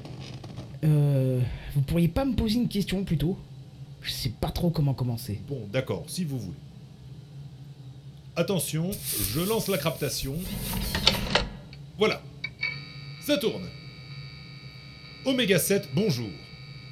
Euh. 0.83 1.39
Vous 1.73 1.81
pourriez 1.81 2.07
pas 2.07 2.23
me 2.23 2.35
poser 2.35 2.55
une 2.55 2.67
question 2.67 3.03
plutôt? 3.03 3.37
Je 4.03 4.11
sais 4.11 4.29
pas 4.29 4.51
trop 4.51 4.69
comment 4.69 4.93
commencer. 4.93 5.41
Bon, 5.47 5.67
d'accord, 5.71 6.03
si 6.07 6.23
vous 6.23 6.37
voulez. 6.37 6.57
Attention, 8.35 8.91
je 9.31 9.39
lance 9.39 9.67
la 9.67 9.77
captation. 9.77 10.35
Voilà. 11.97 12.21
Ça 13.21 13.37
tourne. 13.37 13.63
Oméga 15.25 15.57
7, 15.57 15.89
bonjour. 15.95 16.29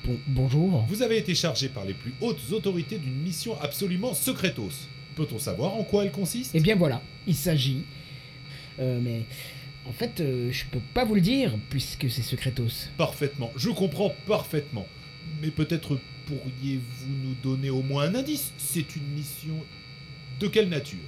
Bon, 0.06 0.18
bonjour. 0.28 0.86
Vous 0.88 1.02
avez 1.04 1.18
été 1.18 1.36
chargé 1.36 1.70
par 1.70 1.86
les 1.86 1.94
plus 1.94 2.14
hautes 2.22 2.42
autorités 2.52 2.98
d'une 2.98 3.22
mission 3.22 3.56
absolument 3.62 4.14
secretos. 4.14 4.88
Peut-on 5.16 5.38
savoir 5.38 5.76
en 5.76 5.84
quoi 5.84 6.06
elle 6.06 6.12
consiste? 6.12 6.52
Eh 6.56 6.60
bien 6.60 6.76
voilà, 6.76 7.02
il 7.28 7.36
s'agit. 7.36 7.84
Euh, 8.80 9.00
mais. 9.02 9.24
En 9.88 9.94
fait, 9.94 10.20
euh, 10.20 10.52
je 10.52 10.66
peux 10.66 10.80
pas 10.94 11.06
vous 11.06 11.16
le 11.16 11.22
dire, 11.22 11.54
puisque 11.72 12.08
c'est 12.10 12.22
secretos. 12.22 12.90
Parfaitement, 12.98 13.52
je 13.56 13.70
comprends 13.72 14.14
parfaitement. 14.28 14.86
Mais 15.42 15.50
peut-être 15.50 15.98
pourriez-vous 16.28 17.12
nous 17.24 17.34
donner 17.42 17.72
au 17.72 17.82
moins 17.82 18.04
un 18.04 18.14
indice? 18.14 18.54
C'est 18.60 18.96
une 18.96 19.08
mission 19.16 19.56
de 20.40 20.48
quelle 20.48 20.70
nature? 20.70 21.00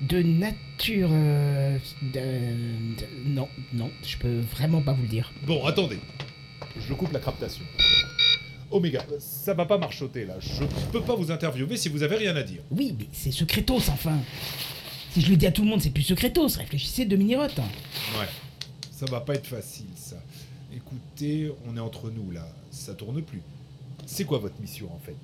De 0.00 0.22
nature. 0.22 1.08
euh, 1.12 1.76
de- 2.02 2.18
de- 2.20 3.30
Non, 3.30 3.48
non, 3.74 3.90
je 4.06 4.16
peux 4.16 4.38
vraiment 4.52 4.80
pas 4.80 4.92
vous 4.92 5.02
le 5.02 5.08
dire. 5.08 5.32
Bon, 5.44 5.64
attendez. 5.66 5.98
Je 6.78 6.94
coupe 6.94 7.12
la 7.12 7.18
captation. 7.18 7.64
Oméga, 8.70 9.04
ça 9.18 9.52
va 9.54 9.66
pas 9.66 9.78
marchoter 9.78 10.24
là. 10.24 10.36
Je 10.38 10.64
peux 10.92 11.00
pas 11.00 11.16
vous 11.16 11.30
interviewer 11.30 11.76
si 11.76 11.88
vous 11.88 12.02
avez 12.02 12.16
rien 12.16 12.36
à 12.36 12.42
dire. 12.42 12.60
Oui, 12.70 12.94
mais 12.96 13.06
c'est 13.12 13.32
secretos 13.32 13.88
enfin. 13.88 14.18
Si 15.12 15.20
je 15.20 15.30
le 15.30 15.36
dis 15.36 15.46
à 15.46 15.52
tout 15.52 15.62
le 15.62 15.68
monde, 15.68 15.80
c'est 15.80 15.90
plus 15.90 16.04
secretos. 16.04 16.56
Réfléchissez 16.56 17.04
deux 17.04 17.16
mini-rotes. 17.16 17.58
Ouais. 17.58 18.28
Ça 18.92 19.06
va 19.06 19.20
pas 19.20 19.34
être 19.34 19.46
facile 19.46 19.86
ça. 19.96 20.16
Écoutez, 20.72 21.50
on 21.66 21.76
est 21.76 21.80
entre 21.80 22.10
nous 22.10 22.30
là. 22.30 22.46
Ça 22.70 22.94
tourne 22.94 23.20
plus. 23.22 23.42
C'est 24.06 24.24
quoi 24.24 24.38
votre 24.38 24.60
mission 24.60 24.86
en 24.94 25.00
fait? 25.04 25.16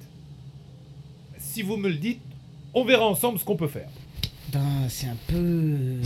Si 1.39 1.63
vous 1.63 1.77
me 1.77 1.89
le 1.89 1.97
dites, 1.97 2.21
on 2.75 2.85
verra 2.85 3.07
ensemble 3.07 3.39
ce 3.39 3.45
qu'on 3.45 3.57
peut 3.57 3.69
faire. 3.69 3.89
Ben, 4.53 4.89
c'est 4.89 5.07
un 5.07 5.17
peu. 5.29 6.01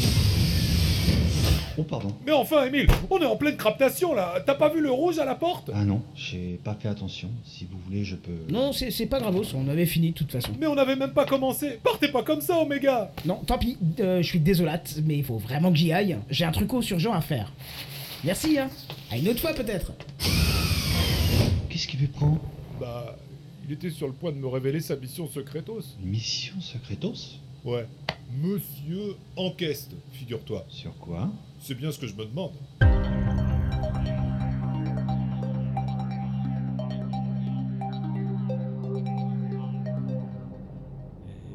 Oh, 1.79 1.83
pardon. 1.83 2.15
Mais 2.27 2.33
enfin, 2.33 2.65
Émile, 2.67 2.89
on 3.11 3.19
est 3.21 3.27
en 3.27 3.37
pleine 3.37 3.57
captation 3.57 4.15
là. 4.15 4.43
T'as 4.45 4.55
pas 4.55 4.69
vu 4.69 4.81
le 4.81 4.91
rouge 4.91 5.19
à 5.19 5.25
la 5.25 5.35
porte? 5.35 5.71
Ah 5.75 5.85
non, 5.85 6.03
j'ai 6.15 6.59
pas 6.65 6.75
fait 6.75 6.89
attention. 6.89 7.29
Si 7.45 7.65
vous 7.71 7.79
voulez, 7.87 8.05
je 8.05 8.17
peux. 8.17 8.53
Non, 8.53 8.73
c'est 8.73 8.91
c'est 8.91 9.07
pas 9.07 9.21
gravos, 9.21 9.45
on 9.55 9.69
avait 9.69 9.87
fini 9.87 10.11
de 10.11 10.15
toute 10.15 10.33
façon. 10.33 10.53
Mais 10.59 10.67
on 10.67 10.77
avait 10.77 10.97
même 10.97 11.13
pas 11.13 11.25
commencé. 11.25 11.79
Partez 11.83 12.09
pas 12.09 12.23
comme 12.23 12.41
ça, 12.41 12.59
Oméga. 12.59 13.13
Non, 13.25 13.37
tant 13.47 13.59
pis, 13.59 13.79
euh, 14.01 14.21
je 14.23 14.27
suis 14.27 14.41
désolate, 14.41 14.99
mais 15.05 15.17
il 15.19 15.25
faut 15.25 15.39
vraiment 15.39 15.71
que 15.71 15.79
j'y 15.79 15.93
aille. 15.93 16.19
J'ai 16.31 16.45
un 16.45 16.53
truc 16.53 16.71
urgent 16.73 17.13
à 17.13 17.21
faire. 17.21 17.53
Merci, 18.25 18.59
hein. 18.59 18.69
À 19.11 19.17
une 19.17 19.29
autre 19.29 19.41
fois 19.41 19.55
peut-être. 19.55 19.93
Qu'est-ce 21.69 21.87
qui 21.87 21.97
lui 21.97 22.09
prend 22.09 22.39
Bah, 22.79 23.17
il 23.67 23.73
était 23.73 23.91
sur 23.91 24.07
le 24.07 24.13
point 24.13 24.33
de 24.33 24.37
me 24.37 24.47
révéler 24.49 24.81
sa 24.81 24.97
mission 24.97 25.29
secretos. 25.29 25.97
Mission 26.03 26.61
secretos? 26.61 27.39
Ouais. 27.65 27.87
Monsieur 28.43 29.17
Enqueste, 29.37 29.93
figure-toi. 30.13 30.65
Sur 30.69 30.97
quoi? 30.99 31.31
C'est 31.63 31.75
bien 31.75 31.93
ce 31.93 31.99
que 31.99 32.07
je 32.07 32.15
me 32.15 32.25
demande. 32.25 32.55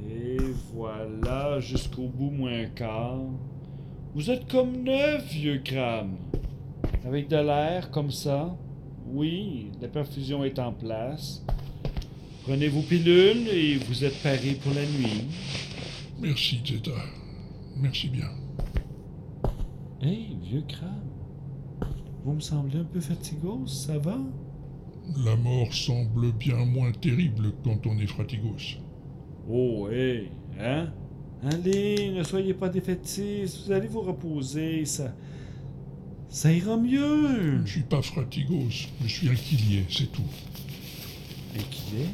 Et 0.08 0.38
voilà, 0.74 1.60
jusqu'au 1.60 2.08
bout 2.08 2.30
moins 2.30 2.66
quart. 2.68 3.20
Vous 4.14 4.30
êtes 4.30 4.48
comme 4.48 4.84
neuf, 4.84 5.28
vieux 5.32 5.58
crâne. 5.58 6.16
Avec 7.04 7.28
de 7.28 7.38
l'air 7.38 7.90
comme 7.90 8.12
ça. 8.12 8.56
Oui, 9.08 9.72
la 9.82 9.88
perfusion 9.88 10.44
est 10.46 10.60
en 10.60 10.72
place. 10.72 11.44
Prenez 12.44 12.68
vos 12.68 12.84
pilules 12.84 13.48
et 13.48 13.78
vous 13.78 14.06
êtes 14.06 14.22
paré 14.22 14.56
pour 14.62 14.74
la 14.74 14.86
nuit. 14.86 15.26
Merci, 16.22 16.62
Zeta. 16.64 16.92
Merci 17.76 18.08
bien. 18.10 18.30
Hey, 20.06 20.38
vieux 20.44 20.62
crâne. 20.68 21.02
Vous 22.24 22.34
me 22.34 22.40
semblez 22.40 22.78
un 22.78 22.84
peu 22.84 23.00
fatigos, 23.00 23.66
ça 23.66 23.98
va? 23.98 24.20
La 25.18 25.36
mort 25.36 25.74
semble 25.74 26.32
bien 26.32 26.64
moins 26.64 26.92
terrible 26.92 27.54
quand 27.64 27.88
on 27.88 27.98
est 27.98 28.06
fratigos. 28.06 28.78
Oh, 29.50 29.90
hey, 29.90 30.30
hein? 30.60 30.94
Allez, 31.42 32.12
ne 32.12 32.22
soyez 32.22 32.54
pas 32.54 32.70
défaitistes, 32.70 33.66
vous 33.66 33.72
allez 33.72 33.88
vous 33.88 34.02
reposer, 34.02 34.86
ça. 34.86 35.12
Ça 36.30 36.54
ira 36.54 36.78
mieux. 36.78 37.66
Je 37.66 37.72
suis 37.72 37.82
pas 37.82 38.04
fratigos, 38.04 38.70
je 39.02 39.08
suis 39.08 39.28
inquilier, 39.28 39.86
c'est 39.90 40.12
tout. 40.12 40.22
Inquiet? 41.56 42.10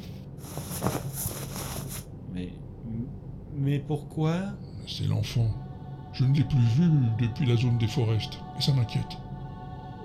Mais. 2.34 2.54
Mais 3.54 3.80
pourquoi? 3.80 4.54
C'est 4.88 5.08
l'enfant. 5.08 5.54
Je 6.14 6.26
ne 6.26 6.36
l'ai 6.36 6.44
plus 6.44 6.60
vu 6.60 6.90
depuis 7.20 7.46
la 7.46 7.56
zone 7.56 7.78
des 7.78 7.88
forests, 7.88 8.40
et 8.58 8.62
ça 8.62 8.74
m'inquiète. 8.74 9.18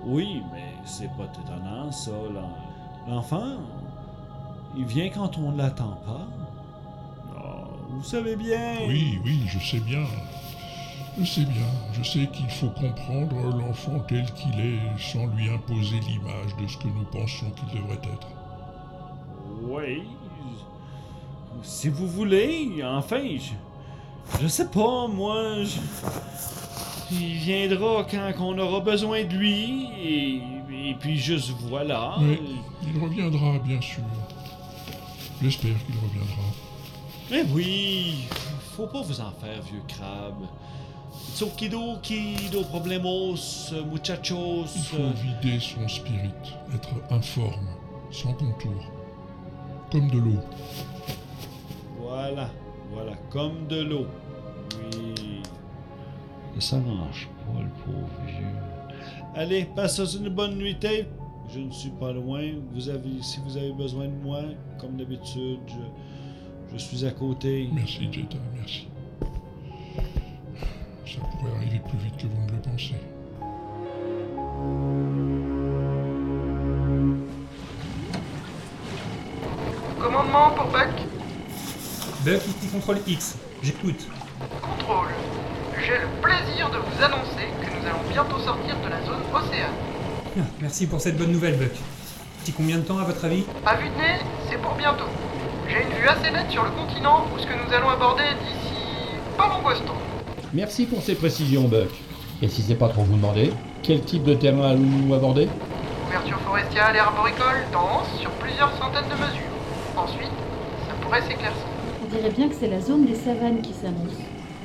Oui, 0.05 0.41
mais 0.53 0.73
c'est 0.85 1.09
pas 1.17 1.25
étonnant, 1.25 1.91
ça. 1.91 2.11
l'en- 2.33 2.55
L'enfant, 3.13 3.57
il 4.77 4.85
vient 4.85 5.09
quand 5.09 5.37
on 5.37 5.51
ne 5.53 5.57
l'attend 5.57 5.97
pas. 6.05 6.27
Oh, 7.37 7.67
vous 7.89 8.03
savez 8.03 8.35
bien. 8.35 8.79
Oui, 8.87 9.19
oui, 9.23 9.41
je 9.47 9.59
sais 9.59 9.79
bien. 9.79 10.03
Je 11.17 11.23
sais 11.25 11.45
bien. 11.45 11.65
Je 11.93 12.03
sais 12.03 12.27
qu'il 12.27 12.49
faut 12.49 12.69
comprendre 12.69 13.35
l'enfant 13.57 13.99
tel 14.07 14.25
qu'il 14.33 14.59
est 14.59 14.79
sans 14.99 15.25
lui 15.27 15.49
imposer 15.49 15.99
l'image 16.01 16.55
de 16.61 16.67
ce 16.67 16.77
que 16.77 16.87
nous 16.87 17.05
pensons 17.11 17.49
qu'il 17.51 17.79
devrait 17.81 17.95
être. 18.13 18.27
Oui. 19.63 20.03
Si 21.63 21.89
vous 21.89 22.07
voulez, 22.07 22.83
enfin, 22.85 23.21
je, 23.37 23.53
je 24.41 24.47
sais 24.47 24.67
pas, 24.67 25.07
moi. 25.07 25.63
je- 25.63 25.79
il 27.09 27.35
viendra 27.37 28.03
quand 28.09 28.33
on 28.39 28.57
aura 28.59 28.81
besoin 28.81 29.23
de 29.23 29.33
lui, 29.33 29.87
et, 29.97 30.41
et 30.89 30.95
puis 30.99 31.17
juste 31.17 31.51
voilà. 31.69 32.15
Mais 32.19 32.37
il 32.83 33.01
reviendra, 33.01 33.59
bien 33.59 33.79
sûr. 33.79 34.03
J'espère 35.41 35.75
qu'il 35.85 35.95
reviendra. 35.95 36.43
Mais 37.31 37.43
oui, 37.53 38.25
faut 38.75 38.87
pas 38.87 39.01
vous 39.01 39.21
en 39.21 39.31
faire, 39.31 39.61
vieux 39.71 39.81
crabe. 39.87 40.45
Tsokido, 41.33 41.97
problemos, 42.69 43.35
muchachos. 43.91 44.65
Il 44.75 44.81
faut 44.81 45.11
vider 45.23 45.59
son 45.59 45.87
spirit, 45.87 46.31
être 46.75 46.89
informe, 47.11 47.67
sans 48.11 48.33
contour. 48.33 48.83
Comme 49.91 50.09
de 50.09 50.17
l'eau. 50.19 50.39
Voilà, 52.01 52.49
voilà, 52.91 53.13
comme 53.29 53.67
de 53.67 53.81
l'eau. 53.81 54.07
Oui. 54.81 55.41
Ça 56.59 56.77
marche 56.77 57.27
pas, 57.45 57.61
le 57.61 57.69
pauvre 57.85 58.09
vieux. 58.25 58.45
Allez, 59.35 59.65
passe 59.75 59.99
une 60.15 60.29
bonne 60.29 60.55
nuitée, 60.57 61.07
Je 61.53 61.59
ne 61.59 61.71
suis 61.71 61.91
pas 61.91 62.11
loin. 62.11 62.41
Vous 62.73 62.89
avez, 62.89 63.21
si 63.21 63.39
vous 63.45 63.55
avez 63.55 63.71
besoin 63.71 64.05
de 64.05 64.23
moi, 64.23 64.41
comme 64.79 64.97
d'habitude, 64.97 65.59
je, 65.67 66.73
je 66.73 66.77
suis 66.77 67.05
à 67.05 67.11
côté. 67.11 67.69
Merci, 67.73 68.11
Jetta, 68.11 68.37
merci. 68.55 68.87
Ça 71.05 71.21
pourrait 71.21 71.55
arriver 71.57 71.79
plus 71.87 71.97
vite 71.99 72.17
que 72.17 72.27
vous 72.27 72.45
ne 72.47 72.51
le 72.51 72.61
pensez. 72.61 72.95
Commandement 79.99 80.51
pour 80.51 80.65
Buck. 80.71 81.06
Buck, 82.25 82.41
ici 82.47 82.67
contrôle 82.71 82.97
X. 83.07 83.35
J'écoute. 83.61 84.07
Contrôle. 84.61 85.07
J'ai 85.79 85.93
le 85.93 86.07
plaisir 86.21 86.69
de 86.69 86.77
vous 86.77 87.03
annoncer 87.03 87.47
que 87.61 87.67
nous 87.67 87.87
allons 87.87 88.09
bientôt 88.11 88.39
sortir 88.39 88.75
de 88.83 88.89
la 88.89 89.01
zone 89.05 89.21
océane. 89.33 89.71
Ah, 90.39 90.43
Merci 90.61 90.87
pour 90.87 90.99
cette 90.99 91.17
bonne 91.17 91.31
nouvelle, 91.31 91.57
Buck. 91.57 91.71
D'ici 92.39 92.53
combien 92.55 92.77
de 92.77 92.81
temps, 92.81 92.97
à 92.97 93.03
votre 93.03 93.23
avis 93.25 93.45
À 93.65 93.75
vue 93.75 93.89
de 93.89 93.95
nez, 93.95 94.19
c'est 94.49 94.57
pour 94.57 94.73
bientôt. 94.75 95.05
J'ai 95.69 95.83
une 95.83 95.89
vue 95.89 96.07
assez 96.07 96.31
nette 96.31 96.49
sur 96.49 96.63
le 96.63 96.71
continent 96.71 97.25
où 97.33 97.39
ce 97.39 97.45
que 97.45 97.53
nous 97.53 97.73
allons 97.73 97.89
aborder 97.89 98.23
d'ici 98.41 98.73
pas 99.37 99.47
longtemps. 99.47 99.97
Merci 100.53 100.85
pour 100.85 101.01
ces 101.03 101.15
précisions, 101.15 101.63
Buck. 101.67 101.89
Et 102.41 102.47
si 102.47 102.61
c'est 102.61 102.75
pas 102.75 102.89
trop 102.89 103.03
vous 103.03 103.15
demander, 103.15 103.51
quel 103.83 104.01
type 104.01 104.23
de 104.23 104.33
terrain 104.33 104.69
allons-nous 104.71 105.13
aborder 105.13 105.47
Couverture 106.05 106.39
forestière 106.41 106.95
et 106.95 106.99
arboricole 106.99 107.65
dense 107.71 108.07
sur 108.19 108.29
plusieurs 108.31 108.71
centaines 108.77 109.09
de 109.09 109.15
mesures. 109.15 109.51
Ensuite, 109.95 110.31
ça 110.87 110.93
pourrait 111.01 111.21
s'éclaircir. 111.21 111.66
On 112.09 112.15
dirait 112.15 112.31
bien 112.31 112.47
que 112.47 112.55
c'est 112.57 112.69
la 112.69 112.79
zone 112.79 113.05
des 113.05 113.15
savanes 113.15 113.61
qui 113.61 113.73
s'annonce. 113.73 114.15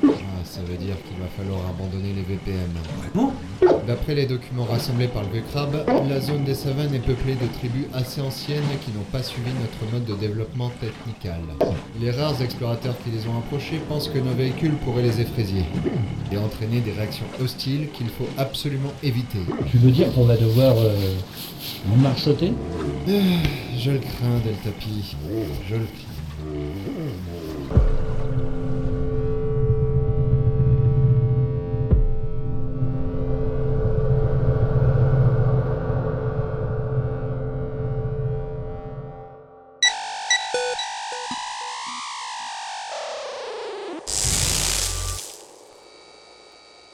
Ah, 0.05 0.09
ça 0.45 0.61
veut 0.61 0.77
dire 0.77 0.95
qu'il 1.07 1.17
va 1.17 1.27
falloir 1.37 1.59
abandonner 1.69 2.13
les 2.15 2.21
VPM. 2.21 2.71
D'après 3.87 4.15
les 4.15 4.25
documents 4.25 4.63
rassemblés 4.63 5.07
par 5.07 5.23
le 5.23 5.29
vieux 5.29 5.43
crabe, 5.51 5.85
la 6.09 6.19
zone 6.21 6.43
des 6.45 6.53
savanes 6.55 6.93
est 6.93 6.99
peuplée 6.99 7.33
de 7.35 7.45
tribus 7.59 7.85
assez 7.93 8.21
anciennes 8.21 8.63
qui 8.85 8.91
n'ont 8.91 9.03
pas 9.11 9.23
suivi 9.23 9.49
notre 9.61 9.91
mode 9.93 10.05
de 10.05 10.13
développement 10.15 10.71
technical. 10.79 11.39
Les 11.99 12.11
rares 12.11 12.41
explorateurs 12.41 12.95
qui 13.03 13.11
les 13.11 13.27
ont 13.27 13.37
approchés 13.37 13.79
pensent 13.89 14.07
que 14.09 14.19
nos 14.19 14.33
véhicules 14.33 14.75
pourraient 14.83 15.03
les 15.03 15.19
effrayer 15.21 15.63
et 16.31 16.37
entraîner 16.37 16.79
des 16.79 16.91
réactions 16.91 17.25
hostiles 17.41 17.89
qu'il 17.93 18.07
faut 18.07 18.27
absolument 18.37 18.93
éviter. 19.03 19.39
Tu 19.69 19.77
veux 19.77 19.91
dire 19.91 20.13
qu'on 20.13 20.23
va 20.25 20.37
devoir 20.37 20.75
euh, 20.77 20.95
marchoter? 21.97 22.53
Ah, 23.07 23.11
Je 23.77 23.91
le 23.91 23.99
crains, 23.99 24.39
Deltapi. 24.45 25.15
Je 25.69 25.75
le 25.75 25.81
crains. 25.85 26.12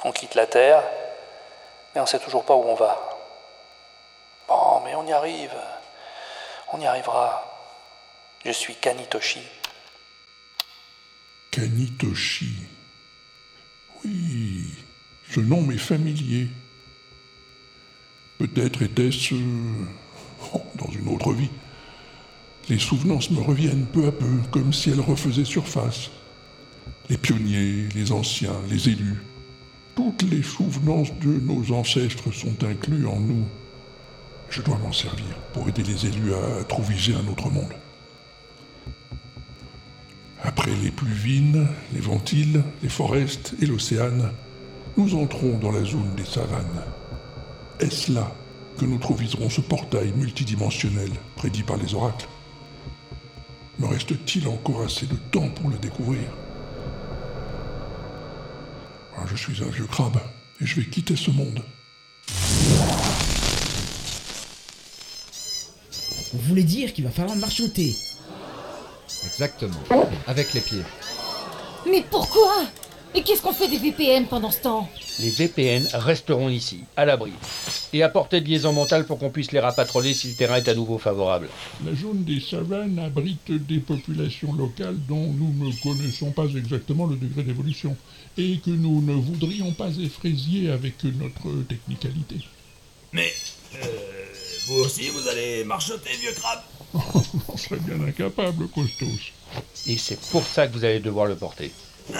On 0.05 0.11
quitte 0.11 0.35
la 0.35 0.47
Terre, 0.47 0.81
mais 1.93 2.01
on 2.01 2.05
sait 2.05 2.19
toujours 2.19 2.45
pas 2.45 2.55
où 2.55 2.63
on 2.63 2.75
va. 2.75 2.97
Bon, 4.47 4.79
mais 4.85 4.95
on 4.95 5.05
y 5.05 5.11
arrive. 5.11 5.53
On 6.71 6.79
y 6.79 6.87
arrivera. 6.87 7.48
Je 8.45 8.51
suis 8.51 8.75
Kanitoshi. 8.75 9.39
Kanitoshi. 11.51 12.53
Oui, 14.05 14.63
ce 15.29 15.41
nom 15.41 15.61
m'est 15.61 15.77
familier. 15.77 16.47
Peut-être 18.37 18.81
était-ce 18.81 19.35
euh, 19.35 19.85
oh, 20.53 20.61
dans 20.75 20.89
une 20.91 21.09
autre 21.09 21.33
vie. 21.33 21.49
Les 22.69 22.79
souvenances 22.79 23.29
me 23.29 23.41
reviennent 23.41 23.87
peu 23.87 24.07
à 24.07 24.11
peu, 24.13 24.37
comme 24.51 24.71
si 24.71 24.89
elles 24.89 25.01
refaisaient 25.01 25.43
surface. 25.43 26.09
Les 27.09 27.17
pionniers, 27.17 27.89
les 27.93 28.11
anciens, 28.13 28.55
les 28.69 28.87
élus. 28.87 29.21
Toutes 29.95 30.21
les 30.21 30.43
souvenances 30.43 31.11
de 31.19 31.27
nos 31.27 31.73
ancêtres 31.73 32.31
sont 32.31 32.63
incluses 32.63 33.05
en 33.05 33.19
nous. 33.19 33.45
Je 34.49 34.61
dois 34.61 34.77
m'en 34.77 34.93
servir 34.93 35.35
pour 35.51 35.67
aider 35.67 35.83
les 35.83 36.05
élus 36.05 36.33
à 36.33 36.63
trouviser 36.63 37.15
un 37.15 37.27
autre 37.27 37.49
monde. 37.49 37.73
Après 40.43 40.71
les 40.83 40.91
pluvines, 40.91 41.67
les 41.93 41.99
ventiles, 41.99 42.63
les 42.81 42.89
forestes 42.89 43.53
et 43.61 43.65
l'océan, 43.65 44.31
nous 44.97 45.15
entrons 45.15 45.57
dans 45.57 45.71
la 45.71 45.83
zone 45.83 46.15
des 46.15 46.25
savanes. 46.25 46.81
Est-ce 47.79 48.11
là 48.11 48.33
que 48.77 48.85
nous 48.85 48.97
trouverons 48.97 49.49
ce 49.49 49.61
portail 49.61 50.13
multidimensionnel 50.15 51.09
prédit 51.35 51.63
par 51.63 51.77
les 51.77 51.93
oracles? 51.93 52.27
Me 53.79 53.87
reste-t-il 53.87 54.47
encore 54.47 54.81
assez 54.83 55.05
de 55.05 55.15
temps 55.31 55.49
pour 55.49 55.69
le 55.69 55.77
découvrir? 55.77 56.27
Ah, 59.17 59.25
Je 59.29 59.35
suis 59.35 59.61
un 59.63 59.69
vieux 59.69 59.87
crabe 59.87 60.19
et 60.61 60.65
je 60.65 60.79
vais 60.79 60.85
quitter 60.87 61.15
ce 61.15 61.31
monde. 61.31 61.61
On 66.33 66.37
voulait 66.47 66.63
dire 66.63 66.93
qu'il 66.93 67.03
va 67.05 67.11
falloir 67.11 67.35
marchoter? 67.37 67.95
Exactement. 69.25 69.79
Avec 70.27 70.53
les 70.53 70.61
pieds. 70.61 70.83
Mais 71.89 72.03
pourquoi? 72.09 72.65
Et 73.15 73.23
qu'est-ce 73.23 73.41
qu'on 73.41 73.53
fait 73.53 73.67
des 73.67 73.77
VPN 73.77 74.27
pendant 74.27 74.51
ce 74.51 74.61
temps? 74.61 74.87
Les 75.19 75.31
VPN 75.31 75.87
resteront 75.93 76.49
ici, 76.49 76.81
à 76.95 77.05
l'abri, 77.05 77.33
et 77.91 78.03
à 78.03 78.09
portée 78.09 78.39
de 78.39 78.47
liaison 78.47 78.71
mentale 78.71 79.05
pour 79.05 79.17
qu'on 79.17 79.31
puisse 79.31 79.51
les 79.51 79.59
rapatroller 79.59 80.13
si 80.13 80.27
le 80.27 80.35
terrain 80.35 80.57
est 80.57 80.67
à 80.67 80.75
nouveau 80.75 80.99
favorable. 80.99 81.49
La 81.83 81.95
zone 81.95 82.23
des 82.23 82.39
savanes 82.39 82.99
abrite 82.99 83.51
des 83.51 83.79
populations 83.79 84.53
locales 84.53 84.97
dont 85.07 85.33
nous 85.33 85.53
ne 85.65 85.73
connaissons 85.81 86.31
pas 86.31 86.45
exactement 86.45 87.07
le 87.07 87.15
degré 87.15 87.41
d'évolution 87.41 87.97
et 88.37 88.59
que 88.63 88.69
nous 88.69 89.01
ne 89.01 89.13
voudrions 89.13 89.71
pas 89.71 89.89
effrayer 89.89 90.69
avec 90.69 91.03
notre 91.03 91.63
technicalité. 91.67 92.35
Mais, 93.11 93.33
euh, 93.75 93.87
vous 94.67 94.81
aussi, 94.81 95.09
vous 95.09 95.27
allez 95.27 95.63
marchoter, 95.63 96.11
vieux 96.21 96.33
crabe 96.33 96.61
On 97.47 97.57
serait 97.57 97.79
bien 97.79 98.01
incapable, 98.07 98.67
Costos. 98.69 99.31
Et 99.87 99.97
c'est 99.97 100.19
pour 100.31 100.45
ça 100.45 100.67
que 100.67 100.73
vous 100.73 100.83
allez 100.83 100.99
devoir 100.99 101.27
le 101.27 101.35
porter. 101.35 101.71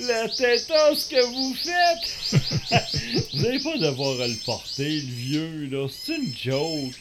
La 0.00 0.28
tétasse 0.28 1.04
que 1.06 1.24
vous 1.32 1.54
faites! 1.54 2.08
vous 3.32 3.42
n'allez 3.42 3.60
pas 3.60 3.78
devoir 3.78 4.20
à 4.20 4.26
le 4.26 4.44
porter, 4.44 5.00
le 5.00 5.12
vieux, 5.12 5.68
là. 5.70 5.86
C'est 5.88 6.16
une 6.16 6.34
joke. 6.36 6.94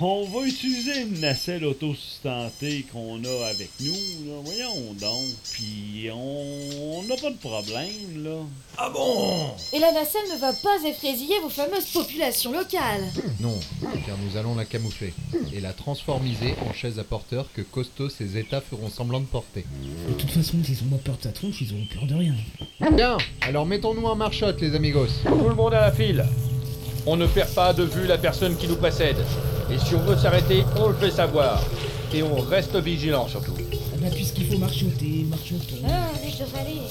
On 0.00 0.22
va 0.26 0.46
utiliser 0.46 1.00
une 1.00 1.18
nacelle 1.18 1.64
autosustentée 1.64 2.86
qu'on 2.92 3.16
a 3.24 3.46
avec 3.48 3.68
nous, 3.80 3.92
là. 4.28 4.40
Voyons 4.44 4.92
donc. 4.92 5.34
Puis 5.52 6.08
on 6.14 7.02
n'a 7.08 7.16
pas 7.16 7.30
de 7.30 7.36
problème, 7.36 8.22
là. 8.22 8.36
Ah 8.76 8.90
bon? 8.90 9.50
Et 9.72 9.80
la 9.80 9.90
nacelle 9.90 10.22
ne 10.32 10.38
va 10.38 10.52
pas 10.52 10.76
effrayer 10.86 11.40
vos 11.42 11.48
fameuses 11.48 11.86
populations 11.86 12.52
locales. 12.52 13.02
Non, 13.40 13.58
car 14.06 14.16
nous 14.18 14.36
allons 14.36 14.54
la 14.54 14.64
camoufler 14.64 15.12
et 15.52 15.60
la 15.60 15.72
transformiser 15.72 16.54
en 16.68 16.72
chaise 16.72 16.98
à 16.98 17.04
porteur 17.04 17.48
que 17.54 17.62
Costos 17.62 18.20
et 18.20 18.26
Zeta 18.26 18.60
feront 18.60 18.90
semblant 18.90 19.20
de 19.20 19.26
porter. 19.26 19.64
De 20.08 20.14
toute 20.14 20.30
façon, 20.30 20.58
s'ils 20.64 20.82
ont 20.84 20.96
pas 20.96 21.02
peur 21.04 21.16
de 21.16 21.22
ta 21.22 21.32
tronche, 21.32 21.60
ils 21.60 21.72
auront 21.72 21.86
peur 21.92 22.06
de 22.06 22.14
rien. 22.14 22.34
Bien, 22.92 23.16
alors 23.42 23.66
mettons-nous 23.66 24.06
en 24.06 24.16
marchotte, 24.16 24.60
les 24.60 24.74
amigos. 24.76 25.06
Tout 25.24 25.48
le 25.48 25.54
monde 25.54 25.74
à 25.74 25.80
la 25.80 25.92
file. 25.92 26.24
On 27.10 27.16
ne 27.16 27.26
perd 27.26 27.48
pas 27.54 27.72
de 27.72 27.84
vue 27.84 28.06
la 28.06 28.18
personne 28.18 28.54
qui 28.54 28.68
nous 28.68 28.76
précède. 28.76 29.16
Et 29.72 29.78
si 29.78 29.94
on 29.94 30.00
veut 30.00 30.18
s'arrêter, 30.18 30.62
on 30.76 30.88
le 30.88 30.94
fait 30.94 31.10
savoir. 31.10 31.58
Et 32.12 32.22
on 32.22 32.34
reste 32.34 32.76
vigilant 32.76 33.26
surtout. 33.26 33.54
Ah 33.58 33.96
bah, 33.98 34.08
puisqu'il 34.14 34.46
faut 34.46 34.58
marchoter, 34.58 35.24
marchotons. 35.26 35.88
Ah, 35.88 36.10
mais 36.22 36.30
je 36.30 36.44
devrais 36.44 36.60
aller. 36.60 36.82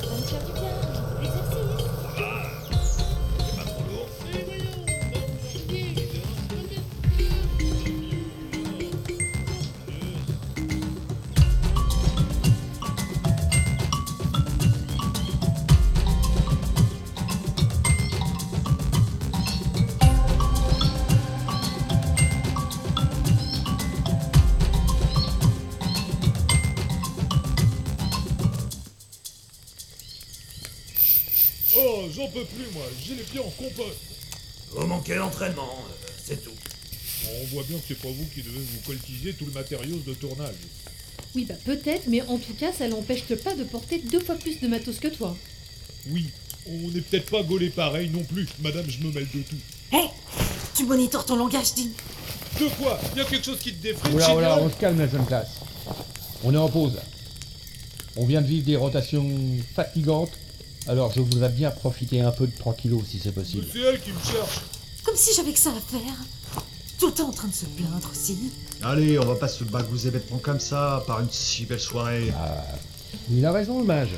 Ça 0.00 0.06
va 0.08 0.16
me 0.16 0.22
faire 0.22 0.40
du 0.46 0.52
bien. 0.52 0.99
J'ai 33.04 33.14
les 33.14 33.22
pieds 33.22 33.40
en 33.40 33.50
compote. 33.50 33.96
Vous 34.72 34.86
manquez 34.86 35.16
d'entraînement, 35.16 35.84
euh, 35.88 36.08
c'est 36.24 36.42
tout. 36.42 36.50
On 37.42 37.46
voit 37.54 37.64
bien 37.64 37.76
que 37.78 37.84
c'est 37.88 38.00
pas 38.00 38.08
vous 38.08 38.26
qui 38.34 38.42
devez 38.42 38.60
vous 38.60 38.80
coltiser 38.86 39.32
tout 39.34 39.44
le 39.46 39.52
matériau 39.52 39.96
de 40.06 40.14
tournage. 40.14 40.54
Oui, 41.34 41.44
bah 41.44 41.54
peut-être, 41.64 42.04
mais 42.08 42.22
en 42.22 42.38
tout 42.38 42.54
cas, 42.54 42.72
ça 42.72 42.88
l'empêche 42.88 43.22
pas 43.24 43.54
de 43.54 43.64
porter 43.64 43.98
deux 43.98 44.20
fois 44.20 44.36
plus 44.36 44.58
de 44.60 44.66
matos 44.68 44.98
que 44.98 45.08
toi. 45.08 45.36
Oui, 46.08 46.26
On 46.66 46.88
n'est 46.90 47.00
peut-être 47.00 47.30
pas 47.30 47.42
gaulé 47.42 47.68
pareil 47.70 48.10
non 48.10 48.24
plus. 48.24 48.46
Madame, 48.60 48.88
je 48.88 48.98
me 49.04 49.12
mêle 49.12 49.28
de 49.34 49.40
tout. 49.42 49.56
Hé 49.92 50.06
Tu 50.74 50.84
monitores 50.86 51.24
ton 51.26 51.36
langage, 51.36 51.74
Dean. 51.74 51.88
De 52.58 52.68
quoi? 52.80 52.98
Y 53.16 53.20
a 53.20 53.24
quelque 53.24 53.44
chose 53.44 53.58
qui 53.58 53.72
te 53.72 53.82
défraie 53.82 54.12
Oula, 54.12 54.34
oula, 54.34 54.58
on 54.60 54.70
se 54.70 54.76
calme 54.76 54.98
la 54.98 55.08
jeune 55.08 55.26
classe. 55.26 55.50
On 56.42 56.52
est 56.54 56.58
en 56.58 56.68
pause. 56.68 56.98
On 58.16 58.24
vient 58.26 58.40
de 58.42 58.46
vivre 58.46 58.66
des 58.66 58.76
rotations 58.76 59.26
fatigantes, 59.74 60.32
alors 60.90 61.12
je 61.12 61.20
voudrais 61.20 61.48
bien 61.50 61.70
profiter 61.70 62.20
un 62.20 62.32
peu 62.32 62.46
de 62.48 62.56
tranquillo 62.56 63.00
si 63.08 63.20
c'est 63.20 63.30
possible. 63.32 63.64
C'est 63.72 63.78
elle 63.80 64.00
qui 64.00 64.10
me 64.10 64.18
cherche. 64.18 64.60
Comme 65.04 65.14
si 65.16 65.32
j'avais 65.34 65.52
que 65.52 65.58
ça 65.58 65.70
à 65.70 65.80
faire. 65.80 66.62
Tout 66.98 67.06
le 67.06 67.12
temps 67.12 67.28
en 67.28 67.32
train 67.32 67.48
de 67.48 67.54
se 67.54 67.64
plaindre 67.64 68.10
aussi. 68.10 68.50
Allez, 68.82 69.18
on 69.18 69.24
va 69.24 69.36
pas 69.36 69.48
se 69.48 69.62
bagouser 69.64 70.10
bêtement 70.10 70.38
comme 70.38 70.58
ça, 70.60 71.02
par 71.06 71.20
une 71.20 71.30
si 71.30 71.64
belle 71.64 71.80
soirée. 71.80 72.32
Ah, 72.36 72.64
il 73.30 73.46
a 73.46 73.52
raison 73.52 73.78
le 73.78 73.84
mage. 73.84 74.10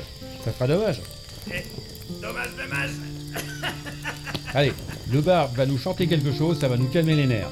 Ça 0.43 0.51
fera 0.51 0.67
dommage. 0.67 0.99
Dommage, 2.21 2.49
dommage. 2.57 2.89
Allez, 4.53 4.73
le 5.11 5.21
barbe 5.21 5.55
va 5.55 5.65
nous 5.65 5.77
chanter 5.77 6.07
quelque 6.07 6.33
chose, 6.33 6.59
ça 6.59 6.67
va 6.67 6.75
nous 6.77 6.87
calmer 6.89 7.15
les 7.15 7.27
nerfs. 7.27 7.49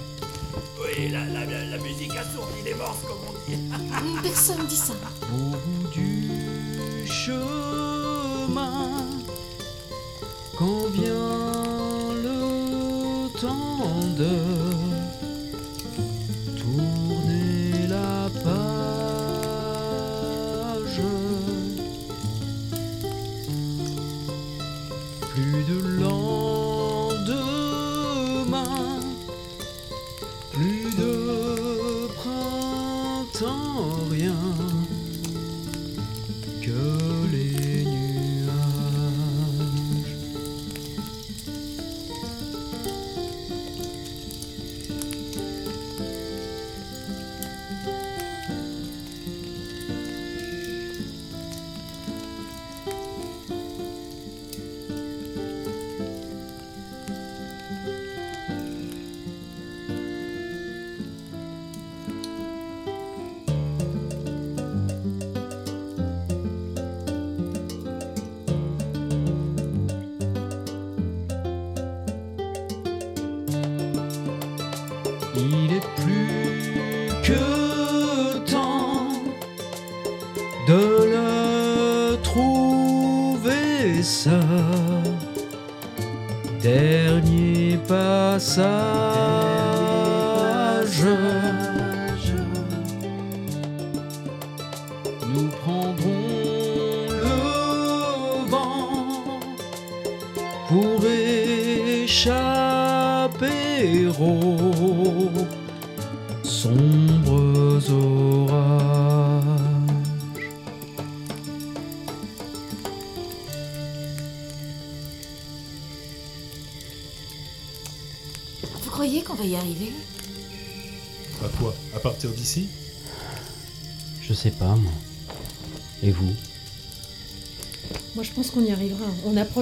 Oui, 0.79 1.09
la, 1.09 1.23
la, 1.25 1.45
la, 1.45 1.65
la 1.65 1.77
musique 1.77 2.11
assourdit 2.11 2.63
les 2.65 2.73
morses, 2.73 2.99
comme 3.07 3.17
on 3.29 3.49
dit. 3.51 3.57
Personne 4.23 4.65
dit 4.67 4.75
ça. 4.75 4.93
Vient 10.89 12.13
le 12.23 13.29
temps 13.39 13.99
de 14.17 14.50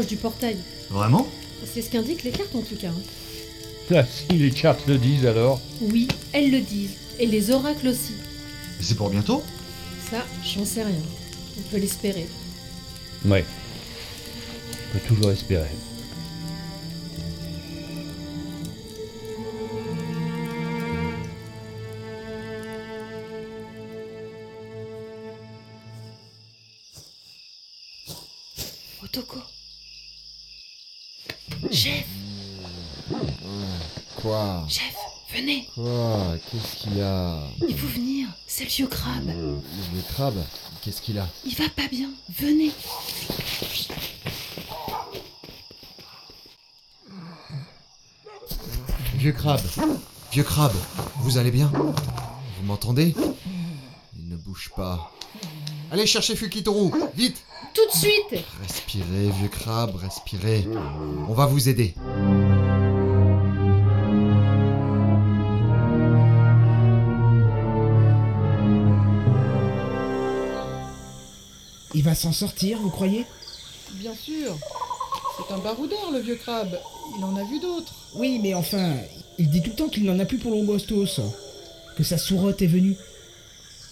du 0.09 0.17
portail. 0.17 0.57
Vraiment 0.89 1.27
C'est 1.71 1.81
ce 1.81 1.89
qu'indiquent 1.89 2.23
les 2.23 2.31
cartes 2.31 2.55
en 2.55 2.61
tout 2.61 2.75
cas. 2.75 2.89
hein. 2.89 3.95
Ah, 3.95 4.03
si 4.05 4.37
les 4.37 4.51
cartes 4.51 4.85
le 4.87 4.97
disent 4.97 5.25
alors. 5.25 5.61
Oui, 5.81 6.07
elles 6.33 6.51
le 6.51 6.59
disent. 6.59 6.95
Et 7.19 7.25
les 7.25 7.49
oracles 7.51 7.87
aussi. 7.87 8.13
Mais 8.77 8.83
c'est 8.85 8.95
pour 8.95 9.09
bientôt 9.09 9.41
Ça, 10.11 10.23
j'en 10.43 10.65
sais 10.65 10.83
rien. 10.83 11.01
On 11.57 11.61
peut 11.71 11.77
l'espérer. 11.77 12.27
Ouais. 13.25 13.45
On 14.95 14.97
peut 14.99 15.07
toujours 15.07 15.31
espérer. 15.31 15.69
Quoi 35.79 36.35
Qu'est-ce 36.51 36.75
qu'il 36.75 37.01
a 37.01 37.39
Il 37.65 37.77
faut 37.77 37.87
venir, 37.87 38.27
c'est 38.45 38.65
le 38.65 38.69
vieux 38.69 38.87
crabe. 38.87 39.27
Le 39.27 39.61
vieux 39.93 40.03
crabe 40.09 40.43
Qu'est-ce 40.81 41.01
qu'il 41.01 41.17
a 41.17 41.25
Il 41.45 41.55
va 41.55 41.69
pas 41.69 41.87
bien, 41.87 42.09
venez 42.37 42.71
Vieux 49.15 49.31
crabe 49.31 49.61
Vieux 50.33 50.43
crabe 50.43 50.75
Vous 51.21 51.37
allez 51.37 51.51
bien 51.51 51.71
Vous 51.73 52.65
m'entendez 52.65 53.15
Il 54.17 54.27
ne 54.27 54.35
bouge 54.35 54.71
pas. 54.75 55.13
Allez 55.91 56.05
chercher 56.05 56.35
Fukitoru 56.35 56.91
Vite 57.15 57.41
Tout 57.73 57.85
de 57.85 57.97
suite 57.97 58.45
Respirez, 58.61 59.29
vieux 59.39 59.47
crabe, 59.47 59.95
respirez. 59.95 60.67
On 61.29 61.33
va 61.33 61.45
vous 61.45 61.69
aider. 61.69 61.95
Il 71.99 72.05
va 72.05 72.15
s'en 72.15 72.31
sortir, 72.31 72.79
vous 72.79 72.89
croyez? 72.89 73.25
Bien 73.95 74.15
sûr. 74.15 74.55
C'est 75.35 75.53
un 75.53 75.57
baroudeur, 75.57 76.11
le 76.13 76.19
vieux 76.19 76.37
crabe. 76.37 76.79
Il 77.17 77.25
en 77.25 77.35
a 77.35 77.43
vu 77.43 77.59
d'autres. 77.59 77.93
Oui, 78.15 78.39
mais 78.41 78.53
enfin, 78.53 78.95
il 79.37 79.49
dit 79.49 79.61
tout 79.61 79.71
le 79.71 79.75
temps 79.75 79.89
qu'il 79.89 80.05
n'en 80.05 80.17
a 80.17 80.23
plus 80.23 80.37
pour 80.37 80.51
Longostos. 80.51 81.19
Que 81.97 82.05
sa 82.05 82.17
sourotte 82.17 82.61
est 82.61 82.67
venue. 82.67 82.95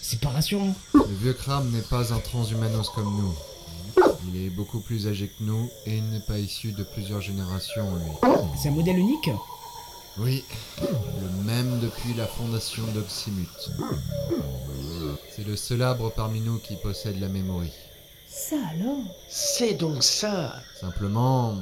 C'est 0.02 0.22
pas 0.22 0.30
rassurant. 0.30 0.74
Le 0.94 1.16
vieux 1.22 1.34
crabe 1.34 1.70
n'est 1.74 1.82
pas 1.82 2.14
un 2.14 2.20
transhumanos 2.20 2.88
comme 2.96 3.14
nous. 3.14 4.04
Il 4.30 4.42
est 4.42 4.52
beaucoup 4.52 4.80
plus 4.80 5.06
âgé 5.08 5.28
que 5.28 5.44
nous 5.44 5.70
et 5.86 5.98
il 5.98 6.10
n'est 6.10 6.22
pas 6.22 6.40
issu 6.40 6.72
de 6.72 6.84
plusieurs 6.84 7.20
générations, 7.20 7.94
lui. 7.98 8.32
C'est 8.58 8.70
un 8.70 8.72
modèle 8.72 9.00
unique? 9.00 9.30
Oui, 10.18 10.46
le 10.82 11.44
même 11.44 11.82
depuis 11.82 12.14
la 12.14 12.26
fondation 12.26 12.84
d'Oxymute. 12.96 13.70
C'est 15.36 15.46
le 15.46 15.58
seul 15.58 15.82
arbre 15.82 16.10
parmi 16.16 16.40
nous 16.40 16.60
qui 16.60 16.78
possède 16.78 17.20
la 17.20 17.28
mémoire. 17.28 17.66
Ça 18.38 18.56
alors? 18.72 19.00
C'est 19.28 19.74
donc 19.74 20.04
ça 20.04 20.54
Simplement, 20.80 21.56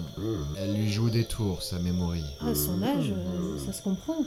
elle 0.58 0.74
lui 0.76 0.92
joue 0.92 1.10
des 1.10 1.24
tours, 1.24 1.64
sa 1.64 1.80
mémoire. 1.80 2.18
À 2.42 2.54
son 2.54 2.84
âge, 2.84 3.12
euh, 3.12 3.58
ça 3.66 3.72
se 3.72 3.82
comprend. 3.82 4.18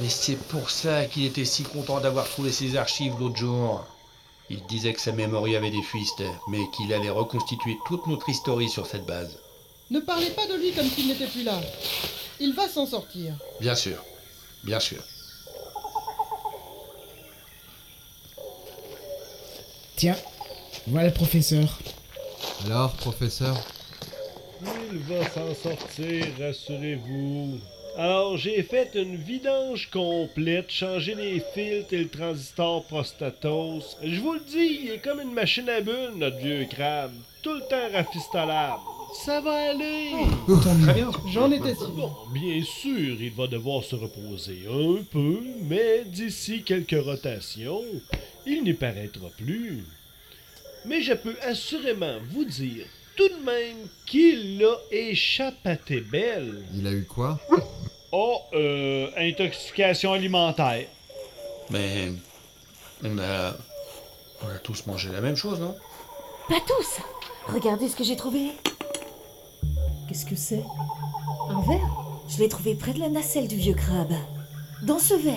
Mais 0.00 0.08
c'est 0.08 0.36
pour 0.36 0.70
ça 0.70 1.04
qu'il 1.04 1.26
était 1.26 1.44
si 1.44 1.64
content 1.64 2.00
d'avoir 2.00 2.26
trouvé 2.26 2.50
ses 2.50 2.76
archives 2.76 3.12
l'autre 3.20 3.36
jour. 3.36 3.84
Il 4.48 4.64
disait 4.64 4.94
que 4.94 5.00
sa 5.02 5.12
mémoire 5.12 5.44
avait 5.44 5.70
des 5.70 5.82
fuites, 5.82 6.22
mais 6.48 6.70
qu'il 6.70 6.94
allait 6.94 7.10
reconstituer 7.10 7.76
toute 7.86 8.06
notre 8.06 8.30
histoire 8.30 8.66
sur 8.70 8.86
cette 8.86 9.04
base. 9.04 9.38
Ne 9.90 10.00
parlez 10.00 10.30
pas 10.30 10.46
de 10.46 10.54
lui 10.54 10.72
comme 10.72 10.88
s'il 10.88 11.08
n'était 11.08 11.26
plus 11.26 11.42
là. 11.42 11.60
Il 12.40 12.54
va 12.54 12.68
s'en 12.68 12.86
sortir. 12.86 13.34
Bien 13.60 13.74
sûr, 13.74 14.02
bien 14.64 14.80
sûr. 14.80 15.02
Tiens, 19.96 20.16
voilà 20.86 21.08
le 21.08 21.14
professeur. 21.14 21.78
Alors, 22.66 22.92
professeur? 22.94 23.56
Il 24.92 24.98
va 25.00 25.28
s'en 25.28 25.54
sortir, 25.54 26.24
rassurez-vous. 26.40 27.60
Alors, 27.96 28.36
j'ai 28.36 28.62
fait 28.62 28.90
une 28.94 29.16
vidange 29.16 29.90
complète, 29.90 30.70
changé 30.70 31.14
les 31.14 31.40
filtres 31.40 31.92
et 31.92 32.04
le 32.04 32.08
transistor 32.08 32.84
prostatos. 32.84 33.96
Je 34.02 34.20
vous 34.20 34.34
le 34.34 34.40
dis, 34.40 34.80
il 34.84 34.90
est 34.90 34.98
comme 34.98 35.20
une 35.20 35.32
machine 35.32 35.68
à 35.68 35.80
bulles, 35.80 36.14
notre 36.16 36.38
vieux 36.38 36.64
crabe. 36.70 37.12
Tout 37.42 37.54
le 37.54 37.60
temps 37.62 37.92
rafistolable. 37.92 38.82
Ça 39.24 39.40
va 39.40 39.70
aller! 39.70 40.12
Très 40.46 40.94
bien. 40.94 41.10
J'en 41.32 41.50
étais 41.50 41.74
sûr. 41.74 41.90
Bon, 41.90 42.12
bien 42.32 42.62
sûr, 42.62 43.16
il 43.20 43.32
va 43.32 43.46
devoir 43.46 43.82
se 43.82 43.96
reposer 43.96 44.60
un 44.70 45.02
peu, 45.10 45.40
mais 45.62 46.04
d'ici 46.04 46.62
quelques 46.62 47.02
rotations, 47.02 47.82
il 48.46 48.62
n'y 48.64 48.74
paraîtra 48.74 49.28
plus. 49.36 49.84
Mais 50.84 51.02
je 51.02 51.12
peux 51.12 51.36
assurément 51.42 52.18
vous 52.30 52.44
dire 52.44 52.86
tout 53.16 53.28
de 53.28 53.44
même 53.44 53.88
qu'il 54.06 54.64
a 54.64 54.76
échappé 54.92 56.00
belle. 56.00 56.62
Il 56.74 56.86
a 56.86 56.92
eu 56.92 57.04
quoi? 57.04 57.40
Oh, 58.12 58.40
euh, 58.54 59.10
intoxication 59.16 60.12
alimentaire. 60.12 60.86
Mais. 61.70 62.12
On 63.02 63.18
a. 63.18 63.56
On 64.42 64.48
a 64.48 64.58
tous 64.58 64.86
mangé 64.86 65.10
la 65.10 65.20
même 65.20 65.36
chose, 65.36 65.58
non? 65.60 65.74
Pas 66.48 66.60
tous 66.66 67.02
Regardez 67.52 67.88
ce 67.88 67.96
que 67.96 68.04
j'ai 68.04 68.16
trouvé. 68.16 68.52
Qu'est-ce 70.06 70.24
que 70.24 70.36
c'est? 70.36 70.62
Un 71.50 71.60
verre 71.62 72.20
Je 72.28 72.38
l'ai 72.38 72.48
trouvé 72.48 72.74
près 72.74 72.92
de 72.92 73.00
la 73.00 73.08
nacelle 73.08 73.48
du 73.48 73.56
vieux 73.56 73.74
crabe. 73.74 74.14
Dans 74.82 74.98
ce 74.98 75.14
verre, 75.14 75.34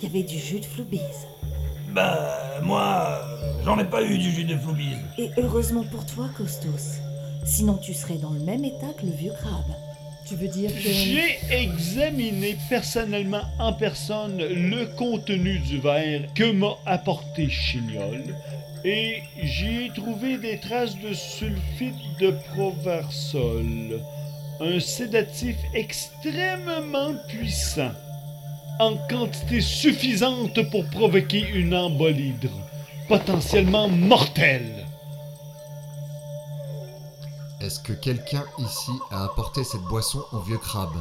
il 0.00 0.08
y 0.08 0.10
avait 0.10 0.24
du 0.24 0.38
jus 0.38 0.60
de 0.60 0.64
floubise. 0.64 1.26
Bah, 1.92 2.60
moi, 2.62 3.22
euh, 3.22 3.64
j'en 3.64 3.78
ai 3.78 3.84
pas 3.84 4.02
eu 4.02 4.18
du 4.18 4.30
jus 4.30 4.44
de 4.44 4.56
floubise. 4.56 4.98
Et 5.16 5.30
heureusement 5.36 5.84
pour 5.84 6.04
toi, 6.06 6.28
Costos. 6.36 7.00
Sinon, 7.44 7.78
tu 7.78 7.94
serais 7.94 8.18
dans 8.18 8.30
le 8.30 8.40
même 8.40 8.64
état 8.64 8.92
que 8.98 9.06
le 9.06 9.12
vieux 9.12 9.32
crabe. 9.32 9.74
Tu 10.26 10.34
veux 10.34 10.48
dire 10.48 10.70
que... 10.70 10.80
J'ai 10.80 11.38
examiné 11.50 12.58
personnellement 12.68 13.42
en 13.58 13.72
personne 13.72 14.36
le 14.36 14.84
contenu 14.96 15.58
du 15.60 15.78
verre 15.78 16.22
que 16.34 16.52
m'a 16.52 16.74
apporté 16.84 17.48
Chignol 17.48 18.22
et 18.84 19.22
j'y 19.42 19.84
ai 19.84 19.90
trouvé 19.90 20.38
des 20.38 20.58
traces 20.58 20.98
de 20.98 21.12
sulfite 21.12 21.94
de 22.20 22.30
proversol, 22.54 24.00
un 24.60 24.80
sédatif 24.80 25.56
extrêmement 25.74 27.14
puissant, 27.28 27.90
en 28.78 28.96
quantité 29.08 29.60
suffisante 29.60 30.70
pour 30.70 30.84
provoquer 30.90 31.48
une 31.48 31.74
embolie 31.74 32.34
potentiellement 33.08 33.88
mortelle. 33.88 34.86
Est-ce 37.60 37.80
que 37.80 37.92
quelqu'un 37.92 38.44
ici 38.58 38.92
a 39.10 39.24
apporté 39.24 39.64
cette 39.64 39.82
boisson 39.82 40.22
au 40.32 40.40
vieux 40.40 40.58
crabe? 40.58 40.94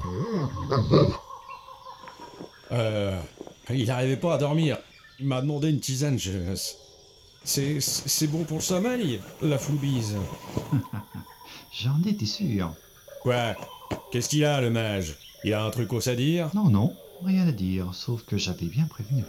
Euh. 2.72 3.18
Il 3.70 3.88
n'arrivait 3.88 4.18
pas 4.18 4.34
à 4.34 4.38
dormir. 4.38 4.78
Il 5.20 5.28
m'a 5.28 5.42
demandé 5.42 5.70
une 5.70 5.80
tisane, 5.80 6.18
je. 6.18 6.32
C'est. 7.44 7.80
C'est 7.80 8.28
bon 8.28 8.44
pour 8.44 8.58
le 8.58 8.64
sommeil, 8.64 9.22
la 9.42 9.58
floubise. 9.58 10.18
J'en 11.72 12.02
étais 12.06 12.26
sûr. 12.26 12.74
Quoi? 13.22 13.56
Qu'est-ce 14.12 14.30
qu'il 14.30 14.44
a, 14.46 14.60
le 14.62 14.70
mage? 14.70 15.16
Il 15.44 15.54
a 15.54 15.64
un 15.64 15.70
truc 15.70 15.90
à 16.08 16.16
dire 16.16 16.50
Non, 16.54 16.70
non, 16.70 16.94
rien 17.24 17.48
à 17.48 17.52
dire, 17.52 17.94
sauf 17.94 18.24
que 18.24 18.38
j'avais 18.38 18.68
bien 18.68 18.86
prévenu. 18.86 19.24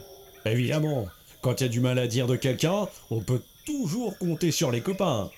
Évidemment, 0.44 1.08
quand 1.40 1.60
il 1.60 1.64
y 1.64 1.66
a 1.66 1.70
du 1.70 1.80
mal 1.80 1.98
à 1.98 2.06
dire 2.06 2.26
de 2.26 2.36
quelqu'un, 2.36 2.88
on 3.10 3.20
peut 3.20 3.42
toujours 3.64 4.16
compter 4.18 4.50
sur 4.50 4.70
les 4.70 4.80
copains. 4.80 5.30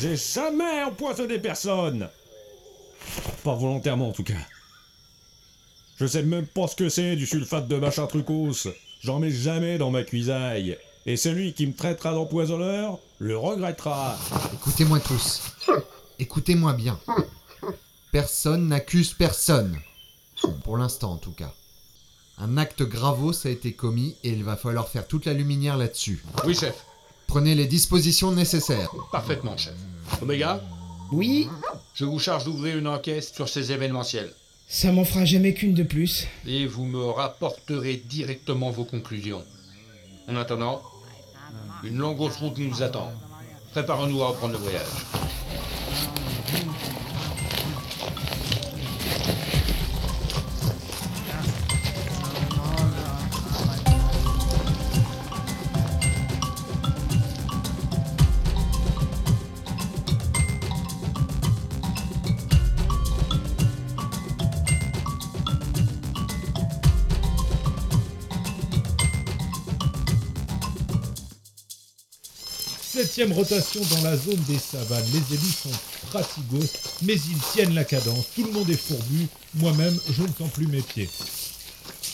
J'ai 0.00 0.16
jamais 0.16 0.82
empoisonné 0.84 1.38
personne 1.38 2.08
Pas 3.42 3.54
volontairement 3.54 4.10
en 4.10 4.12
tout 4.12 4.24
cas. 4.24 4.34
Je 5.96 6.06
sais 6.06 6.22
même 6.22 6.46
pas 6.46 6.66
ce 6.68 6.76
que 6.76 6.88
c'est 6.88 7.16
du 7.16 7.26
sulfate 7.26 7.68
de 7.68 7.76
machin 7.76 8.06
trucos. 8.06 8.68
J'en 9.02 9.18
mets 9.18 9.30
jamais 9.30 9.78
dans 9.78 9.90
ma 9.90 10.02
cuisaille. 10.02 10.76
Et 11.06 11.16
celui 11.16 11.52
qui 11.52 11.66
me 11.66 11.74
traitera 11.74 12.12
d'empoisonneur 12.12 12.98
le 13.18 13.36
regrettera. 13.36 14.16
Écoutez-moi 14.54 15.00
tous. 15.00 15.42
Écoutez-moi 16.18 16.72
bien. 16.74 16.98
Personne 18.12 18.68
n'accuse 18.68 19.12
personne. 19.12 19.78
Pour 20.64 20.76
l'instant 20.76 21.12
en 21.12 21.16
tout 21.16 21.32
cas. 21.32 21.52
Un 22.38 22.56
acte 22.56 22.82
gravos 22.82 23.46
a 23.46 23.50
été 23.50 23.72
commis 23.72 24.16
et 24.24 24.30
il 24.30 24.42
va 24.42 24.56
falloir 24.56 24.88
faire 24.88 25.06
toute 25.06 25.26
la 25.26 25.32
lumière 25.32 25.76
là-dessus. 25.76 26.24
Oui, 26.44 26.54
chef. 26.54 26.74
Prenez 27.26 27.54
les 27.54 27.66
dispositions 27.66 28.32
nécessaires. 28.32 28.90
Parfaitement, 29.10 29.56
chef. 29.56 29.74
Omega 30.20 30.60
Oui 31.12 31.48
Je 31.94 32.04
vous 32.04 32.18
charge 32.18 32.44
d'ouvrir 32.44 32.76
une 32.76 32.88
enquête 32.88 33.24
sur 33.24 33.48
ces 33.48 33.72
événementiels. 33.72 34.32
Ça 34.68 34.90
m'en 34.90 35.04
fera 35.04 35.24
jamais 35.24 35.54
qu'une 35.54 35.74
de 35.74 35.82
plus. 35.82 36.26
Et 36.46 36.66
vous 36.66 36.84
me 36.84 37.04
rapporterez 37.04 38.02
directement 38.06 38.70
vos 38.70 38.84
conclusions. 38.84 39.44
En 40.28 40.36
attendant, 40.36 40.82
une 41.84 41.98
longue 41.98 42.16
grosse 42.16 42.36
route 42.36 42.58
nous 42.58 42.82
attend. 42.82 43.12
Préparons-nous 43.72 44.22
à 44.22 44.28
reprendre 44.28 44.54
le 44.54 44.58
voyage. 44.58 44.86
Septième 73.12 73.36
rotation 73.36 73.82
dans 73.90 74.04
la 74.04 74.16
zone 74.16 74.42
des 74.48 74.58
savanes. 74.58 75.04
Les 75.12 75.34
élus 75.36 75.52
sont 75.62 75.68
pratigos, 76.08 76.66
mais 77.02 77.12
ils 77.12 77.38
tiennent 77.52 77.74
la 77.74 77.84
cadence. 77.84 78.24
Tout 78.34 78.42
le 78.42 78.52
monde 78.52 78.70
est 78.70 78.74
fourbu. 78.74 79.28
Moi-même, 79.56 79.94
je 80.08 80.22
ne 80.22 80.28
sens 80.28 80.50
plus 80.50 80.66
mes 80.66 80.80
pieds. 80.80 81.10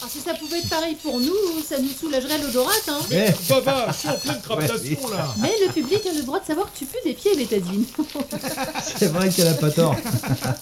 Ah, 0.03 0.07
si 0.11 0.19
ça 0.19 0.35
pouvait 0.35 0.59
être 0.59 0.69
pareil 0.69 0.97
pour 0.97 1.21
nous, 1.21 1.63
ça 1.65 1.79
nous 1.79 1.93
soulagerait 1.93 2.39
l'odorate, 2.39 2.89
hein. 2.89 2.99
Mais 3.11 3.33
Baba, 3.49 3.93
je 3.93 3.97
suis 3.97 4.09
en 4.09 4.19
pleine 4.19 4.41
craptation 4.43 5.09
là. 5.11 5.33
Mais 5.39 5.53
le 5.65 5.73
public 5.73 6.05
a 6.05 6.15
le 6.15 6.23
droit 6.25 6.41
de 6.41 6.47
savoir 6.47 6.73
que 6.73 6.79
tu 6.79 6.85
pues 6.87 6.99
des 7.05 7.15
pieds, 7.15 7.37
Bétadine. 7.37 7.85
C'est 8.99 9.13
vrai 9.13 9.29
qu'elle 9.31 9.47
a 9.47 9.55
pas 9.55 9.71
tort. 9.71 9.95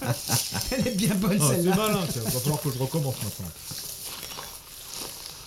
Elle 0.71 0.87
est 0.87 0.91
bien 0.91 1.15
bonne 1.15 1.39
Ah, 1.41 1.45
c'est 1.49 1.55
celle-là. 1.63 1.75
malin, 1.75 2.05
ça. 2.13 2.19
Va 2.19 2.39
falloir 2.39 2.61
que 2.61 2.69
je 2.71 2.77
recommence 2.77 3.15
maintenant. 3.23 3.51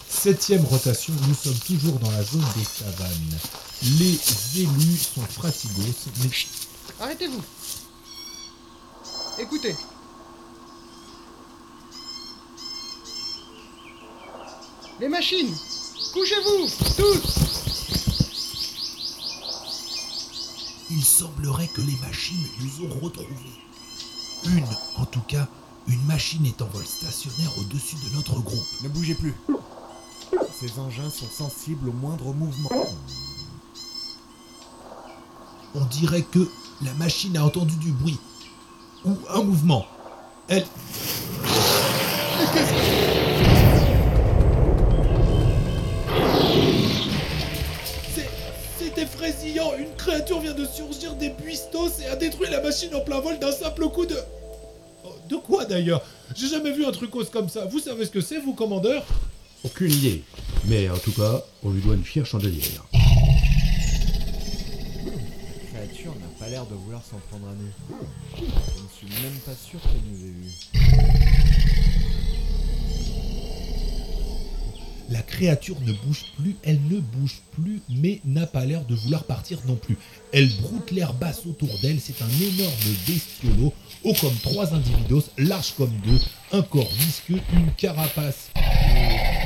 Septième 0.09 0.65
rotation, 0.65 1.13
nous 1.29 1.35
sommes 1.35 1.61
toujours 1.65 2.01
dans 2.01 2.11
la 2.11 2.25
zone 2.25 2.45
des 2.57 2.65
savanes. 2.65 3.39
Les 3.83 4.61
élus 4.61 4.99
sont 4.99 5.23
pratigos, 5.39 5.83
mais 6.23 6.31
Arrêtez-vous. 7.01 7.43
Écoutez. 9.39 9.75
Les 15.01 15.09
machines 15.09 15.55
Couchez-vous 16.13 16.69
Tous 16.97 17.23
Il 20.91 21.03
semblerait 21.03 21.69
que 21.69 21.81
les 21.81 21.97
machines 22.07 22.47
nous 22.61 22.85
ont 22.87 23.01
retrouvés. 23.01 23.29
Une, 24.45 24.67
en 24.99 25.07
tout 25.07 25.23
cas, 25.23 25.49
une 25.87 26.05
machine 26.05 26.45
est 26.45 26.61
en 26.61 26.67
vol 26.67 26.85
stationnaire 26.85 27.57
au-dessus 27.59 27.97
de 27.97 28.15
notre 28.17 28.41
groupe. 28.41 28.67
Ne 28.83 28.89
bougez 28.91 29.15
plus. 29.15 29.35
Ces 30.61 30.79
engins 30.79 31.09
sont 31.09 31.29
sensibles 31.31 31.89
au 31.89 31.93
moindre 31.93 32.35
mouvement. 32.35 32.71
On 35.75 35.85
dirait 35.85 36.23
que 36.23 36.49
la 36.85 36.93
machine 36.95 37.37
a 37.37 37.45
entendu 37.45 37.75
du 37.77 37.93
bruit. 37.93 38.19
Ou 39.05 39.17
un 39.31 39.43
mouvement. 39.43 39.87
Elle... 40.49 40.65
C'est- 48.15 48.99
effrayant 48.99 49.73
Une 49.79 49.95
créature 49.97 50.41
vient 50.41 50.55
de 50.55 50.67
surgir 50.67 51.15
des 51.15 51.31
buistos 51.31 52.01
et 52.03 52.07
a 52.07 52.17
détruit 52.17 52.49
la 52.51 52.61
machine 52.61 52.95
en 52.95 53.01
plein 53.01 53.21
vol 53.21 53.39
d'un 53.39 53.53
simple 53.53 53.89
coup 53.89 54.07
de... 54.07 54.17
Oh, 55.05 55.15
De 55.29 55.37
quoi 55.37 55.65
d'ailleurs? 55.65 56.03
J'ai 56.35 56.49
jamais 56.49 56.73
vu 56.73 56.85
un 56.85 56.93
trucos 56.93 57.25
comme 57.27 57.49
ça. 57.49 57.65
Vous 57.67 57.79
savez 57.79 58.05
ce 58.07 58.11
que 58.11 58.21
c'est, 58.21 58.39
vous, 58.39 58.55
commandeur? 58.55 59.05
Aucune 59.65 59.91
idée. 59.93 60.23
Mais 60.67 60.89
en 60.91 60.97
tout 60.99 61.13
cas, 61.13 61.43
on 61.63 61.71
lui 61.71 61.81
doit 61.83 61.95
une 61.95 62.05
fière 62.05 62.27
chandelière. 62.27 62.85
La 62.93 63.01
créature 65.87 66.15
n'a 66.15 66.27
pas 66.39 66.40
l'air 66.51 66.67
de 66.67 66.75
vouloir 66.75 67.03
s'en 67.05 67.19
prendre 67.31 67.47
à 67.47 67.53
nous. 67.55 67.71
Je 68.37 68.43
ne 68.43 68.89
suis 68.89 69.23
même 69.23 69.39
pas 69.47 69.55
sûr 69.55 69.81
qu'elle 69.81 70.03
nous 70.11 70.19
ait 70.27 70.33
vus. 70.33 70.71
La 75.09 75.23
créature 75.23 75.77
ne 75.87 75.93
bouge 75.93 76.25
plus, 76.37 76.57
elle 76.65 76.81
ne 76.89 76.99
bouge 77.01 77.43
plus, 77.53 77.81
mais 77.89 78.21
n'a 78.25 78.47
pas 78.47 78.65
l'air 78.65 78.85
de 78.85 78.95
vouloir 78.97 79.25
partir 79.25 79.59
non 79.67 79.77
plus. 79.77 79.97
Elle 80.33 80.49
broute 80.61 80.91
l'air 80.91 81.15
basse 81.15 81.47
autour 81.47 81.69
d'elle, 81.83 82.01
c'est 82.01 82.21
un 82.23 82.29
énorme 82.29 82.97
bestiolo, 83.07 83.73
haut 84.05 84.15
comme 84.21 84.37
trois 84.43 84.75
individos, 84.75 85.25
large 85.39 85.75
comme 85.77 85.93
deux, 86.05 86.21
un 86.53 86.63
corps 86.63 86.93
visqueux, 86.93 87.41
une 87.53 87.73
carapace 87.77 88.51
euh, 88.57 88.61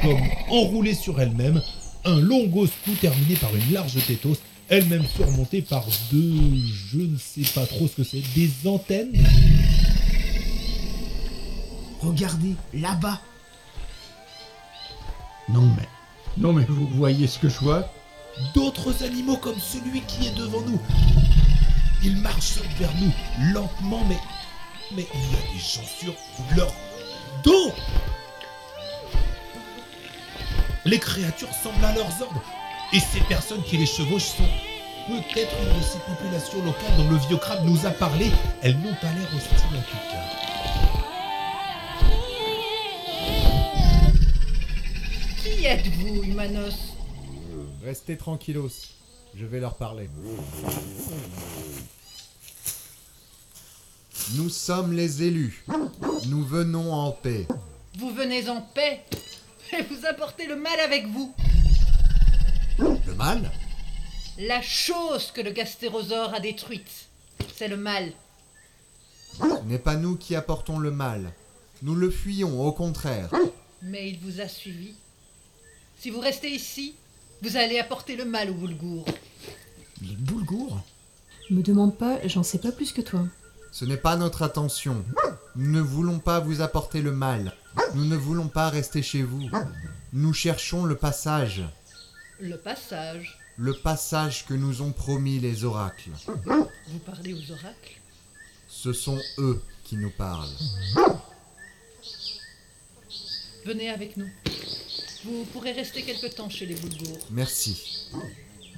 comme 0.03 0.23
enroulée 0.51 0.95
sur 0.95 1.21
elle-même, 1.21 1.61
un 2.05 2.21
long 2.21 2.47
gos 2.47 2.69
cou 2.85 2.93
terminé 3.01 3.35
par 3.37 3.55
une 3.55 3.73
large 3.73 3.97
tétos, 4.07 4.37
elle-même 4.69 5.05
surmontée 5.17 5.63
par 5.63 5.85
deux, 6.11 6.55
je 6.91 6.99
ne 6.99 7.17
sais 7.19 7.51
pas 7.55 7.67
trop 7.67 7.87
ce 7.87 7.97
que 7.97 8.05
c'est, 8.05 8.23
des 8.35 8.51
antennes 8.69 9.13
Regardez, 12.01 12.55
là-bas. 12.75 13.19
Non 15.49 15.63
mais... 15.77 15.89
Non 16.37 16.53
mais 16.53 16.65
vous 16.65 16.87
voyez 16.89 17.27
ce 17.27 17.39
que 17.39 17.49
je 17.49 17.59
vois? 17.61 17.89
D'autres 18.55 19.03
animaux 19.05 19.37
comme 19.37 19.59
celui 19.59 20.01
qui 20.03 20.27
est 20.27 20.37
devant 20.37 20.61
nous. 20.63 20.81
Ils 22.03 22.17
marchent 22.17 22.59
vers 22.79 22.93
nous, 23.01 23.13
lentement, 23.53 24.05
mais... 24.09 24.19
Mais 24.95 25.07
il 25.15 25.21
y 25.21 25.35
a 25.35 25.53
des 25.53 25.59
gens 25.59 25.89
sur 25.99 26.15
leur 26.55 26.73
dos 27.43 27.73
Les 30.85 30.99
créatures 30.99 31.53
semblent 31.55 31.85
à 31.85 31.95
leurs 31.95 32.23
ordres. 32.23 32.43
Et 32.95 33.01
ces 33.01 33.19
personnes 33.29 33.63
qui 33.65 33.77
les 33.77 33.87
chevauchent 33.87 34.37
sont 34.37 34.49
peut-être 35.09 35.53
une 35.61 35.79
de 35.81 35.83
ces 35.83 35.99
populations 35.99 36.65
locales 36.65 36.97
dont 36.97 37.11
le 37.11 37.17
vieux 37.17 37.39
crabe 37.39 37.65
nous 37.65 37.85
a 37.87 37.91
parlé. 37.91 38.31
Elles 38.63 38.79
n'ont 38.79 38.95
pas 39.01 39.13
l'air 39.13 39.29
hostiles 39.35 39.77
en 39.77 39.83
tout 39.83 39.97
cas. 40.13 40.23
Qui 45.43 45.65
êtes-vous, 45.65 46.23
Humanos 46.23 46.95
Restez 47.85 48.17
tranquillos, 48.17 48.71
je 49.35 49.45
vais 49.45 49.59
leur 49.59 49.75
parler. 49.75 50.09
Nous 54.35 54.49
sommes 54.49 54.93
les 54.93 55.25
élus. 55.25 55.65
Nous 56.29 56.45
venons 56.45 56.93
en 56.93 57.11
paix. 57.11 57.49
Vous 57.99 58.15
venez 58.15 58.49
en 58.49 58.61
paix? 58.61 59.03
Et 59.77 59.83
vous 59.83 60.07
apportez 60.07 60.47
le 60.47 60.55
mal 60.55 60.79
avec 60.79 61.09
vous? 61.09 61.35
Le 62.79 63.15
mal 63.15 63.51
La 64.39 64.61
chose 64.63 65.31
que 65.33 65.41
le 65.41 65.53
gastérosaure 65.53 66.35
a 66.35 66.41
détruite, 66.41 67.09
c'est 67.55 67.69
le 67.69 67.77
mal. 67.77 68.13
Ce 69.39 69.65
n'est 69.65 69.79
pas 69.79 69.97
nous 69.97 70.17
qui 70.17 70.35
apportons 70.35 70.79
le 70.79 70.91
mal. 70.91 71.33
Nous 71.83 71.95
le 71.95 72.11
fuyons, 72.11 72.61
au 72.67 72.73
contraire. 72.73 73.31
Mais 73.83 74.11
il 74.11 74.19
vous 74.19 74.41
a 74.41 74.49
suivi. 74.49 74.95
Si 75.99 76.11
vous 76.11 76.21
restez 76.21 76.51
ici, 76.51 76.95
vous 77.43 77.57
allez 77.57 77.79
apporter 77.79 78.17
le 78.17 78.25
mal 78.25 78.51
au 78.51 78.55
boulgour. 78.55 79.05
Les 80.03 80.17
boulgours 80.17 80.81
Me 81.51 81.63
demande 81.63 81.97
pas, 81.97 82.19
j'en 82.27 82.43
sais 82.43 82.59
pas 82.59 82.73
plus 82.73 82.93
que 82.93 83.03
toi. 83.03 83.27
Ce 83.71 83.85
n'est 83.85 83.97
pas 83.97 84.17
notre 84.17 84.43
attention. 84.43 85.05
Nous 85.57 85.71
ne 85.71 85.81
voulons 85.81 86.19
pas 86.19 86.41
vous 86.41 86.61
apporter 86.61 87.03
le 87.03 87.13
mal. 87.13 87.53
Nous 87.95 88.05
ne 88.05 88.17
voulons 88.17 88.49
pas 88.49 88.69
rester 88.69 89.03
chez 89.03 89.23
vous. 89.23 89.49
Nous 90.13 90.33
cherchons 90.33 90.85
le 90.85 90.97
passage. 90.97 91.63
Le 92.41 92.57
passage. 92.59 93.39
Le 93.57 93.73
passage 93.75 94.45
que 94.47 94.55
nous 94.55 94.83
ont 94.83 94.93
promis 94.93 95.39
les 95.39 95.65
oracles. 95.65 96.11
Vous 96.27 96.99
parlez 97.07 97.33
aux 97.35 97.53
oracles? 97.53 98.01
Ce 98.69 98.93
sont 98.93 99.21
eux 99.39 99.63
qui 99.85 99.97
nous 99.97 100.11
parlent. 100.11 100.49
Venez 103.65 103.91
avec 103.91 104.17
nous. 104.17 104.29
Vous 105.25 105.45
pourrez 105.53 105.73
rester 105.73 106.03
quelque 106.03 106.27
temps 106.27 106.51
chez 106.51 106.67
les 106.67 106.75
boulgours. 106.75 107.19
Merci. 107.31 108.09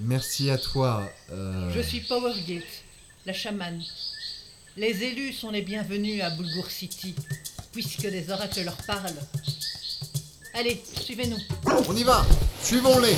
Merci 0.01 0.51
à 0.51 0.59
toi. 0.59 1.11
euh, 1.31 1.73
Je 1.75 1.81
suis 1.81 2.01
Powergate, 2.01 2.63
la 3.25 3.33
chamane. 3.33 3.83
Les 4.77 5.03
élus 5.03 5.33
sont 5.33 5.51
les 5.51 5.63
bienvenus 5.63 6.23
à 6.23 6.29
Bulgur 6.31 6.71
City, 6.71 7.15
puisque 7.73 8.03
les 8.03 8.31
oracles 8.31 8.63
leur 8.63 8.77
parlent. 8.87 9.17
Allez, 10.59 10.83
suivez-nous. 11.03 11.37
On 11.87 11.95
y 11.95 12.03
va 12.03 12.25
Suivons-les 12.63 13.15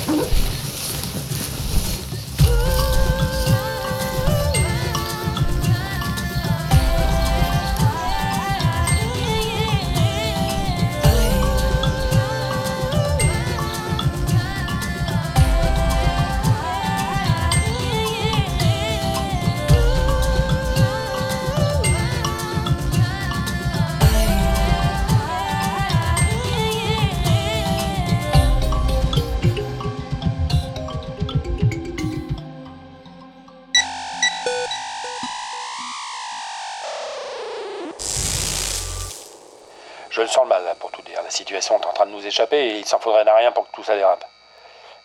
s'en 42.99 43.03
faudrait 43.03 43.27
à 43.27 43.35
rien 43.35 43.51
pour 43.51 43.69
que 43.69 43.75
tout 43.75 43.83
ça 43.83 43.95
dérape. 43.95 44.25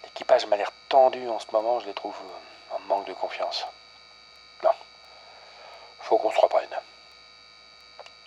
L'équipage 0.03 0.47
m'a 0.47 0.57
l'air 0.57 0.73
tendu 0.89 1.29
en 1.29 1.39
ce 1.39 1.47
moment, 1.53 1.81
je 1.81 1.87
les 1.87 1.95
trouve 1.95 2.15
euh, 2.15 2.77
en 2.77 2.81
manque 2.89 3.07
de 3.07 3.13
confiance. 3.13 3.65
Non. 4.63 4.71
Faut 6.01 6.19
qu'on 6.19 6.31
se 6.31 6.41
reprenne. 6.41 6.69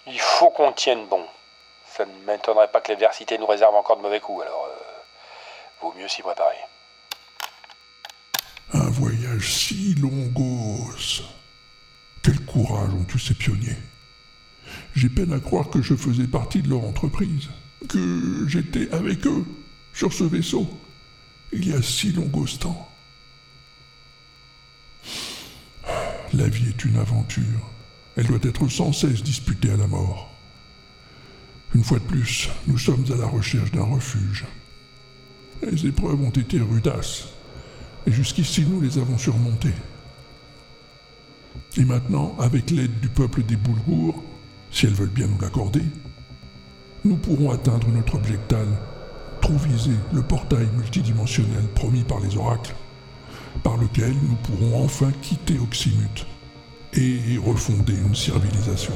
Il 0.06 0.20
faut 0.20 0.50
qu'on 0.50 0.72
tienne 0.72 1.06
bon. 1.08 1.26
Ça 1.86 2.06
ne 2.06 2.14
m'étonnerait 2.26 2.70
pas 2.70 2.82
que 2.82 2.92
l'adversité 2.92 3.38
nous 3.38 3.46
réserve 3.46 3.76
encore 3.76 3.98
de 3.98 4.02
mauvais 4.02 4.20
coups, 4.20 4.44
alors 4.44 4.66
euh, 4.66 5.82
vaut 5.82 5.94
mieux 5.98 6.08
s'y 6.08 6.22
préparer. 6.22 6.58
Un 8.74 8.90
voyage 8.90 9.54
si 9.54 9.96
longos. 9.96 11.24
Quel 12.24 12.46
courage 12.46 12.94
ont 12.94 13.06
eu 13.16 13.20
ces 13.20 13.34
pionniers. 13.34 13.78
J'ai 14.96 15.10
peine 15.10 15.34
à 15.34 15.40
croire 15.40 15.70
que 15.70 15.82
je 15.82 15.96
faisais 15.96 16.28
partie 16.28 16.62
de 16.62 16.70
leur 16.70 16.84
entreprise, 16.84 17.50
que 17.88 18.46
j'étais 18.48 18.92
avec 18.92 19.26
eux, 19.28 19.46
sur 19.94 20.14
ce 20.14 20.24
vaisseau, 20.24 20.68
il 21.52 21.68
y 21.68 21.74
a 21.74 21.82
si 21.82 22.12
longos 22.12 22.58
temps. 22.60 22.90
La 26.34 26.48
vie 26.48 26.70
est 26.70 26.86
une 26.86 26.98
aventure. 26.98 27.70
Elle 28.16 28.28
doit 28.28 28.40
être 28.44 28.68
sans 28.68 28.92
cesse 28.92 29.24
disputée 29.24 29.72
à 29.72 29.78
la 29.78 29.88
mort. 29.88 30.34
Une 31.74 31.84
fois 31.84 32.00
de 32.00 32.04
plus, 32.04 32.50
nous 32.66 32.78
sommes 32.78 33.06
à 33.12 33.16
la 33.16 33.28
recherche 33.28 33.72
d'un 33.72 33.84
refuge. 33.84 34.46
Les 35.62 35.86
épreuves 35.88 36.22
ont 36.22 36.30
été 36.30 36.60
rudasses, 36.60 37.30
et 38.06 38.12
jusqu'ici 38.12 38.66
nous 38.66 38.82
les 38.82 38.98
avons 38.98 39.18
surmontées. 39.18 39.74
Et 41.78 41.86
maintenant, 41.86 42.36
avec 42.40 42.72
l'aide 42.72 43.00
du 43.00 43.10
peuple 43.10 43.44
des 43.44 43.56
Boulgours, 43.56 44.24
si 44.72 44.86
elles 44.86 44.94
veulent 44.94 45.10
bien 45.10 45.28
nous 45.28 45.40
l'accorder, 45.40 45.84
nous 47.08 47.16
pourrons 47.16 47.52
atteindre 47.52 47.88
notre 47.88 48.16
objectal, 48.16 48.68
trouviser 49.42 49.96
le 50.14 50.22
portail 50.22 50.68
multidimensionnel 50.76 51.64
promis 51.74 52.04
par 52.04 52.20
les 52.20 52.36
oracles, 52.38 52.76
par 53.64 53.78
lequel 53.78 54.14
nous 54.14 54.36
pourrons 54.44 54.84
enfin 54.84 55.12
quitter 55.22 55.58
Oxymute 55.60 56.28
et 56.94 57.38
refonder 57.44 57.94
une 57.94 58.16
civilisation. 58.16 58.94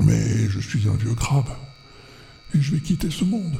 Mais 0.00 0.48
je 0.48 0.60
suis 0.60 0.88
un 0.88 0.96
vieux 0.96 1.14
crabe, 1.14 1.50
et 2.54 2.60
je 2.60 2.74
vais 2.74 2.80
quitter 2.80 3.10
ce 3.10 3.24
monde. 3.24 3.58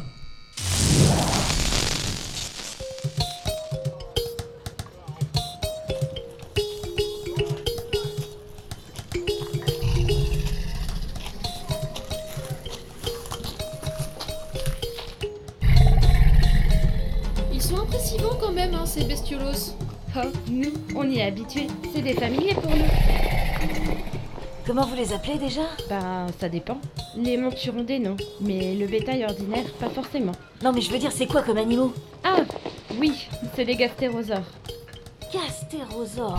Habitués. 21.28 21.66
C'est 21.94 22.02
des 22.02 22.14
familiers 22.14 22.54
pour 22.54 22.70
nous. 22.70 22.84
Comment 24.66 24.84
vous 24.86 24.96
les 24.96 25.12
appelez 25.12 25.38
déjà? 25.38 25.62
Ben, 25.88 26.26
ça 26.38 26.48
dépend. 26.48 26.78
Les 27.16 27.36
monturons 27.36 27.84
des 27.84 27.98
noms, 27.98 28.16
mais 28.40 28.74
le 28.74 28.86
bétail 28.86 29.24
ordinaire, 29.24 29.64
pas 29.80 29.88
forcément. 29.88 30.32
Non 30.62 30.72
mais 30.72 30.80
je 30.82 30.90
veux 30.90 30.98
dire, 30.98 31.12
c'est 31.12 31.26
quoi 31.26 31.42
comme 31.42 31.56
animaux? 31.56 31.92
Ah, 32.24 32.40
oui, 32.98 33.28
c'est 33.56 33.64
les 33.64 33.76
gastérosaures. 33.76 34.50
Gastérosaures? 35.32 36.38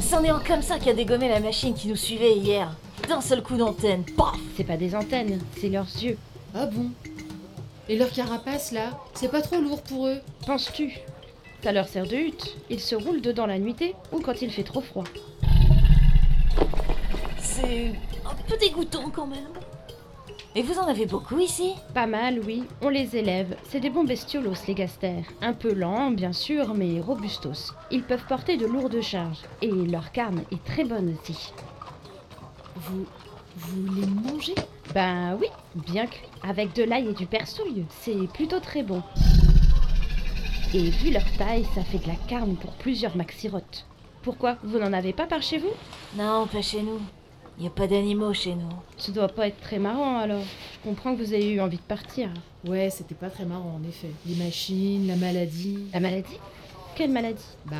C'en 0.00 0.24
est 0.24 0.32
en 0.32 0.40
comme 0.40 0.62
ça 0.62 0.78
qui 0.80 0.90
a 0.90 0.92
dégommé 0.94 1.28
la 1.28 1.38
machine 1.38 1.72
qui 1.74 1.86
nous 1.86 1.96
suivait 1.96 2.34
hier. 2.36 2.74
d'un 3.08 3.20
seul 3.20 3.42
coup 3.42 3.56
d'antenne. 3.56 4.04
Paf 4.16 4.36
C'est 4.56 4.64
pas 4.64 4.76
des 4.76 4.94
antennes, 4.94 5.40
c'est 5.60 5.68
leurs 5.68 5.86
yeux. 6.00 6.18
Ah 6.54 6.66
bon? 6.66 6.90
Et 7.88 7.96
leur 7.96 8.10
carapace 8.10 8.72
là, 8.72 8.90
c'est 9.14 9.30
pas 9.30 9.40
trop 9.42 9.60
lourd 9.60 9.82
pour 9.82 10.06
eux? 10.08 10.18
Penses-tu? 10.46 10.98
Ça 11.62 11.72
leur 11.72 11.88
sert 11.88 12.06
de 12.06 12.16
hutte. 12.16 12.56
Ils 12.70 12.80
se 12.80 12.94
roulent 12.94 13.20
dedans 13.20 13.46
la 13.46 13.58
nuitée 13.58 13.94
ou 14.12 14.20
quand 14.20 14.40
il 14.42 14.50
fait 14.50 14.62
trop 14.62 14.80
froid. 14.80 15.04
C'est 17.38 17.92
un 18.24 18.34
peu 18.48 18.56
dégoûtant 18.56 19.10
quand 19.10 19.26
même. 19.26 19.52
Et 20.56 20.62
vous 20.62 20.78
en 20.78 20.88
avez 20.88 21.06
beaucoup 21.06 21.38
ici? 21.38 21.74
Pas 21.94 22.06
mal, 22.06 22.40
oui. 22.44 22.64
On 22.82 22.88
les 22.88 23.14
élève. 23.16 23.56
C'est 23.68 23.78
des 23.78 23.90
bons 23.90 24.04
bestiolos, 24.04 24.54
les 24.66 24.74
gastères. 24.74 25.24
Un 25.42 25.52
peu 25.52 25.72
lents, 25.72 26.10
bien 26.10 26.32
sûr, 26.32 26.74
mais 26.74 26.98
robustos. 27.00 27.72
Ils 27.90 28.02
peuvent 28.02 28.24
porter 28.26 28.56
de 28.56 28.66
lourdes 28.66 29.00
charges. 29.00 29.42
Et 29.62 29.70
leur 29.70 30.10
carne 30.12 30.42
est 30.50 30.64
très 30.64 30.84
bonne 30.84 31.16
aussi. 31.22 31.52
Vous. 32.76 33.06
Vous 33.56 33.94
les 33.94 34.06
mangez? 34.06 34.54
Ben 34.94 35.36
oui, 35.38 35.48
bien 35.74 36.06
que. 36.06 36.16
Avec 36.42 36.72
de 36.74 36.84
l'ail 36.84 37.08
et 37.08 37.12
du 37.12 37.26
persouille, 37.26 37.84
c'est 38.00 38.28
plutôt 38.32 38.60
très 38.60 38.82
bon. 38.82 39.02
Et 40.72 40.90
vu 40.90 41.10
leur 41.10 41.24
taille, 41.36 41.66
ça 41.74 41.82
fait 41.82 41.98
de 41.98 42.06
la 42.06 42.14
carne 42.28 42.54
pour 42.54 42.70
plusieurs 42.74 43.16
maxirottes. 43.16 43.86
Pourquoi 44.22 44.56
Vous 44.62 44.78
n'en 44.78 44.92
avez 44.92 45.12
pas 45.12 45.26
par 45.26 45.42
chez 45.42 45.58
vous? 45.58 45.72
Non, 46.16 46.46
pas 46.46 46.62
chez 46.62 46.82
nous. 46.82 47.00
Y 47.58 47.66
a 47.66 47.70
pas 47.70 47.88
d'animaux 47.88 48.32
chez 48.32 48.54
nous. 48.54 48.68
Ça 48.96 49.10
doit 49.10 49.26
pas 49.26 49.48
être 49.48 49.60
très 49.60 49.80
marrant 49.80 50.18
alors. 50.18 50.44
Je 50.44 50.88
comprends 50.88 51.16
que 51.16 51.22
vous 51.22 51.34
ayez 51.34 51.54
eu 51.54 51.60
envie 51.60 51.78
de 51.78 51.82
partir. 51.82 52.30
Ouais, 52.64 52.88
c'était 52.88 53.16
pas 53.16 53.30
très 53.30 53.46
marrant 53.46 53.80
en 53.82 53.88
effet. 53.88 54.10
Les 54.26 54.36
machines, 54.36 55.08
la 55.08 55.16
maladie. 55.16 55.86
La 55.92 55.98
maladie? 55.98 56.38
Quelle 56.94 57.10
maladie? 57.10 57.42
Bah, 57.66 57.76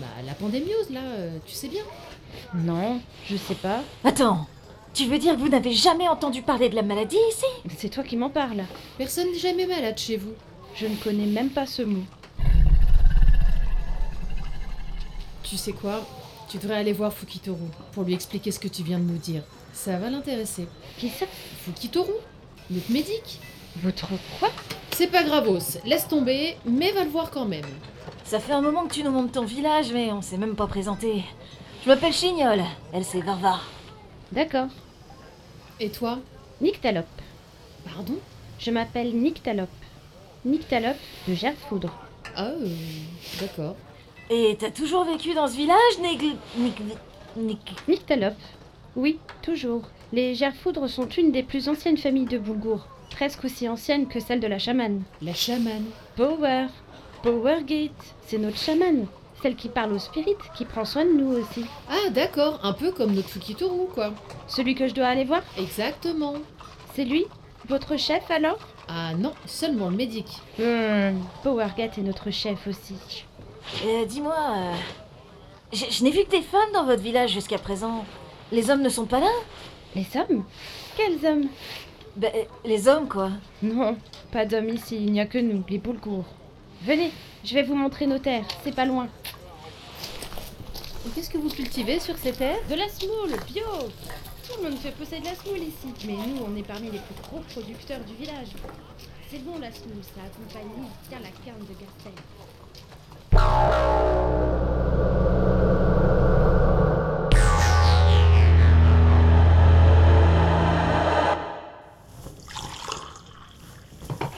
bah 0.00 0.06
la 0.26 0.34
pandémiose 0.34 0.90
là, 0.90 1.00
euh, 1.00 1.38
tu 1.46 1.54
sais 1.54 1.68
bien. 1.68 1.84
Non, 2.54 3.00
je 3.26 3.36
sais 3.36 3.54
pas. 3.54 3.82
Attends, 4.02 4.48
tu 4.94 5.04
veux 5.04 5.18
dire 5.18 5.36
que 5.36 5.40
vous 5.40 5.48
n'avez 5.48 5.74
jamais 5.74 6.08
entendu 6.08 6.42
parler 6.42 6.68
de 6.68 6.74
la 6.74 6.82
maladie 6.82 7.16
ici? 7.30 7.70
C'est 7.76 7.90
toi 7.90 8.02
qui 8.02 8.16
m'en 8.16 8.30
parles. 8.30 8.64
Personne 8.98 9.30
n'est 9.30 9.38
jamais 9.38 9.66
malade 9.66 9.96
chez 9.96 10.16
vous. 10.16 10.32
Je 10.74 10.86
ne 10.86 10.96
connais 10.96 11.26
même 11.26 11.50
pas 11.50 11.66
ce 11.66 11.82
mot. 11.82 12.02
Tu 15.52 15.58
sais 15.58 15.74
quoi 15.74 16.00
Tu 16.48 16.56
devrais 16.56 16.76
aller 16.78 16.94
voir 16.94 17.12
Fukitoru 17.12 17.66
pour 17.92 18.04
lui 18.04 18.14
expliquer 18.14 18.50
ce 18.50 18.58
que 18.58 18.68
tu 18.68 18.82
viens 18.82 18.98
de 18.98 19.04
nous 19.04 19.18
dire. 19.18 19.42
Ça 19.74 19.98
va 19.98 20.08
l'intéresser. 20.08 20.66
Qui 20.96 21.10
ça 21.10 21.26
Fukitoru 21.58 22.14
Notre 22.70 22.90
médic 22.90 23.38
Votre 23.82 24.08
quoi 24.40 24.48
C'est 24.92 25.08
pas 25.08 25.22
gravos, 25.22 25.58
laisse 25.84 26.08
tomber, 26.08 26.56
mais 26.64 26.90
va 26.92 27.04
le 27.04 27.10
voir 27.10 27.30
quand 27.30 27.44
même. 27.44 27.66
Ça 28.24 28.40
fait 28.40 28.54
un 28.54 28.62
moment 28.62 28.86
que 28.86 28.94
tu 28.94 29.04
nous 29.04 29.10
montres 29.10 29.32
ton 29.32 29.44
village, 29.44 29.92
mais 29.92 30.10
on 30.10 30.22
s'est 30.22 30.38
même 30.38 30.54
pas 30.54 30.66
présenté. 30.66 31.22
Je 31.84 31.90
m'appelle 31.90 32.14
Chignol, 32.14 32.62
elle 32.94 33.04
c'est 33.04 33.20
Varvar. 33.20 33.62
D'accord. 34.32 34.68
Et 35.80 35.90
toi 35.90 36.18
Nyctalope. 36.62 37.04
Pardon 37.84 38.16
Je 38.58 38.70
m'appelle 38.70 39.14
Nyctalope. 39.14 39.68
Nyctalope 40.46 40.96
de 41.28 41.34
Gerfoudre. 41.34 41.92
Ah, 42.36 42.46
euh, 42.46 42.74
d'accord. 43.38 43.76
Et 44.34 44.56
t'as 44.58 44.70
toujours 44.70 45.04
vécu 45.04 45.34
dans 45.34 45.46
ce 45.46 45.56
village, 45.56 45.98
Négl... 46.00 46.36
Nyctalope. 47.86 48.34
Oui, 48.96 49.18
toujours. 49.42 49.82
Les 50.14 50.34
Gerfoudres 50.34 50.88
sont 50.88 51.06
une 51.06 51.32
des 51.32 51.42
plus 51.42 51.68
anciennes 51.68 51.98
familles 51.98 52.24
de 52.24 52.38
Boulgour. 52.38 52.86
Presque 53.10 53.44
aussi 53.44 53.68
ancienne 53.68 54.08
que 54.08 54.20
celle 54.20 54.40
de 54.40 54.46
la 54.46 54.58
chamane. 54.58 55.02
La 55.20 55.34
chamane 55.34 55.84
Power. 56.16 56.68
Powergate. 57.22 57.90
C'est 58.26 58.38
notre 58.38 58.56
chamane. 58.56 59.04
Celle 59.42 59.54
qui 59.54 59.68
parle 59.68 59.92
aux 59.92 59.98
spirites, 59.98 60.38
qui 60.56 60.64
prend 60.64 60.86
soin 60.86 61.04
de 61.04 61.12
nous 61.12 61.32
aussi. 61.36 61.66
Ah, 61.90 62.08
d'accord, 62.10 62.58
un 62.62 62.72
peu 62.72 62.90
comme 62.90 63.12
notre 63.12 63.28
Fukitoru, 63.28 63.86
quoi. 63.92 64.14
Celui 64.48 64.74
que 64.74 64.88
je 64.88 64.94
dois 64.94 65.08
aller 65.08 65.24
voir 65.24 65.42
Exactement. 65.58 66.36
C'est 66.94 67.04
lui 67.04 67.26
Votre 67.68 67.98
chef 67.98 68.30
alors 68.30 68.58
Ah 68.88 69.12
non, 69.14 69.32
seulement 69.44 69.90
le 69.90 69.96
médic. 69.96 70.26
Hmm, 70.58 71.18
Powergate 71.42 71.98
est 71.98 72.02
notre 72.02 72.30
chef 72.30 72.66
aussi. 72.66 72.94
Euh, 73.84 74.04
Dis-moi, 74.06 74.36
euh, 74.56 74.74
je, 75.72 75.84
je 75.90 76.04
n'ai 76.04 76.10
vu 76.10 76.24
que 76.24 76.30
des 76.30 76.42
femmes 76.42 76.72
dans 76.72 76.84
votre 76.84 77.02
village 77.02 77.30
jusqu'à 77.32 77.58
présent. 77.58 78.04
Les 78.50 78.70
hommes 78.70 78.82
ne 78.82 78.88
sont 78.88 79.06
pas 79.06 79.20
là 79.20 79.30
Les 79.94 80.06
hommes? 80.16 80.44
Quels 80.96 81.24
hommes? 81.26 81.48
Ben, 82.16 82.30
les 82.64 82.88
hommes, 82.88 83.08
quoi. 83.08 83.30
Non, 83.62 83.96
pas 84.30 84.44
d'hommes 84.44 84.68
ici, 84.68 84.96
il 84.96 85.12
n'y 85.12 85.20
a 85.20 85.26
que 85.26 85.38
nous, 85.38 85.62
les 85.68 85.78
Boulgours. 85.78 86.26
Venez, 86.82 87.10
je 87.44 87.54
vais 87.54 87.62
vous 87.62 87.74
montrer 87.74 88.06
nos 88.06 88.18
terres, 88.18 88.44
c'est 88.64 88.74
pas 88.74 88.84
loin. 88.84 89.08
Et 91.06 91.10
qu'est-ce 91.14 91.30
que 91.30 91.38
vous 91.38 91.48
cultivez 91.48 91.98
sur 92.00 92.16
ces 92.18 92.32
terres? 92.32 92.58
De 92.68 92.74
la 92.74 92.88
semoule, 92.88 93.30
bio 93.46 93.64
Tout 94.46 94.62
le 94.62 94.68
monde 94.70 94.78
fait 94.78 94.90
pousser 94.90 95.20
de 95.20 95.24
la 95.24 95.34
semoule 95.34 95.62
ici, 95.62 95.88
mais 96.06 96.12
nous, 96.12 96.44
on 96.46 96.54
est 96.56 96.62
parmi 96.66 96.90
les 96.90 96.98
plus 96.98 97.14
gros 97.22 97.40
producteurs 97.52 98.00
du 98.00 98.14
village. 98.14 98.48
C'est 99.30 99.42
bon 99.42 99.58
la 99.58 99.72
semoule, 99.72 100.02
ça 100.02 100.20
accompagne 100.26 100.84
bien 101.08 101.18
la 101.20 101.30
carne 101.44 101.60
de 101.60 101.72
Gastel. 101.72 102.12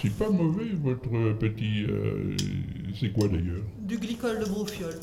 C'est 0.01 0.13
pas 0.17 0.29
mauvais, 0.31 0.71
votre 0.83 1.33
petit. 1.39 1.85
euh, 1.89 2.37
c'est 3.01 3.11
quoi 3.13 3.29
d'ailleurs 3.29 3.63
Du 3.81 3.99
glycol 3.99 4.39
de 4.39 4.45
broufiole. 4.45 4.99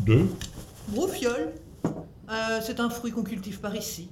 De 0.00 0.26
Broufiole 0.88 1.52
Euh, 1.86 2.60
C'est 2.62 2.80
un 2.80 2.90
fruit 2.90 3.12
qu'on 3.12 3.22
cultive 3.22 3.60
par 3.60 3.74
ici. 3.76 4.08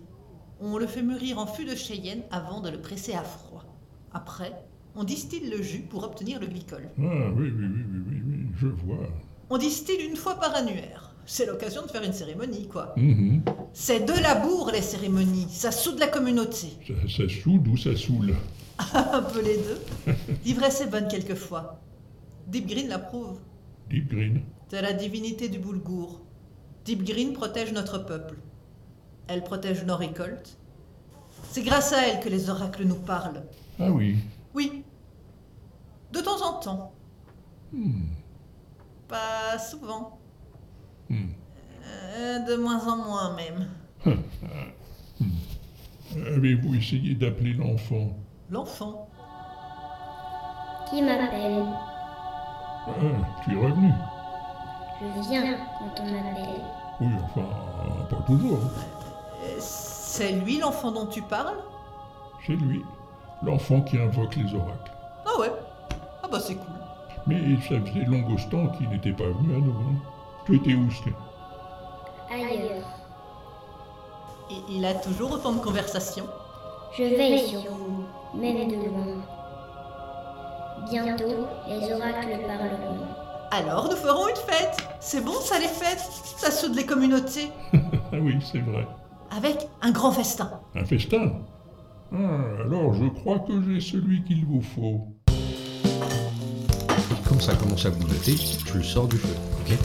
On 0.61 0.77
le 0.79 0.87
fait 0.87 1.03
mûrir 1.03 1.39
en 1.39 1.47
fût 1.47 1.65
de 1.65 1.75
cheyenne 1.75 2.23
avant 2.31 2.61
de 2.61 2.71
le 2.71 2.79
presser 2.81 3.15
à 3.15 3.23
froid. 3.23 3.65
Après, 4.13 4.53
on 4.97 5.05
distille 5.05 5.49
le 5.51 5.63
jus 5.63 5.81
pour 5.89 6.05
obtenir 6.05 6.41
le 6.41 6.47
glycol. 6.47 6.89
Ah 6.99 7.03
oui, 7.37 7.53
oui, 7.57 7.65
oui, 7.65 7.85
oui, 7.93 8.01
oui, 8.09 8.23
oui, 8.27 8.38
je 8.61 8.67
vois. 8.67 9.09
On 9.51 9.59
distille 9.59 10.03
une 10.09 10.17
fois 10.17 10.35
par 10.35 10.55
annuaire. 10.55 11.15
C'est 11.27 11.47
l'occasion 11.47 11.83
de 11.83 11.89
faire 11.89 12.03
une 12.03 12.13
cérémonie, 12.13 12.67
quoi. 12.69 12.95
Mhm. 12.97 13.43
C'est 13.73 14.01
de 14.01 14.13
labour, 14.23 14.71
les 14.73 14.81
cérémonies. 14.83 15.47
Ça 15.51 15.71
soude 15.71 15.99
la 15.99 16.09
communauté. 16.09 16.69
Ça, 16.87 16.95
ça 17.09 17.29
soude 17.29 17.69
ou 17.69 17.77
ça 17.77 17.95
saoule 17.97 18.35
Un 18.95 19.23
peu 19.23 19.43
les 19.43 19.57
deux. 19.59 20.15
L'ivresse 20.45 20.81
est 20.81 20.87
bonne 20.87 21.09
quelquefois. 21.09 21.81
Deep 22.47 22.67
Green 22.67 22.89
l'approuve. 22.89 23.39
Deep 23.91 24.09
Green. 24.11 24.41
C'est 24.71 24.81
la 24.81 24.93
divinité 24.95 25.49
du 25.49 25.59
Boulgour. 25.59 26.21
Deep 26.85 27.05
Green 27.05 27.35
protège 27.35 27.73
notre 27.73 27.99
peuple. 27.99 28.37
Elle 29.27 29.43
protège 29.45 29.85
nos 29.85 29.97
récoltes. 29.97 30.57
C'est 31.51 31.63
grâce 31.63 31.93
à 31.93 32.07
elle 32.07 32.21
que 32.21 32.29
les 32.31 32.49
oracles 32.49 32.85
nous 32.85 32.95
parlent. 32.97 33.43
Ah 33.79 33.91
oui. 33.91 34.17
Oui. 34.55 34.83
De 36.13 36.21
temps 36.21 36.43
en 36.43 36.61
temps. 36.61 36.93
Hmm. 37.73 38.07
Pas 39.09 39.59
souvent. 39.59 40.19
Hmm. 41.09 41.29
Euh, 41.85 42.39
de 42.41 42.57
moins 42.57 42.87
en 42.87 42.97
moins 42.97 43.35
même. 43.37 43.69
Avez-vous 46.37 46.75
essayé 46.75 47.15
d'appeler 47.15 47.55
l'enfant? 47.55 48.11
L'enfant. 48.51 49.09
Qui 50.91 51.03
m'appelle? 51.03 51.65
Ah, 52.87 52.91
tu 53.45 53.53
es 53.53 53.61
revenu. 53.63 53.93
Je 55.01 55.29
viens 55.29 55.57
quand 55.79 56.03
on 56.03 56.05
m'appelle. 56.05 56.61
Oui, 57.01 57.09
enfin, 57.25 57.47
pas 58.11 58.23
toujours. 58.27 58.59
Euh, 59.45 59.57
C'est 59.59 60.33
lui 60.33 60.59
l'enfant 60.59 60.91
dont 60.91 61.07
tu 61.07 61.23
parles? 61.23 61.59
C'est 62.47 62.57
lui, 62.57 62.83
l'enfant 63.43 63.81
qui 63.83 63.99
invoque 63.99 64.37
les 64.37 64.55
oracles. 64.55 64.93
Ah 65.27 65.39
ouais. 65.41 65.53
Ah 66.23 66.29
bah 66.31 66.41
c'est 66.41 66.55
cool. 66.57 66.78
Mais 67.29 67.57
ça 67.69 67.79
faisait 67.85 68.07
longos 68.07 68.37
qu'il 68.79 68.89
n'était 68.89 69.13
pas 69.13 69.25
venu 69.25 69.55
à 69.55 69.59
nous. 69.61 69.71
hein. 69.73 69.95
Tu 70.47 70.57
étais 70.57 70.75
où, 70.75 70.89
Ailleurs. 72.31 72.85
Et 74.51 74.57
il 74.71 74.85
a 74.85 74.95
toujours 74.95 75.33
autant 75.33 75.53
de 75.53 75.61
conversations? 75.61 76.27
Je 76.97 77.03
veille 77.03 77.47
sur 77.47 77.61
vous, 77.71 78.05
même 78.35 78.69
de 78.69 78.77
loin. 78.77 79.23
Bientôt, 80.91 81.47
les 81.69 81.93
oracles 81.93 82.39
parleront. 82.47 83.07
Alors 83.51 83.89
nous 83.91 83.97
ferons 83.97 84.29
une 84.29 84.37
fête. 84.37 84.77
C'est 85.01 85.23
bon 85.25 85.33
ça 85.41 85.59
les 85.59 85.67
fêtes? 85.69 86.01
Ça 86.39 86.51
soude 86.51 86.75
les 86.75 86.87
communautés. 86.87 87.51
Ah 88.11 88.17
oui, 88.23 88.39
c'est 88.41 88.61
vrai. 88.61 88.87
Avec 89.37 89.69
un 89.83 89.91
grand 89.91 90.13
festin. 90.13 90.51
Un 90.75 90.85
festin? 90.87 91.31
Ah, 92.11 92.17
alors 92.65 92.95
je 92.95 93.05
crois 93.21 93.41
que 93.41 93.53
j'ai 93.61 93.81
celui 93.81 94.25
qu'il 94.25 94.47
vous 94.47 94.63
faut. 94.63 95.09
Comme 97.29 97.41
ça 97.41 97.55
commence 97.55 97.85
à 97.85 97.91
boulotter, 97.91 98.37
je 98.67 98.79
le 98.79 98.83
sors 98.83 99.07
du 99.07 99.19
feu, 99.19 99.29
ok 99.61 99.77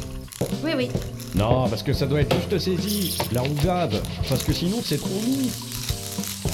Oui, 0.63 0.71
oui. 0.77 0.89
Non, 1.35 1.67
parce 1.67 1.83
que 1.83 1.91
ça 1.91 2.05
doit 2.05 2.21
être 2.21 2.33
juste 2.35 2.57
saisi, 2.57 3.17
la 3.33 3.41
rougade, 3.41 4.01
parce 4.29 4.43
que 4.43 4.53
sinon 4.53 4.77
c'est 4.83 4.97
trop 4.97 5.09
mou. 5.09 5.49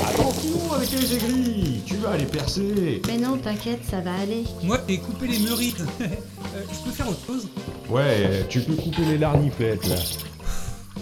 Attention 0.03 0.73
avec 0.73 0.89
les 0.91 1.15
aigris, 1.15 1.81
tu 1.85 1.95
vas 1.97 2.17
les 2.17 2.25
percer. 2.25 3.01
Mais 3.07 3.17
non, 3.17 3.37
t'inquiète, 3.37 3.81
ça 3.89 3.99
va 4.01 4.13
aller. 4.15 4.45
Moi, 4.63 4.79
j'ai 4.87 4.97
coupé 4.97 5.27
les 5.27 5.39
merites. 5.39 5.83
Euh, 6.55 6.63
je 6.73 6.83
peux 6.83 6.89
faire 6.89 7.07
autre 7.07 7.23
chose? 7.27 7.47
Ouais, 7.91 8.43
tu 8.49 8.61
peux 8.61 8.73
couper 8.73 9.05
les 9.05 9.19
larnifettes 9.19 9.85
là. 9.87 9.97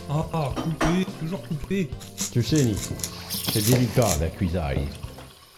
Ah, 0.09 0.25
ah, 0.33 0.51
coupé, 0.61 1.07
toujours 1.21 1.41
coupé. 1.47 1.89
Tu 2.33 2.43
sais, 2.43 2.65
Nick, 2.65 2.77
C'est 3.53 3.65
délicat, 3.65 4.09
la 4.19 4.27
cuisaille. 4.27 4.89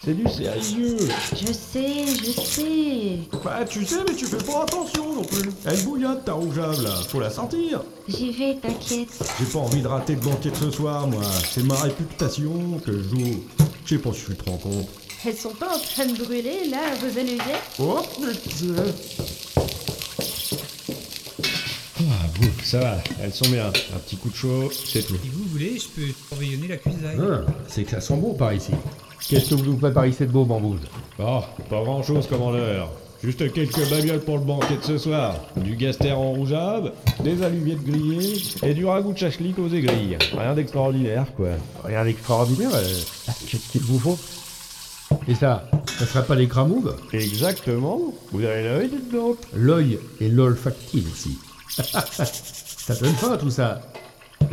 C'est 0.02 0.14
du 0.14 0.26
sérieux. 0.32 0.96
Je 1.32 1.52
sais, 1.52 2.06
je 2.06 2.40
sais. 2.40 3.18
Bah, 3.44 3.66
tu 3.68 3.84
sais, 3.84 3.96
mais 4.08 4.14
tu 4.14 4.24
fais 4.24 4.38
pas 4.38 4.62
attention 4.62 5.14
non 5.14 5.24
plus. 5.24 5.50
Elle 5.66 5.82
bouillotte, 5.82 6.24
ta 6.24 6.32
rougeave, 6.32 6.82
là. 6.82 6.94
Faut 7.06 7.20
la 7.20 7.28
sentir. 7.28 7.82
J'y 8.08 8.32
vais, 8.32 8.56
t'inquiète. 8.56 9.10
J'ai 9.38 9.44
pas 9.44 9.58
envie 9.58 9.82
de 9.82 9.86
rater 9.86 10.14
le 10.14 10.20
banquet 10.20 10.50
de 10.50 10.56
ce 10.56 10.70
soir, 10.70 11.06
moi. 11.06 11.22
C'est 11.50 11.64
ma 11.64 11.74
réputation 11.74 12.80
que 12.84 12.92
je 12.92 13.08
joue. 13.10 13.44
Je 13.84 13.96
sais 13.96 14.00
pas 14.00 14.12
si 14.14 14.24
tu 14.24 14.36
te 14.36 14.48
rends 14.48 14.56
compte. 14.56 14.88
Elles 15.26 15.36
sont 15.36 15.50
pas 15.50 15.76
en 15.76 15.78
train 15.78 16.06
de 16.06 16.16
brûler, 16.16 16.68
là, 16.70 16.78
vos 16.98 17.18
allumettes? 17.18 17.60
Oh, 17.78 18.00
putain. 18.22 18.82
Ah, 21.98 22.26
vous, 22.40 22.50
ça 22.64 22.78
va, 22.78 22.96
elles 23.22 23.34
sont 23.34 23.50
bien. 23.50 23.66
Un 23.66 23.98
petit 23.98 24.16
coup 24.16 24.30
de 24.30 24.34
chaud, 24.34 24.70
c'est 24.72 25.02
tout. 25.02 25.16
Si 25.22 25.28
vous 25.28 25.44
voulez, 25.52 25.78
je 25.78 25.88
peux 25.88 26.08
surveiller 26.28 26.68
la 26.68 26.78
cuisaille. 26.78 27.18
Ah, 27.20 27.44
c'est 27.68 27.84
que 27.84 27.90
ça 27.90 28.00
sent 28.00 28.16
bon 28.16 28.32
par 28.32 28.54
ici. 28.54 28.72
Qu'est-ce 29.28 29.50
que 29.50 29.54
vous 29.54 29.64
nous 29.64 29.76
préparissez 29.76 30.26
de 30.26 30.32
beau, 30.32 30.44
bambouze 30.44 30.80
Oh, 31.18 31.40
pas 31.68 31.82
grand 31.82 32.02
chose, 32.02 32.26
commandeur. 32.26 32.88
Juste 33.22 33.52
quelques 33.52 33.88
babioles 33.90 34.20
pour 34.20 34.38
le 34.38 34.44
banquet 34.44 34.76
de 34.78 34.82
ce 34.82 34.96
soir. 34.98 35.34
Du 35.56 35.76
gaster 35.76 36.12
en 36.12 36.32
rougeave, 36.32 36.92
des 37.22 37.42
allumettes 37.42 37.84
grillées 37.84 38.42
et 38.62 38.72
du 38.72 38.86
ragoût 38.86 39.12
de 39.12 39.18
chachlik 39.18 39.58
aux 39.58 39.68
aigrilles. 39.68 40.16
Rien 40.36 40.54
d'extraordinaire, 40.54 41.26
quoi. 41.36 41.48
Rien 41.84 42.02
d'extraordinaire. 42.04 42.70
euh, 42.74 42.82
Qu'est-ce 43.46 43.70
qu'il 43.72 43.82
vous 43.82 43.98
faut? 43.98 44.18
Et 45.28 45.34
ça, 45.34 45.68
ça 45.98 46.06
serait 46.06 46.24
pas 46.24 46.34
les 46.34 46.48
cramouves 46.48 46.96
Exactement. 47.12 48.00
Vous 48.32 48.42
avez 48.42 48.62
l'œil, 48.62 48.88
dites 48.88 49.12
donc. 49.12 49.36
L'œil 49.54 49.98
et 50.20 50.28
l'olfactile 50.30 51.04
ici. 51.06 51.36
ça 51.68 52.94
donne 52.94 53.12
faim 53.14 53.36
tout 53.38 53.50
ça. 53.50 53.82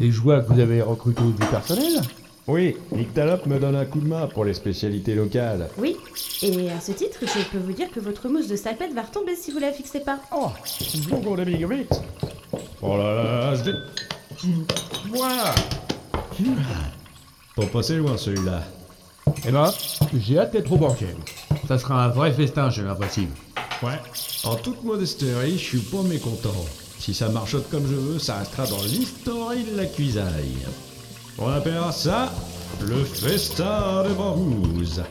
Et 0.02 0.12
je 0.12 0.20
vois 0.20 0.42
que 0.42 0.52
vous 0.54 0.60
avez 0.60 0.82
recruté 0.82 1.22
du 1.24 1.46
personnel 1.50 2.02
Oui, 2.48 2.78
Nyctalope 2.94 3.46
me 3.46 3.60
donne 3.60 3.76
un 3.76 3.84
coup 3.84 4.00
de 4.00 4.08
main 4.08 4.26
pour 4.28 4.46
les 4.46 4.54
spécialités 4.54 5.16
locales. 5.16 5.70
Oui, 5.78 5.98
et 6.42 6.70
à 6.70 6.80
ce 6.80 6.94
titre, 6.94 7.20
je 7.22 7.44
peux 7.52 7.58
vous 7.58 7.74
dire 7.74 7.92
que 7.92 8.00
votre 8.00 8.30
mousse 8.30 8.48
de 8.48 8.56
salpette 8.56 8.94
va 8.94 9.02
retomber 9.02 9.36
si 9.36 9.52
vous 9.52 9.60
la 9.60 9.74
fixez 9.74 10.00
pas. 10.00 10.20
Oh, 10.34 10.52
bon 11.10 11.36
de 11.36 11.44
big 11.44 11.70
vite. 11.70 12.02
Oh 12.82 12.98
là 12.98 13.14
là, 13.14 13.56
je 13.56 13.64
vais... 13.64 13.78
Voilà 15.10 15.56
Pas 17.56 17.66
passer 17.66 17.98
loin 17.98 18.16
celui-là. 18.16 18.64
Eh 19.46 19.52
ben, 19.52 19.70
j'ai 20.18 20.40
hâte 20.40 20.54
d'être 20.54 20.72
au 20.72 20.78
banquet. 20.78 21.16
Ça 21.68 21.78
sera 21.78 22.06
un 22.06 22.08
vrai 22.08 22.32
festin, 22.32 22.70
j'ai 22.70 22.84
l'impression. 22.84 23.28
Ouais. 23.84 24.00
En 24.46 24.56
toute 24.56 24.84
modesterie, 24.86 25.58
je 25.58 25.64
suis 25.64 25.80
pas 25.80 26.02
mécontent. 26.04 26.66
Si 26.98 27.14
ça 27.14 27.28
marchote 27.28 27.70
comme 27.70 27.86
je 27.88 27.96
veux, 27.96 28.20
ça 28.20 28.38
restera 28.38 28.66
dans 28.68 28.82
l'histoire 28.84 29.52
de 29.52 29.76
la 29.76 29.86
cuisaille. 29.86 30.66
On 31.40 31.50
appellera 31.50 31.92
ça 31.92 32.32
le 32.82 33.04
festin 33.04 34.04
de 34.04 34.14
Bambouze. 34.14 35.04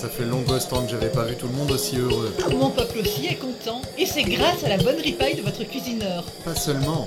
Ça 0.00 0.08
fait 0.08 0.24
longos 0.24 0.58
temps 0.70 0.82
que 0.82 0.90
j'avais 0.90 1.10
pas 1.10 1.24
vu 1.24 1.36
tout 1.36 1.46
le 1.46 1.52
monde 1.52 1.70
aussi 1.72 1.98
heureux. 1.98 2.34
Mon 2.58 2.70
peuple 2.70 3.00
aussi 3.00 3.26
est 3.26 3.34
content, 3.34 3.82
et 3.98 4.06
c'est 4.06 4.22
grâce 4.22 4.64
à 4.64 4.68
la 4.70 4.78
bonne 4.78 4.96
ripaille 4.96 5.34
de 5.34 5.42
votre 5.42 5.62
cuisineur. 5.64 6.24
Pas 6.42 6.54
seulement, 6.54 7.06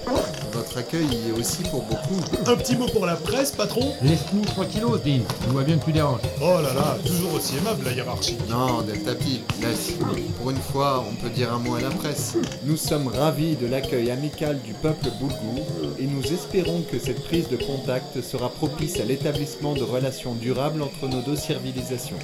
votre 0.52 0.78
accueil 0.78 1.08
y 1.08 1.30
est 1.30 1.32
aussi 1.32 1.64
pour 1.64 1.82
beaucoup. 1.82 2.22
Un 2.46 2.56
petit 2.56 2.76
mot 2.76 2.86
pour 2.86 3.08
la 3.08 3.16
presse, 3.16 3.52
patron 3.52 3.94
Laisse-nous 4.04 4.46
tranquillos, 4.46 5.00
Dean. 5.00 5.22
Je 5.44 5.50
vois 5.50 5.64
bien 5.64 5.80
que 5.80 5.86
tu 5.86 5.92
déranges. 5.92 6.20
Oh 6.40 6.62
là 6.62 6.72
là, 6.76 6.98
toujours 7.04 7.34
aussi 7.34 7.58
aimable 7.58 7.84
la 7.84 7.94
hiérarchie. 7.94 8.38
Non, 8.48 8.84
Del 8.84 9.02
Tapi, 9.02 9.42
laisse. 9.60 9.94
Pour 10.38 10.52
une 10.52 10.58
fois, 10.58 11.04
on 11.10 11.16
peut 11.16 11.32
dire 11.32 11.52
un 11.52 11.58
mot 11.58 11.74
à 11.74 11.82
la 11.82 11.90
presse. 11.90 12.36
Nous 12.64 12.78
sommes 12.78 13.08
ravis 13.08 13.56
de 13.56 13.66
l'accueil 13.66 14.12
amical 14.12 14.60
du 14.62 14.74
peuple 14.74 15.10
boulgour 15.20 15.66
et 16.00 16.06
nous 16.06 16.32
espérons 16.32 16.84
que 16.92 17.00
cette 17.00 17.24
prise 17.24 17.50
de 17.50 17.58
contact 17.58 18.22
sera 18.22 18.50
propice 18.50 19.00
à 19.00 19.04
l'établissement 19.04 19.74
de 19.74 19.82
relations 19.82 20.36
durables 20.36 20.84
entre 20.84 21.08
nos 21.08 21.22
deux 21.22 21.36
civilisations. 21.36 22.18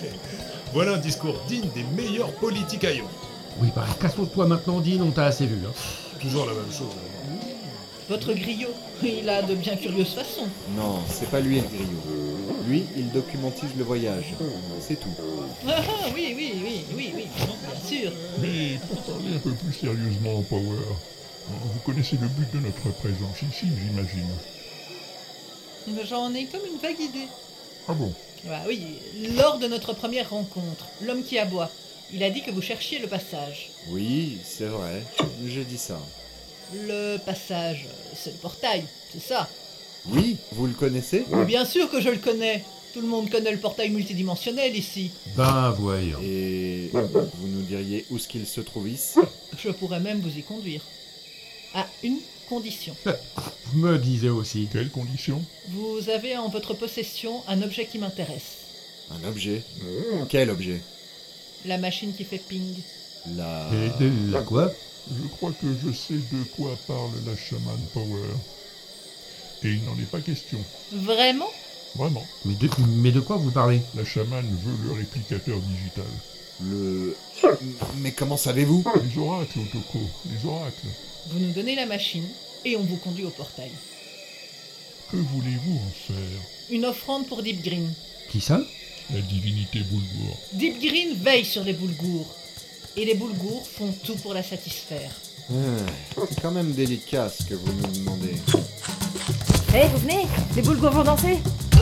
Voilà 0.72 0.94
un 0.94 0.98
discours 0.98 1.40
digne 1.48 1.68
des 1.74 1.84
meilleurs 1.84 2.32
politicaillons. 2.32 3.08
Oui, 3.60 3.68
bah, 3.74 3.86
casse-toi 4.00 4.46
maintenant, 4.46 4.80
Dean, 4.80 5.00
on 5.00 5.10
t'a 5.10 5.26
assez 5.26 5.46
vu. 5.46 5.58
Hein. 5.66 5.72
Toujours 6.20 6.46
la 6.46 6.52
même 6.52 6.72
chose. 6.72 6.94
Votre 8.08 8.34
griot, 8.34 8.74
il 9.02 9.28
a 9.28 9.42
de 9.42 9.54
bien 9.54 9.74
curieuses 9.76 10.14
façons. 10.14 10.46
Non, 10.76 11.00
c'est 11.08 11.28
pas 11.28 11.40
lui 11.40 11.56
le 11.56 11.66
griot. 11.66 12.56
Lui, 12.68 12.84
il 12.96 13.10
documentise 13.10 13.70
le 13.76 13.84
voyage. 13.84 14.34
C'est 14.80 15.00
tout. 15.00 15.10
Ah 15.66 15.74
ah, 15.78 16.08
oui, 16.14 16.34
oui, 16.36 16.52
oui, 16.62 16.84
oui, 16.94 17.12
oui, 17.14 17.24
bien 17.34 17.80
sûr. 17.84 18.12
Mais 18.40 18.78
pour 18.88 19.02
parler 19.02 19.34
un 19.34 19.38
peu 19.38 19.50
plus 19.52 19.72
sérieusement, 19.72 20.42
Power, 20.48 20.78
vous 21.48 21.80
connaissez 21.84 22.16
le 22.20 22.28
but 22.28 22.52
de 22.52 22.60
notre 22.60 22.96
présence 22.98 23.42
ici, 23.42 23.66
j'imagine. 23.66 24.28
J'en 26.08 26.32
ai 26.34 26.46
comme 26.46 26.66
une 26.72 26.78
vague 26.80 27.00
idée. 27.00 27.28
Ah 27.88 27.94
bon? 27.94 28.12
Bah 28.44 28.60
oui, 28.66 28.80
lors 29.36 29.58
de 29.58 29.66
notre 29.66 29.92
première 29.92 30.30
rencontre, 30.30 30.86
l'homme 31.02 31.24
qui 31.24 31.38
aboie, 31.38 31.70
il 32.12 32.22
a 32.22 32.30
dit 32.30 32.42
que 32.42 32.50
vous 32.50 32.62
cherchiez 32.62 32.98
le 32.98 33.08
passage. 33.08 33.70
Oui, 33.88 34.38
c'est 34.44 34.66
vrai. 34.66 35.02
J'ai 35.46 35.64
dit 35.64 35.78
ça. 35.78 35.98
Le 36.74 37.16
passage, 37.18 37.86
c'est 38.14 38.32
le 38.32 38.38
portail, 38.38 38.84
c'est 39.12 39.22
ça 39.22 39.48
Oui, 40.08 40.36
vous 40.52 40.66
le 40.66 40.74
connaissez? 40.74 41.24
Bien 41.46 41.64
sûr 41.64 41.90
que 41.90 42.00
je 42.00 42.10
le 42.10 42.18
connais. 42.18 42.62
Tout 42.94 43.00
le 43.02 43.08
monde 43.08 43.28
connaît 43.28 43.52
le 43.52 43.58
portail 43.58 43.90
multidimensionnel 43.90 44.74
ici. 44.74 45.10
Ben, 45.36 45.70
voyons. 45.78 46.18
Et 46.22 46.88
vous 46.92 47.48
nous 47.48 47.62
diriez 47.62 48.06
où 48.10 48.18
ce 48.18 48.26
qu'il 48.26 48.46
se 48.46 48.60
trouve 48.60 48.88
ici? 48.88 49.18
Je 49.58 49.70
pourrais 49.70 50.00
même 50.00 50.20
vous 50.20 50.38
y 50.38 50.42
conduire. 50.42 50.80
À 51.74 51.86
une 52.02 52.18
condition. 52.46 52.96
Me 53.74 53.98
disais 53.98 54.28
aussi. 54.28 54.68
Quelle 54.72 54.90
condition 54.90 55.42
Vous 55.68 56.08
avez 56.08 56.36
en 56.36 56.48
votre 56.48 56.74
possession 56.74 57.42
un 57.48 57.62
objet 57.62 57.86
qui 57.86 57.98
m'intéresse. 57.98 58.58
Un 59.10 59.28
objet? 59.28 59.62
Quel 60.28 60.50
objet? 60.50 60.80
La 61.64 61.78
machine 61.78 62.14
qui 62.14 62.24
fait 62.24 62.38
ping. 62.38 62.74
La... 63.36 63.68
Et 64.00 64.30
la 64.30 64.42
quoi? 64.42 64.72
Je 65.10 65.28
crois 65.28 65.52
que 65.52 65.66
je 65.84 65.92
sais 65.92 66.14
de 66.14 66.44
quoi 66.56 66.70
parle 66.86 67.10
la 67.26 67.36
chaman 67.36 67.78
Power. 67.92 68.28
Et 69.62 69.68
il 69.68 69.84
n'en 69.84 69.94
est 69.94 70.10
pas 70.10 70.20
question. 70.20 70.58
Vraiment? 70.92 71.50
Vraiment. 71.94 72.26
mais 72.44 72.54
de, 72.54 72.68
mais 72.98 73.10
de 73.10 73.20
quoi 73.20 73.36
vous 73.36 73.50
parlez? 73.50 73.80
La 73.96 74.04
chamane 74.04 74.46
veut 74.64 74.88
le 74.88 74.92
réplicateur 74.98 75.58
digital. 75.58 76.04
Le... 76.62 77.16
Mais 77.98 78.12
comment 78.12 78.36
savez-vous? 78.36 78.84
Les 79.02 79.18
oracles, 79.18 79.58
Otoko, 79.60 79.98
les 80.30 80.48
oracles. 80.48 80.88
Vous 81.30 81.38
nous 81.40 81.52
donnez 81.52 81.74
la 81.74 81.86
machine 81.86 82.26
et 82.64 82.76
on 82.76 82.82
vous 82.82 82.96
conduit 82.96 83.24
au 83.24 83.30
portail. 83.30 83.70
Que 85.10 85.16
voulez-vous 85.16 85.76
en 85.76 85.90
faire? 86.12 86.40
Une 86.70 86.84
offrande 86.84 87.26
pour 87.26 87.42
Deep 87.42 87.62
Green. 87.62 87.92
Qui 88.30 88.40
ça? 88.40 88.60
La 89.12 89.20
divinité 89.20 89.80
Boulgour. 89.80 90.36
Deep 90.52 90.80
Green 90.80 91.14
veille 91.16 91.44
sur 91.44 91.62
les 91.62 91.72
boulgours. 91.72 92.34
Et 92.96 93.04
les 93.04 93.14
boulgours 93.14 93.66
font 93.66 93.92
tout 94.04 94.16
pour 94.16 94.34
la 94.34 94.42
satisfaire. 94.42 95.10
Ah, 95.50 95.54
C'est 96.28 96.40
quand 96.40 96.50
même 96.50 96.72
délicat 96.72 97.28
ce 97.28 97.44
que 97.44 97.54
vous 97.54 97.72
nous 97.72 97.86
demandez. 97.98 98.34
Hé, 99.74 99.86
vous 99.92 99.98
venez? 99.98 100.26
Les 100.56 100.62
boulgours 100.62 100.90
vont 100.90 101.04
danser? 101.04 101.38
Oh, 101.76 101.78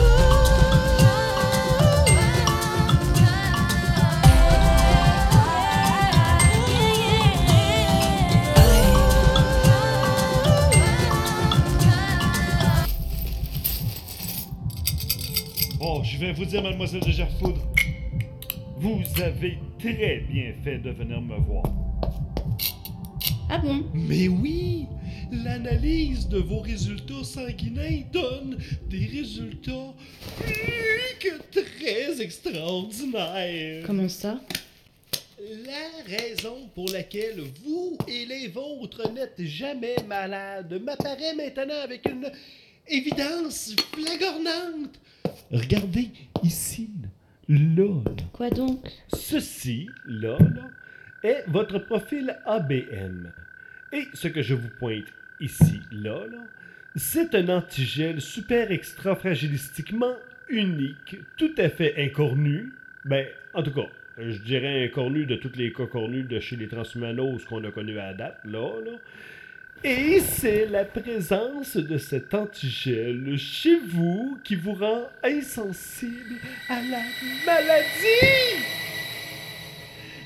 je 16.15 16.21
vais 16.21 16.31
vous 16.31 16.45
dire, 16.45 16.63
mademoiselle 16.63 17.01
de 17.01 17.11
Gerfoudre, 17.11 17.61
vous 18.77 19.01
avez 19.21 19.59
très 19.77 20.23
bien 20.31 20.53
fait 20.63 20.77
de 20.77 20.91
venir 20.91 21.19
me 21.19 21.35
voir. 21.35 21.65
Ah 23.49 23.57
bon? 23.57 23.83
Mais 23.93 24.29
oui, 24.29 24.85
l'analyse 25.29 26.29
de 26.29 26.37
vos 26.37 26.61
résultats 26.61 27.25
sanguinins 27.25 28.03
donne 28.13 28.57
des 28.87 29.05
résultats 29.07 29.93
plus 30.37 31.19
que 31.19 31.41
très 31.51 32.21
extraordinaires. 32.21 33.83
Comment 33.85 34.07
ça? 34.07 34.39
La 35.65 36.17
raison 36.17 36.69
pour 36.73 36.89
laquelle 36.91 37.43
vous 37.65 37.97
et 38.07 38.25
les 38.25 38.47
vôtres 38.47 39.11
n'êtes 39.11 39.43
jamais 39.43 39.97
malades 40.07 40.81
m'apparaît 40.81 41.35
maintenant 41.35 41.81
avec 41.83 42.07
une 42.07 42.31
évidence 42.87 43.75
flagornante. 43.91 44.97
Regardez 45.55 46.09
ici, 46.43 46.89
là. 47.47 47.57
là. 47.77 48.03
Quoi 48.33 48.49
donc? 48.49 48.85
Ceci, 49.07 49.87
là, 50.05 50.37
là, 50.37 50.69
est 51.23 51.45
votre 51.47 51.79
profil 51.79 52.37
ABM. 52.45 53.31
Et 53.93 54.03
ce 54.13 54.27
que 54.27 54.41
je 54.41 54.53
vous 54.53 54.67
pointe 54.79 55.05
ici, 55.39 55.79
là, 55.93 56.25
là, 56.29 56.43
c'est 56.97 57.35
un 57.35 57.47
antigel 57.47 58.19
super 58.19 58.69
extra 58.69 59.15
fragilistiquement 59.15 60.15
unique, 60.49 61.15
tout 61.37 61.55
à 61.57 61.69
fait 61.69 62.03
incornu. 62.03 62.73
Ben, 63.05 63.25
en 63.53 63.63
tout 63.63 63.71
cas, 63.71 63.87
je 64.17 64.37
dirais 64.39 64.83
incornu 64.83 65.25
de 65.25 65.37
toutes 65.37 65.55
les 65.55 65.71
cas 65.71 65.85
cornus 65.85 66.27
de 66.27 66.41
chez 66.41 66.57
les 66.57 66.67
transhumanos 66.67 67.45
qu'on 67.45 67.63
a 67.63 67.71
connus 67.71 67.97
à 67.97 68.07
la 68.07 68.13
date, 68.13 68.41
là, 68.43 68.81
là. 68.83 68.91
Et 69.83 70.19
c'est 70.19 70.65
la 70.65 70.83
présence 70.83 71.77
de 71.77 71.97
cet 71.97 72.33
antigel 72.33 73.37
chez 73.37 73.77
vous 73.77 74.37
qui 74.43 74.55
vous 74.55 74.73
rend 74.73 75.03
insensible 75.23 76.39
à 76.69 76.81
la 76.81 77.01
maladie. 77.45 78.63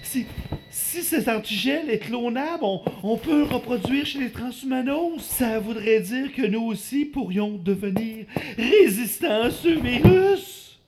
Si, 0.01 0.26
si 0.69 1.01
cet 1.01 1.27
antigel 1.27 1.89
est 1.89 1.99
clonable, 1.99 2.63
on, 2.63 2.81
on 3.03 3.17
peut 3.17 3.39
le 3.39 3.43
reproduire 3.43 4.05
chez 4.05 4.19
les 4.19 4.31
transhumanos. 4.31 5.21
Ça 5.21 5.59
voudrait 5.59 5.99
dire 5.99 6.31
que 6.34 6.45
nous 6.45 6.63
aussi 6.63 7.05
pourrions 7.05 7.57
devenir 7.57 8.26
résistants 8.57 9.43
à 9.43 9.51
ce 9.51 9.69
virus. 9.69 10.80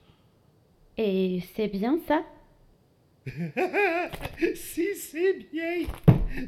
Et 0.98 1.42
c'est 1.56 1.68
bien 1.68 2.00
ça 2.08 2.24
si 4.56 4.96
c'est 4.96 5.34
bien, 5.52 5.86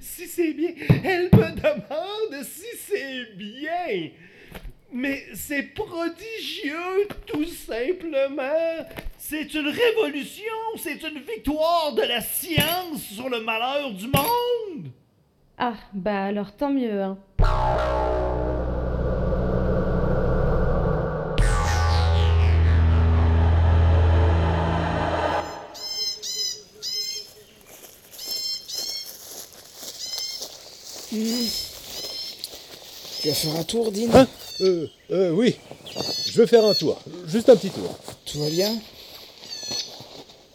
si 0.02 0.26
c'est 0.26 0.54
bien, 0.54 0.72
elle 1.04 1.26
me 1.26 1.56
demande 1.56 2.44
si 2.44 2.66
c'est 2.78 3.36
bien. 3.36 4.10
Mais 4.92 5.24
c'est 5.34 5.74
prodigieux, 5.74 7.08
tout 7.26 7.46
simplement. 7.46 8.86
C'est 9.18 9.54
une 9.54 9.68
révolution, 9.68 10.54
c'est 10.78 11.02
une 11.04 11.20
victoire 11.20 11.94
de 11.96 12.04
la 12.04 12.22
science 12.22 13.02
sur 13.02 13.30
le 13.30 13.42
malheur 13.42 13.92
du 13.92 14.06
monde. 14.08 14.92
Ah, 15.58 15.76
bah 15.94 16.26
alors 16.26 16.56
tant 16.56 16.72
mieux, 16.72 17.02
hein. 17.02 17.18
Tu 33.22 33.28
vas 33.30 33.34
faire 33.34 33.56
un 33.56 33.64
tour, 33.64 33.92
Dean 33.92 34.10
Hein 34.14 34.28
Euh, 34.62 34.88
euh, 35.12 35.32
oui. 35.32 35.56
Je 36.28 36.40
veux 36.40 36.46
faire 36.46 36.66
un 36.66 36.74
tour. 36.74 37.00
Juste 37.28 37.50
un 37.50 37.56
petit 37.56 37.70
tour. 37.70 37.98
Tout 38.26 38.40
va 38.40 38.50
bien 38.50 38.74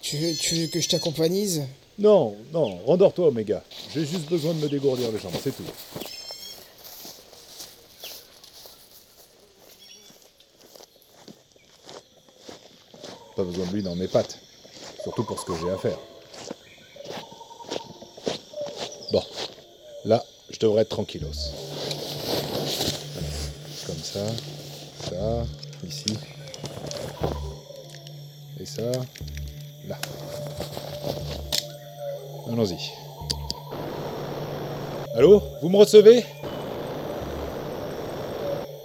tu 0.09 0.17
veux, 0.17 0.35
tu 0.37 0.55
veux 0.55 0.67
que 0.69 0.81
je 0.81 0.89
t'accompagnise 0.89 1.67
Non, 1.99 2.35
non, 2.51 2.79
rendors-toi, 2.87 3.29
Omega. 3.29 3.63
J'ai 3.93 4.07
juste 4.07 4.27
besoin 4.31 4.55
de 4.55 4.61
me 4.61 4.67
dégourdir 4.67 5.13
les 5.13 5.19
jambes, 5.19 5.35
c'est 5.43 5.55
tout. 5.55 5.63
Pas 13.37 13.45
besoin 13.45 13.67
de 13.67 13.73
lui 13.73 13.83
dans 13.83 13.95
mes 13.97 14.09
pattes. 14.09 14.39
Surtout 15.03 15.25
pour 15.25 15.39
ce 15.39 15.45
que 15.45 15.53
j'ai 15.61 15.69
à 15.71 15.77
faire. 15.77 15.99
Bon. 19.13 19.23
Là, 20.07 20.25
je 20.51 20.59
devrais 20.59 20.83
être 20.83 20.89
tranquillos. 20.89 21.27
Comme 23.87 23.97
ça. 24.03 24.21
Ça. 25.05 25.45
Ici. 25.87 26.19
Et 28.61 28.67
ça. 28.67 28.83
Là. 29.87 29.97
Allons-y. 32.51 32.79
Allô 35.15 35.43
Vous 35.63 35.69
me 35.69 35.77
recevez? 35.77 36.25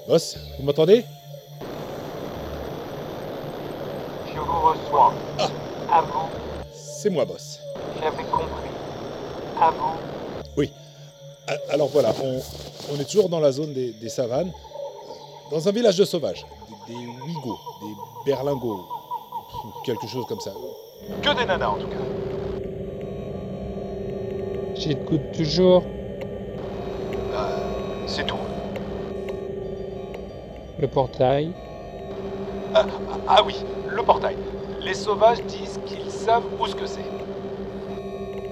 Boss, 0.08 0.38
vous 0.58 0.66
m'entendez? 0.66 1.06
Je 4.28 4.40
vous 4.40 4.62
reçois. 4.62 5.14
À 5.92 6.02
vous, 6.02 6.28
C'est 6.74 7.10
moi, 7.10 7.24
boss. 7.26 7.60
j'avais 8.02 8.24
compris. 8.24 8.70
À 9.62 9.72
vous, 9.72 9.96
Oui. 10.58 10.72
A- 11.48 11.74
Alors 11.74 11.90
voilà, 11.90 12.14
on, 12.24 12.40
on 12.94 13.00
est 13.00 13.06
toujours 13.06 13.30
dans 13.30 13.40
la 13.40 13.52
zone 13.52 13.74
des, 13.74 13.92
des 13.94 14.10
savanes, 14.10 14.52
dans 15.52 15.68
un 15.68 15.72
village 15.72 15.98
de 15.98 16.06
sauvages. 16.06 16.46
Des, 16.88 16.94
des 16.94 17.02
des 17.02 17.96
Berlingots, 18.26 18.86
ou 19.66 19.84
quelque 19.86 20.08
chose 20.08 20.26
comme 20.28 20.40
ça. 20.40 20.52
que 21.22 21.38
des 21.38 21.46
nanas 21.46 21.70
en 21.70 21.78
tout 21.78 21.88
cas. 21.88 21.96
J'écoute 24.76 25.22
toujours. 25.36 25.84
C'est 28.08 28.26
tout. 28.26 28.36
Le 30.80 30.88
portail. 30.88 31.52
Ah, 32.76 32.86
ah, 33.12 33.18
ah 33.28 33.44
oui, 33.46 33.56
le 33.88 34.04
portail. 34.04 34.36
Les 34.82 34.94
sauvages 34.94 35.42
disent 35.44 35.80
qu'ils 35.86 36.10
savent 36.12 36.44
où 36.60 36.68
ce 36.68 36.76
que 36.76 36.86
c'est. 36.86 37.00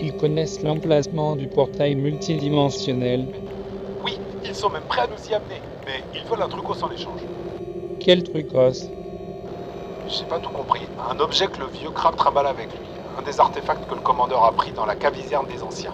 Ils 0.02 0.16
connaissent 0.18 0.64
l'emplacement 0.64 1.36
du 1.36 1.48
portail 1.48 1.96
multidimensionnel. 1.96 3.28
Oui, 4.04 4.18
ils 4.44 4.56
sont 4.56 4.70
même 4.70 4.84
prêts 4.84 5.02
à 5.02 5.08
nous 5.08 5.30
y 5.30 5.34
amener, 5.34 5.62
mais 5.86 6.04
ils 6.16 6.28
veulent 6.28 6.42
un 6.42 6.50
trucos 6.50 6.84
en 6.84 6.92
échange. 6.92 7.22
Quel 8.00 8.24
trucos 8.24 8.90
J'ai 10.10 10.26
pas 10.26 10.40
tout 10.40 10.50
compris. 10.50 10.82
Un 11.10 11.20
objet 11.20 11.48
que 11.48 11.60
le 11.60 11.68
vieux 11.68 11.92
crabe 11.92 12.16
trimballe 12.16 12.48
avec 12.48 12.68
lui. 12.68 12.80
Un 13.18 13.22
des 13.22 13.40
artefacts 13.40 13.88
que 13.88 13.96
le 13.96 14.02
commandeur 14.02 14.44
a 14.44 14.52
pris 14.52 14.72
dans 14.72 14.86
la 14.86 14.96
caviserne 14.96 15.46
des 15.48 15.62
anciens. 15.62 15.94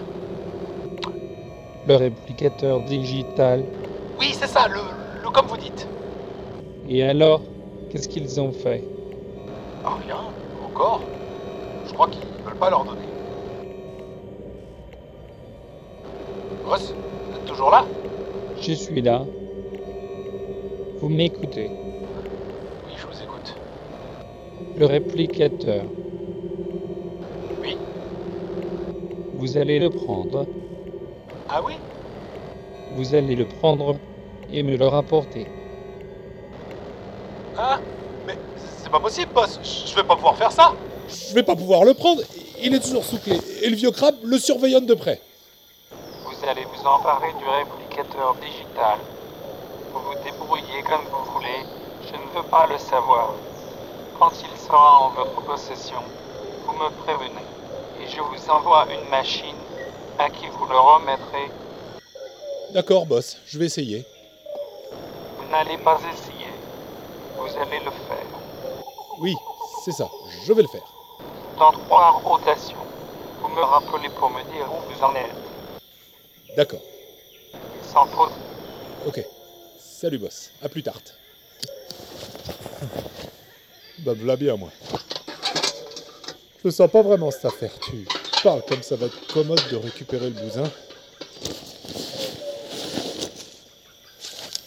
Le 1.86 1.96
réplicateur 1.96 2.80
digital. 2.80 3.64
Oui, 4.18 4.34
c'est 4.38 4.46
ça, 4.46 4.68
le, 4.68 4.80
le 5.22 5.30
comme 5.30 5.46
vous 5.46 5.56
dites. 5.56 5.86
Et 6.88 7.02
alors 7.02 7.42
Qu'est-ce 7.90 8.08
qu'ils 8.08 8.38
ont 8.38 8.52
fait? 8.52 8.84
Ah, 9.84 9.96
rien, 10.04 10.18
encore. 10.62 11.00
Je 11.86 11.92
crois 11.94 12.08
qu'ils 12.08 12.20
veulent 12.44 12.58
pas 12.58 12.68
leur 12.68 12.84
donner. 12.84 13.00
Russ, 16.68 16.92
vous 17.30 17.36
êtes 17.36 17.46
toujours 17.46 17.70
là? 17.70 17.86
Je 18.60 18.72
suis 18.72 19.00
là. 19.00 19.24
Vous 21.00 21.08
m'écoutez. 21.08 21.70
Oui, 21.70 22.92
je 22.94 23.06
vous 23.06 23.22
écoute. 23.22 23.54
Le 24.76 24.84
réplicateur. 24.84 25.84
Oui. 27.62 27.78
Vous 29.34 29.56
allez 29.56 29.78
le 29.78 29.88
prendre. 29.88 30.46
Ah 31.48 31.62
oui? 31.64 31.74
Vous 32.96 33.14
allez 33.14 33.34
le 33.34 33.46
prendre 33.46 33.96
et 34.52 34.62
me 34.62 34.76
le 34.76 34.86
rapporter. 34.86 35.46
Hein 37.56 37.80
Mais 38.26 38.34
c'est 38.82 38.90
pas 38.90 39.00
possible, 39.00 39.32
boss. 39.34 39.58
Je 39.62 39.90
je 39.90 39.96
vais 39.96 40.04
pas 40.04 40.16
pouvoir 40.16 40.36
faire 40.36 40.52
ça. 40.52 40.74
Je 41.08 41.34
vais 41.34 41.42
pas 41.42 41.56
pouvoir 41.56 41.84
le 41.84 41.94
prendre, 41.94 42.20
il 42.62 42.74
est 42.74 42.80
toujours 42.80 43.04
sous 43.04 43.18
clé, 43.18 43.38
et 43.62 43.70
le 43.70 43.76
vieux 43.76 43.90
crabe 43.90 44.16
le 44.22 44.38
surveillonne 44.38 44.84
de 44.84 44.92
près. 44.92 45.20
Vous 46.48 46.52
allez 46.52 46.64
vous 46.64 46.86
emparer 46.86 47.34
du 47.34 47.44
réplicateur 47.44 48.34
digital. 48.36 48.98
Vous 49.92 50.00
vous 50.00 50.24
débrouillez 50.24 50.82
comme 50.82 51.04
vous 51.12 51.32
voulez. 51.34 51.62
Je 52.00 52.14
ne 52.16 52.26
veux 52.34 52.48
pas 52.48 52.66
le 52.66 52.78
savoir. 52.78 53.34
Quand 54.18 54.30
il 54.40 54.58
sera 54.58 55.00
en 55.00 55.10
votre 55.10 55.42
possession, 55.42 55.98
vous 56.64 56.72
me 56.72 56.88
prévenez. 57.04 57.44
Et 58.00 58.06
je 58.08 58.22
vous 58.22 58.50
envoie 58.50 58.86
une 58.90 59.10
machine 59.10 59.56
à 60.18 60.30
qui 60.30 60.46
vous 60.46 60.64
le 60.64 60.78
remettrez. 60.78 61.50
D'accord, 62.72 63.04
boss, 63.04 63.36
je 63.46 63.58
vais 63.58 63.66
essayer. 63.66 64.06
Vous 65.36 65.50
n'allez 65.50 65.76
pas 65.76 65.98
essayer. 65.98 66.48
Vous 67.36 67.58
allez 67.58 67.80
le 67.80 67.90
faire. 67.90 68.26
Oui, 69.18 69.36
c'est 69.84 69.92
ça, 69.92 70.08
je 70.46 70.52
vais 70.54 70.62
le 70.62 70.68
faire. 70.68 70.94
Dans 71.58 71.72
trois 71.72 72.12
rotations. 72.24 72.86
Vous 73.42 73.48
me 73.48 73.60
rappelez 73.60 74.08
pour 74.08 74.30
me 74.30 74.42
dire 74.44 74.66
où 74.72 74.90
vous 74.90 75.04
en 75.04 75.14
êtes. 75.14 75.47
D'accord, 76.56 76.80
Sans 77.92 78.06
faute. 78.06 78.32
ok. 79.06 79.24
Salut, 79.78 80.18
boss, 80.18 80.50
à 80.62 80.68
plus 80.68 80.82
tard. 80.82 81.00
Bah, 84.00 84.12
v'là 84.14 84.36
bien, 84.36 84.56
moi. 84.56 84.70
Je 86.64 86.70
sens 86.70 86.90
pas 86.90 87.02
vraiment 87.02 87.30
cette 87.30 87.44
affaire. 87.46 87.72
Tu 87.84 88.06
parles 88.42 88.62
comme 88.68 88.82
ça 88.82 88.96
va 88.96 89.06
être 89.06 89.26
commode 89.32 89.60
de 89.70 89.76
récupérer 89.76 90.30
le 90.30 90.40
bousin. 90.40 90.64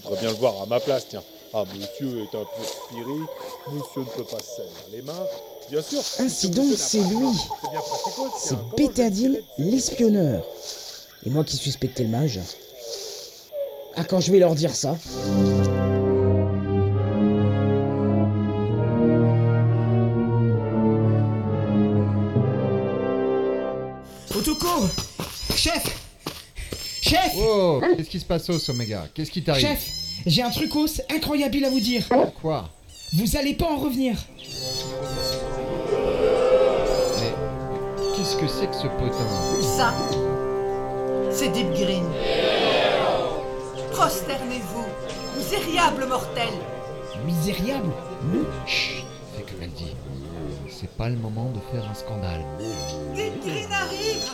On 0.06 0.10
va 0.12 0.20
bien 0.20 0.30
le 0.30 0.36
voir 0.36 0.62
à 0.62 0.66
ma 0.66 0.80
place, 0.80 1.08
tiens. 1.10 1.24
Ah, 1.54 1.64
monsieur 1.76 2.22
est 2.24 2.36
un 2.36 2.44
peu 2.46 2.64
spiri, 2.64 3.20
monsieur 3.72 4.02
ne 4.02 4.06
peut 4.06 4.24
pas 4.24 4.40
se 4.40 4.56
salir 4.58 4.72
les 4.92 5.02
mains. 5.02 5.26
Bien 5.70 5.82
sûr. 5.82 6.02
Ainsi 6.20 6.50
donc, 6.50 6.74
c'est 6.78 7.00
lui. 7.00 7.28
C'est 7.62 7.70
bien 7.72 7.80
pratique, 7.82 8.14
C'est 8.40 8.76
Bétadine, 8.76 9.42
l'espionneur. 9.58 10.44
Et 11.26 11.30
moi 11.30 11.44
qui 11.44 11.56
suspectais 11.58 12.04
le 12.04 12.10
mage. 12.10 12.40
Ah, 13.96 14.04
quand 14.04 14.20
je 14.20 14.32
vais 14.32 14.40
leur 14.40 14.56
dire 14.56 14.74
ça. 14.74 14.98
Au 24.36 24.42
tout 24.42 24.56
court 24.56 24.88
Chef 25.56 25.84
Chef 27.02 27.34
Oh, 27.38 27.82
qu'est-ce 27.98 28.10
qui 28.10 28.20
se 28.20 28.26
passe, 28.26 28.50
Os, 28.50 28.70
Omega? 28.70 29.08
Qu'est-ce 29.14 29.32
qui 29.32 29.44
t'arrive? 29.44 29.66
Chef 29.68 29.90
J'ai 30.26 30.42
un 30.42 30.50
trucos 30.50 31.02
incroyable 31.14 31.64
à 31.66 31.70
vous 31.70 31.80
dire. 31.80 32.08
Quoi? 32.42 32.70
Vous 33.14 33.36
allez 33.36 33.54
pas 33.54 33.66
en 33.66 33.78
revenir. 33.78 34.16
Mais 37.20 37.34
qu'est-ce 38.16 38.38
que 38.38 38.48
c'est 38.48 38.68
que 38.68 38.76
ce 38.76 38.88
potin? 38.88 39.28
Ça, 39.78 39.94
c'est 41.42 41.50
Deep 41.50 41.72
Green. 41.74 42.06
Prosternez-vous, 43.94 44.86
misérable 45.36 46.06
mortel 46.06 46.54
Misérable 47.26 47.90
Nous 48.32 48.46
Chut, 48.68 49.04
fais 49.36 49.42
comme 49.42 49.64
elle 49.64 49.72
dit. 49.72 49.96
C'est 50.70 50.92
pas 50.92 51.10
le 51.10 51.16
moment 51.16 51.50
de 51.50 51.60
faire 51.72 51.90
un 51.90 51.96
scandale. 51.96 52.46
Deep 53.16 53.44
Green 53.44 53.72
arrive 53.72 54.30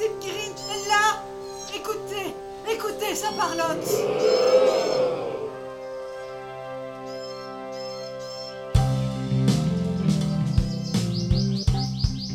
Deep 0.00 0.10
Green 0.20 0.52
est 0.74 0.88
là 0.88 1.22
Écoutez, 1.76 2.34
écoutez 2.68 3.14
sa 3.14 3.28
parlotte 3.38 3.88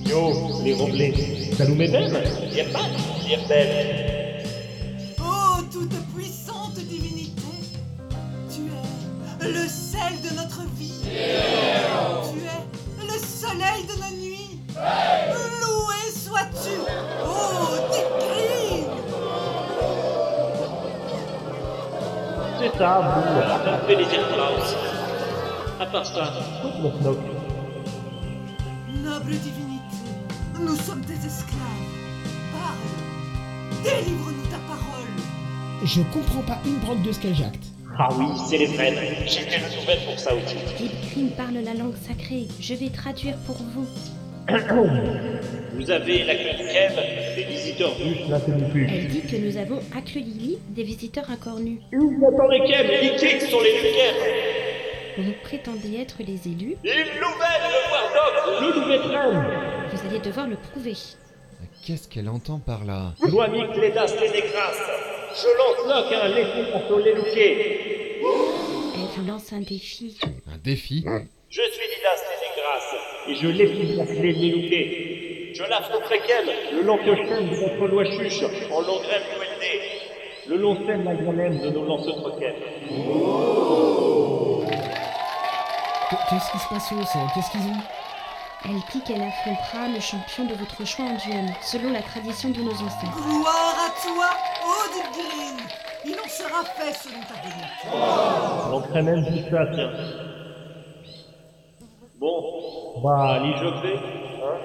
Yo, 0.05 0.61
les 0.63 0.73
Roblés, 0.75 1.51
ça 1.57 1.65
nous 1.65 1.75
met 1.75 1.89
même 1.89 2.13
Y'a 2.53 2.63
pas 2.71 2.87
de 2.87 3.16
dire 3.27 3.45
belle. 3.47 4.43
Oh, 5.19 5.61
toute 5.71 5.93
puissante 6.15 6.75
divinité 6.75 7.41
Tu 8.49 8.61
es 9.45 9.51
le 9.51 9.67
sel 9.67 10.21
de 10.23 10.33
notre 10.35 10.61
vie 10.77 11.01
Tu 11.03 12.39
es 12.39 13.05
le 13.05 13.19
soleil 13.19 13.83
de 13.83 13.95
nos 14.01 14.15
nuits 14.21 14.61
Loué 14.75 16.01
sois-tu 16.13 16.79
Oh, 17.25 17.75
Green 18.19 18.85
C'est 22.59 22.77
ça, 22.77 23.01
vous, 23.01 23.41
ça 23.41 23.79
fait 23.85 23.95
des 23.97 24.05
Klaus. 24.05 24.75
À 25.79 25.85
part 25.85 26.05
ça, 26.05 26.33
tout 26.61 26.81
mon 26.81 26.91
snob. 26.99 27.17
Noble 29.03 29.31
divinité, 29.31 29.97
nous 30.59 30.75
sommes 30.75 31.01
tes 31.01 31.13
esclaves. 31.13 31.86
Délivre-nous 33.83 34.47
ta 34.49 34.57
parole. 34.67 35.07
Je 35.83 36.01
comprends 36.13 36.41
pas 36.41 36.59
une 36.65 36.77
branque 36.77 37.03
de 37.03 37.11
ce 37.11 37.19
qu'elle 37.19 37.35
jacte. 37.35 37.63
Ah 37.99 38.09
oui, 38.17 38.25
c'est 38.47 38.57
les 38.57 38.67
frères. 38.67 38.93
J'ai 39.25 39.41
fait 39.41 39.59
la 39.59 39.75
nouvelle 39.75 39.99
pour 40.05 40.19
ça 40.19 40.33
aussi. 40.35 40.55
Deep 40.77 40.91
Green 41.11 41.31
parle 41.31 41.55
la 41.63 41.73
langue 41.73 41.95
sacrée. 41.95 42.47
Je 42.59 42.73
vais 42.75 42.89
traduire 42.89 43.35
pour 43.45 43.55
vous. 43.55 43.87
Vous 45.73 45.91
avez 45.91 46.23
l'accueil 46.23 46.55
Kev, 46.57 46.95
des 47.35 47.43
visiteurs 47.43 47.95
russes 47.97 48.29
l'interrompu. 48.29 48.87
Elle 48.89 49.07
dit 49.07 49.21
que 49.21 49.35
nous 49.35 49.57
avons 49.57 49.79
accueilli 49.95 50.57
des 50.69 50.83
visiteurs 50.83 51.29
inconnus. 51.29 51.79
J'attends 51.91 52.47
les 52.47 52.59
Kev, 52.61 52.87
les 53.01 53.15
kicks 53.17 53.41
sur 53.41 53.61
les 53.61 53.71
Kev. 53.73 55.23
Vous 55.25 55.33
prétendez 55.43 55.97
être 55.99 56.17
les 56.19 56.47
élus 56.47 56.75
Une 56.83 57.19
nouvelle 57.19 57.63
de 58.45 58.65
le 58.65 58.79
nouvel. 58.79 59.01
Vous 59.91 60.07
allez 60.07 60.19
devoir 60.19 60.47
le 60.47 60.55
prouver. 60.55 60.93
Qu'est-ce 61.87 62.09
qu'elle 62.09 62.27
entend 62.27 62.59
par 62.59 62.83
là. 62.83 63.13
Je 63.21 63.27
lance 63.27 63.47
là 65.87 66.03
qu'un 66.09 66.27
laissé 66.27 66.69
contre 66.73 66.99
les 66.99 67.15
louquets. 67.15 68.19
Elle 68.93 69.07
vous 69.15 69.25
lance 69.25 69.53
un 69.53 69.61
défi. 69.61 70.17
Un 70.51 70.57
défi 70.61 71.05
Je 71.49 71.61
suis 71.61 71.87
Didas 71.95 72.19
Lénécras, 72.27 72.91
et 73.29 73.35
je 73.35 73.47
l'ai 73.47 73.95
contre 73.95 74.21
les 74.21 74.51
louquets. 74.51 75.53
Je 75.53 75.63
l'affronterai 75.63 76.19
qu'elle, 76.27 76.49
le 76.75 76.81
long 76.81 76.97
chaîne 77.05 77.49
de 77.51 77.55
notre 77.55 77.87
loi 77.87 78.03
chuche, 78.03 78.43
en 78.69 78.81
longrème 78.81 79.23
ULD. 79.39 79.63
Le 80.49 80.57
long 80.57 80.75
scène 80.85 81.05
la 81.05 81.15
grenade 81.15 81.61
de 81.61 81.69
nos 81.69 81.85
lances 81.85 82.05
troquettes. 82.05 82.63
Qu'est-ce 86.29 86.51
qui 86.51 86.59
se 86.59 86.67
passe, 86.67 86.91
Os 86.91 87.13
Qu'est-ce 87.33 87.51
qu'ils 87.51 87.61
ont? 87.61 88.06
Elle 88.65 88.81
dit 88.91 89.01
qu'elle 89.05 89.21
affrontera 89.21 89.87
le 89.93 89.99
champion 89.99 90.45
de 90.45 90.55
votre 90.55 90.83
choix 90.83 91.05
en 91.05 91.15
duel, 91.15 91.53
selon 91.61 91.91
la 91.91 92.01
tradition 92.01 92.49
de 92.49 92.59
nos 92.61 92.71
ancêtres. 92.71 93.15
Gloire 93.15 93.75
à 93.85 93.89
toi, 94.01 94.29
oh 94.65 94.83
Deep 94.93 95.13
Green 95.13 95.57
Il 96.03 96.13
en 96.19 96.27
sera 96.27 96.63
fait 96.63 96.93
selon 96.93 97.21
ta 97.21 97.35
volonté. 97.43 98.87
J'en 98.93 99.03
même 99.03 99.25
tout 99.25 99.49
ça, 99.51 99.67
tiens. 99.73 99.91
Bon, 102.19 102.99
bah, 103.03 103.39
les 103.43 103.55
jeux 103.57 103.73
hein 103.73 104.57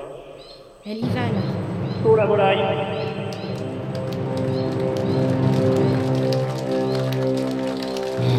Elle 0.87 0.99
y 0.99 1.09
va 1.11 1.21
alors. 1.21 2.03
Pour 2.03 2.17
la 2.17 2.27
volaille. 2.27 2.65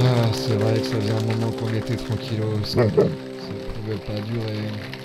Ah, 0.05 0.33
c'est 0.33 0.55
vrai 0.55 0.79
que 0.79 0.85
ça 0.85 0.95
faisait 0.95 1.13
un 1.13 1.21
moment 1.21 1.51
qu'on 1.51 1.73
était 1.73 1.95
tranquillos. 1.95 2.63
Ça, 2.65 2.83
ça 2.89 3.03
pouvait 3.75 3.97
pas 3.97 4.19
durer. 4.19 5.02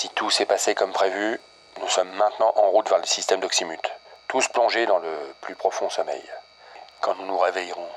Si 0.00 0.08
tout 0.14 0.30
s'est 0.30 0.46
passé 0.46 0.74
comme 0.74 0.92
prévu, 0.92 1.38
nous 1.78 1.88
sommes 1.88 2.10
maintenant 2.12 2.54
en 2.56 2.70
route 2.70 2.88
vers 2.88 2.96
le 2.96 3.04
système 3.04 3.40
d'Oxymute, 3.40 3.92
tous 4.28 4.48
plongés 4.48 4.86
dans 4.86 4.98
le 4.98 5.34
plus 5.42 5.54
profond 5.56 5.90
sommeil. 5.90 6.22
Quand 7.02 7.16
nous 7.16 7.26
nous 7.26 7.36
réveillerons, 7.36 7.90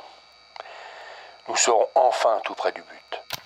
nous 1.48 1.56
serons 1.58 1.86
enfin 1.96 2.40
tout 2.46 2.54
près 2.54 2.72
du 2.72 2.82
but. 2.82 3.40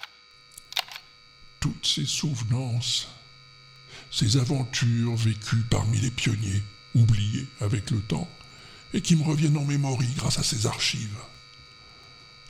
Toutes 1.59 1.85
ces 1.85 2.05
souvenances, 2.05 3.07
ces 4.11 4.37
aventures 4.37 5.15
vécues 5.15 5.65
parmi 5.69 5.97
les 5.97 6.11
pionniers, 6.11 6.63
oubliées 6.95 7.47
avec 7.61 7.91
le 7.91 8.01
temps, 8.01 8.27
et 8.93 9.01
qui 9.01 9.15
me 9.15 9.23
reviennent 9.23 9.57
en 9.57 9.65
mémoire 9.65 9.97
grâce 10.15 10.39
à 10.39 10.43
ces 10.43 10.65
archives. 10.65 11.17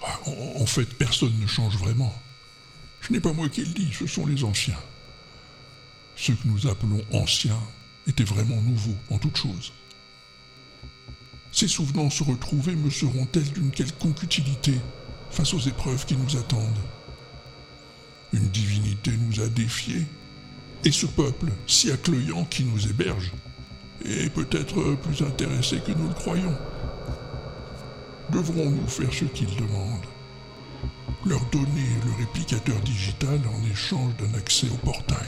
Ah, 0.03 0.19
En, 0.25 0.65
fait, 0.65 0.85
personne 0.85 1.37
ne 1.39 1.47
change 1.47 1.75
vraiment. 1.77 2.13
Ce 3.01 3.11
n'est 3.11 3.19
pas 3.19 3.33
moi 3.33 3.49
qui 3.49 3.61
le 3.61 3.73
dis, 3.73 3.91
ce 3.93 4.05
sont 4.05 4.25
les 4.25 4.43
anciens. 4.43 4.79
Ce 6.15 6.31
que 6.31 6.47
nous 6.47 6.67
appelons 6.67 7.03
anciens 7.13 7.61
étaient 8.05 8.23
vraiment 8.23 8.61
nouveaux 8.61 8.97
en 9.09 9.17
toute 9.17 9.37
chose. 9.37 9.71
Ces 11.51 11.67
souvenances 11.67 12.21
retrouvées 12.21 12.75
me 12.75 12.89
seront-elles 12.89 13.51
d'une 13.51 13.71
quelconque 13.71 14.21
utilité 14.21 14.73
face 15.31 15.53
aux 15.53 15.59
épreuves 15.59 16.05
qui 16.05 16.15
nous 16.15 16.37
attendent 16.37 16.81
Une 18.33 18.47
divinité 18.47 19.11
nous 19.11 19.41
a 19.41 19.47
défiés, 19.47 20.05
et 20.83 20.91
ce 20.91 21.05
peuple 21.05 21.47
si 21.65 21.91
accueillant 21.91 22.45
qui 22.45 22.63
nous 22.63 22.87
héberge 22.87 23.31
est 24.05 24.33
peut-être 24.33 24.95
plus 24.95 25.21
intéressé 25.21 25.79
que 25.79 25.91
nous 25.91 26.07
le 26.07 26.13
croyons. 26.13 26.55
Devrons-nous 28.31 28.87
faire 28.87 29.11
ce 29.11 29.25
qu'ils 29.25 29.55
demandent? 29.55 30.05
Leur 31.25 31.43
donner 31.45 31.87
le 32.05 32.25
réplicateur 32.25 32.79
digital 32.81 33.39
en 33.53 33.71
échange 33.71 34.13
d'un 34.17 34.37
accès 34.37 34.67
au 34.69 34.77
portail 34.77 35.27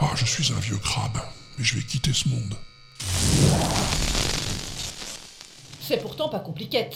Ah, 0.00 0.12
je 0.14 0.24
suis 0.24 0.52
un 0.52 0.60
vieux 0.60 0.78
crabe, 0.78 1.18
mais 1.58 1.64
je 1.64 1.76
vais 1.76 1.82
quitter 1.82 2.12
ce 2.12 2.28
monde. 2.28 2.54
C'est 5.90 6.00
pourtant 6.00 6.28
pas 6.28 6.38
compliqué. 6.38 6.86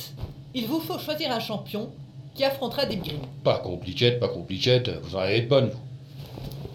Il 0.55 0.69
vous 0.69 0.79
faut 0.79 1.01
choisir 1.01 1.33
un 1.33 1.41
champion 1.41 1.91
qui 2.33 2.45
affrontera 2.45 2.87
Deep 2.87 3.03
Green. 3.03 3.19
Pas 3.43 3.59
compliquette, 3.59 4.21
pas 4.21 4.29
compliquette, 4.29 4.89
vous 5.03 5.17
en 5.17 5.19
avez 5.19 5.41
de 5.41 5.49
bonnes. 5.49 5.71
vous. 5.71 5.81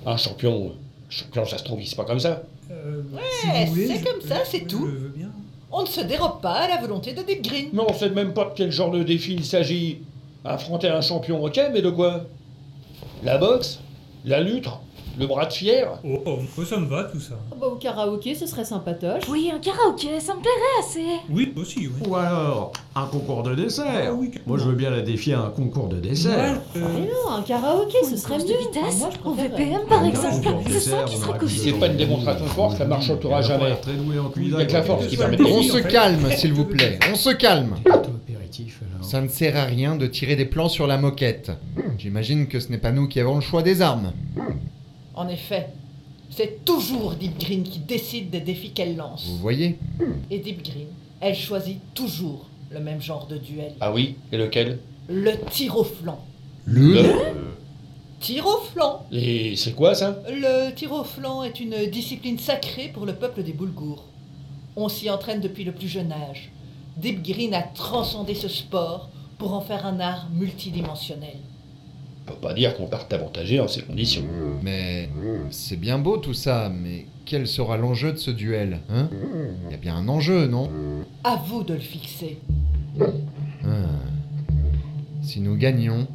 Un 0.06 0.18
champion, 0.18 0.74
champion 1.08 1.46
ça 1.46 1.58
se 1.58 1.64
trouve, 1.64 1.80
c'est 1.82 1.96
pas 1.96 2.04
comme 2.04 2.20
ça. 2.20 2.44
Ouais, 2.70 3.70
c'est 3.74 4.04
comme 4.04 4.20
ça, 4.20 4.44
c'est 4.44 4.68
tout. 4.68 4.86
On 5.72 5.84
ne 5.84 5.88
se 5.88 6.02
dérobe 6.02 6.42
pas 6.42 6.56
à 6.56 6.68
la 6.68 6.82
volonté 6.82 7.14
de 7.14 7.22
Deep 7.22 7.42
Green. 7.42 7.70
Mais 7.72 7.84
on 7.88 7.94
sait 7.94 8.10
même 8.10 8.34
pas 8.34 8.44
de 8.44 8.52
quel 8.54 8.70
genre 8.70 8.92
de 8.92 9.02
défi 9.02 9.36
il 9.36 9.46
s'agit. 9.46 10.00
Affronter 10.44 10.90
un 10.90 11.00
champion, 11.00 11.42
ok, 11.42 11.58
mais 11.72 11.82
de 11.82 11.90
quoi? 11.90 12.26
La 13.24 13.38
boxe? 13.38 13.80
La 14.26 14.42
lutte? 14.42 14.68
Le 15.20 15.28
bras 15.28 15.46
de 15.46 15.52
fier 15.52 16.00
Oh, 16.06 16.22
oh, 16.26 16.38
moi, 16.56 16.66
ça 16.66 16.78
me 16.78 16.86
va 16.86 17.04
tout 17.04 17.20
ça. 17.20 17.36
Bah, 17.60 17.68
au 17.68 17.76
karaoké, 17.76 18.36
ce 18.36 18.46
serait 18.46 18.64
sympatoche. 18.64 19.24
Oui, 19.30 19.52
un 19.54 19.60
karaoké, 19.60 20.20
ça 20.22 20.34
me 20.34 20.40
plairait 20.40 20.80
assez. 20.80 21.20
Oui, 21.30 21.54
aussi, 21.58 21.88
oui. 21.88 22.08
Ou 22.08 22.16
alors, 22.16 22.72
un 22.96 23.06
concours 23.06 23.44
de 23.44 23.54
dessert. 23.54 24.16
Moi, 24.48 24.58
je 24.58 24.64
veux 24.64 24.76
bien 24.76 24.90
la 24.90 25.02
défier 25.02 25.34
à 25.34 25.42
un 25.42 25.50
concours 25.50 25.90
de 25.90 25.98
dessert. 25.98 26.62
Mais 26.74 26.82
non, 26.82 27.32
un 27.38 27.42
karaoké, 27.42 27.98
ce 28.10 28.16
serait 28.16 28.38
mieux. 28.38 28.46
de 28.46 28.58
vitesse 28.60 29.00
Moi, 29.00 29.10
je 29.12 29.30
Au 29.30 29.34
préférerais. 29.34 29.64
VPM, 29.66 29.82
par 29.90 30.06
exemple. 30.06 30.48
C'est 30.68 30.74
dessert, 30.74 31.00
ça 31.00 31.04
qui 31.04 31.18
aura 31.18 31.38
costaud. 31.38 31.62
C'est 31.64 31.74
pas 31.74 31.88
une 31.88 31.98
démonstration 31.98 32.46
de 32.46 32.50
force, 32.52 32.78
ça 32.78 32.86
marchera 32.86 33.42
jamais. 33.42 33.76
Très 33.82 33.94
doué 33.94 34.20
en 34.20 34.30
cuisine. 34.30 34.58
y 34.58 34.62
a 34.62 34.66
que 34.66 34.74
la 34.74 34.84
force 34.84 35.08
qui 35.08 35.18
permet 35.18 35.36
de 35.36 35.44
On 35.44 35.62
se 35.62 35.80
calme, 35.80 36.32
s'il 36.32 36.54
vous 36.54 36.66
plaît. 36.66 36.98
On 37.12 37.16
se 37.16 37.32
calme. 37.32 37.76
Ça 39.02 39.22
ne 39.22 39.28
sert 39.28 39.56
à 39.58 39.64
rien 39.64 39.96
de 39.96 40.06
tirer 40.08 40.36
des 40.36 40.46
plans 40.46 40.70
sur 40.70 40.86
la 40.86 40.98
moquette. 40.98 41.52
J'imagine 41.98 42.48
que 42.48 42.60
ce 42.60 42.70
n'est 42.70 42.78
pas 42.78 42.92
nous 42.92 43.08
qui 43.08 43.20
avons 43.20 43.36
le 43.36 43.42
choix 43.42 43.64
des 43.64 43.82
armes. 43.82 44.12
En 45.20 45.28
effet, 45.28 45.68
c'est 46.30 46.64
toujours 46.64 47.12
Deep 47.12 47.38
Green 47.38 47.64
qui 47.64 47.80
décide 47.80 48.30
des 48.30 48.40
défis 48.40 48.72
qu'elle 48.72 48.96
lance. 48.96 49.26
Vous 49.28 49.36
voyez 49.36 49.78
Et 50.32 50.40
Deep 50.40 50.64
Green, 50.64 50.88
elle 51.20 51.36
choisit 51.36 51.78
toujours 51.94 52.46
le 52.72 52.80
même 52.80 53.02
genre 53.02 53.28
de 53.28 53.36
duel. 53.36 53.74
Ah 53.82 53.92
oui 53.92 54.16
Et 54.32 54.38
lequel? 54.38 54.80
Le 55.10 55.34
tir 55.52 55.76
au 55.76 55.84
flanc. 55.84 56.24
Le 56.66 57.04
tir 58.22 58.48
au 58.48 58.60
flanc. 58.72 59.06
Et 59.12 59.58
c'est 59.58 59.74
quoi 59.74 59.94
ça? 59.94 60.20
Le 60.30 60.72
tir 60.72 60.94
au 60.94 61.04
flanc 61.04 61.44
est 61.44 61.60
une 61.60 61.90
discipline 61.92 62.40
sacrée 62.40 62.88
pour 62.88 63.06
le 63.06 63.14
peuple 63.14 63.44
des 63.44 63.52
Boulgours. 63.52 64.06
On 64.78 64.88
s'y 64.88 65.10
entraîne 65.10 65.42
depuis 65.42 65.66
le 65.66 65.74
plus 65.74 65.90
jeune 65.90 66.14
âge. 66.14 66.50
Deep 66.96 67.24
Green 67.24 67.54
a 67.54 67.64
transcendé 67.64 68.36
ce 68.36 68.48
sport 68.48 69.10
pour 69.38 69.54
en 69.54 69.60
faire 69.60 69.86
un 69.86 70.00
art 70.00 70.30
multidimensionnel. 70.32 71.36
On 72.30 72.34
peut 72.34 72.48
pas 72.48 72.54
dire 72.54 72.78
qu'on 72.78 72.86
parte 72.86 73.12
avantagé 73.12 73.60
en 73.60 73.68
ces 73.68 73.82
conditions. 73.82 74.24
Mais 74.62 75.10
c'est 75.50 75.80
bien 75.80 75.98
beau 75.98 76.18
tout 76.18 76.34
ça, 76.36 76.70
mais 76.70 77.06
quel 77.26 77.48
sera 77.48 77.78
l'enjeu 77.78 78.12
de 78.12 78.18
ce 78.18 78.30
duel 78.32 78.80
Hein? 78.90 79.10
Il 79.66 79.72
y 79.72 79.74
a 79.74 79.78
bien 79.78 79.96
un 79.96 80.08
enjeu, 80.08 80.48
non? 80.48 80.70
À 81.24 81.38
vous 81.48 81.64
de 81.64 81.74
le 81.74 81.80
fixer. 81.80 82.38
Ah. 83.02 83.68
Si 85.22 85.42
nous 85.42 85.56
gagnons, 85.56 86.08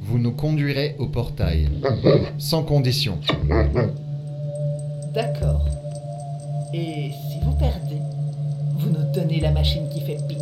vous 0.00 0.18
nous 0.18 0.32
conduirez 0.32 0.96
au 0.98 1.06
portail. 1.06 1.68
Sans 2.38 2.64
condition. 2.64 3.18
D'accord. 5.14 5.66
Et 6.74 7.10
si 7.28 7.38
vous 7.44 7.52
perdez, 7.52 8.00
vous 8.76 8.90
nous 8.90 9.12
donnez 9.12 9.40
la 9.40 9.52
machine 9.52 9.88
qui 9.88 10.00
fait 10.00 10.18
ping. 10.26 10.38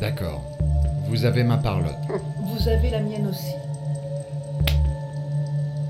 D'accord. 0.00 0.42
Vous 1.08 1.24
avez 1.24 1.42
ma 1.42 1.56
parlotte. 1.58 1.96
Vous 2.60 2.68
avez 2.68 2.90
la 2.90 3.00
mienne 3.00 3.26
aussi. 3.26 3.54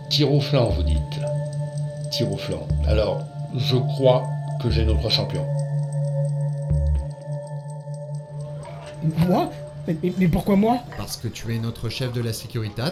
Tir 0.08 0.32
au 0.32 0.40
flanc, 0.40 0.66
vous 0.66 0.84
dites. 0.84 0.98
Tir 2.12 2.32
au 2.32 2.36
flanc. 2.36 2.64
Alors, 2.86 3.22
je 3.56 3.76
crois 3.76 4.22
que 4.62 4.70
j'ai 4.70 4.84
notre 4.84 5.08
champion. 5.10 5.44
Moi? 9.26 9.50
Mais, 9.88 9.96
mais- 10.00 10.12
mais 10.16 10.28
pourquoi 10.28 10.54
moi? 10.54 10.78
Parce 10.96 11.16
que 11.16 11.26
tu 11.26 11.52
es 11.52 11.58
notre 11.58 11.88
chef 11.88 12.12
de 12.12 12.20
la 12.20 12.32
sécurité, 12.32 12.84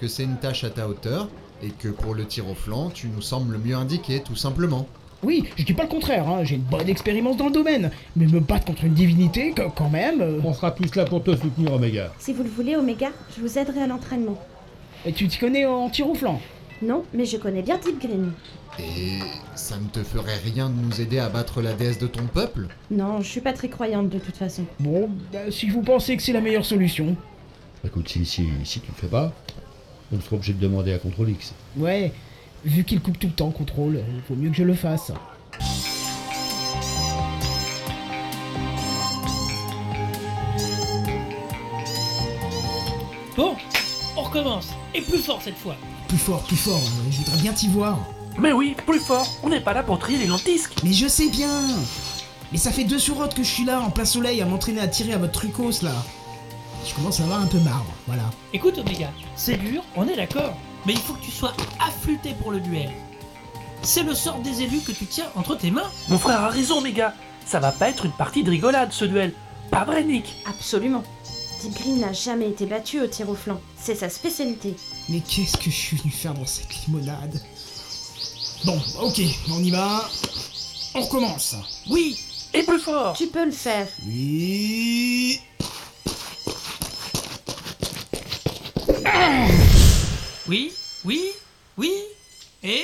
que 0.00 0.08
c'est 0.08 0.24
une 0.24 0.38
tâche 0.38 0.64
à 0.64 0.70
ta 0.70 0.88
hauteur, 0.88 1.28
et 1.62 1.68
que 1.70 1.88
pour 1.88 2.14
le 2.14 2.26
tir 2.26 2.48
au 2.50 2.54
flanc, 2.54 2.90
tu 2.90 3.06
nous 3.06 3.22
sembles 3.22 3.56
mieux 3.58 3.76
indiqué, 3.76 4.20
tout 4.20 4.34
simplement. 4.34 4.86
Oui, 5.22 5.44
je 5.56 5.62
dis 5.64 5.72
pas 5.72 5.84
le 5.84 5.88
contraire, 5.88 6.28
hein, 6.28 6.42
j'ai 6.42 6.56
une 6.56 6.62
bonne 6.62 6.88
expérience 6.88 7.36
dans 7.36 7.46
le 7.46 7.52
domaine. 7.52 7.90
Mais 8.16 8.26
me 8.26 8.40
battre 8.40 8.64
contre 8.66 8.84
une 8.84 8.94
divinité, 8.94 9.52
que- 9.52 9.68
quand 9.74 9.88
même. 9.88 10.20
euh, 10.20 10.40
On 10.44 10.52
sera 10.52 10.72
tous 10.72 10.94
là 10.96 11.04
pour 11.04 11.22
te 11.22 11.34
soutenir, 11.36 11.72
Omega. 11.72 12.12
Si 12.18 12.32
vous 12.32 12.42
le 12.42 12.48
voulez, 12.48 12.76
Omega, 12.76 13.10
je 13.36 13.40
vous 13.40 13.58
aiderai 13.58 13.82
à 13.82 13.86
l'entraînement. 13.86 14.36
Et 15.06 15.12
tu 15.12 15.28
t'y 15.28 15.38
connais 15.38 15.64
en 15.64 15.88
tir 15.90 16.08
au 16.08 16.14
flanc? 16.14 16.40
Non, 16.82 17.04
mais 17.14 17.24
je 17.24 17.36
connais 17.36 17.62
bien 17.62 17.78
Deep 17.78 18.00
Green. 18.00 18.32
Et 18.80 19.18
ça 19.54 19.76
ne 19.78 19.86
te 19.86 20.02
ferait 20.02 20.38
rien 20.44 20.68
de 20.68 20.74
nous 20.74 21.00
aider 21.00 21.18
à 21.20 21.28
battre 21.28 21.60
la 21.62 21.74
déesse 21.74 21.98
de 21.98 22.06
ton 22.08 22.24
peuple? 22.26 22.66
Non, 22.90 23.20
je 23.20 23.28
suis 23.28 23.40
pas 23.40 23.52
très 23.52 23.68
croyante 23.68 24.08
de 24.08 24.18
toute 24.18 24.36
façon. 24.36 24.64
Bon, 24.80 25.08
bah, 25.32 25.50
si 25.50 25.68
vous 25.70 25.82
pensez 25.82 26.16
que 26.16 26.22
c'est 26.22 26.32
la 26.32 26.40
meilleure 26.40 26.64
solution. 26.64 27.14
Écoute, 27.84 28.08
si, 28.08 28.24
si, 28.24 28.48
si 28.64 28.80
tu 28.80 28.88
le 28.88 28.94
fais 28.96 29.06
pas, 29.08 29.32
on 30.12 30.20
sera 30.20 30.36
obligé 30.36 30.52
de 30.54 30.60
demander 30.60 30.92
à 30.92 30.98
Control 30.98 31.30
X. 31.30 31.52
Ouais, 31.76 32.12
vu 32.64 32.84
qu'il 32.84 33.00
coupe 33.00 33.18
tout 33.18 33.26
le 33.26 33.32
temps, 33.32 33.50
contrôle, 33.50 34.00
il 34.14 34.22
faut 34.22 34.34
mieux 34.34 34.50
que 34.50 34.56
je 34.56 34.64
le 34.64 34.74
fasse. 34.74 35.12
Bon, 43.36 43.56
on 44.16 44.22
recommence. 44.22 44.68
Et 44.94 45.00
plus 45.00 45.18
fort 45.18 45.40
cette 45.42 45.56
fois. 45.56 45.76
Plus 46.08 46.18
fort, 46.18 46.42
plus 46.42 46.56
fort, 46.56 46.76
euh, 46.76 47.10
je 47.10 47.18
voudrais 47.18 47.40
bien 47.40 47.52
t'y 47.52 47.68
voir. 47.68 47.98
Mais 48.38 48.52
oui, 48.52 48.76
plus 48.86 49.00
fort. 49.00 49.26
On 49.42 49.48
n'est 49.48 49.60
pas 49.60 49.72
là 49.72 49.82
pour 49.82 49.98
trier 49.98 50.18
les 50.18 50.26
lentisques. 50.26 50.74
Mais 50.84 50.92
je 50.92 51.06
sais 51.06 51.28
bien 51.28 51.62
Mais 52.50 52.58
ça 52.58 52.70
fait 52.70 52.84
deux 52.84 52.98
surottes 52.98 53.34
que 53.34 53.42
je 53.42 53.48
suis 53.48 53.64
là, 53.64 53.80
en 53.80 53.90
plein 53.90 54.04
soleil, 54.04 54.42
à 54.42 54.46
m'entraîner 54.46 54.80
à 54.80 54.88
tirer 54.88 55.14
à 55.14 55.18
votre 55.18 55.32
trucos, 55.32 55.82
là. 55.82 55.92
Je 56.86 56.94
commence 56.94 57.20
à 57.20 57.24
avoir 57.24 57.40
un 57.40 57.46
peu 57.46 57.60
marre, 57.60 57.86
voilà. 58.06 58.24
Écoute, 58.52 58.76
Omega, 58.78 59.10
c'est 59.36 59.56
dur, 59.56 59.82
on 59.96 60.06
est 60.08 60.16
d'accord. 60.16 60.56
Mais 60.86 60.94
il 60.94 60.98
faut 60.98 61.14
que 61.14 61.24
tu 61.24 61.30
sois 61.30 61.52
affûté 61.80 62.34
pour 62.40 62.50
le 62.50 62.60
duel. 62.60 62.90
C'est 63.82 64.02
le 64.02 64.14
sort 64.14 64.38
des 64.40 64.62
élus 64.62 64.80
que 64.80 64.92
tu 64.92 65.06
tiens 65.06 65.26
entre 65.34 65.56
tes 65.56 65.70
mains. 65.70 65.90
Mon 66.08 66.18
frère 66.18 66.40
a 66.40 66.48
raison, 66.48 66.78
Omega. 66.78 67.14
Ça 67.46 67.60
va 67.60 67.72
pas 67.72 67.88
être 67.88 68.04
une 68.06 68.12
partie 68.12 68.44
de 68.44 68.50
rigolade, 68.50 68.92
ce 68.92 69.04
duel. 69.04 69.34
Pas 69.70 69.84
vrai, 69.84 70.04
Nick 70.04 70.36
Absolument. 70.46 71.02
Deep 71.62 71.74
Green 71.74 72.00
n'a 72.00 72.12
jamais 72.12 72.48
été 72.48 72.66
battu 72.66 73.00
au 73.00 73.06
tir 73.06 73.28
au 73.28 73.34
flanc. 73.34 73.60
C'est 73.80 73.94
sa 73.94 74.08
spécialité. 74.08 74.76
Mais 75.08 75.20
qu'est-ce 75.20 75.56
que 75.56 75.70
je 75.70 75.76
suis 75.76 75.96
venu 75.96 76.10
faire 76.10 76.34
dans 76.34 76.46
cette 76.46 76.74
limonade? 76.86 77.40
Bon, 78.64 78.80
ok, 79.00 79.20
on 79.50 79.62
y 79.62 79.70
va. 79.70 80.08
On 80.94 81.02
recommence. 81.02 81.56
Oui, 81.90 82.18
et 82.54 82.62
plus 82.62 82.78
fort. 82.78 83.14
Tu 83.16 83.26
peux 83.28 83.44
le 83.44 83.50
faire. 83.50 83.88
Oui. 84.06 85.40
Oui, 90.48 90.72
oui, 91.04 91.20
oui, 91.78 91.92
et... 92.64 92.82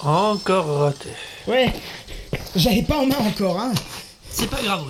Encore 0.00 0.66
raté. 0.80 1.08
Ouais, 1.46 1.72
j'avais 2.54 2.82
pas 2.82 2.98
en 2.98 3.06
main 3.06 3.16
encore, 3.18 3.58
hein. 3.58 3.72
C'est 4.28 4.50
pas 4.50 4.62
grave, 4.62 4.84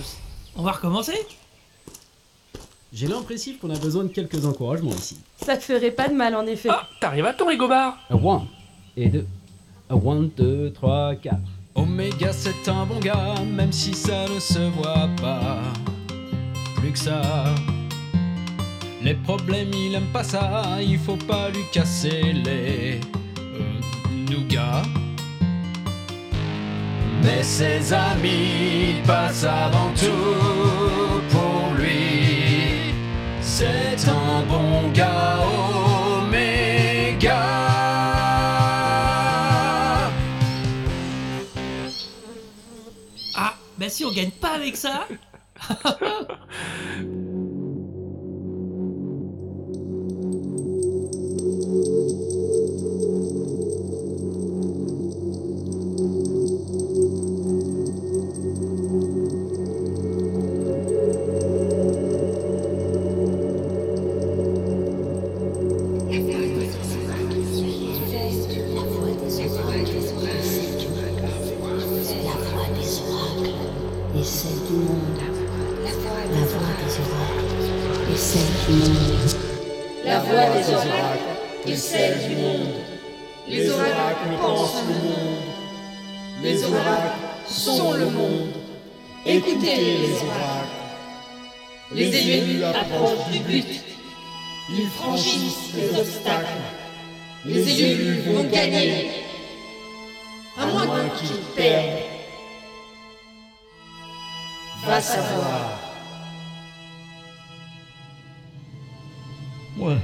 on 0.57 0.63
va 0.63 0.73
recommencer 0.73 1.25
J'ai 2.91 3.07
l'impression 3.07 3.53
qu'on 3.61 3.69
a 3.69 3.77
besoin 3.77 4.03
de 4.03 4.09
quelques 4.09 4.45
encouragements 4.45 4.91
ici. 4.91 5.19
Ça 5.41 5.55
te 5.55 5.63
ferait 5.63 5.91
pas 5.91 6.09
de 6.09 6.15
mal 6.15 6.35
en 6.35 6.45
effet. 6.45 6.69
Ah, 6.69 6.87
t'arrives 6.99 7.25
à 7.25 7.33
ton 7.33 7.47
rigobard 7.47 7.97
Un 8.09 8.15
one 8.15 8.47
et 8.97 9.07
deux. 9.07 9.25
Un 9.89 9.95
one, 9.95 10.29
deux, 10.35 10.71
trois, 10.73 11.15
quatre. 11.15 11.39
Oméga 11.75 12.33
c'est 12.33 12.67
un 12.69 12.85
bon 12.85 12.99
gars, 12.99 13.35
même 13.45 13.71
si 13.71 13.93
ça 13.93 14.27
ne 14.27 14.39
se 14.39 14.59
voit 14.75 15.09
pas. 15.21 15.59
Plus 16.75 16.91
que 16.91 16.99
ça. 16.99 17.45
Les 19.03 19.15
problèmes, 19.15 19.71
il 19.73 19.95
aime 19.95 20.11
pas 20.13 20.23
ça, 20.23 20.77
il 20.79 20.99
faut 20.99 21.17
pas 21.17 21.49
lui 21.49 21.63
casser 21.71 22.21
les 22.33 22.99
euh, 23.39 23.79
nougats. 24.29 24.83
Mais 27.23 27.41
ses 27.41 27.93
amis 27.93 29.01
passent 29.05 29.43
avant 29.43 29.91
tout 29.95 31.19
pour 31.31 31.73
lui. 31.79 32.93
C'est 33.41 34.07
un 34.07 34.43
bon 34.47 34.91
gars, 34.93 35.39
Oméga. 36.19 37.41
Ah, 43.35 43.55
bah 43.79 43.89
si 43.89 44.05
on 44.05 44.11
gagne 44.11 44.29
pas 44.29 44.53
avec 44.55 44.77
ça 44.77 45.07
voix 80.31 80.75
oracles 80.75 81.19
et 81.67 81.75
celle 81.75 82.29
du 82.29 82.35
monde. 82.35 82.73
Les 83.47 83.69
oracles 83.69 84.37
pensent 84.39 84.83
le 84.87 84.93
monde. 84.93 85.37
Les 86.41 86.63
oracles 86.63 87.15
sont 87.47 87.93
le 87.93 88.05
monde. 88.05 88.49
Écoutez 89.25 89.75
les 89.75 90.13
oracles. 90.13 90.81
Les 91.93 92.15
élus 92.15 92.63
approchent 92.63 93.29
du 93.31 93.39
but. 93.39 93.81
Ils 94.69 94.87
franchissent 94.87 95.73
les 95.75 95.99
obstacles. 95.99 96.47
Les 97.45 97.81
élus 97.83 98.21
vont 98.21 98.43
gagner. 98.45 99.11
À 100.57 100.65
moins 100.65 101.09
qu'ils 101.17 101.37
perdent. 101.55 101.99
Va 104.85 105.01
savoir. 105.01 105.79
Ouais, 109.77 109.97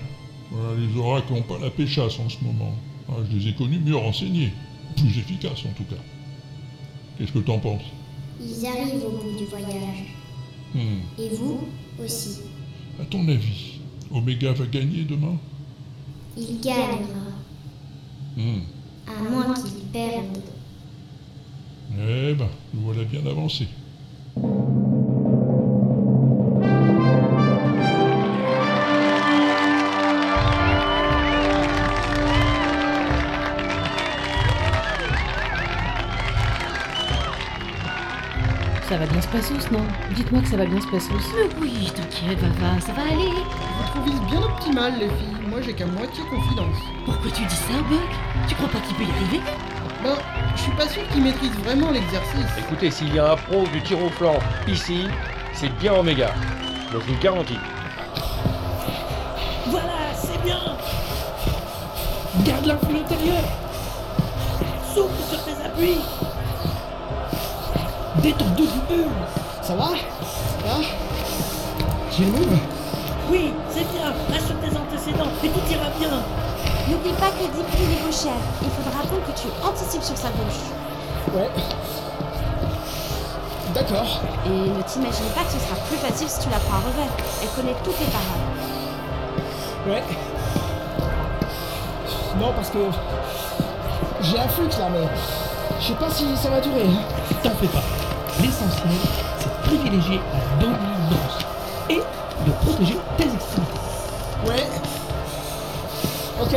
voilà, 0.51 0.79
les 0.79 0.99
oracles 0.99 1.33
n'ont 1.33 1.41
pas 1.41 1.59
la 1.59 1.69
péchasse 1.69 2.19
en 2.19 2.29
ce 2.29 2.37
moment. 2.43 2.73
Ah, 3.09 3.13
je 3.29 3.37
les 3.37 3.49
ai 3.49 3.53
connus 3.53 3.79
mieux 3.79 3.95
renseignés, 3.95 4.51
plus 4.95 5.17
efficaces 5.17 5.65
en 5.65 5.73
tout 5.73 5.83
cas. 5.83 6.01
Qu'est-ce 7.17 7.31
que 7.31 7.39
t'en 7.39 7.59
penses? 7.59 7.83
Ils 8.39 8.65
arrivent 8.65 9.05
au 9.05 9.11
bout 9.11 9.37
du 9.37 9.45
voyage. 9.45 10.05
Hmm. 10.73 10.99
Et 11.17 11.29
vous 11.35 11.61
aussi. 12.03 12.41
À 13.01 13.05
ton 13.05 13.27
avis, 13.27 13.79
Omega 14.11 14.53
va 14.53 14.65
gagner 14.65 15.03
demain? 15.03 15.37
Il 16.37 16.59
gagnera. 16.59 16.97
Hmm. 18.35 18.61
À 19.07 19.29
moins 19.29 19.53
qu'il 19.53 19.85
perde. 19.91 20.41
Eh 21.93 22.33
ben, 22.35 22.49
nous 22.73 22.81
voilà 22.81 23.03
bien 23.05 23.25
avancés. 23.25 23.67
Va 39.37 39.43
non 39.71 39.85
Dites-moi 40.15 40.41
que 40.41 40.47
ça 40.47 40.57
va 40.57 40.65
bien 40.65 40.81
se 40.81 40.87
passer. 40.87 41.11
Mais 41.13 41.61
oui, 41.61 41.91
t'inquiète, 41.95 42.39
Vava, 42.39 42.81
ça 42.81 42.91
va 42.93 43.03
aller. 43.03 43.29
Votre 43.77 44.03
vise 44.03 44.21
bien 44.31 44.41
optimale, 44.41 44.93
les 44.93 45.09
filles. 45.09 45.47
Moi, 45.47 45.61
j'ai 45.61 45.73
qu'à 45.73 45.85
moitié 45.85 46.23
confidence. 46.23 46.77
Pourquoi 47.05 47.29
tu 47.29 47.45
dis 47.45 47.55
ça, 47.55 47.73
Buck? 47.87 47.99
Tu 48.47 48.55
crois 48.55 48.69
pas 48.69 48.79
qu'il 48.79 48.95
peut 48.95 49.03
y 49.03 49.11
arriver? 49.11 49.41
Ben, 50.03 50.15
je 50.55 50.61
suis 50.61 50.71
pas 50.71 50.87
sûr 50.87 51.07
qu'il 51.09 51.21
maîtrise 51.21 51.51
vraiment 51.63 51.91
l'exercice. 51.91 52.49
Écoutez, 52.57 52.89
s'il 52.89 53.13
y 53.13 53.19
a 53.19 53.33
un 53.33 53.35
pro 53.35 53.63
du 53.67 53.79
tir 53.83 54.01
au 54.01 54.09
flanc 54.09 54.39
ici, 54.67 55.07
c'est 55.53 55.69
bien 55.77 55.93
Omega. 55.93 56.33
Donc 56.91 57.07
une 57.07 57.19
garantie. 57.19 57.59
Voilà, 59.67 60.15
c'est 60.15 60.41
bien 60.43 60.59
Garde 62.43 62.65
l'influx 62.65 62.99
intérieur 63.01 63.43
Souffle 64.95 65.29
sur 65.29 65.43
tes 65.43 65.63
appuis 65.63 65.99
Détends 68.21 68.45
deux 68.57 68.65
du 68.67 68.95
mur 68.95 69.07
Ça 69.61 69.75
va 69.75 69.85
va 69.85 70.81
J'ai 72.11 72.25
le 72.25 72.31
move 72.31 72.57
Oui, 73.29 73.53
c'est 73.71 73.85
bien 73.93 74.13
Rassure 74.31 74.55
tes 74.59 74.75
antécédents 74.77 75.29
et 75.43 75.49
tout 75.49 75.71
ira 75.71 75.89
bien 75.99 76.09
N'oublie 76.89 77.11
pas 77.19 77.27
que 77.31 77.43
Deep 77.43 77.69
Green 77.75 77.91
est 77.91 78.05
gauchère. 78.05 78.31
Il 78.61 78.69
faudra 78.69 79.03
donc 79.03 79.21
que 79.27 79.37
tu 79.37 79.47
anticipes 79.61 80.03
sur 80.03 80.15
sa 80.15 80.29
gauche. 80.29 80.63
Ouais. 81.35 81.49
D'accord. 83.73 84.21
Et 84.45 84.49
ne 84.49 84.81
t'imagine 84.83 85.25
pas 85.35 85.41
que 85.41 85.51
ce 85.51 85.59
sera 85.59 85.75
plus 85.89 85.97
facile 85.97 86.29
si 86.29 86.39
tu 86.39 86.49
la 86.49 86.59
prends 86.59 86.77
à 86.77 86.79
revers. 86.79 87.11
Elle 87.43 87.49
connaît 87.49 87.75
toutes 87.83 87.99
les 87.99 88.05
parades. 88.05 88.47
Ouais. 89.89 90.03
Non, 92.39 92.53
parce 92.55 92.69
que. 92.69 92.79
J'ai 94.21 94.39
un 94.39 94.47
flux 94.47 94.69
là, 94.79 94.87
mais. 94.89 95.07
Je 95.81 95.87
sais 95.87 95.93
pas 95.95 96.09
si 96.09 96.37
ça 96.37 96.49
va 96.49 96.61
durer. 96.61 96.83
hein. 96.85 97.35
T'en 97.43 97.49
fais 97.51 97.67
pas 97.67 97.83
L'essentiel, 98.41 98.91
c'est 99.39 99.47
de 99.47 99.67
privilégier 99.67 100.19
la 100.33 100.61
dominance 100.61 101.39
et 101.89 102.01
de 102.45 102.51
protéger 102.51 102.97
tes 103.17 103.23
extrémités. 103.23 103.79
Ouais. 104.45 104.67
Ok. 106.41 106.55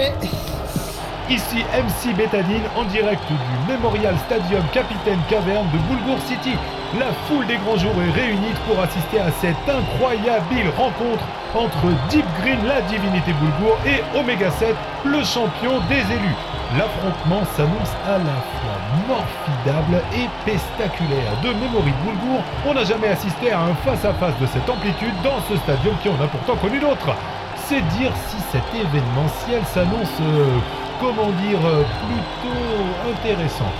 Ici 1.30 1.64
MC 1.72 2.14
Bétadine 2.16 2.62
en 2.76 2.84
direct 2.84 3.22
du 3.28 3.72
Memorial 3.72 4.14
Stadium 4.26 4.62
Capitaine 4.72 5.20
Caverne 5.28 5.68
de 5.72 5.78
Boulgour 5.78 6.18
City. 6.26 6.56
La 6.98 7.12
foule 7.28 7.46
des 7.46 7.56
grands 7.58 7.76
jours 7.76 7.94
est 8.02 8.20
réunie 8.20 8.52
pour 8.66 8.82
assister 8.82 9.20
à 9.20 9.30
cette 9.30 9.62
incroyable 9.68 10.74
rencontre 10.76 11.22
entre 11.54 11.86
Deep 12.08 12.26
Green, 12.40 12.58
la 12.66 12.80
divinité 12.82 13.32
Boulgour, 13.34 13.78
et 13.86 14.02
Omega 14.18 14.50
7, 14.50 14.74
le 15.04 15.22
champion 15.22 15.78
des 15.88 16.02
élus. 16.02 16.34
L'affrontement 16.76 17.46
s'annonce 17.54 17.94
à 18.04 18.18
la 18.18 18.42
fois 18.42 18.76
morfidable 19.06 20.02
et 20.18 20.26
pestaculaire. 20.44 21.30
De 21.44 21.50
Memory 21.50 21.94
Boulgour, 22.02 22.42
on 22.66 22.74
n'a 22.74 22.82
jamais 22.82 23.08
assisté 23.08 23.52
à 23.52 23.60
un 23.60 23.74
face-à-face 23.86 24.38
de 24.40 24.46
cette 24.46 24.68
amplitude 24.68 25.14
dans 25.22 25.38
ce 25.48 25.56
stadium 25.58 25.94
qui 26.02 26.08
en 26.08 26.20
a 26.20 26.26
pourtant 26.26 26.56
connu 26.56 26.80
d'autres. 26.80 27.14
C'est 27.54 27.82
dire 27.98 28.10
si 28.26 28.36
cet 28.50 28.66
événementiel 28.74 29.62
s'annonce, 29.66 30.18
euh, 30.22 30.58
comment 30.98 31.30
dire, 31.46 31.60
euh, 31.64 31.84
plutôt 32.02 33.14
intéressant. 33.14 33.70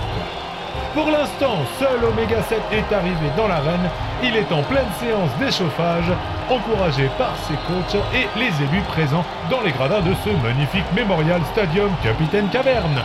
Pour 0.93 1.09
l'instant, 1.09 1.59
seul 1.79 2.03
Omega 2.03 2.41
7 2.41 2.59
est 2.73 2.93
arrivé 2.93 3.31
dans 3.37 3.47
l'arène. 3.47 3.89
Il 4.23 4.35
est 4.35 4.51
en 4.51 4.61
pleine 4.63 4.91
séance 4.99 5.29
d'échauffage, 5.39 6.11
encouragé 6.49 7.09
par 7.17 7.33
ses 7.47 7.53
coachs 7.53 8.01
et 8.13 8.27
les 8.37 8.47
élus 8.47 8.83
présents 8.89 9.23
dans 9.49 9.61
les 9.61 9.71
gradins 9.71 10.01
de 10.01 10.13
ce 10.25 10.29
magnifique 10.45 10.83
Memorial 10.93 11.39
Stadium 11.53 11.89
Capitaine 12.03 12.49
Caverne. 12.49 13.01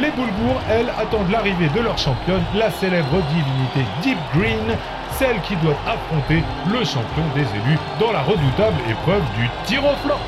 Les 0.00 0.10
Boulgours, 0.10 0.60
elles, 0.70 0.90
attendent 0.98 1.30
l'arrivée 1.30 1.68
de 1.68 1.80
leur 1.80 1.98
championne, 1.98 2.42
la 2.54 2.70
célèbre 2.70 3.20
divinité 3.28 3.84
Deep 4.02 4.18
Green, 4.34 4.76
celle 5.18 5.38
qui 5.42 5.56
doit 5.56 5.76
affronter 5.86 6.42
le 6.72 6.78
champion 6.78 7.24
des 7.34 7.42
élus 7.42 7.78
dans 8.00 8.12
la 8.12 8.22
redoutable 8.22 8.80
épreuve 8.88 9.22
du 9.36 9.50
tir 9.66 9.84
au 9.84 9.94
flanc. 10.06 10.20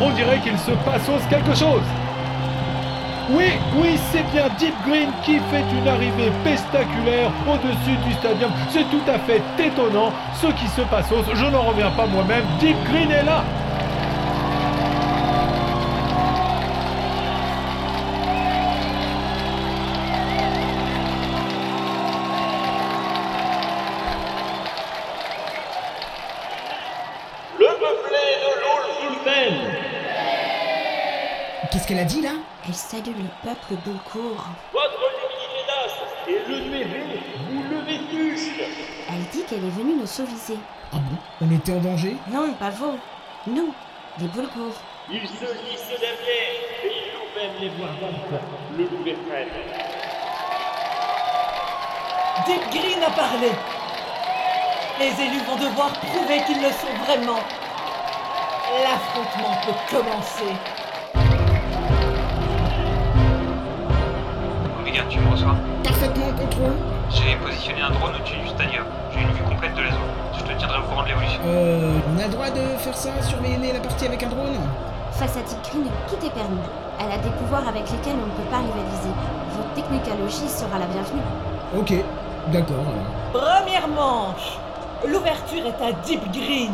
On 0.00 0.10
dirait 0.10 0.40
qu'il 0.40 0.58
se 0.58 0.72
passe 0.84 1.08
quelque 1.28 1.54
chose. 1.54 1.82
Oui, 3.30 3.52
oui, 3.76 3.98
c'est 4.12 4.24
bien 4.32 4.48
Deep 4.58 4.74
Green 4.86 5.08
qui 5.24 5.38
fait 5.50 5.64
une 5.72 5.88
arrivée 5.88 6.30
pestaculaire 6.42 7.30
au-dessus 7.48 7.96
du 8.06 8.12
stadium. 8.14 8.50
C'est 8.70 8.84
tout 8.90 9.02
à 9.08 9.18
fait 9.20 9.40
étonnant 9.58 10.12
ce 10.34 10.48
qui 10.48 10.66
se 10.68 10.82
passe. 10.82 11.06
Je 11.32 11.46
n'en 11.46 11.62
reviens 11.62 11.90
pas 11.90 12.06
moi-même. 12.06 12.44
Deep 12.60 12.76
Green 12.84 13.10
est 13.10 13.24
là. 13.24 13.44
Le 33.06 33.12
peuple 33.42 33.74
Boulcourt. 33.84 34.46
Votre 34.72 35.04
et 36.26 36.40
le 36.48 36.56
vous 37.50 37.62
levez 37.70 37.98
tous 38.10 38.48
Elle 39.10 39.24
dit 39.30 39.44
qu'elle 39.44 39.62
est 39.62 39.76
venue 39.76 39.96
nous 39.96 40.06
sauviser. 40.06 40.56
Ah 40.90 40.96
bon? 40.96 41.18
On 41.42 41.54
était 41.54 41.72
en 41.72 41.80
danger? 41.80 42.16
Non, 42.32 42.54
pas 42.54 42.70
vous. 42.70 42.98
Nous, 43.46 43.74
les 44.18 44.26
Boulgours. 44.28 44.80
Ils 45.10 45.20
se 45.20 45.34
disent 45.34 46.00
d'avenir 46.00 46.44
et 46.82 46.86
ils 46.86 47.12
nous 47.12 47.28
même 47.38 47.60
les 47.60 47.68
voir 47.76 47.90
le 48.78 48.84
Louverfren. 48.84 49.48
Deep 52.46 52.70
Green 52.70 53.02
a 53.02 53.10
parlé. 53.10 53.50
Les 54.98 55.24
élus 55.24 55.44
vont 55.44 55.56
devoir 55.56 55.92
prouver 55.92 56.42
qu'ils 56.46 56.62
le 56.62 56.70
sont 56.70 57.04
vraiment. 57.04 57.40
L'affrontement 58.82 59.56
peut 59.66 59.94
commencer. 59.94 60.54
Tu 64.94 65.18
me 65.18 65.28
reçois 65.28 65.56
Parfaitement 65.82 66.26
en 66.28 66.32
contrôle. 66.32 66.76
J'ai 67.10 67.34
positionné 67.36 67.82
un 67.82 67.90
drone 67.90 68.14
au-dessus 68.14 68.36
du 68.36 68.46
stadium. 68.48 68.84
J'ai 69.12 69.22
une 69.22 69.32
vue 69.32 69.42
complète 69.42 69.74
de 69.74 69.82
la 69.82 69.90
zone. 69.90 70.10
Je 70.38 70.42
te 70.44 70.56
tiendrai 70.56 70.78
au 70.78 70.82
courant 70.82 71.02
de 71.02 71.08
l'évolution. 71.08 71.40
Euh. 71.44 71.98
On 72.14 72.20
a 72.20 72.26
le 72.26 72.30
droit 72.30 72.50
de 72.50 72.60
faire 72.78 72.96
ça, 72.96 73.10
surveiller 73.20 73.72
la 73.72 73.80
partie 73.80 74.06
avec 74.06 74.22
un 74.22 74.28
drone? 74.28 74.54
Face 75.10 75.36
à 75.36 75.40
Deep 75.42 75.58
Green, 75.68 75.86
tout 76.06 76.24
est 76.24 76.30
permis. 76.30 76.62
Elle 77.00 77.10
a 77.10 77.18
des 77.18 77.30
pouvoirs 77.30 77.66
avec 77.66 77.90
lesquels 77.90 78.14
on 78.22 78.26
ne 78.26 78.36
peut 78.38 78.48
pas 78.50 78.58
rivaliser. 78.58 79.10
Votre 79.56 79.74
technicalogie 79.74 80.48
sera 80.48 80.78
la 80.78 80.86
bienvenue. 80.86 81.22
Ok, 81.76 81.92
d'accord. 82.52 82.86
Première 83.32 83.88
manche. 83.88 84.58
L'ouverture 85.04 85.66
est 85.66 85.84
à 85.84 85.90
Deep 86.06 86.22
Green. 86.32 86.70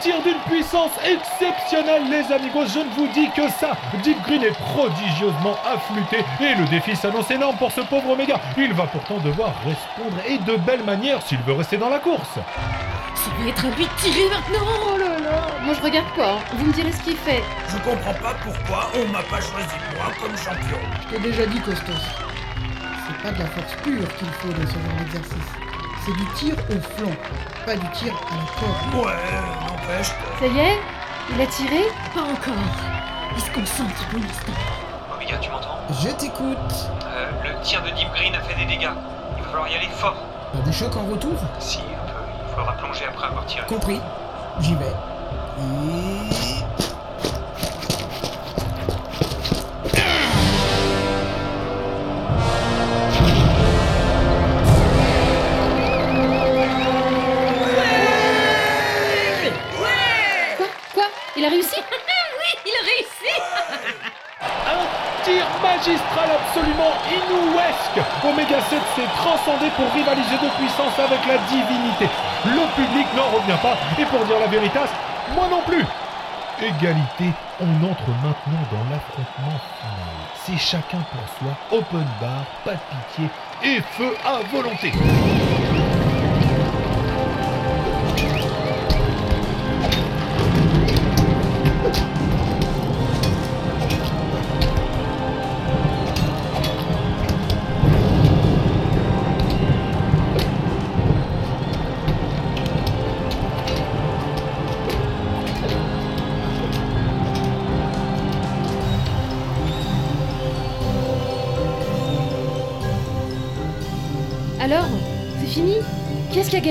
Tir 0.00 0.22
d'une 0.22 0.38
puissance 0.46 0.92
exceptionnelle, 1.04 2.02
les 2.10 2.32
amigos. 2.32 2.66
Je 2.66 2.80
ne 2.80 2.90
vous 2.94 3.08
dis 3.08 3.28
que 3.30 3.48
ça. 3.48 3.76
Deep 4.02 4.20
Green 4.22 4.42
est 4.42 4.56
prodigieusement 4.58 5.56
affûté 5.66 6.24
et 6.40 6.54
le 6.54 6.64
défi 6.66 6.94
s'annonce 6.96 7.30
énorme 7.30 7.56
pour 7.56 7.72
ce 7.72 7.80
pauvre 7.82 8.10
Omega. 8.10 8.40
Il 8.56 8.72
va 8.72 8.84
pourtant 8.84 9.18
devoir 9.18 9.52
répondre 9.64 10.16
et 10.26 10.38
de 10.38 10.56
belle 10.56 10.84
manière 10.84 11.22
s'il 11.22 11.38
veut 11.38 11.54
rester 11.54 11.76
dans 11.76 11.88
la 11.88 11.98
course. 11.98 12.34
Ça 13.14 13.30
va 13.38 13.48
être 13.48 13.64
à 13.64 13.70
lui 13.76 13.84
de 13.84 13.90
tirer 14.00 14.28
maintenant 14.30 14.66
Oh 14.86 14.96
là 14.98 15.18
là 15.18 15.46
Moi 15.64 15.74
je 15.74 15.82
regarde 15.82 16.08
pas, 16.16 16.34
hein. 16.34 16.38
vous 16.54 16.66
me 16.66 16.72
direz 16.72 16.92
ce 16.92 17.02
qu'il 17.02 17.16
fait. 17.16 17.42
Je 17.68 17.76
comprends 17.78 18.14
pas 18.14 18.34
pourquoi 18.42 18.90
on 18.94 19.06
m'a 19.12 19.22
pas 19.22 19.40
choisi 19.40 19.74
moi 19.96 20.12
comme 20.20 20.36
champion. 20.36 20.78
Je 21.10 21.16
t'ai 21.16 21.22
déjà 21.22 21.46
dit, 21.46 21.60
Costos. 21.60 21.92
C'est 21.92 23.22
pas 23.22 23.32
de 23.32 23.38
la 23.40 23.46
force 23.46 23.74
pure 23.82 24.16
qu'il 24.16 24.28
faut 24.28 24.48
dans 24.48 24.66
ce 24.66 24.74
genre 24.74 24.98
d'exercice. 24.98 25.67
C'est 26.08 26.14
du 26.14 26.26
tir 26.32 26.54
au 26.70 26.80
flanc, 26.96 27.12
pas 27.66 27.76
du 27.76 27.86
tir 27.90 28.14
à 28.14 28.34
la 28.34 28.46
corde. 28.58 29.04
Ouais, 29.04 29.12
n'empêche. 29.66 30.06
Ça 30.40 30.46
y 30.46 30.58
est 30.58 30.78
Il 31.34 31.38
a 31.38 31.46
tiré 31.46 31.82
Pas 32.14 32.22
encore. 32.22 32.54
Il 33.36 33.42
se 33.42 33.50
concentre 33.50 34.08
pour 34.08 34.18
l'instant. 34.18 34.52
Omega, 35.14 35.36
tu 35.36 35.50
m'entends 35.50 35.76
Je 36.00 36.08
t'écoute. 36.08 36.88
Euh, 37.04 37.30
Le 37.44 37.62
tir 37.62 37.82
de 37.82 37.90
Deep 37.90 38.08
Green 38.14 38.34
a 38.34 38.40
fait 38.40 38.58
des 38.58 38.64
dégâts. 38.64 38.88
Il 39.36 39.42
va 39.42 39.50
falloir 39.50 39.68
y 39.68 39.74
aller 39.74 39.88
fort. 39.88 40.16
Pas 40.54 40.60
de 40.60 40.72
choc 40.72 40.96
en 40.96 41.04
retour 41.12 41.38
Si, 41.58 41.80
un 41.80 42.06
peu. 42.10 42.22
Il 42.48 42.54
faudra 42.54 42.72
plonger 42.72 43.04
après 43.06 43.26
avoir 43.26 43.44
tiré. 43.44 43.66
Compris. 43.66 44.00
J'y 44.60 44.76
vais. 44.76 44.86
Et... 45.60 46.47
réussi 61.48 61.76
Oui, 62.40 62.50
il 62.66 62.72
a 62.72 62.84
réussi 62.84 63.34
Un 64.40 65.24
tir 65.24 65.44
magistrale 65.62 66.30
absolument 66.30 66.92
inouesque. 67.10 68.00
Omega 68.24 68.60
7 68.60 68.78
s'est 68.94 69.10
transcendé 69.16 69.66
pour 69.76 69.90
rivaliser 69.92 70.36
de 70.36 70.48
puissance 70.56 70.96
avec 70.98 71.18
la 71.26 71.38
divinité. 71.48 72.06
Le 72.44 72.64
public 72.76 73.06
n'en 73.16 73.28
revient 73.36 73.58
pas, 73.60 73.76
et 74.00 74.04
pour 74.06 74.24
dire 74.26 74.38
la 74.38 74.46
vérité, 74.46 74.78
moi 75.34 75.48
non 75.50 75.62
plus. 75.62 75.84
Égalité, 76.60 77.32
on 77.60 77.84
entre 77.84 78.08
maintenant 78.22 78.64
dans 78.70 78.84
l'affrontement. 78.90 79.58
C'est 80.44 80.58
chacun 80.58 80.98
pour 81.10 81.22
soi, 81.38 81.56
open 81.72 82.06
bar, 82.20 82.44
pas 82.64 82.72
de 82.72 82.78
pitié, 82.90 83.30
et 83.62 83.80
feu 83.96 84.16
à 84.24 84.40
volonté. 84.52 84.92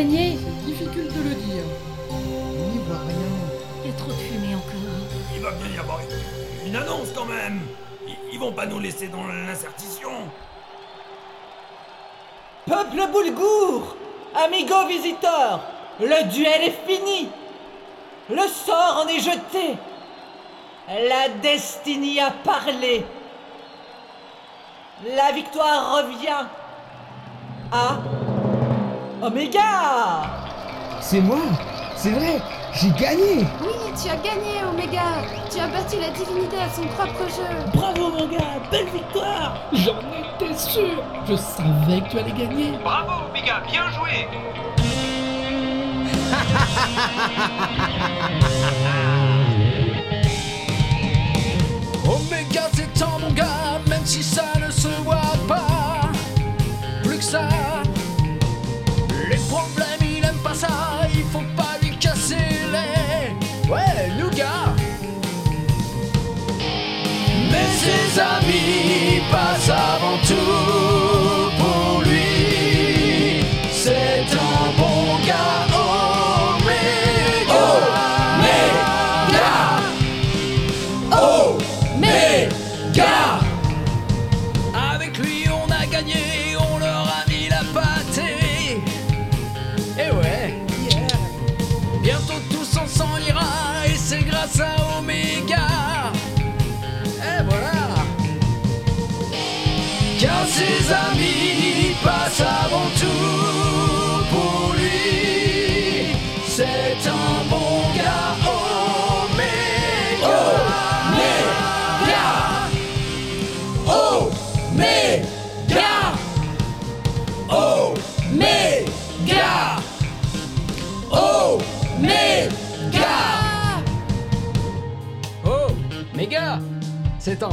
Difficile 0.04 1.08
de 1.08 1.30
le 1.30 1.36
dire. 1.36 1.64
On 2.12 2.72
n'y 2.72 2.78
voit 2.86 3.00
rien. 3.00 3.18
Il 3.84 3.90
y 3.90 3.94
a 3.94 3.98
trop 3.98 4.10
de 4.10 4.14
fumée 4.14 4.54
encore. 4.54 4.74
Il 5.34 5.42
va 5.42 5.50
bien 5.52 5.76
y 5.76 5.80
avoir 5.80 6.00
une, 6.02 6.68
une 6.68 6.76
annonce 6.76 7.08
quand 7.16 7.26
même. 7.26 7.62
Ils, 8.08 8.16
ils 8.34 8.40
vont 8.40 8.52
pas 8.52 8.68
nous 8.68 8.80
laisser 8.80 9.08
dans 9.08 9.26
l'incertitude. 9.26 10.08
Peuple 12.68 13.08
boulgour 13.12 13.96
Amigo 14.36 14.86
visiteur 14.88 15.62
Le 16.00 16.30
duel 16.30 16.64
est 16.66 16.88
fini 16.88 17.30
Le 18.30 18.48
sort 18.48 19.04
en 19.04 19.08
est 19.08 19.20
jeté 19.20 19.78
La 20.90 21.30
destinée 21.42 22.20
a 22.20 22.30
parlé 22.30 23.04
La 25.16 25.32
victoire 25.32 26.04
revient 26.04 26.46
à 27.72 27.98
Omega 29.22 30.24
C'est 31.02 31.20
moi 31.22 31.40
C'est 31.96 32.12
vrai 32.12 32.40
J'ai 32.74 32.90
gagné. 32.92 33.46
Oui, 33.62 33.74
tu 34.02 34.10
as 34.10 34.16
gagné, 34.18 34.62
Omega. 34.70 35.24
Tu 35.50 35.60
as 35.60 35.68
battu 35.68 35.98
la 36.00 36.10
divinité 36.12 36.58
à 36.58 36.70
son 36.70 36.84
propre 36.84 37.28
jeu. 37.28 37.72
Bravo 37.74 38.10
mon 38.12 38.28
gars, 38.28 38.60
belle 38.70 38.88
victoire. 38.90 39.58
J'en 39.74 39.98
étais 39.98 40.54
sûr 40.56 41.04
Je 41.28 41.36
savais 41.36 42.02
que 42.02 42.10
tu 42.12 42.20
allais 42.20 42.32
gagner. 42.32 42.74
Bravo, 42.84 43.26
Omega, 43.30 43.62
bien 43.68 43.90
joué. 43.92 44.28
Oméga 52.08 52.70
c'est 52.74 53.04
un 53.04 53.20
bon 53.20 53.34
gars, 53.34 53.80
même 53.88 54.06
si 54.06 54.24
ça 54.24 54.46
ne 54.66 54.72
se 54.72 54.88
voit 55.04 55.22
pas. 55.48 56.02
Plus 57.04 57.18
que 57.18 57.24
ça, 57.24 57.48
les 59.48 59.54
problèmes 59.54 60.18
il 60.18 60.26
aime 60.26 60.38
pas 60.44 60.54
ça, 60.54 60.68
il 61.14 61.24
faut 61.24 61.44
pas 61.56 61.78
lui 61.82 61.96
casser 61.98 62.36
les. 62.72 63.70
Ouais, 63.70 64.10
nougat. 64.20 64.74
Mais 67.52 67.68
ses 67.78 68.20
amis 68.20 69.22
passent 69.32 69.70
avant 69.70 70.18
tout 70.28 71.17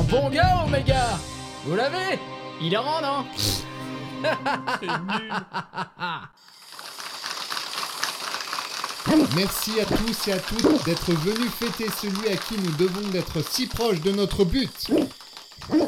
bon 0.05 0.31
gars, 0.31 0.62
Oméga 0.65 1.18
Vous 1.65 1.74
l'avez 1.76 2.18
Il 2.60 2.74
est 2.74 2.76
rend, 2.76 3.00
non 3.00 3.24
Merci 9.36 9.81
à 9.81 9.84
tous 9.84 10.28
et 10.28 10.33
à 10.33 10.39
toutes 10.39 10.84
d'être 10.84 11.12
venus 11.12 11.50
fêter 11.50 11.86
celui 12.00 12.28
à 12.31 12.36
qui 12.36 12.57
nous 12.58 12.70
devons 12.73 13.08
d'être 13.08 13.41
si 13.49 13.66
proches 13.66 14.00
de 14.00 14.12
notre 14.12 14.44
but. 14.44 14.91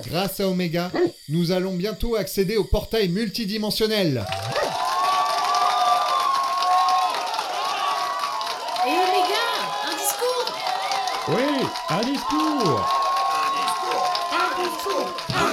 Grâce 0.07 0.41
à 0.41 0.49
Omega, 0.49 0.91
nous 1.29 1.53
allons 1.53 1.75
bientôt 1.75 2.17
accéder 2.17 2.57
au 2.57 2.65
portail 2.65 3.09
multidimensionnel. 3.09 4.25
Et 8.87 8.91
Omega 8.91 9.47
Un 9.87 9.97
discours 9.97 10.53
Oui, 11.29 11.45
un 11.91 12.01
discours 12.05 13.06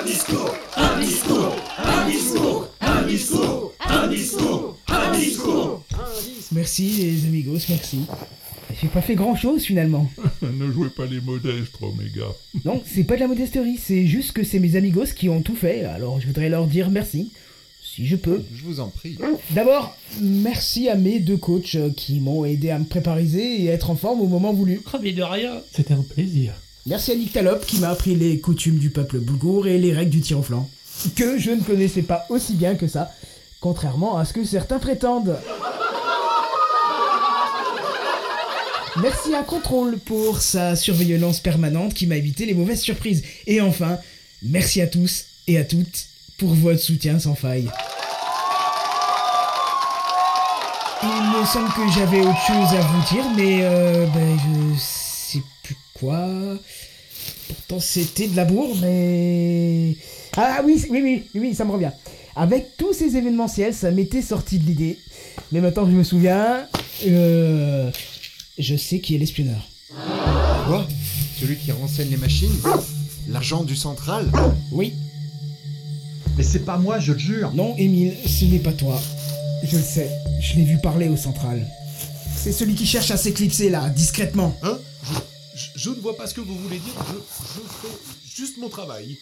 Un 0.04 0.06
discours, 0.06 0.54
un 0.76 1.00
discours, 1.00 1.56
un 1.80 2.10
discours, 2.10 2.68
un 2.82 3.08
discours, 3.08 3.74
un 3.80 4.08
discours, 4.10 4.78
un 4.90 5.18
discours. 5.18 5.86
Merci 6.52 6.90
les 6.90 7.26
amigos, 7.26 7.60
merci. 7.70 8.00
J'ai 8.82 8.90
pas 8.90 9.02
fait 9.02 9.16
grand 9.16 9.38
chose 9.38 9.64
finalement. 9.64 10.12
ne 10.42 10.70
jouez 10.74 10.90
pas 10.90 11.06
les 11.06 11.22
modestes, 11.22 11.78
Omega. 11.82 12.26
Non, 12.66 12.84
c'est 12.86 13.06
pas 13.06 13.16
de 13.16 13.22
la 13.22 13.28
modesterie, 13.28 13.80
c'est 13.82 14.06
juste 14.06 14.34
que 14.34 14.44
c'est 14.44 14.60
mes 14.60 14.76
amigos 14.76 15.14
qui 15.16 15.30
ont 15.30 15.42
tout 15.42 15.56
fait, 15.56 15.86
alors 15.86 16.20
je 16.20 16.28
voudrais 16.28 16.50
leur 16.50 16.68
dire 16.68 16.90
merci. 16.90 17.32
Si 17.82 18.06
je 18.06 18.18
peux. 18.18 18.44
Je 18.54 18.64
vous 18.64 18.82
en 18.82 18.90
prie. 18.90 19.18
D'abord, 19.52 19.96
merci 20.20 20.90
à 20.90 20.96
mes 20.96 21.22
deux 21.22 21.38
coachs 21.38 21.78
qui 21.96 22.20
m'ont 22.20 22.44
aidé 22.44 22.72
à 22.72 22.80
me 22.80 22.86
prépariser 22.86 23.62
et 23.62 23.68
être 23.68 23.90
en 23.90 23.96
forme 23.96 24.20
au 24.20 24.28
moment 24.28 24.52
voulu. 24.52 24.82
Mais 25.02 25.14
de 25.14 25.24
rien, 25.24 25.62
c'était 25.72 25.94
un 25.94 26.04
plaisir. 26.04 26.56
Merci 26.86 27.12
à 27.12 27.16
Nyctalope 27.16 27.66
qui 27.66 27.80
m'a 27.80 27.90
appris 27.90 28.14
les 28.14 28.40
coutumes 28.42 28.78
du 28.78 28.90
peuple 28.90 29.20
boulgour 29.20 29.68
et 29.68 29.78
les 29.78 29.94
règles 29.94 30.12
du 30.12 30.20
tir 30.20 30.40
au 30.40 30.44
flanc. 30.44 30.70
Que 31.16 31.38
je 31.38 31.52
ne 31.52 31.62
connaissais 31.62 32.02
pas 32.02 32.26
aussi 32.30 32.54
bien 32.56 32.76
que 32.76 32.88
ça, 32.88 33.10
contrairement 33.62 34.18
à 34.18 34.26
ce 34.26 34.34
que 34.34 34.44
certains 34.44 34.80
prétendent. 34.80 35.38
Merci 39.02 39.34
à 39.34 39.44
Contrôle 39.44 39.98
pour 39.98 40.42
sa 40.42 40.76
surveillance 40.76 41.40
permanente 41.40 41.94
qui 41.94 42.06
m'a 42.06 42.18
évité 42.18 42.46
les 42.46 42.54
mauvaises 42.54 42.82
surprises. 42.82 43.24
Et 43.48 43.62
enfin, 43.62 43.98
merci 44.44 44.82
à 44.82 44.88
tous 44.88 45.26
et 45.48 45.58
à 45.58 45.64
toutes 45.64 46.08
pour 46.38 46.54
votre 46.54 46.80
soutien 46.80 47.18
sans 47.18 47.34
faille. 47.34 47.70
Il 51.02 51.40
me 51.40 51.46
semble 51.46 51.70
que 51.70 51.92
j'avais 51.96 52.20
autre 52.20 52.46
chose 52.46 52.78
à 52.78 52.82
vous 52.82 53.16
dire, 53.16 53.26
mais 53.36 53.60
euh, 53.62 54.06
ben, 54.08 54.38
je 54.38 55.03
plus 55.64 55.78
quoi. 55.96 56.28
Pourtant 57.48 57.80
c'était 57.80 58.28
de 58.28 58.36
la 58.36 58.46
bourre, 58.46 58.76
mais... 58.82 59.96
Ah 60.36 60.62
oui, 60.66 60.84
oui, 60.90 61.02
oui, 61.04 61.24
oui, 61.36 61.56
ça 61.56 61.66
me 61.66 61.72
revient. 61.72 61.92
Avec 62.36 62.78
tous 62.78 62.94
ces 62.94 63.16
événementiels, 63.16 63.74
ça 63.74 63.92
m'était 63.92 64.22
sorti 64.22 64.58
de 64.60 64.66
l'idée. 64.66 64.98
Mais 65.52 65.62
maintenant 65.62 65.86
que 65.86 65.92
je 65.92 65.96
me 65.96 66.04
souviens, 66.04 66.68
euh, 67.06 67.92
je 68.58 68.76
sais 68.76 69.00
qui 69.00 69.16
est 69.16 69.18
l'espionneur. 69.20 69.68
Quoi? 70.66 70.88
Celui 71.40 71.58
qui 71.58 71.72
renseigne 71.72 72.10
les 72.10 72.18
machines? 72.18 72.56
L'agent 73.30 73.64
du 73.64 73.76
central? 73.76 74.32
Oui. 74.72 74.94
Mais 76.38 76.44
c'est 76.44 76.66
pas 76.66 76.78
moi, 76.78 77.00
je 77.00 77.14
le 77.14 77.20
jure. 77.20 77.54
Non, 77.54 77.76
Émile, 77.78 78.16
ce 78.26 78.46
n'est 78.46 78.60
pas 78.60 78.74
toi. 78.74 79.00
Je 79.64 79.78
le 79.78 79.84
sais, 79.84 80.10
je 80.42 80.56
l'ai 80.56 80.66
vu 80.66 80.78
parler 80.80 81.08
au 81.08 81.16
central. 81.16 81.66
C'est 82.36 82.52
celui 82.52 82.74
qui 82.76 82.86
cherche 82.86 83.12
à 83.12 83.18
s'éclipser 83.18 83.70
là, 83.70 83.90
discrètement. 83.90 84.56
Hein? 84.64 84.78
Je, 85.06 85.20
je- 85.56 85.70
je 85.76 85.90
ne 85.90 85.96
vois 86.02 86.16
pas 86.16 86.28
ce 86.28 86.34
que 86.34 86.42
vous 86.42 86.58
voulez 86.58 86.80
dire. 86.80 86.94
Je, 87.10 87.14
je 87.16 87.88
fais 87.88 87.96
juste 88.36 88.58
mon 88.58 88.70
travail. 88.70 89.18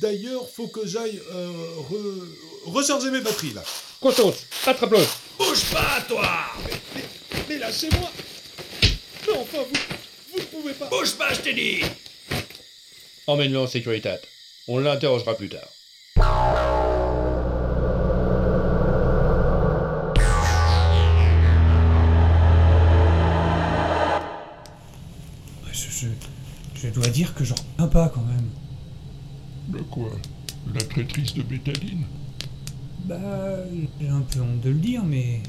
D'ailleurs, 0.00 0.46
faut 0.48 0.68
que 0.68 0.86
j'aille 0.86 1.20
euh, 1.32 1.52
re- 1.90 2.28
recharger 2.66 3.10
mes 3.10 3.20
batteries 3.20 3.54
là. 3.54 3.62
Constance, 4.00 4.34
attrape-le 4.66 4.98
Bouge 5.38 5.64
pas, 5.72 6.00
toi 6.06 6.28
Mais 7.48 7.58
lâchez-moi 7.58 8.10
Mais 8.82 9.32
enfin, 9.38 9.58
vous, 9.58 9.80
vous 10.32 10.38
ne 10.38 10.44
pouvez 10.44 10.72
pas. 10.74 10.86
Bouge 10.88 11.12
pas, 11.14 11.32
je 11.32 11.40
t'ai 11.40 11.54
dit 11.54 11.80
Emmène-le 13.26 13.58
en 13.58 13.66
sécurité. 13.66 14.14
On 14.68 14.78
l'interrogera 14.80 15.34
plus 15.36 15.48
tard. 15.48 15.68
Je- 26.82 26.88
dois 26.88 27.08
dire 27.08 27.34
que 27.34 27.44
j'en 27.44 27.54
reviens 27.76 27.88
pas 27.88 28.08
quand 28.08 28.22
même. 28.24 28.48
De 29.68 29.82
quoi? 29.84 30.10
La 30.74 30.80
traîtrise 30.80 31.34
de 31.34 31.42
bétaline? 31.42 32.04
Bah, 33.04 33.18
j'ai 34.00 34.08
un 34.08 34.20
peu 34.20 34.40
honte 34.40 34.60
de 34.60 34.70
le 34.70 34.78
dire, 34.78 35.02
mais 35.04 35.40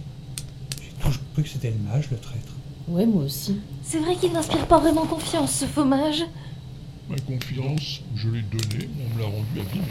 j'ai 0.82 0.90
toujours 1.04 1.22
cru 1.34 1.44
que 1.44 1.50
c'était 1.50 1.72
le 1.72 1.78
mage, 1.92 2.10
le 2.12 2.18
traître. 2.18 2.54
Ouais, 2.88 3.06
moi 3.06 3.24
aussi. 3.24 3.60
C'est 3.84 4.00
vrai 4.00 4.16
qu'il 4.16 4.32
n'inspire 4.34 4.68
pas 4.68 4.80
vraiment 4.80 5.06
confiance, 5.06 5.52
ce 5.54 5.66
faux 5.66 5.86
mage. 5.86 6.24
Ma 7.10 7.18
confiance, 7.20 8.02
je 8.16 8.30
l'ai 8.30 8.42
donnée, 8.42 8.90
on 9.00 9.16
me 9.16 9.20
l'a 9.22 9.26
rendue 9.28 9.60
abîmée. 9.60 9.86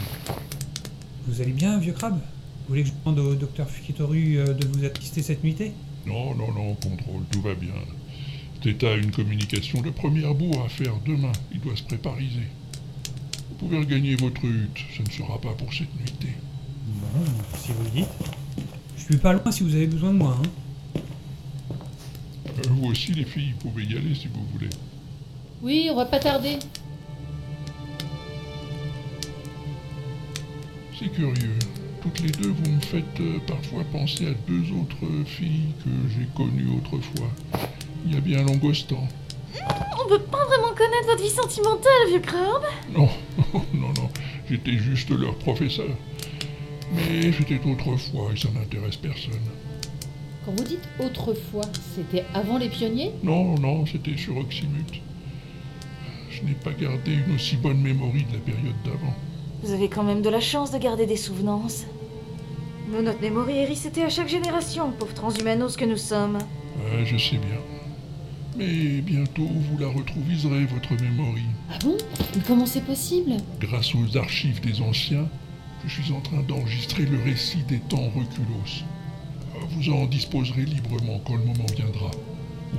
Vous 1.27 1.41
allez 1.41 1.51
bien, 1.53 1.77
vieux 1.77 1.93
crabe? 1.93 2.15
Vous 2.15 2.69
voulez 2.69 2.83
que 2.83 2.89
je 2.89 2.93
demande 3.05 3.19
au 3.19 3.35
docteur 3.35 3.69
Fukitoru 3.69 4.37
euh, 4.37 4.53
de 4.53 4.67
vous 4.67 4.83
assister 4.85 5.21
cette 5.21 5.43
nuitée? 5.43 5.71
Non, 6.05 6.33
non, 6.35 6.51
non, 6.51 6.73
contrôle, 6.75 7.21
tout 7.31 7.41
va 7.41 7.53
bien. 7.53 7.73
Cet 8.63 8.83
a 8.83 8.93
une 8.95 9.09
communication 9.09 9.81
de 9.81 9.89
première 9.89 10.35
bourre 10.35 10.63
à 10.65 10.69
faire 10.69 10.93
demain. 11.03 11.31
Il 11.51 11.59
doit 11.61 11.75
se 11.75 11.81
prépariser. 11.81 12.47
Vous 13.49 13.55
pouvez 13.55 13.79
regagner 13.79 14.15
votre 14.15 14.45
hutte, 14.45 14.77
ce 14.95 15.01
ne 15.01 15.09
sera 15.09 15.41
pas 15.41 15.53
pour 15.53 15.73
cette 15.73 15.93
nuitée. 15.99 16.35
Bon, 16.85 17.25
si 17.57 17.71
vous 17.71 17.83
le 17.83 17.89
dites. 17.89 18.07
Je 18.97 19.03
suis 19.03 19.17
pas 19.17 19.33
loin 19.33 19.51
si 19.51 19.63
vous 19.63 19.73
avez 19.73 19.87
besoin 19.87 20.13
de 20.13 20.17
moi, 20.17 20.37
hein. 20.39 20.99
Euh, 22.47 22.69
vous 22.69 22.87
aussi, 22.87 23.13
les 23.13 23.25
filles, 23.25 23.53
vous 23.59 23.69
pouvez 23.69 23.83
y 23.85 23.97
aller 23.97 24.13
si 24.13 24.27
vous 24.27 24.45
voulez. 24.53 24.69
Oui, 25.63 25.89
on 25.91 25.95
va 25.95 26.05
pas 26.05 26.19
tarder. 26.19 26.59
C'est 30.99 31.09
curieux. 31.09 31.57
Toutes 32.01 32.19
les 32.21 32.31
deux, 32.31 32.49
vous 32.49 32.71
me 32.71 32.81
faites 32.81 33.19
euh, 33.19 33.39
parfois 33.47 33.83
penser 33.85 34.27
à 34.27 34.33
deux 34.47 34.71
autres 34.71 35.25
filles 35.25 35.73
que 35.83 35.89
j'ai 36.09 36.27
connues 36.35 36.77
autrefois. 36.77 37.31
Il 38.05 38.13
y 38.13 38.17
a 38.17 38.21
bien 38.21 38.43
longos 38.43 38.73
temps. 38.87 39.07
On 40.03 40.07
peut 40.07 40.19
pas 40.19 40.45
vraiment 40.45 40.73
connaître 40.75 41.05
votre 41.07 41.21
vie 41.21 41.29
sentimentale, 41.29 42.07
vieux 42.09 42.19
crabe. 42.19 42.63
Non, 42.95 43.09
non, 43.73 43.87
non, 43.97 44.09
j'étais 44.49 44.77
juste 44.77 45.09
leur 45.11 45.35
professeur. 45.35 45.89
Mais 46.93 47.31
c'était 47.31 47.59
autrefois 47.65 48.31
et 48.33 48.39
ça 48.39 48.49
n'intéresse 48.53 48.97
personne. 48.97 49.39
Quand 50.45 50.51
vous 50.51 50.63
dites 50.63 50.87
autrefois, 50.99 51.65
c'était 51.95 52.25
avant 52.33 52.57
les 52.57 52.69
pionniers? 52.69 53.11
Non, 53.23 53.55
non, 53.55 53.85
c'était 53.85 54.17
sur 54.17 54.35
Oxymute. 54.37 55.01
Je 56.29 56.41
n'ai 56.43 56.53
pas 56.53 56.71
gardé 56.71 57.13
une 57.27 57.35
aussi 57.35 57.57
bonne 57.57 57.79
mémoire 57.79 58.11
de 58.11 58.33
la 58.33 58.39
période 58.39 58.75
d'avant. 58.83 59.13
Vous 59.63 59.71
avez 59.71 59.89
quand 59.89 60.03
même 60.03 60.23
de 60.23 60.29
la 60.29 60.39
chance 60.39 60.71
de 60.71 60.79
garder 60.79 61.05
des 61.05 61.17
souvenances. 61.17 61.85
Nous, 62.91 63.01
notre 63.01 63.21
mémoire 63.21 63.49
est 63.49 64.01
à 64.01 64.09
chaque 64.09 64.27
génération, 64.27 64.91
pauvres 64.91 65.13
transhumanos 65.13 65.77
que 65.77 65.85
nous 65.85 65.97
sommes. 65.97 66.39
Ouais, 66.77 67.05
je 67.05 67.17
sais 67.17 67.37
bien. 67.37 67.59
Mais 68.57 69.01
bientôt, 69.01 69.47
vous 69.47 69.77
la 69.77 69.87
retrouviserez, 69.87 70.65
votre 70.65 70.93
mémoire. 71.01 71.33
Ah 71.71 71.77
bon? 71.83 71.97
Mais 72.35 72.41
comment 72.45 72.65
c'est 72.65 72.85
possible? 72.85 73.31
Grâce 73.59 73.95
aux 73.95 74.17
archives 74.17 74.59
des 74.61 74.81
anciens, 74.81 75.27
je 75.85 76.01
suis 76.01 76.11
en 76.11 76.19
train 76.19 76.41
d'enregistrer 76.47 77.05
le 77.05 77.21
récit 77.23 77.63
des 77.67 77.79
temps 77.79 78.09
reculos. 78.15 78.83
Vous 79.69 79.91
en 79.93 80.05
disposerez 80.05 80.65
librement 80.65 81.21
quand 81.25 81.35
le 81.35 81.45
moment 81.45 81.65
viendra, 81.75 82.11
ou 82.73 82.77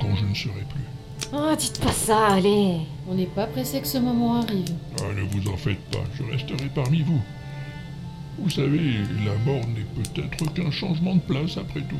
quand 0.00 0.14
je 0.16 0.24
ne 0.24 0.34
serai 0.34 0.64
plus. 0.68 1.30
Oh, 1.32 1.54
dites 1.56 1.80
pas 1.80 1.92
ça, 1.92 2.26
allez. 2.28 2.78
On 3.08 3.14
n'est 3.14 3.26
pas 3.26 3.46
pressé 3.46 3.80
que 3.80 3.86
ce 3.86 3.98
moment 3.98 4.40
arrive. 4.40 4.74
Ah, 5.00 5.14
ne 5.14 5.22
vous 5.22 5.48
en 5.48 5.56
faites 5.56 5.82
pas, 5.90 6.04
je 6.18 6.24
resterai 6.24 6.68
parmi 6.74 7.02
vous. 7.02 7.20
Vous 8.38 8.50
savez, 8.50 8.94
la 9.24 9.34
mort 9.46 9.64
n'est 9.68 10.02
peut-être 10.02 10.52
qu'un 10.52 10.70
changement 10.70 11.14
de 11.14 11.20
place 11.20 11.56
après 11.58 11.82
tout. 11.82 11.96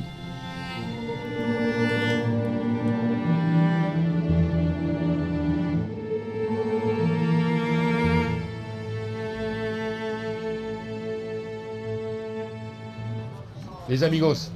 Les 13.92 14.04
amigos, 14.04 14.50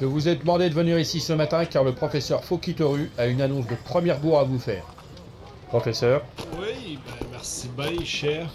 je 0.00 0.06
vous 0.06 0.28
ai 0.30 0.34
demandé 0.34 0.70
de 0.70 0.74
venir 0.74 0.98
ici 0.98 1.20
ce 1.20 1.34
matin 1.34 1.66
car 1.66 1.84
le 1.84 1.92
professeur 1.92 2.42
Fokitoru 2.42 3.10
a 3.18 3.26
une 3.26 3.42
annonce 3.42 3.66
de 3.66 3.74
première 3.84 4.18
bourre 4.18 4.38
à 4.38 4.44
vous 4.44 4.58
faire. 4.58 4.82
Professeur, 5.68 6.24
Oui, 6.58 6.98
ben, 7.06 7.26
merci 7.32 7.68
bien, 7.76 8.02
cher. 8.02 8.48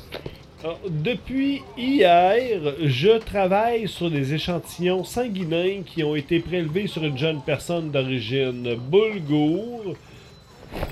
Alors, 0.64 0.80
depuis 0.90 1.62
hier, 1.78 2.60
je 2.84 3.20
travaille 3.20 3.88
sur 3.88 4.10
des 4.10 4.34
échantillons 4.34 5.04
sanguinins 5.04 5.84
qui 5.86 6.04
ont 6.04 6.16
été 6.16 6.40
prélevés 6.40 6.88
sur 6.88 7.04
une 7.04 7.20
jeune 7.20 7.44
personne 7.44 7.92
d'origine 7.92 8.74
boulgour, 8.74 9.94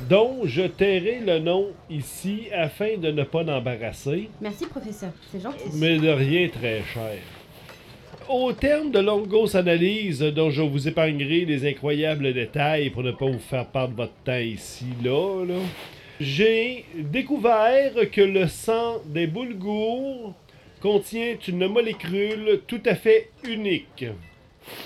dont 0.07 0.41
je 0.43 0.61
tairai 0.61 1.21
le 1.25 1.39
nom 1.39 1.69
ici 1.89 2.43
afin 2.55 2.95
de 2.99 3.09
ne 3.09 3.23
pas 3.23 3.41
l'embarrasser, 3.41 4.29
Merci, 4.39 4.67
professeur. 4.67 5.09
C'est 5.31 5.41
gentil. 5.41 5.65
mais 5.73 5.97
de 5.97 6.09
rien 6.09 6.47
très 6.49 6.83
cher. 6.93 7.17
Au 8.29 8.51
terme 8.51 8.91
de 8.91 8.99
longues 8.99 9.55
analyses 9.55 10.19
dont 10.19 10.49
je 10.49 10.61
vous 10.61 10.89
épargnerai 10.89 11.45
les 11.45 11.65
incroyables 11.65 12.33
détails 12.33 12.89
pour 12.89 13.01
ne 13.01 13.11
pas 13.11 13.25
vous 13.25 13.39
faire 13.39 13.65
perdre 13.67 13.95
votre 13.95 14.15
temps 14.25 14.37
ici, 14.37 14.87
là, 15.01 15.45
là, 15.45 15.59
j'ai 16.19 16.83
découvert 16.93 17.93
que 18.11 18.19
le 18.19 18.47
sang 18.47 18.97
des 19.05 19.27
boulgours 19.27 20.33
contient 20.81 21.37
une 21.47 21.67
molécule 21.67 22.63
tout 22.67 22.81
à 22.85 22.95
fait 22.95 23.29
unique. 23.45 24.05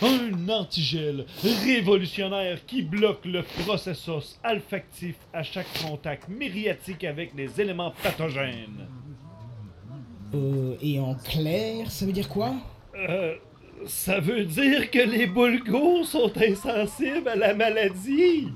Un 0.04 0.48
antigel 0.48 1.26
révolutionnaire 1.66 2.64
qui 2.68 2.84
bloque 2.84 3.26
le 3.26 3.42
processus 3.64 4.40
olfactif 4.44 5.16
à 5.34 5.42
chaque 5.42 5.74
contact 5.84 6.30
mériatique 6.30 7.04
avec 7.04 7.32
les 7.36 7.60
éléments 7.60 7.94
pathogènes. 8.04 8.88
Euh, 10.36 10.76
et 10.80 11.00
en 11.00 11.16
clair, 11.16 11.90
ça 11.90 12.06
veut 12.06 12.14
dire 12.14 12.30
quoi? 12.30 12.54
Euh, 13.10 13.36
ça 13.88 14.20
veut 14.20 14.46
dire 14.46 14.92
que 14.92 15.00
les 15.00 15.26
boulgours 15.26 16.06
sont 16.06 16.32
insensibles 16.38 17.30
à 17.30 17.36
la 17.36 17.54
maladie. 17.54 18.48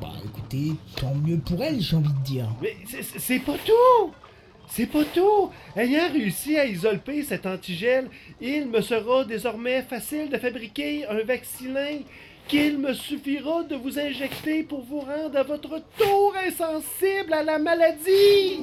Bah 0.00 0.12
écoutez, 0.24 0.72
tant 0.96 1.14
mieux 1.14 1.38
pour 1.38 1.62
elle, 1.62 1.80
j'ai 1.80 1.96
envie 1.96 2.08
de 2.08 2.24
dire. 2.24 2.48
Mais 2.62 2.76
c'est 3.18 3.40
pas 3.40 3.56
tout! 3.64 4.12
C'est 4.68 4.86
pas 4.86 5.04
tout! 5.04 5.50
Ayant 5.76 6.10
réussi 6.10 6.56
à 6.56 6.64
isoler 6.64 7.22
cet 7.22 7.44
antigel, 7.44 8.08
il 8.40 8.66
me 8.66 8.80
sera 8.80 9.24
désormais 9.24 9.82
facile 9.82 10.30
de 10.30 10.38
fabriquer 10.38 11.06
un 11.06 11.22
vaccin 11.22 11.98
qu'il 12.48 12.78
me 12.78 12.94
suffira 12.94 13.64
de 13.64 13.76
vous 13.76 13.98
injecter 13.98 14.62
pour 14.62 14.82
vous 14.82 15.00
rendre 15.00 15.36
à 15.36 15.42
votre 15.42 15.82
tour 15.98 16.34
insensible 16.46 17.32
à 17.32 17.42
la 17.42 17.58
maladie! 17.58 18.60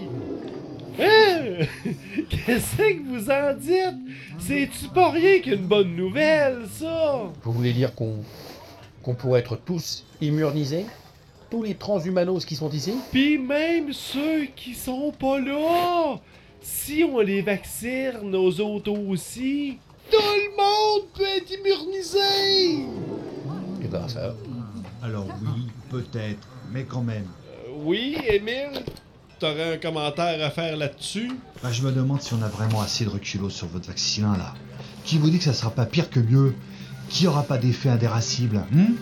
Hein? 1.00 1.66
Qu'est-ce 2.30 2.76
que 2.76 3.04
vous 3.08 3.30
en 3.30 3.54
dites? 3.54 4.16
C'est-tu 4.40 4.88
pas 4.94 5.10
rien 5.12 5.40
qu'une 5.40 5.66
bonne 5.66 5.96
nouvelle, 5.96 6.66
ça? 6.72 7.32
vous 7.44 7.52
voulez 7.52 7.74
dire 7.74 7.94
qu'on 7.96 8.20
qu'on 9.02 9.16
pourrait 9.16 9.42
être 9.42 9.58
tous 9.58 10.06
immunisés? 10.22 10.86
Tous 11.50 11.62
les 11.62 11.76
transhumanos 11.76 12.46
qui 12.46 12.56
sont 12.56 12.70
ici? 12.70 12.94
Puis 13.12 13.38
même 13.38 13.92
ceux 13.92 14.46
qui 14.56 14.74
sont 14.74 15.12
pas 15.12 15.40
là, 15.40 16.20
si 16.62 17.04
on 17.04 17.20
les 17.20 17.42
vaccine 17.42 18.34
aux 18.34 18.60
autres 18.62 18.92
aussi, 18.92 19.78
tout 20.10 20.18
le 20.18 20.56
monde 20.56 21.10
peut 21.14 21.24
être 21.24 21.52
immunisé! 21.52 22.86
Eh 23.84 23.88
ben 23.88 24.08
ça. 24.08 24.34
Alors 25.04 25.28
oui, 25.42 25.68
peut-être, 25.90 26.48
mais 26.72 26.86
quand 26.86 27.04
même. 27.04 27.28
Oui, 27.84 28.18
Émile, 28.30 28.84
t'aurais 29.44 29.74
un 29.74 29.78
commentaire 29.78 30.42
à 30.42 30.50
faire 30.50 30.78
là-dessus? 30.78 31.30
Bah, 31.62 31.70
je 31.70 31.82
me 31.82 31.92
demande 31.92 32.22
si 32.22 32.34
on 32.34 32.42
a 32.42 32.48
vraiment 32.48 32.80
assez 32.82 33.04
de 33.04 33.10
reculo 33.10 33.50
sur 33.50 33.68
votre 33.68 33.88
vaccin 33.88 34.38
là. 34.38 34.54
Qui 35.04 35.18
vous 35.18 35.30
dit 35.30 35.38
que 35.38 35.44
ça 35.44 35.52
sera 35.52 35.70
pas 35.70 35.86
pire 35.86 36.10
que 36.10 36.22
mieux? 36.22 36.56
Qui 37.10 37.28
aura 37.28 37.44
pas 37.44 37.58
d'effet 37.58 37.90
indéracible? 37.90 38.62
Hein 38.74 38.94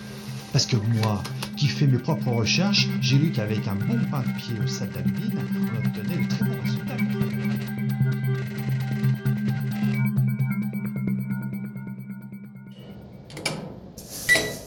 Parce 0.52 0.66
que 0.66 0.78
moi, 0.78 1.22
qui 1.58 1.68
fais 1.68 1.86
mes 1.86 2.00
propres 2.00 2.32
recherches, 2.32 2.88
j'ai 3.02 3.20
lu 3.20 3.32
qu'avec 3.32 3.68
un 3.68 3.76
bon 3.76 4.00
pain 4.10 4.22
de 4.22 4.40
pied 4.40 4.56
au 4.64 4.68
satamine, 4.68 5.14
on 5.32 5.88
obtenait 5.88 6.24
de 6.24 6.28
très 6.28 6.44
bons 6.44 6.58
résultats. 6.64 6.96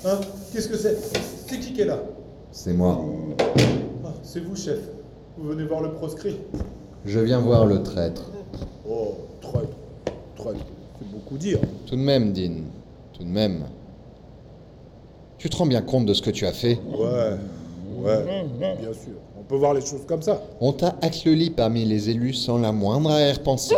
Hein? 0.05 0.21
Qu'est-ce 0.53 0.69
que 0.69 0.77
c'est? 0.77 0.97
C'est 1.49 1.59
qui 1.59 1.73
qui 1.73 1.81
est 1.81 1.87
là? 1.87 1.99
C'est 2.53 2.75
moi. 2.75 3.05
Ah, 4.05 4.13
C'est 4.23 4.39
vous, 4.39 4.55
chef. 4.55 4.79
Vous 5.37 5.49
venez 5.49 5.65
voir 5.65 5.83
le 5.83 5.93
proscrit 5.93 6.37
Je 7.05 7.19
viens 7.19 7.41
voir 7.41 7.67
le 7.67 7.83
traître. 7.83 8.31
Oh, 8.89 9.17
traître, 9.41 9.77
traître, 10.37 10.65
c'est 10.99 11.11
beaucoup 11.11 11.37
dire. 11.37 11.59
Tout 11.87 11.97
de 11.97 12.01
même, 12.01 12.33
Dean. 12.33 12.63
Tout 13.13 13.25
de 13.25 13.29
même. 13.29 13.65
Tu 15.39 15.51
te 15.51 15.57
rends 15.57 15.67
bien 15.67 15.83
compte 15.83 16.07
de 16.07 16.15
ce 16.15 16.23
que 16.23 16.31
tu 16.31 16.47
as 16.47 16.53
fait? 16.53 16.79
Ouais, 16.87 17.37
ouais, 17.99 18.45
bien 18.81 18.93
sûr. 18.93 19.15
On 19.45 19.47
peut 19.47 19.57
voir 19.57 19.75
les 19.75 19.83
choses 19.83 20.07
comme 20.07 20.23
ça. 20.23 20.41
On 20.63 20.73
t'a 20.73 20.97
accueilli 21.03 21.51
parmi 21.51 21.85
les 21.85 22.09
élus 22.09 22.33
sans 22.33 22.57
la 22.57 22.73
moindre 22.73 23.11
arrière-pensée. 23.11 23.77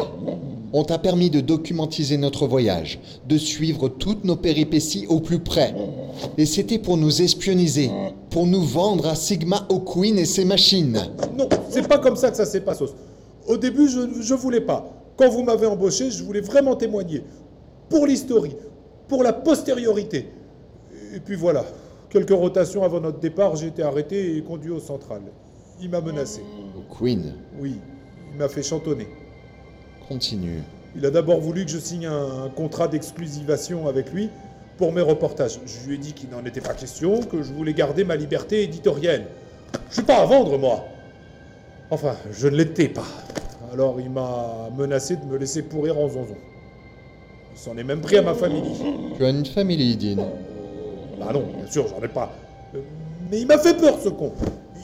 On 0.72 0.84
t'a 0.84 0.96
permis 0.96 1.28
de 1.28 1.40
documentiser 1.40 2.16
notre 2.18 2.46
voyage, 2.46 3.00
de 3.28 3.36
suivre 3.36 3.88
toutes 3.88 4.22
nos 4.24 4.36
péripéties 4.36 5.06
au 5.08 5.18
plus 5.18 5.40
près. 5.40 5.74
Et 6.38 6.46
c'était 6.46 6.78
pour 6.78 6.96
nous 6.96 7.20
espionniser, 7.20 7.90
pour 8.30 8.46
nous 8.46 8.62
vendre 8.62 9.08
à 9.08 9.16
Sigma 9.16 9.66
O'Queen 9.68 10.16
et 10.18 10.24
ses 10.24 10.44
machines. 10.44 11.00
Non, 11.36 11.48
c'est 11.68 11.88
pas 11.88 11.98
comme 11.98 12.14
ça 12.14 12.30
que 12.30 12.36
ça 12.36 12.46
s'est 12.46 12.60
passé. 12.60 12.84
Au 13.48 13.56
début, 13.56 13.88
je, 13.88 14.22
je 14.22 14.34
voulais 14.34 14.60
pas. 14.60 14.88
Quand 15.16 15.28
vous 15.28 15.42
m'avez 15.42 15.66
embauché, 15.66 16.12
je 16.12 16.22
voulais 16.22 16.42
vraiment 16.42 16.76
témoigner. 16.76 17.24
Pour 17.88 18.06
l'historie, 18.06 18.54
pour 19.08 19.24
la 19.24 19.32
postériorité. 19.32 20.28
Et 21.12 21.18
puis 21.18 21.34
voilà. 21.34 21.64
Quelques 22.08 22.30
rotations 22.30 22.84
avant 22.84 23.00
notre 23.00 23.18
départ, 23.18 23.56
j'ai 23.56 23.66
été 23.66 23.82
arrêté 23.82 24.36
et 24.36 24.42
conduit 24.42 24.70
au 24.70 24.78
central. 24.78 25.22
Il 25.80 25.90
m'a 25.90 26.00
menacé. 26.00 26.42
O'Queen 26.76 27.34
Oui, 27.58 27.76
il 28.32 28.38
m'a 28.38 28.48
fait 28.48 28.62
chantonner. 28.62 29.08
Continue. 30.08 30.62
Il 30.94 31.04
a 31.04 31.10
d'abord 31.10 31.40
voulu 31.40 31.64
que 31.64 31.70
je 31.70 31.78
signe 31.78 32.06
un, 32.06 32.44
un 32.44 32.48
contrat 32.48 32.88
d'exclusivation 32.88 33.86
avec 33.86 34.12
lui 34.12 34.30
pour 34.78 34.92
mes 34.92 35.02
reportages. 35.02 35.58
Je 35.66 35.88
lui 35.88 35.96
ai 35.96 35.98
dit 35.98 36.12
qu'il 36.12 36.30
n'en 36.30 36.44
était 36.44 36.60
pas 36.60 36.74
question, 36.74 37.20
que 37.22 37.42
je 37.42 37.52
voulais 37.52 37.74
garder 37.74 38.04
ma 38.04 38.16
liberté 38.16 38.62
éditoriale. 38.62 39.26
Je 39.90 39.94
suis 39.94 40.02
pas 40.02 40.16
à 40.16 40.24
vendre, 40.24 40.58
moi. 40.58 40.84
Enfin, 41.90 42.16
je 42.32 42.48
ne 42.48 42.56
l'étais 42.56 42.88
pas. 42.88 43.06
Alors 43.72 44.00
il 44.00 44.10
m'a 44.10 44.70
menacé 44.76 45.16
de 45.16 45.24
me 45.24 45.36
laisser 45.36 45.62
pourrir 45.62 45.98
en 45.98 46.08
zonzon. 46.08 46.36
Il 47.52 47.58
s'en 47.58 47.76
est 47.76 47.84
même 47.84 48.00
pris 48.00 48.16
à 48.16 48.22
ma 48.22 48.34
famille. 48.34 48.62
Tu 49.16 49.24
as 49.24 49.30
une 49.30 49.44
famille, 49.44 49.96
Dean 49.96 50.26
Bah 51.18 51.30
non, 51.32 51.44
bien 51.56 51.70
sûr, 51.70 51.86
j'en 51.88 52.02
ai 52.02 52.08
pas. 52.08 52.32
Euh, 52.74 52.80
Mais 53.30 53.40
il 53.40 53.46
m'a 53.46 53.58
fait 53.58 53.76
peur, 53.76 53.98
ce 54.02 54.08
con. 54.08 54.32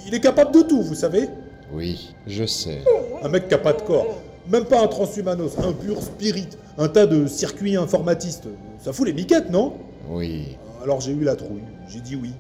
Il 0.07 0.15
est 0.15 0.21
capable 0.21 0.53
de 0.53 0.63
tout, 0.63 0.83
vous 0.83 0.95
savez 0.95 1.29
Oui, 1.73 2.15
je 2.27 2.45
sais. 2.45 2.83
Un 3.23 3.29
mec 3.29 3.49
qui 3.49 3.55
a 3.55 3.59
pas 3.59 3.73
de 3.73 3.83
corps. 3.83 4.19
Même 4.51 4.65
pas 4.65 4.83
un 4.83 4.89
transhumanos, 4.89 5.57
un 5.59 5.73
pur 5.73 6.03
spirit, 6.03 6.49
un 6.77 6.89
tas 6.89 7.07
de 7.07 7.27
circuits 7.27 7.77
informatistes. 7.77 8.49
Ça 8.79 8.93
fout 8.93 9.07
les 9.07 9.13
miquettes, 9.13 9.51
non? 9.51 9.75
Oui. 10.09 10.57
Alors 10.83 11.01
j'ai 11.01 11.13
eu 11.13 11.23
la 11.23 11.37
trouille, 11.37 11.63
j'ai 11.89 12.01
dit 12.01 12.17
oui. 12.17 12.33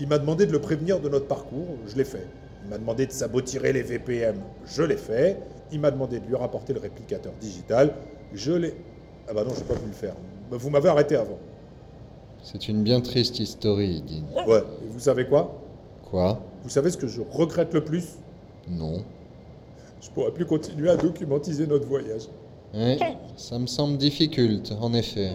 Il 0.00 0.08
m'a 0.08 0.18
demandé 0.18 0.46
de 0.46 0.52
le 0.52 0.60
prévenir 0.60 0.98
de 1.00 1.08
notre 1.08 1.26
parcours, 1.26 1.66
je 1.86 1.96
l'ai 1.96 2.04
fait. 2.04 2.26
Il 2.64 2.70
m'a 2.70 2.78
demandé 2.78 3.06
de 3.06 3.12
sabotirer 3.12 3.72
les 3.72 3.82
VPM, 3.82 4.36
je 4.66 4.82
l'ai 4.82 4.96
fait. 4.96 5.38
Il 5.70 5.78
m'a 5.80 5.90
demandé 5.92 6.18
de 6.18 6.26
lui 6.26 6.34
rapporter 6.34 6.72
le 6.72 6.80
réplicateur 6.80 7.32
digital, 7.40 7.94
je 8.32 8.52
l'ai... 8.52 8.74
Ah 9.28 9.34
bah 9.34 9.44
non, 9.44 9.52
j'ai 9.56 9.62
pas 9.64 9.74
pu 9.74 9.86
le 9.86 9.92
faire. 9.92 10.14
Bah, 10.50 10.56
Vous 10.58 10.70
m'avez 10.70 10.88
arrêté 10.88 11.14
avant. 11.14 11.38
C'est 12.42 12.68
une 12.68 12.82
bien 12.82 13.00
triste 13.00 13.38
histoire, 13.38 13.76
Dean. 13.76 14.46
Ouais, 14.46 14.58
et 14.58 14.88
vous 14.90 14.98
savez 14.98 15.26
quoi? 15.26 15.60
Quoi? 16.10 16.40
Vous 16.62 16.68
savez 16.68 16.90
ce 16.90 16.96
que 16.96 17.06
je 17.06 17.20
regrette 17.20 17.72
le 17.74 17.84
plus? 17.84 18.16
Non. 18.68 19.02
Je 20.00 20.10
pourrais 20.10 20.32
plus 20.32 20.46
continuer 20.46 20.90
à 20.90 20.96
documentiser 20.96 21.66
notre 21.66 21.86
voyage. 21.86 22.28
Hein 22.74 22.96
Ça 23.36 23.58
me 23.58 23.66
semble 23.66 23.96
difficile, 23.96 24.62
en 24.80 24.92
effet. 24.92 25.32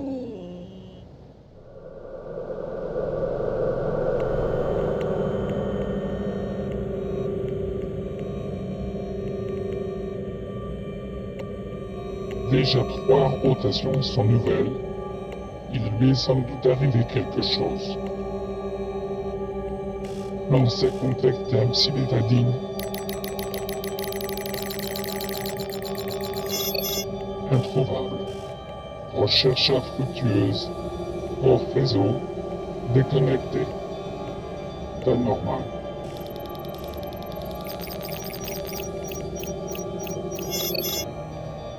Déjà 12.52 12.84
trois 12.84 13.30
rotations 13.44 14.02
sans 14.04 14.26
nouvelles. 14.26 14.72
Il 15.74 15.82
lui 16.00 16.12
est 16.12 16.16
sans 16.16 16.36
doute 16.36 16.66
arrivé 16.66 17.00
quelque 17.12 17.42
chose. 17.42 17.98
Lancez 20.54 20.90
contacté 21.02 21.58
à 21.58 21.66
Psybétadine. 21.66 22.54
Introuvable. 27.52 28.18
Recherche 29.16 29.72
infructueuse. 29.72 30.70
Hors 31.44 31.64
réseau. 31.74 32.06
Déconnecté. 32.94 33.62
Temps 35.04 35.18
normal. 35.18 35.64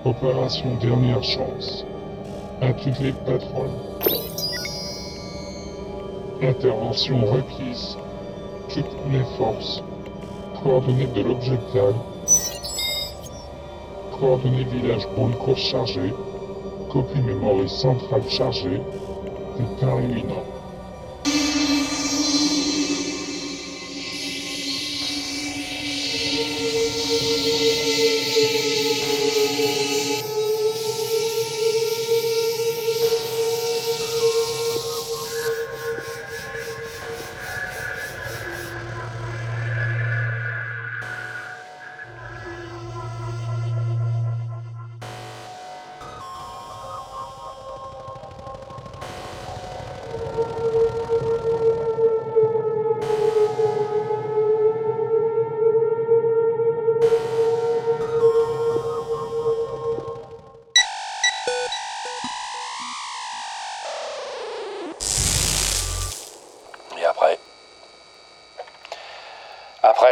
Opération 0.05 0.75
Dernière 0.81 1.23
Chance. 1.23 1.86
Intitulé 2.61 3.12
Patron. 3.25 3.70
Intervention 6.43 7.25
requise. 7.25 7.97
Toutes 8.75 9.12
les 9.12 9.23
forces. 9.39 9.85
Coordonnées 10.61 11.07
de 11.07 11.23
l'objectal. 11.23 11.94
Coordonnées 14.19 14.65
village 14.65 15.07
Bruncourt 15.17 15.57
chargé. 15.57 16.12
Copie 16.91 17.20
mémoire 17.20 17.69
centrale 17.69 18.28
chargée. 18.28 18.81
Départ 19.57 20.01
imminent. 20.01 20.53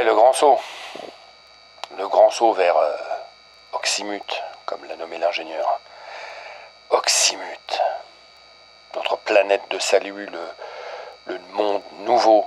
Le 0.04 0.14
grand 0.14 0.32
saut. 0.32 0.58
Le 1.96 2.08
grand 2.08 2.30
saut 2.30 2.52
vers 2.54 2.76
euh, 2.76 2.96
Oxymute, 3.72 4.42
comme 4.66 4.84
l'a 4.86 4.96
nommé 4.96 5.16
l'ingénieur. 5.18 5.80
Oxymute. 6.90 7.80
Notre 8.96 9.16
planète 9.18 9.62
de 9.70 9.78
salut, 9.78 10.26
le, 10.26 10.40
le 11.26 11.38
monde 11.52 11.82
nouveau 12.00 12.46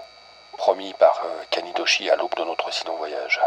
promis 0.58 0.94
par 1.00 1.22
euh, 1.26 1.44
Kanidoshi 1.50 2.10
à 2.10 2.18
l'aube 2.18 2.36
de 2.36 2.44
notre 2.44 2.74
si 2.74 2.86
long 2.86 2.98
voyage. 2.98 3.40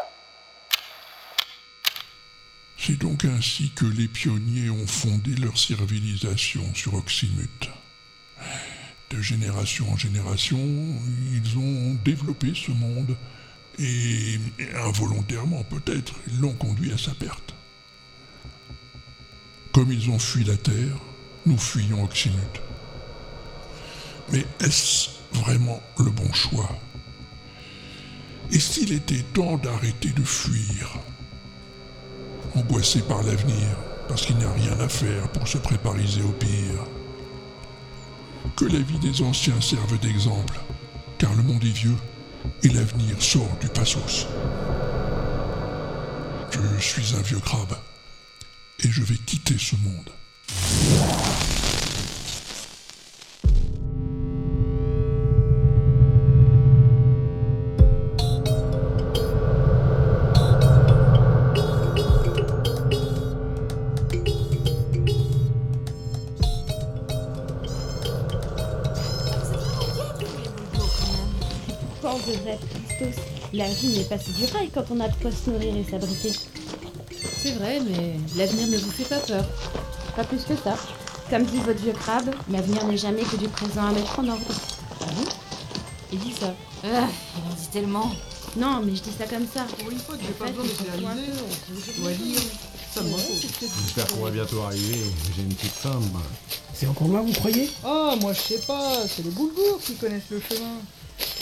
C'est 2.78 2.98
donc 2.98 3.26
ainsi 3.26 3.72
que 3.74 3.84
les 3.84 4.08
pionniers 4.08 4.70
ont 4.70 4.86
fondé 4.86 5.32
leur 5.38 5.58
civilisation 5.58 6.62
sur 6.74 6.94
Oxymute. 6.94 7.68
De 9.10 9.20
génération 9.20 9.86
en 9.92 9.96
génération, 9.96 10.58
ils 10.58 11.58
ont 11.58 11.98
développé 12.04 12.52
ce 12.54 12.70
monde 12.70 13.14
et, 13.78 14.38
involontairement 14.84 15.62
peut-être, 15.64 16.14
ils 16.28 16.40
l'ont 16.40 16.54
conduit 16.54 16.92
à 16.92 16.98
sa 16.98 17.12
perte. 17.12 17.54
Comme 19.72 19.92
ils 19.92 20.10
ont 20.10 20.18
fui 20.18 20.44
la 20.44 20.56
Terre, 20.56 20.96
nous 21.46 21.58
fuyons 21.58 22.02
Oxymute. 22.04 22.60
Mais 24.32 24.44
est-ce 24.60 25.10
vraiment 25.32 25.80
le 25.98 26.10
bon 26.10 26.32
choix? 26.32 26.70
Et 28.50 28.58
s'il 28.58 28.92
était 28.92 29.22
temps 29.34 29.58
d'arrêter 29.58 30.10
de 30.10 30.22
fuir 30.22 30.98
angoissé 32.54 33.02
par 33.02 33.22
l'avenir, 33.22 33.76
parce 34.08 34.24
qu'il 34.24 34.36
n'y 34.36 34.44
a 34.44 34.52
rien 34.52 34.80
à 34.80 34.88
faire 34.88 35.28
pour 35.32 35.46
se 35.46 35.58
prépariser 35.58 36.22
au 36.22 36.32
pire. 36.32 36.84
Que 38.56 38.64
la 38.64 38.78
vie 38.78 38.98
des 38.98 39.22
anciens 39.22 39.60
serve 39.60 39.98
d'exemple, 40.00 40.58
car 41.18 41.34
le 41.34 41.42
monde 41.42 41.62
est 41.62 41.68
vieux 41.68 41.96
et 42.62 42.68
l'avenir 42.68 43.20
sort 43.22 43.56
du 43.60 43.68
passos. 43.68 44.26
Je 46.50 46.80
suis 46.80 47.14
un 47.14 47.22
vieux 47.22 47.40
crabe 47.40 47.76
et 48.80 48.88
je 48.88 49.02
vais 49.02 49.16
quitter 49.16 49.58
ce 49.58 49.76
monde. 49.76 50.10
Vie 73.78 73.88
n'est 73.98 74.04
pas 74.04 74.18
si 74.18 74.32
du 74.32 74.44
rail 74.46 74.70
quand 74.72 74.84
on 74.90 75.00
a 75.00 75.08
de 75.08 75.14
quoi 75.20 75.30
se 75.30 75.50
nourrir 75.50 75.74
et 75.76 75.84
s'abriter. 75.88 76.32
C'est 77.40 77.52
vrai, 77.52 77.80
mais 77.80 78.16
l'avenir 78.36 78.66
ne 78.68 78.76
vous 78.78 78.90
fait 78.90 79.04
pas 79.04 79.20
peur. 79.20 79.44
Pas 80.16 80.24
plus 80.24 80.42
que 80.44 80.56
ça. 80.56 80.76
Comme 81.30 81.44
dit 81.44 81.58
votre 81.58 81.80
vieux 81.80 81.92
crabe, 81.92 82.30
l'avenir 82.50 82.84
n'est 82.86 82.96
jamais 82.96 83.22
que 83.22 83.36
du 83.36 83.48
présent 83.48 83.86
à 83.86 83.92
mettre 83.92 84.18
en 84.18 84.28
ordre. 84.28 84.44
Ah 85.00 85.04
bon? 85.16 85.24
Il 86.12 86.18
dit 86.18 86.32
ça. 86.32 86.54
Ah, 86.84 86.86
il 86.86 87.52
en 87.52 87.54
dit 87.54 87.68
tellement. 87.72 88.10
Non, 88.56 88.80
mais 88.84 88.96
je 88.96 89.02
dis 89.02 89.12
ça 89.16 89.26
comme 89.26 89.46
ça. 89.46 89.66
Pour 89.78 89.90
une 89.90 89.98
fois 89.98 90.16
j'ai 90.20 90.32
pas 90.32 90.46
besoin 90.46 90.64
de 90.64 92.24
lire. 92.24 92.40
Ça 92.94 93.02
me 93.02 93.10
J'espère 93.10 94.06
qu'on 94.06 94.24
va 94.24 94.30
bientôt 94.30 94.62
arriver. 94.62 95.02
J'ai 95.36 95.42
une 95.42 95.54
petite 95.54 95.70
femme. 95.70 96.10
C'est 96.74 96.86
encore 96.86 97.08
loin, 97.08 97.20
vous 97.20 97.32
croyez? 97.32 97.70
Ah, 97.84 98.14
moi 98.20 98.32
je 98.32 98.40
sais 98.40 98.60
pas, 98.66 99.06
c'est 99.06 99.22
les 99.24 99.30
boulgours 99.30 99.78
qui 99.84 99.94
connaissent 99.94 100.30
le 100.30 100.40
chemin. 100.40 100.78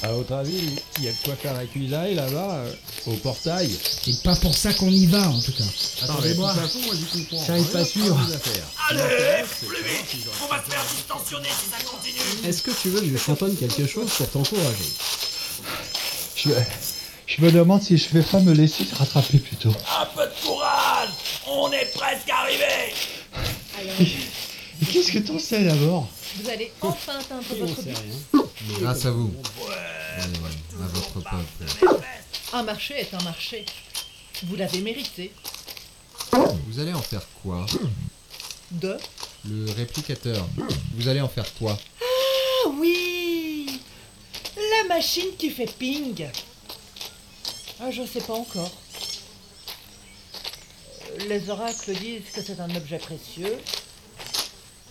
À 0.06 0.12
votre 0.12 0.34
avis, 0.34 0.54
il 0.98 1.04
y 1.04 1.08
a 1.08 1.10
de 1.10 1.16
quoi 1.24 1.34
faire 1.34 1.52
la 1.54 1.64
cuisaille 1.64 2.14
là-bas, 2.14 2.58
euh, 2.58 2.72
au 3.06 3.14
portail 3.14 3.68
C'est 4.04 4.22
pas 4.22 4.36
pour 4.36 4.54
ça 4.56 4.72
qu'on 4.72 4.88
y 4.88 5.06
va, 5.06 5.28
en 5.28 5.40
tout 5.40 5.50
cas. 5.50 5.64
Attendez-moi. 6.04 6.54
De 6.54 6.60
toute 6.60 6.68
façon, 6.68 6.78
moi 6.86 6.94
j'y 6.94 7.24
comprends. 7.24 7.44
J'arrive 7.44 7.66
pas 7.72 7.84
sûr. 7.84 8.16
affaires. 8.16 8.66
Allez, 8.88 9.44
plus 9.66 9.82
vite 9.82 10.28
On 10.44 10.46
va 10.46 10.62
se 10.62 10.70
faire 10.70 10.84
distensionner 10.94 11.48
si 11.48 11.70
ça 11.70 11.90
continue 11.90 12.48
Est-ce 12.48 12.62
que 12.62 12.70
tu 12.70 12.90
veux 12.90 13.00
que 13.00 13.08
je 13.10 13.16
chantonne 13.16 13.56
quelque 13.56 13.84
chose 13.88 14.08
pour 14.16 14.28
t'encourager? 14.30 14.92
Je, 16.36 16.50
je 17.26 17.42
me 17.42 17.50
demande 17.50 17.82
si 17.82 17.98
je 17.98 18.08
vais 18.10 18.22
pas 18.22 18.38
me 18.38 18.52
laisser 18.52 18.84
rattraper 18.92 19.38
plutôt. 19.38 19.70
Un 19.70 20.06
peu 20.14 20.22
de 20.24 20.46
courage 20.46 21.08
On 21.48 21.72
est 21.72 21.90
presque 21.92 22.30
arrivé 22.30 22.94
Et 24.80 24.86
qu'est-ce 24.86 25.10
que 25.10 25.18
t'en 25.18 25.40
sais 25.40 25.64
d'abord? 25.64 26.08
Vous 26.36 26.48
allez 26.50 26.70
enfin 26.80 27.14
atteindre 27.18 27.42
votre 27.58 27.82
but. 27.82 27.96
Grâce 28.80 29.06
à 29.06 29.10
vous. 29.10 29.32
Et 30.16 30.82
à 30.82 30.86
votre 30.88 31.20
peuple. 31.20 32.02
Un 32.52 32.62
marché 32.62 32.94
est 32.94 33.12
un 33.14 33.22
marché. 33.22 33.66
Vous 34.44 34.56
l'avez 34.56 34.80
mérité. 34.80 35.32
Vous 36.32 36.78
allez 36.78 36.92
en 36.92 37.02
faire 37.02 37.26
quoi 37.42 37.66
De 38.70 38.96
Le 39.48 39.70
réplicateur. 39.72 40.46
Vous 40.94 41.08
allez 41.08 41.20
en 41.20 41.28
faire 41.28 41.52
quoi 41.54 41.78
Ah 42.00 42.68
oui 42.78 43.80
La 44.56 44.88
machine 44.94 45.30
qui 45.38 45.50
fait 45.50 45.70
ping. 45.78 46.26
Ah, 47.80 47.90
je 47.90 48.06
sais 48.06 48.20
pas 48.20 48.34
encore. 48.34 48.72
Les 51.28 51.48
oracles 51.50 51.94
disent 51.94 52.30
que 52.34 52.42
c'est 52.42 52.60
un 52.60 52.74
objet 52.74 52.98
précieux. 52.98 53.58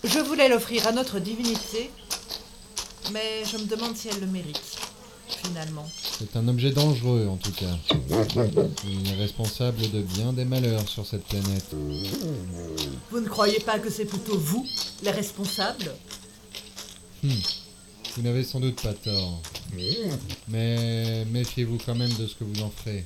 Je 0.04 0.18
voulais 0.20 0.48
l'offrir 0.48 0.86
à 0.86 0.92
notre 0.92 1.18
divinité, 1.18 1.90
mais 3.12 3.44
je 3.50 3.58
me 3.58 3.64
demande 3.64 3.96
si 3.96 4.08
elle 4.08 4.20
le 4.20 4.26
mérite, 4.26 4.75
finalement. 5.28 5.88
C'est 6.18 6.36
un 6.36 6.46
objet 6.48 6.70
dangereux 6.70 7.28
en 7.30 7.36
tout 7.36 7.52
cas. 7.52 7.76
Il 8.88 9.10
est 9.10 9.16
responsable 9.16 9.90
de 9.90 10.02
bien 10.02 10.32
des 10.32 10.44
malheurs 10.44 10.88
sur 10.88 11.06
cette 11.06 11.24
planète. 11.24 11.74
Vous 13.10 13.20
ne 13.20 13.28
croyez 13.28 13.60
pas 13.60 13.78
que 13.78 13.90
c'est 13.90 14.04
plutôt 14.04 14.38
vous, 14.38 14.66
les 15.02 15.10
responsables 15.10 15.92
Hmm. 17.22 17.30
Vous 18.14 18.22
n'avez 18.22 18.44
sans 18.44 18.60
doute 18.60 18.80
pas 18.82 18.92
tort. 18.92 19.40
Mais 20.48 21.24
méfiez-vous 21.26 21.78
quand 21.84 21.94
même 21.94 22.12
de 22.12 22.26
ce 22.26 22.34
que 22.34 22.44
vous 22.44 22.62
en 22.62 22.70
ferez. 22.70 23.04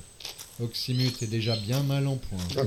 Oxymute 0.61 1.23
est 1.23 1.27
déjà 1.27 1.55
bien 1.55 1.81
mal 1.83 2.07
en 2.07 2.17
point. 2.17 2.63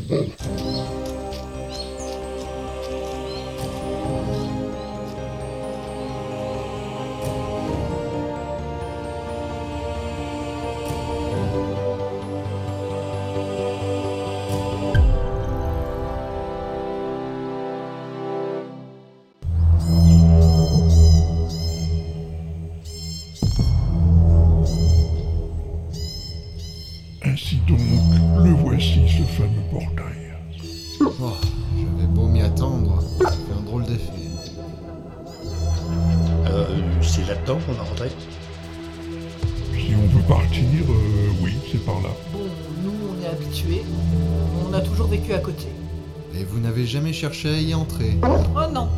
À 47.24 47.60
y 47.60 47.74
entrer. 47.74 48.18
Oh 48.22 48.70
non 48.70 48.88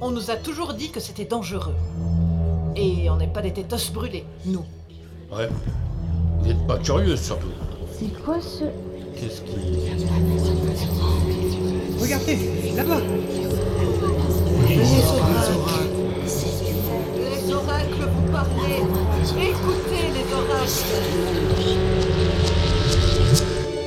On 0.00 0.10
nous 0.10 0.30
a 0.30 0.36
toujours 0.36 0.74
dit 0.74 0.90
que 0.90 1.00
c'était 1.00 1.24
dangereux. 1.24 1.74
Et 2.76 3.08
on 3.08 3.16
n'est 3.16 3.26
pas 3.26 3.40
des 3.40 3.52
tétos 3.52 3.90
brûlés, 3.92 4.24
nous. 4.44 4.64
Ouais. 5.34 5.48
Vous 6.38 6.46
n'êtes 6.46 6.66
pas 6.66 6.78
curieux 6.78 7.16
surtout. 7.16 7.48
C'est 7.98 8.12
quoi 8.22 8.38
ce. 8.40 8.64
Qu'est-ce 9.18 9.40
qui. 9.42 9.54
Regardez, 12.00 12.38
là-bas 12.76 13.00
Les 14.68 15.04
oracles. 15.06 15.88
Les 17.18 17.52
oracles 17.52 18.08
vous 18.14 18.32
parlez. 18.32 18.82
Écoutez 19.48 20.04
les 20.12 20.34
oracles. 20.34 20.82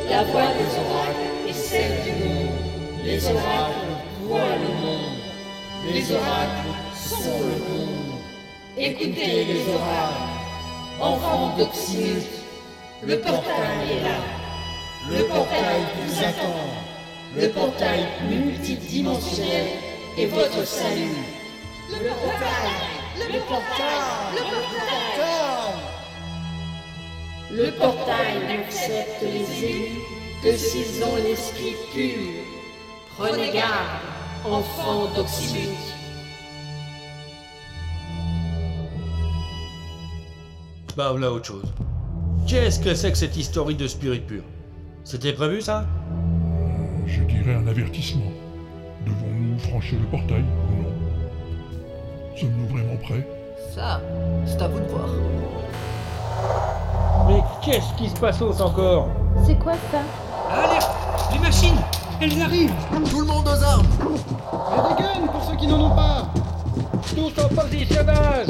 La 0.10 0.24
voix 0.24 0.48
des 0.54 0.80
oracles 0.80 0.85
Les 3.26 3.32
oracles 3.32 3.74
voient 4.22 4.56
le 4.62 4.68
monde. 4.86 5.18
Les 5.92 6.12
oracles 6.12 6.70
sont 6.96 7.40
le 7.40 7.58
monde. 7.74 8.20
Écoutez 8.78 9.46
les 9.46 9.74
oracles. 9.74 10.30
Enfants 11.02 11.56
d'Oxymute, 11.58 12.28
le 13.02 13.20
portail 13.20 13.90
est 13.90 14.04
là. 14.04 14.20
Le 15.10 15.24
portail 15.24 15.82
vous 15.98 16.24
attend. 16.24 16.54
Le 17.36 17.50
portail 17.50 18.06
multidimensionnel 18.30 19.70
est 20.20 20.28
votre 20.28 20.64
salut. 20.64 21.26
Le 21.90 22.10
portail 22.10 22.74
Le 23.18 23.40
portail 23.40 24.36
Le 24.36 24.42
portail 24.52 25.74
Le 27.50 27.72
portail 27.72 28.34
n'accepte 28.48 29.24
les 29.24 29.66
élus 29.68 30.02
que 30.44 30.56
s'ils 30.56 31.04
ont 31.04 31.16
l'esprit 31.16 31.76
pur. 31.92 32.45
Prenez 33.18 33.52
garde, 33.54 34.02
enfants 34.46 35.06
d'Oxymute. 35.16 35.70
Bah 40.98 41.12
voilà 41.12 41.32
autre 41.32 41.46
chose. 41.46 41.74
Qu'est-ce 42.46 42.80
que 42.80 42.94
c'est 42.94 43.12
que 43.12 43.18
cette 43.18 43.38
historie 43.38 43.76
de 43.76 43.88
spirit 43.88 44.20
pur? 44.20 44.44
C'était 45.06 45.32
prévu 45.32 45.62
ça? 45.62 45.86
Je 47.06 47.22
dirais 47.22 47.56
un 47.56 47.68
avertissement. 47.68 48.32
Devons-nous 49.06 49.60
franchir 49.60 49.98
le 50.00 50.08
portail 50.08 50.44
ou 50.44 50.84
non? 50.84 50.90
Sommes-nous 52.36 52.68
vraiment 52.68 52.98
prêts? 52.98 53.26
Ça, 53.74 54.02
c'est 54.46 54.62
à 54.62 54.68
vous 54.68 54.80
de 54.80 54.88
voir. 54.88 55.08
Mais 57.28 57.42
qu'est-ce 57.64 57.94
qui 57.98 58.10
se 58.10 58.20
passe 58.20 58.42
encore? 58.42 59.08
C'est 59.46 59.58
quoi 59.58 59.74
ça? 59.92 60.02
Allez 60.52 60.80
Les 61.34 61.40
machines 61.40 61.78
Elles 62.22 62.42
arrivent 62.42 62.74
Tout 63.10 63.20
le 63.20 63.26
monde 63.26 63.48
aux 63.48 63.64
armes. 63.64 63.88
Et 64.74 64.96
des 64.96 65.02
guns 65.02 65.28
pour 65.28 65.44
ceux 65.44 65.56
qui 65.58 65.68
n'en 65.68 65.92
ont 65.92 65.96
pas. 65.96 66.28
Tous 67.16 67.44
en 67.44 67.50
positionnage 67.50 68.48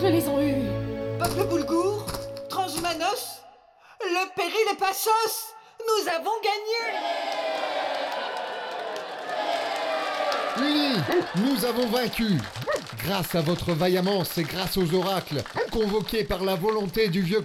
Les 0.00 0.04
oracles 0.04 0.16
les 0.16 0.28
ont 0.28 0.40
eus 0.40 1.18
Peuple 1.18 1.48
boulgour, 1.48 2.06
transhumanos, 2.48 3.42
le 4.00 4.34
péril 4.36 4.52
est 4.72 4.76
passos 4.76 5.54
Nous 5.80 6.08
avons 6.08 6.30
gagné 6.44 6.98
Lily, 10.58 11.00
nous 11.36 11.64
avons 11.64 11.86
vaincu 11.88 12.38
Grâce 13.04 13.34
à 13.34 13.40
votre 13.40 13.72
vaillamance 13.72 14.38
et 14.38 14.44
grâce 14.44 14.76
aux 14.76 14.94
oracles, 14.94 15.42
convoqués 15.72 16.22
par 16.22 16.44
la 16.44 16.54
volonté 16.54 17.08
du 17.08 17.22
vieux... 17.22 17.44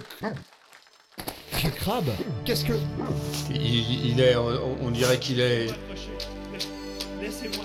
Vieux 1.54 1.70
crabe 1.70 2.10
Qu'est-ce 2.44 2.64
que... 2.64 2.74
il, 3.50 4.10
il 4.10 4.20
est. 4.20 4.36
On, 4.36 4.76
on 4.82 4.90
dirait 4.90 5.18
qu'il 5.18 5.40
est. 5.40 5.68
Laissez-moi. 7.20 7.64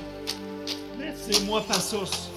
Laissez-moi, 0.99 1.63
Passos. 1.67 2.28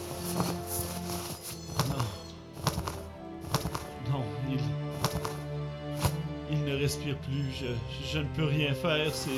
Je, 7.63 7.69
je 8.13 8.19
ne 8.19 8.25
peux 8.35 8.47
rien 8.47 8.75
faire. 8.75 9.15
C'est. 9.15 9.31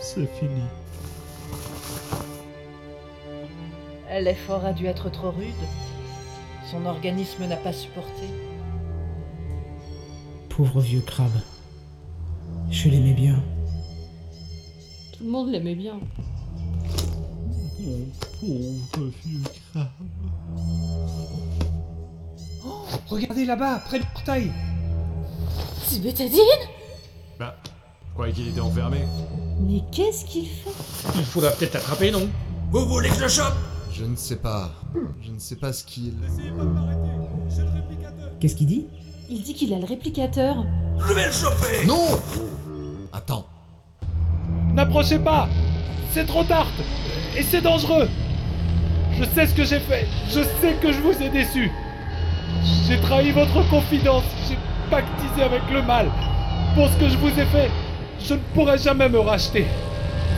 C'est 0.00 0.26
fini. 0.38 0.62
L'effort 4.20 4.64
a 4.64 4.72
dû 4.72 4.86
être 4.86 5.10
trop 5.10 5.30
rude. 5.30 5.52
Son 6.70 6.84
organisme 6.86 7.46
n'a 7.46 7.56
pas 7.56 7.72
supporté. 7.72 8.26
Pauvre 10.48 10.80
vieux 10.80 11.00
crabe. 11.00 11.38
Je 12.70 12.88
l'aimais 12.88 13.12
bien. 13.12 13.42
Tout 15.12 15.24
le 15.24 15.30
monde 15.30 15.50
l'aimait 15.50 15.74
bien. 15.74 16.00
Mon 17.80 18.78
pauvre 18.94 19.12
vieux 19.24 19.42
crabe. 19.70 19.88
Regardez 23.08 23.44
là-bas, 23.44 23.82
près 23.86 24.00
du 24.00 24.06
portail 24.06 24.50
C'est 25.84 26.00
Bétadine 26.00 26.40
Bah, 27.38 27.54
je 28.08 28.12
croyais 28.14 28.32
qu'il 28.32 28.48
était 28.48 28.60
enfermé. 28.60 29.04
Mais 29.60 29.82
qu'est-ce 29.92 30.24
qu'il 30.24 30.46
fait? 30.46 30.70
Il 31.16 31.24
faudra 31.24 31.50
peut-être 31.50 31.74
l'attraper, 31.74 32.10
non? 32.10 32.28
Vous 32.70 32.86
voulez 32.86 33.10
que 33.10 33.16
je 33.16 33.22
le 33.22 33.28
chope? 33.28 33.54
Je 33.92 34.04
ne 34.04 34.16
sais 34.16 34.36
pas. 34.36 34.70
Je 35.20 35.30
ne 35.30 35.38
sais 35.38 35.56
pas 35.56 35.72
ce 35.72 35.84
qu'il... 35.84 36.14
Qu'est-ce 38.40 38.56
qu'il 38.56 38.66
dit? 38.66 38.86
Il 39.28 39.42
dit 39.42 39.54
qu'il 39.54 39.74
a 39.74 39.78
le 39.78 39.84
réplicateur. 39.84 40.64
Je 40.98 41.12
vais 41.12 41.26
le 41.26 41.32
choper! 41.32 41.86
Non! 41.86 42.20
Attends. 43.12 43.46
N'approchez 44.72 45.18
pas! 45.18 45.48
C'est 46.12 46.26
trop 46.26 46.44
tard 46.44 46.68
Et 47.36 47.42
c'est 47.42 47.60
dangereux! 47.60 48.08
Je 49.18 49.24
sais 49.24 49.46
ce 49.46 49.54
que 49.54 49.64
j'ai 49.64 49.80
fait. 49.80 50.06
Je 50.28 50.42
sais 50.60 50.74
que 50.80 50.92
je 50.92 51.00
vous 51.00 51.22
ai 51.22 51.28
déçu. 51.28 51.70
J'ai 52.86 53.00
trahi 53.00 53.30
votre 53.32 53.68
confidence. 53.68 54.24
J'ai 54.48 54.58
pactisé 54.90 55.42
avec 55.42 55.62
le 55.70 55.82
mal 55.82 56.10
Pour 56.76 56.88
ce 56.90 56.96
que 56.98 57.08
je 57.08 57.16
vous 57.16 57.28
ai 57.28 57.46
fait, 57.46 57.70
je 58.22 58.34
ne 58.34 58.38
pourrai 58.54 58.76
jamais 58.76 59.08
me 59.08 59.18
racheter. 59.18 59.64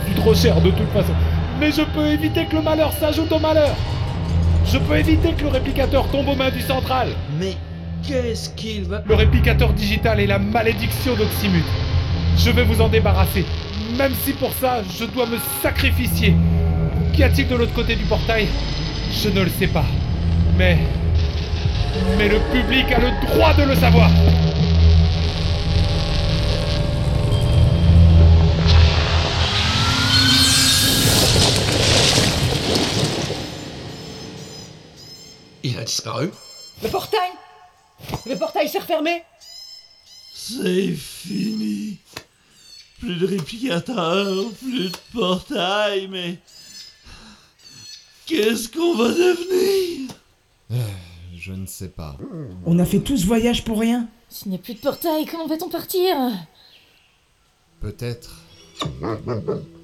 C'est 0.07 0.15
trop 0.15 0.33
cher 0.33 0.61
de 0.61 0.69
toute 0.69 0.89
façon. 0.93 1.11
Mais 1.59 1.69
je 1.69 1.81
peux 1.81 2.07
éviter 2.07 2.45
que 2.45 2.55
le 2.55 2.61
malheur 2.61 2.93
s'ajoute 2.93 3.29
au 3.29 3.39
malheur 3.39 3.75
Je 4.65 4.77
peux 4.77 4.95
éviter 4.95 5.33
que 5.33 5.41
le 5.41 5.49
réplicateur 5.49 6.07
tombe 6.07 6.29
aux 6.29 6.35
mains 6.35 6.49
du 6.49 6.61
central 6.61 7.09
Mais 7.37 7.57
qu'est-ce 8.07 8.51
qu'il 8.51 8.85
va... 8.85 9.01
Le 9.05 9.15
réplicateur 9.15 9.73
digital 9.73 10.21
est 10.21 10.27
la 10.27 10.39
malédiction 10.39 11.13
d'Oxymute. 11.15 11.65
Je 12.37 12.51
vais 12.51 12.63
vous 12.63 12.79
en 12.79 12.87
débarrasser, 12.87 13.43
même 13.97 14.13
si 14.23 14.31
pour 14.31 14.53
ça 14.53 14.81
je 14.97 15.03
dois 15.03 15.25
me 15.25 15.39
sacrifier. 15.61 16.33
Qu'y 17.11 17.23
a-t-il 17.23 17.49
de 17.49 17.55
l'autre 17.55 17.73
côté 17.73 17.97
du 17.97 18.05
portail? 18.05 18.47
Je 19.11 19.27
ne 19.27 19.41
le 19.41 19.49
sais 19.49 19.67
pas. 19.67 19.83
Mais. 20.57 20.77
Mais 22.17 22.29
le 22.29 22.39
public 22.53 22.85
a 22.93 22.99
le 22.99 23.27
droit 23.27 23.53
de 23.55 23.63
le 23.63 23.75
savoir 23.75 24.09
Il 35.63 35.77
a 35.77 35.83
disparu 35.83 36.29
Le 36.83 36.89
portail 36.89 37.31
Le 38.25 38.35
portail 38.37 38.69
s'est 38.69 38.79
refermé 38.79 39.23
C'est 40.33 40.91
fini. 40.93 41.97
Plus 42.99 43.15
de 43.15 43.25
réplicateur, 43.27 44.49
plus 44.61 44.89
de 44.89 44.97
portail, 45.13 46.07
mais. 46.07 46.37
Qu'est-ce 48.25 48.69
qu'on 48.69 48.95
va 48.95 49.07
devenir? 49.09 50.11
Euh, 50.71 50.75
Je 51.37 51.53
ne 51.53 51.65
sais 51.65 51.89
pas. 51.89 52.17
On 52.65 52.77
a 52.79 52.85
fait 52.85 52.99
tout 52.99 53.17
ce 53.17 53.25
voyage 53.25 53.63
pour 53.63 53.79
rien 53.79 54.07
S'il 54.29 54.49
n'y 54.51 54.55
a 54.55 54.59
plus 54.59 54.73
de 54.75 54.79
portail, 54.79 55.25
comment 55.25 55.47
va-t-on 55.47 55.69
partir? 55.69 56.15
Peut-être. 57.81 58.38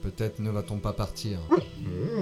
Peut-être 0.01 0.39
ne 0.39 0.49
va-t-on 0.49 0.77
pas 0.77 0.93
partir. 0.93 1.39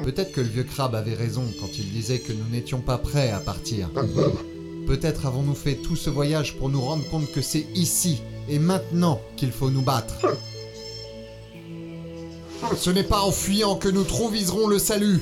Peut-être 0.04 0.32
que 0.32 0.42
le 0.42 0.48
vieux 0.48 0.64
crabe 0.64 0.96
avait 0.96 1.14
raison 1.14 1.44
quand 1.60 1.78
il 1.78 1.92
disait 1.92 2.20
que 2.20 2.34
nous 2.34 2.50
n'étions 2.52 2.82
pas 2.82 2.98
prêts 2.98 3.30
à 3.30 3.40
partir. 3.40 3.90
Peut-être 4.88 5.26
avons-nous 5.26 5.56
fait 5.56 5.76
tout 5.76 5.96
ce 5.96 6.10
voyage 6.10 6.58
pour 6.58 6.70
nous 6.70 6.82
rendre 6.82 7.08
compte 7.10 7.32
que 7.32 7.42
c'est 7.42 7.66
ici 7.76 8.22
et 8.50 8.60
maintenant 8.60 9.22
qu'il 9.38 9.52
faut 9.52 9.70
nous 9.70 9.82
battre. 9.82 10.16
Ce 12.78 12.90
n'est 12.90 13.04
pas 13.04 13.22
en 13.22 13.32
fuyant 13.32 13.76
que 13.76 13.90
nous 13.90 14.04
trouviserons 14.04 14.68
le 14.68 14.80
salut. 14.80 15.22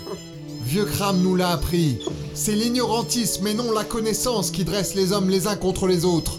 Vieux 0.64 0.86
Cram 0.86 1.22
nous 1.22 1.36
l'a 1.36 1.50
appris. 1.50 2.00
C'est 2.34 2.56
l'ignorantisme 2.56 3.46
et 3.48 3.54
non 3.54 3.72
la 3.72 3.84
connaissance 3.84 4.52
qui 4.52 4.64
dresse 4.64 4.96
les 4.96 5.12
hommes 5.12 5.30
les 5.30 5.48
uns 5.48 5.56
contre 5.56 5.88
les 5.88 6.06
autres. 6.06 6.38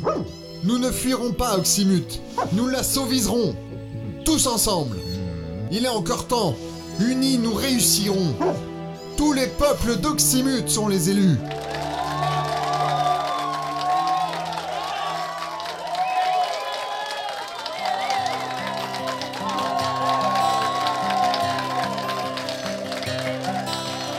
Nous 0.65 0.78
ne 0.78 0.91
fuirons 0.91 1.32
pas 1.32 1.57
Oxymute. 1.57 2.20
Nous 2.52 2.68
la 2.68 2.82
sauviserons. 2.82 3.55
Tous 4.25 4.47
ensemble. 4.47 4.99
Il 5.70 5.84
est 5.84 5.89
encore 5.89 6.26
temps. 6.26 6.55
Unis, 7.01 7.39
nous 7.39 7.55
réussirons. 7.55 8.34
Tous 9.17 9.33
les 9.33 9.47
peuples 9.47 9.97
d'Oxymute 9.97 10.68
sont 10.68 10.89
les 10.89 11.10
élus. 11.10 11.39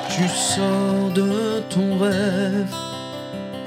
Tu 0.09 0.27
sors 0.27 1.09
de 1.15 1.61
ton 1.69 1.97
rêve 1.97 2.73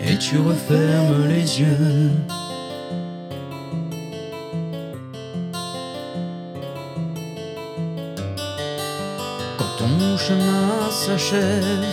et 0.01 0.17
tu 0.19 0.39
refermes 0.39 1.29
les 1.29 1.61
yeux. 1.61 2.11
Chemin 10.27 10.91
s'achève, 10.91 11.87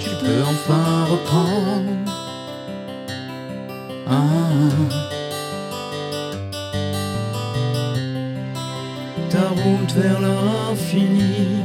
tu 0.00 0.10
peux 0.20 0.42
enfin 0.42 1.04
reprendre. 1.12 1.92
Ta 9.30 9.48
route 9.50 9.92
vers 9.96 10.20
l'infini, 10.20 11.62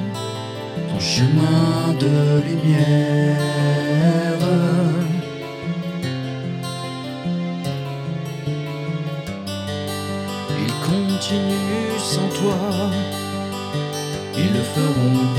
ton 0.89 0.99
chemin 0.99 1.93
de 1.99 2.41
lumière. 2.47 3.37
Ils 10.63 10.77
continuent 10.87 11.99
sans 12.13 12.29
toi, 12.39 12.61
ils 14.37 14.53
le 14.57 14.63
feront 14.75 15.30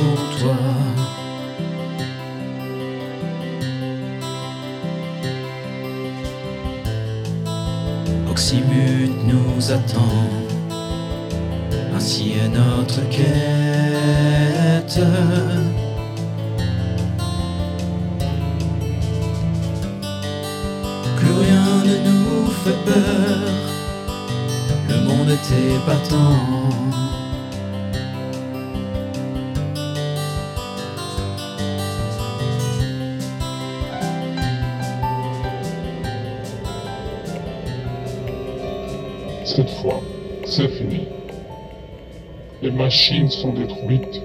machines 42.73 43.31
sont 43.31 43.53
détruites. 43.53 44.23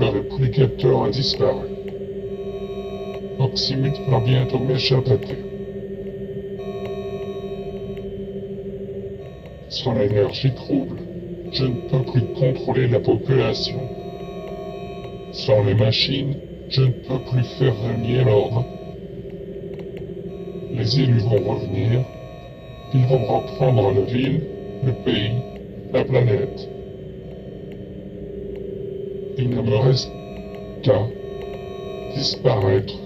Le 0.00 0.06
réplicateur 0.06 1.04
a 1.04 1.10
disparu. 1.10 1.68
Oxymute 3.38 4.00
va 4.08 4.20
bientôt 4.20 4.58
m'échapper. 4.58 5.36
Sans 9.68 9.94
l'énergie 9.94 10.52
trouble, 10.54 10.98
je 11.52 11.64
ne 11.64 11.74
peux 11.88 12.02
plus 12.10 12.24
contrôler 12.34 12.88
la 12.88 13.00
population. 13.00 13.80
Sans 15.32 15.64
les 15.64 15.74
machines, 15.74 16.34
je 16.68 16.82
ne 16.82 16.90
peux 16.90 17.18
plus 17.30 17.44
faire 17.58 17.74
régner 17.82 18.24
l'ordre. 18.24 18.64
Les 20.72 21.00
élus 21.00 21.20
vont 21.20 21.52
revenir. 21.52 22.04
Ils 22.94 23.06
vont 23.06 23.24
reprendre 23.24 23.92
la 23.92 24.02
ville, 24.02 24.42
le 24.84 24.92
pays, 25.04 25.32
la 25.92 26.04
planète. 26.04 26.71
Me 29.64 29.76
reste 29.76 30.10
qu'à 30.82 31.06
disparaître? 32.16 33.01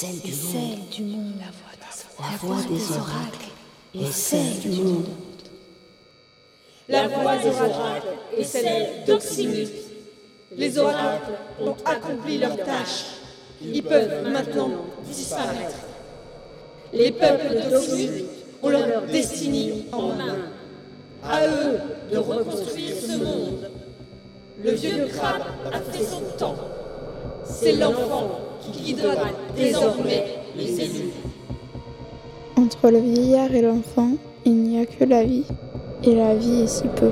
Celle 0.00 0.20
du 0.20 0.32
monde. 0.32 0.78
celle 0.88 0.88
du 0.88 1.02
monde. 1.12 1.34
La 2.18 2.36
voix 2.38 2.62
des 2.62 2.92
oracles 2.96 3.50
est 3.94 4.12
celle 4.12 4.60
du 4.60 4.70
monde. 4.70 5.08
La 6.88 7.08
voix 7.08 7.36
des 7.36 7.48
oracles 7.50 8.06
est 8.34 8.44
celle 8.44 9.04
d'Oxymute. 9.06 9.72
Les 10.56 10.78
oracles 10.78 11.32
ont 11.60 11.76
accompli 11.84 12.38
leur 12.38 12.56
tâche. 12.56 13.04
Ils 13.60 13.82
peuvent 13.82 14.26
maintenant 14.26 14.70
disparaître. 15.04 15.76
Les 16.94 17.12
peuples 17.12 17.68
d'Oxymute 17.70 18.24
ont 18.62 18.70
leur 18.70 19.02
destinée 19.02 19.84
en 19.92 20.14
main. 20.14 20.36
À 21.22 21.46
eux 21.46 21.78
de 22.10 22.16
reconstruire 22.16 22.96
ce 22.96 23.18
monde. 23.18 23.70
Le 24.64 24.70
vieux 24.70 25.08
crabe 25.08 25.44
a 25.70 25.78
fait 25.78 26.04
son 26.04 26.22
temps. 26.38 26.56
C'est 27.44 27.72
l'enfant 27.72 28.49
qui 28.62 28.94
guidera 28.94 29.26
désormais 29.56 30.24
les 30.56 30.80
élus. 30.80 31.10
Entre 32.56 32.90
le 32.90 32.98
vieillard 32.98 33.52
et 33.54 33.62
l'enfant, 33.62 34.10
il 34.44 34.54
n'y 34.54 34.78
a 34.80 34.86
que 34.86 35.04
la 35.04 35.24
vie. 35.24 35.46
Et 36.02 36.14
la 36.14 36.34
vie 36.34 36.62
est 36.62 36.66
si 36.66 36.88
peu. 36.88 37.10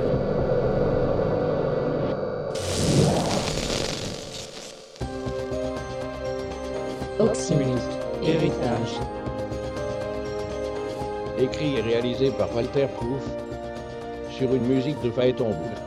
Oxymute, 7.19 7.67
héritage. 8.23 8.99
Écrit 11.37 11.75
et 11.77 11.81
réalisé 11.81 12.31
par 12.31 12.53
Walter 12.55 12.87
Proof 12.95 13.23
sur 14.31 14.53
une 14.53 14.63
musique 14.63 15.01
de 15.03 15.11
Phaéton 15.11 15.49
Boule. 15.49 15.77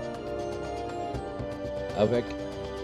Avec 1.98 2.24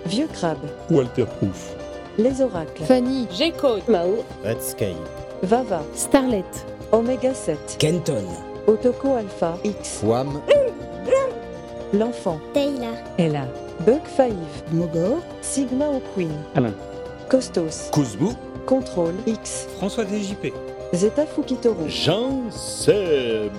Vieux 0.07 0.29
crabe. 0.33 0.59
Walter 0.91 1.27
Proof. 1.39 1.78
Les 2.19 2.43
oracles. 2.43 2.85
Fanny, 2.85 3.29
G-Code. 3.31 3.83
Mao. 3.89 4.25
Red 4.45 4.61
Sky. 4.61 4.97
Vava. 5.45 5.83
Starlet, 5.95 6.45
Oméga 6.91 7.33
7. 7.33 7.77
Kenton. 7.79 8.25
Otoko 8.67 9.15
Alpha 9.15 9.57
X. 9.65 10.01
Wam. 10.03 10.41
L'enfant. 11.93 12.41
Taylor. 12.53 12.95
Ella. 13.19 13.47
Bug 13.87 14.03
5. 14.17 14.33
Mogor. 14.73 15.23
Sigma 15.43 15.87
au 15.89 16.01
Queen. 16.15 16.33
Alain. 16.57 16.75
Costos. 17.31 17.89
Kuzbu. 17.93 18.31
Contrôle 18.67 19.15
X. 19.27 19.69
François 19.79 20.05
DJP. 20.05 20.53
Zeta 20.93 21.25
Fukitoru. 21.25 21.89
Jean 21.89 22.51
Seb. 22.51 23.53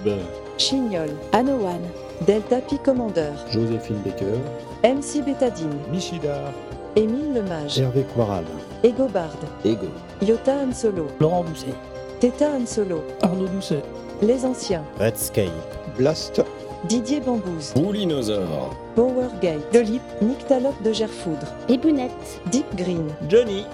Chignol. 0.58 1.10
Anowan. 1.32 1.80
Delta 2.28 2.60
Pi 2.60 2.78
Commander. 2.84 3.32
Joséphine 3.52 4.00
Baker. 4.04 4.36
MC 4.84 5.24
Bétadine. 5.24 5.80
Michidar. 5.92 6.52
Émile 6.96 7.34
Lemage. 7.34 7.80
Hervé 7.80 8.06
Quaral. 8.16 8.46
Ego 8.84 9.08
Bard. 9.08 9.38
Ego. 9.64 9.88
Yota 10.22 10.72
Solo. 10.74 11.08
Laurent 11.20 11.44
Doucet. 11.44 11.74
Theta 12.20 12.66
Solo. 12.66 13.04
Arnaud 13.22 13.48
Doucet. 13.48 13.84
Les 14.22 14.46
Anciens. 14.46 14.84
Redscape. 15.00 15.50
Blast. 15.98 16.42
Didier 16.88 17.20
Bambouze. 17.20 17.74
Boulinosaure. 17.76 18.76
Powergate. 18.96 19.74
Lolip. 19.74 20.02
Nyctalope 20.22 20.82
de 20.84 20.94
Gerfoudre. 20.94 21.48
Et 21.68 21.78
Bounette. 21.78 22.42
Deep 22.52 22.76
Green. 22.76 23.08
Johnny. 23.30 23.66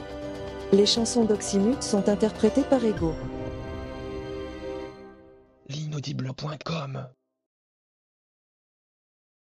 Les 0.74 0.86
chansons 0.86 1.26
d'Oxymute 1.26 1.84
sont 1.84 2.10
interprétées 2.10 2.64
par 2.64 2.84
Ego. 2.84 3.14
L'inaudible.com 5.70 7.06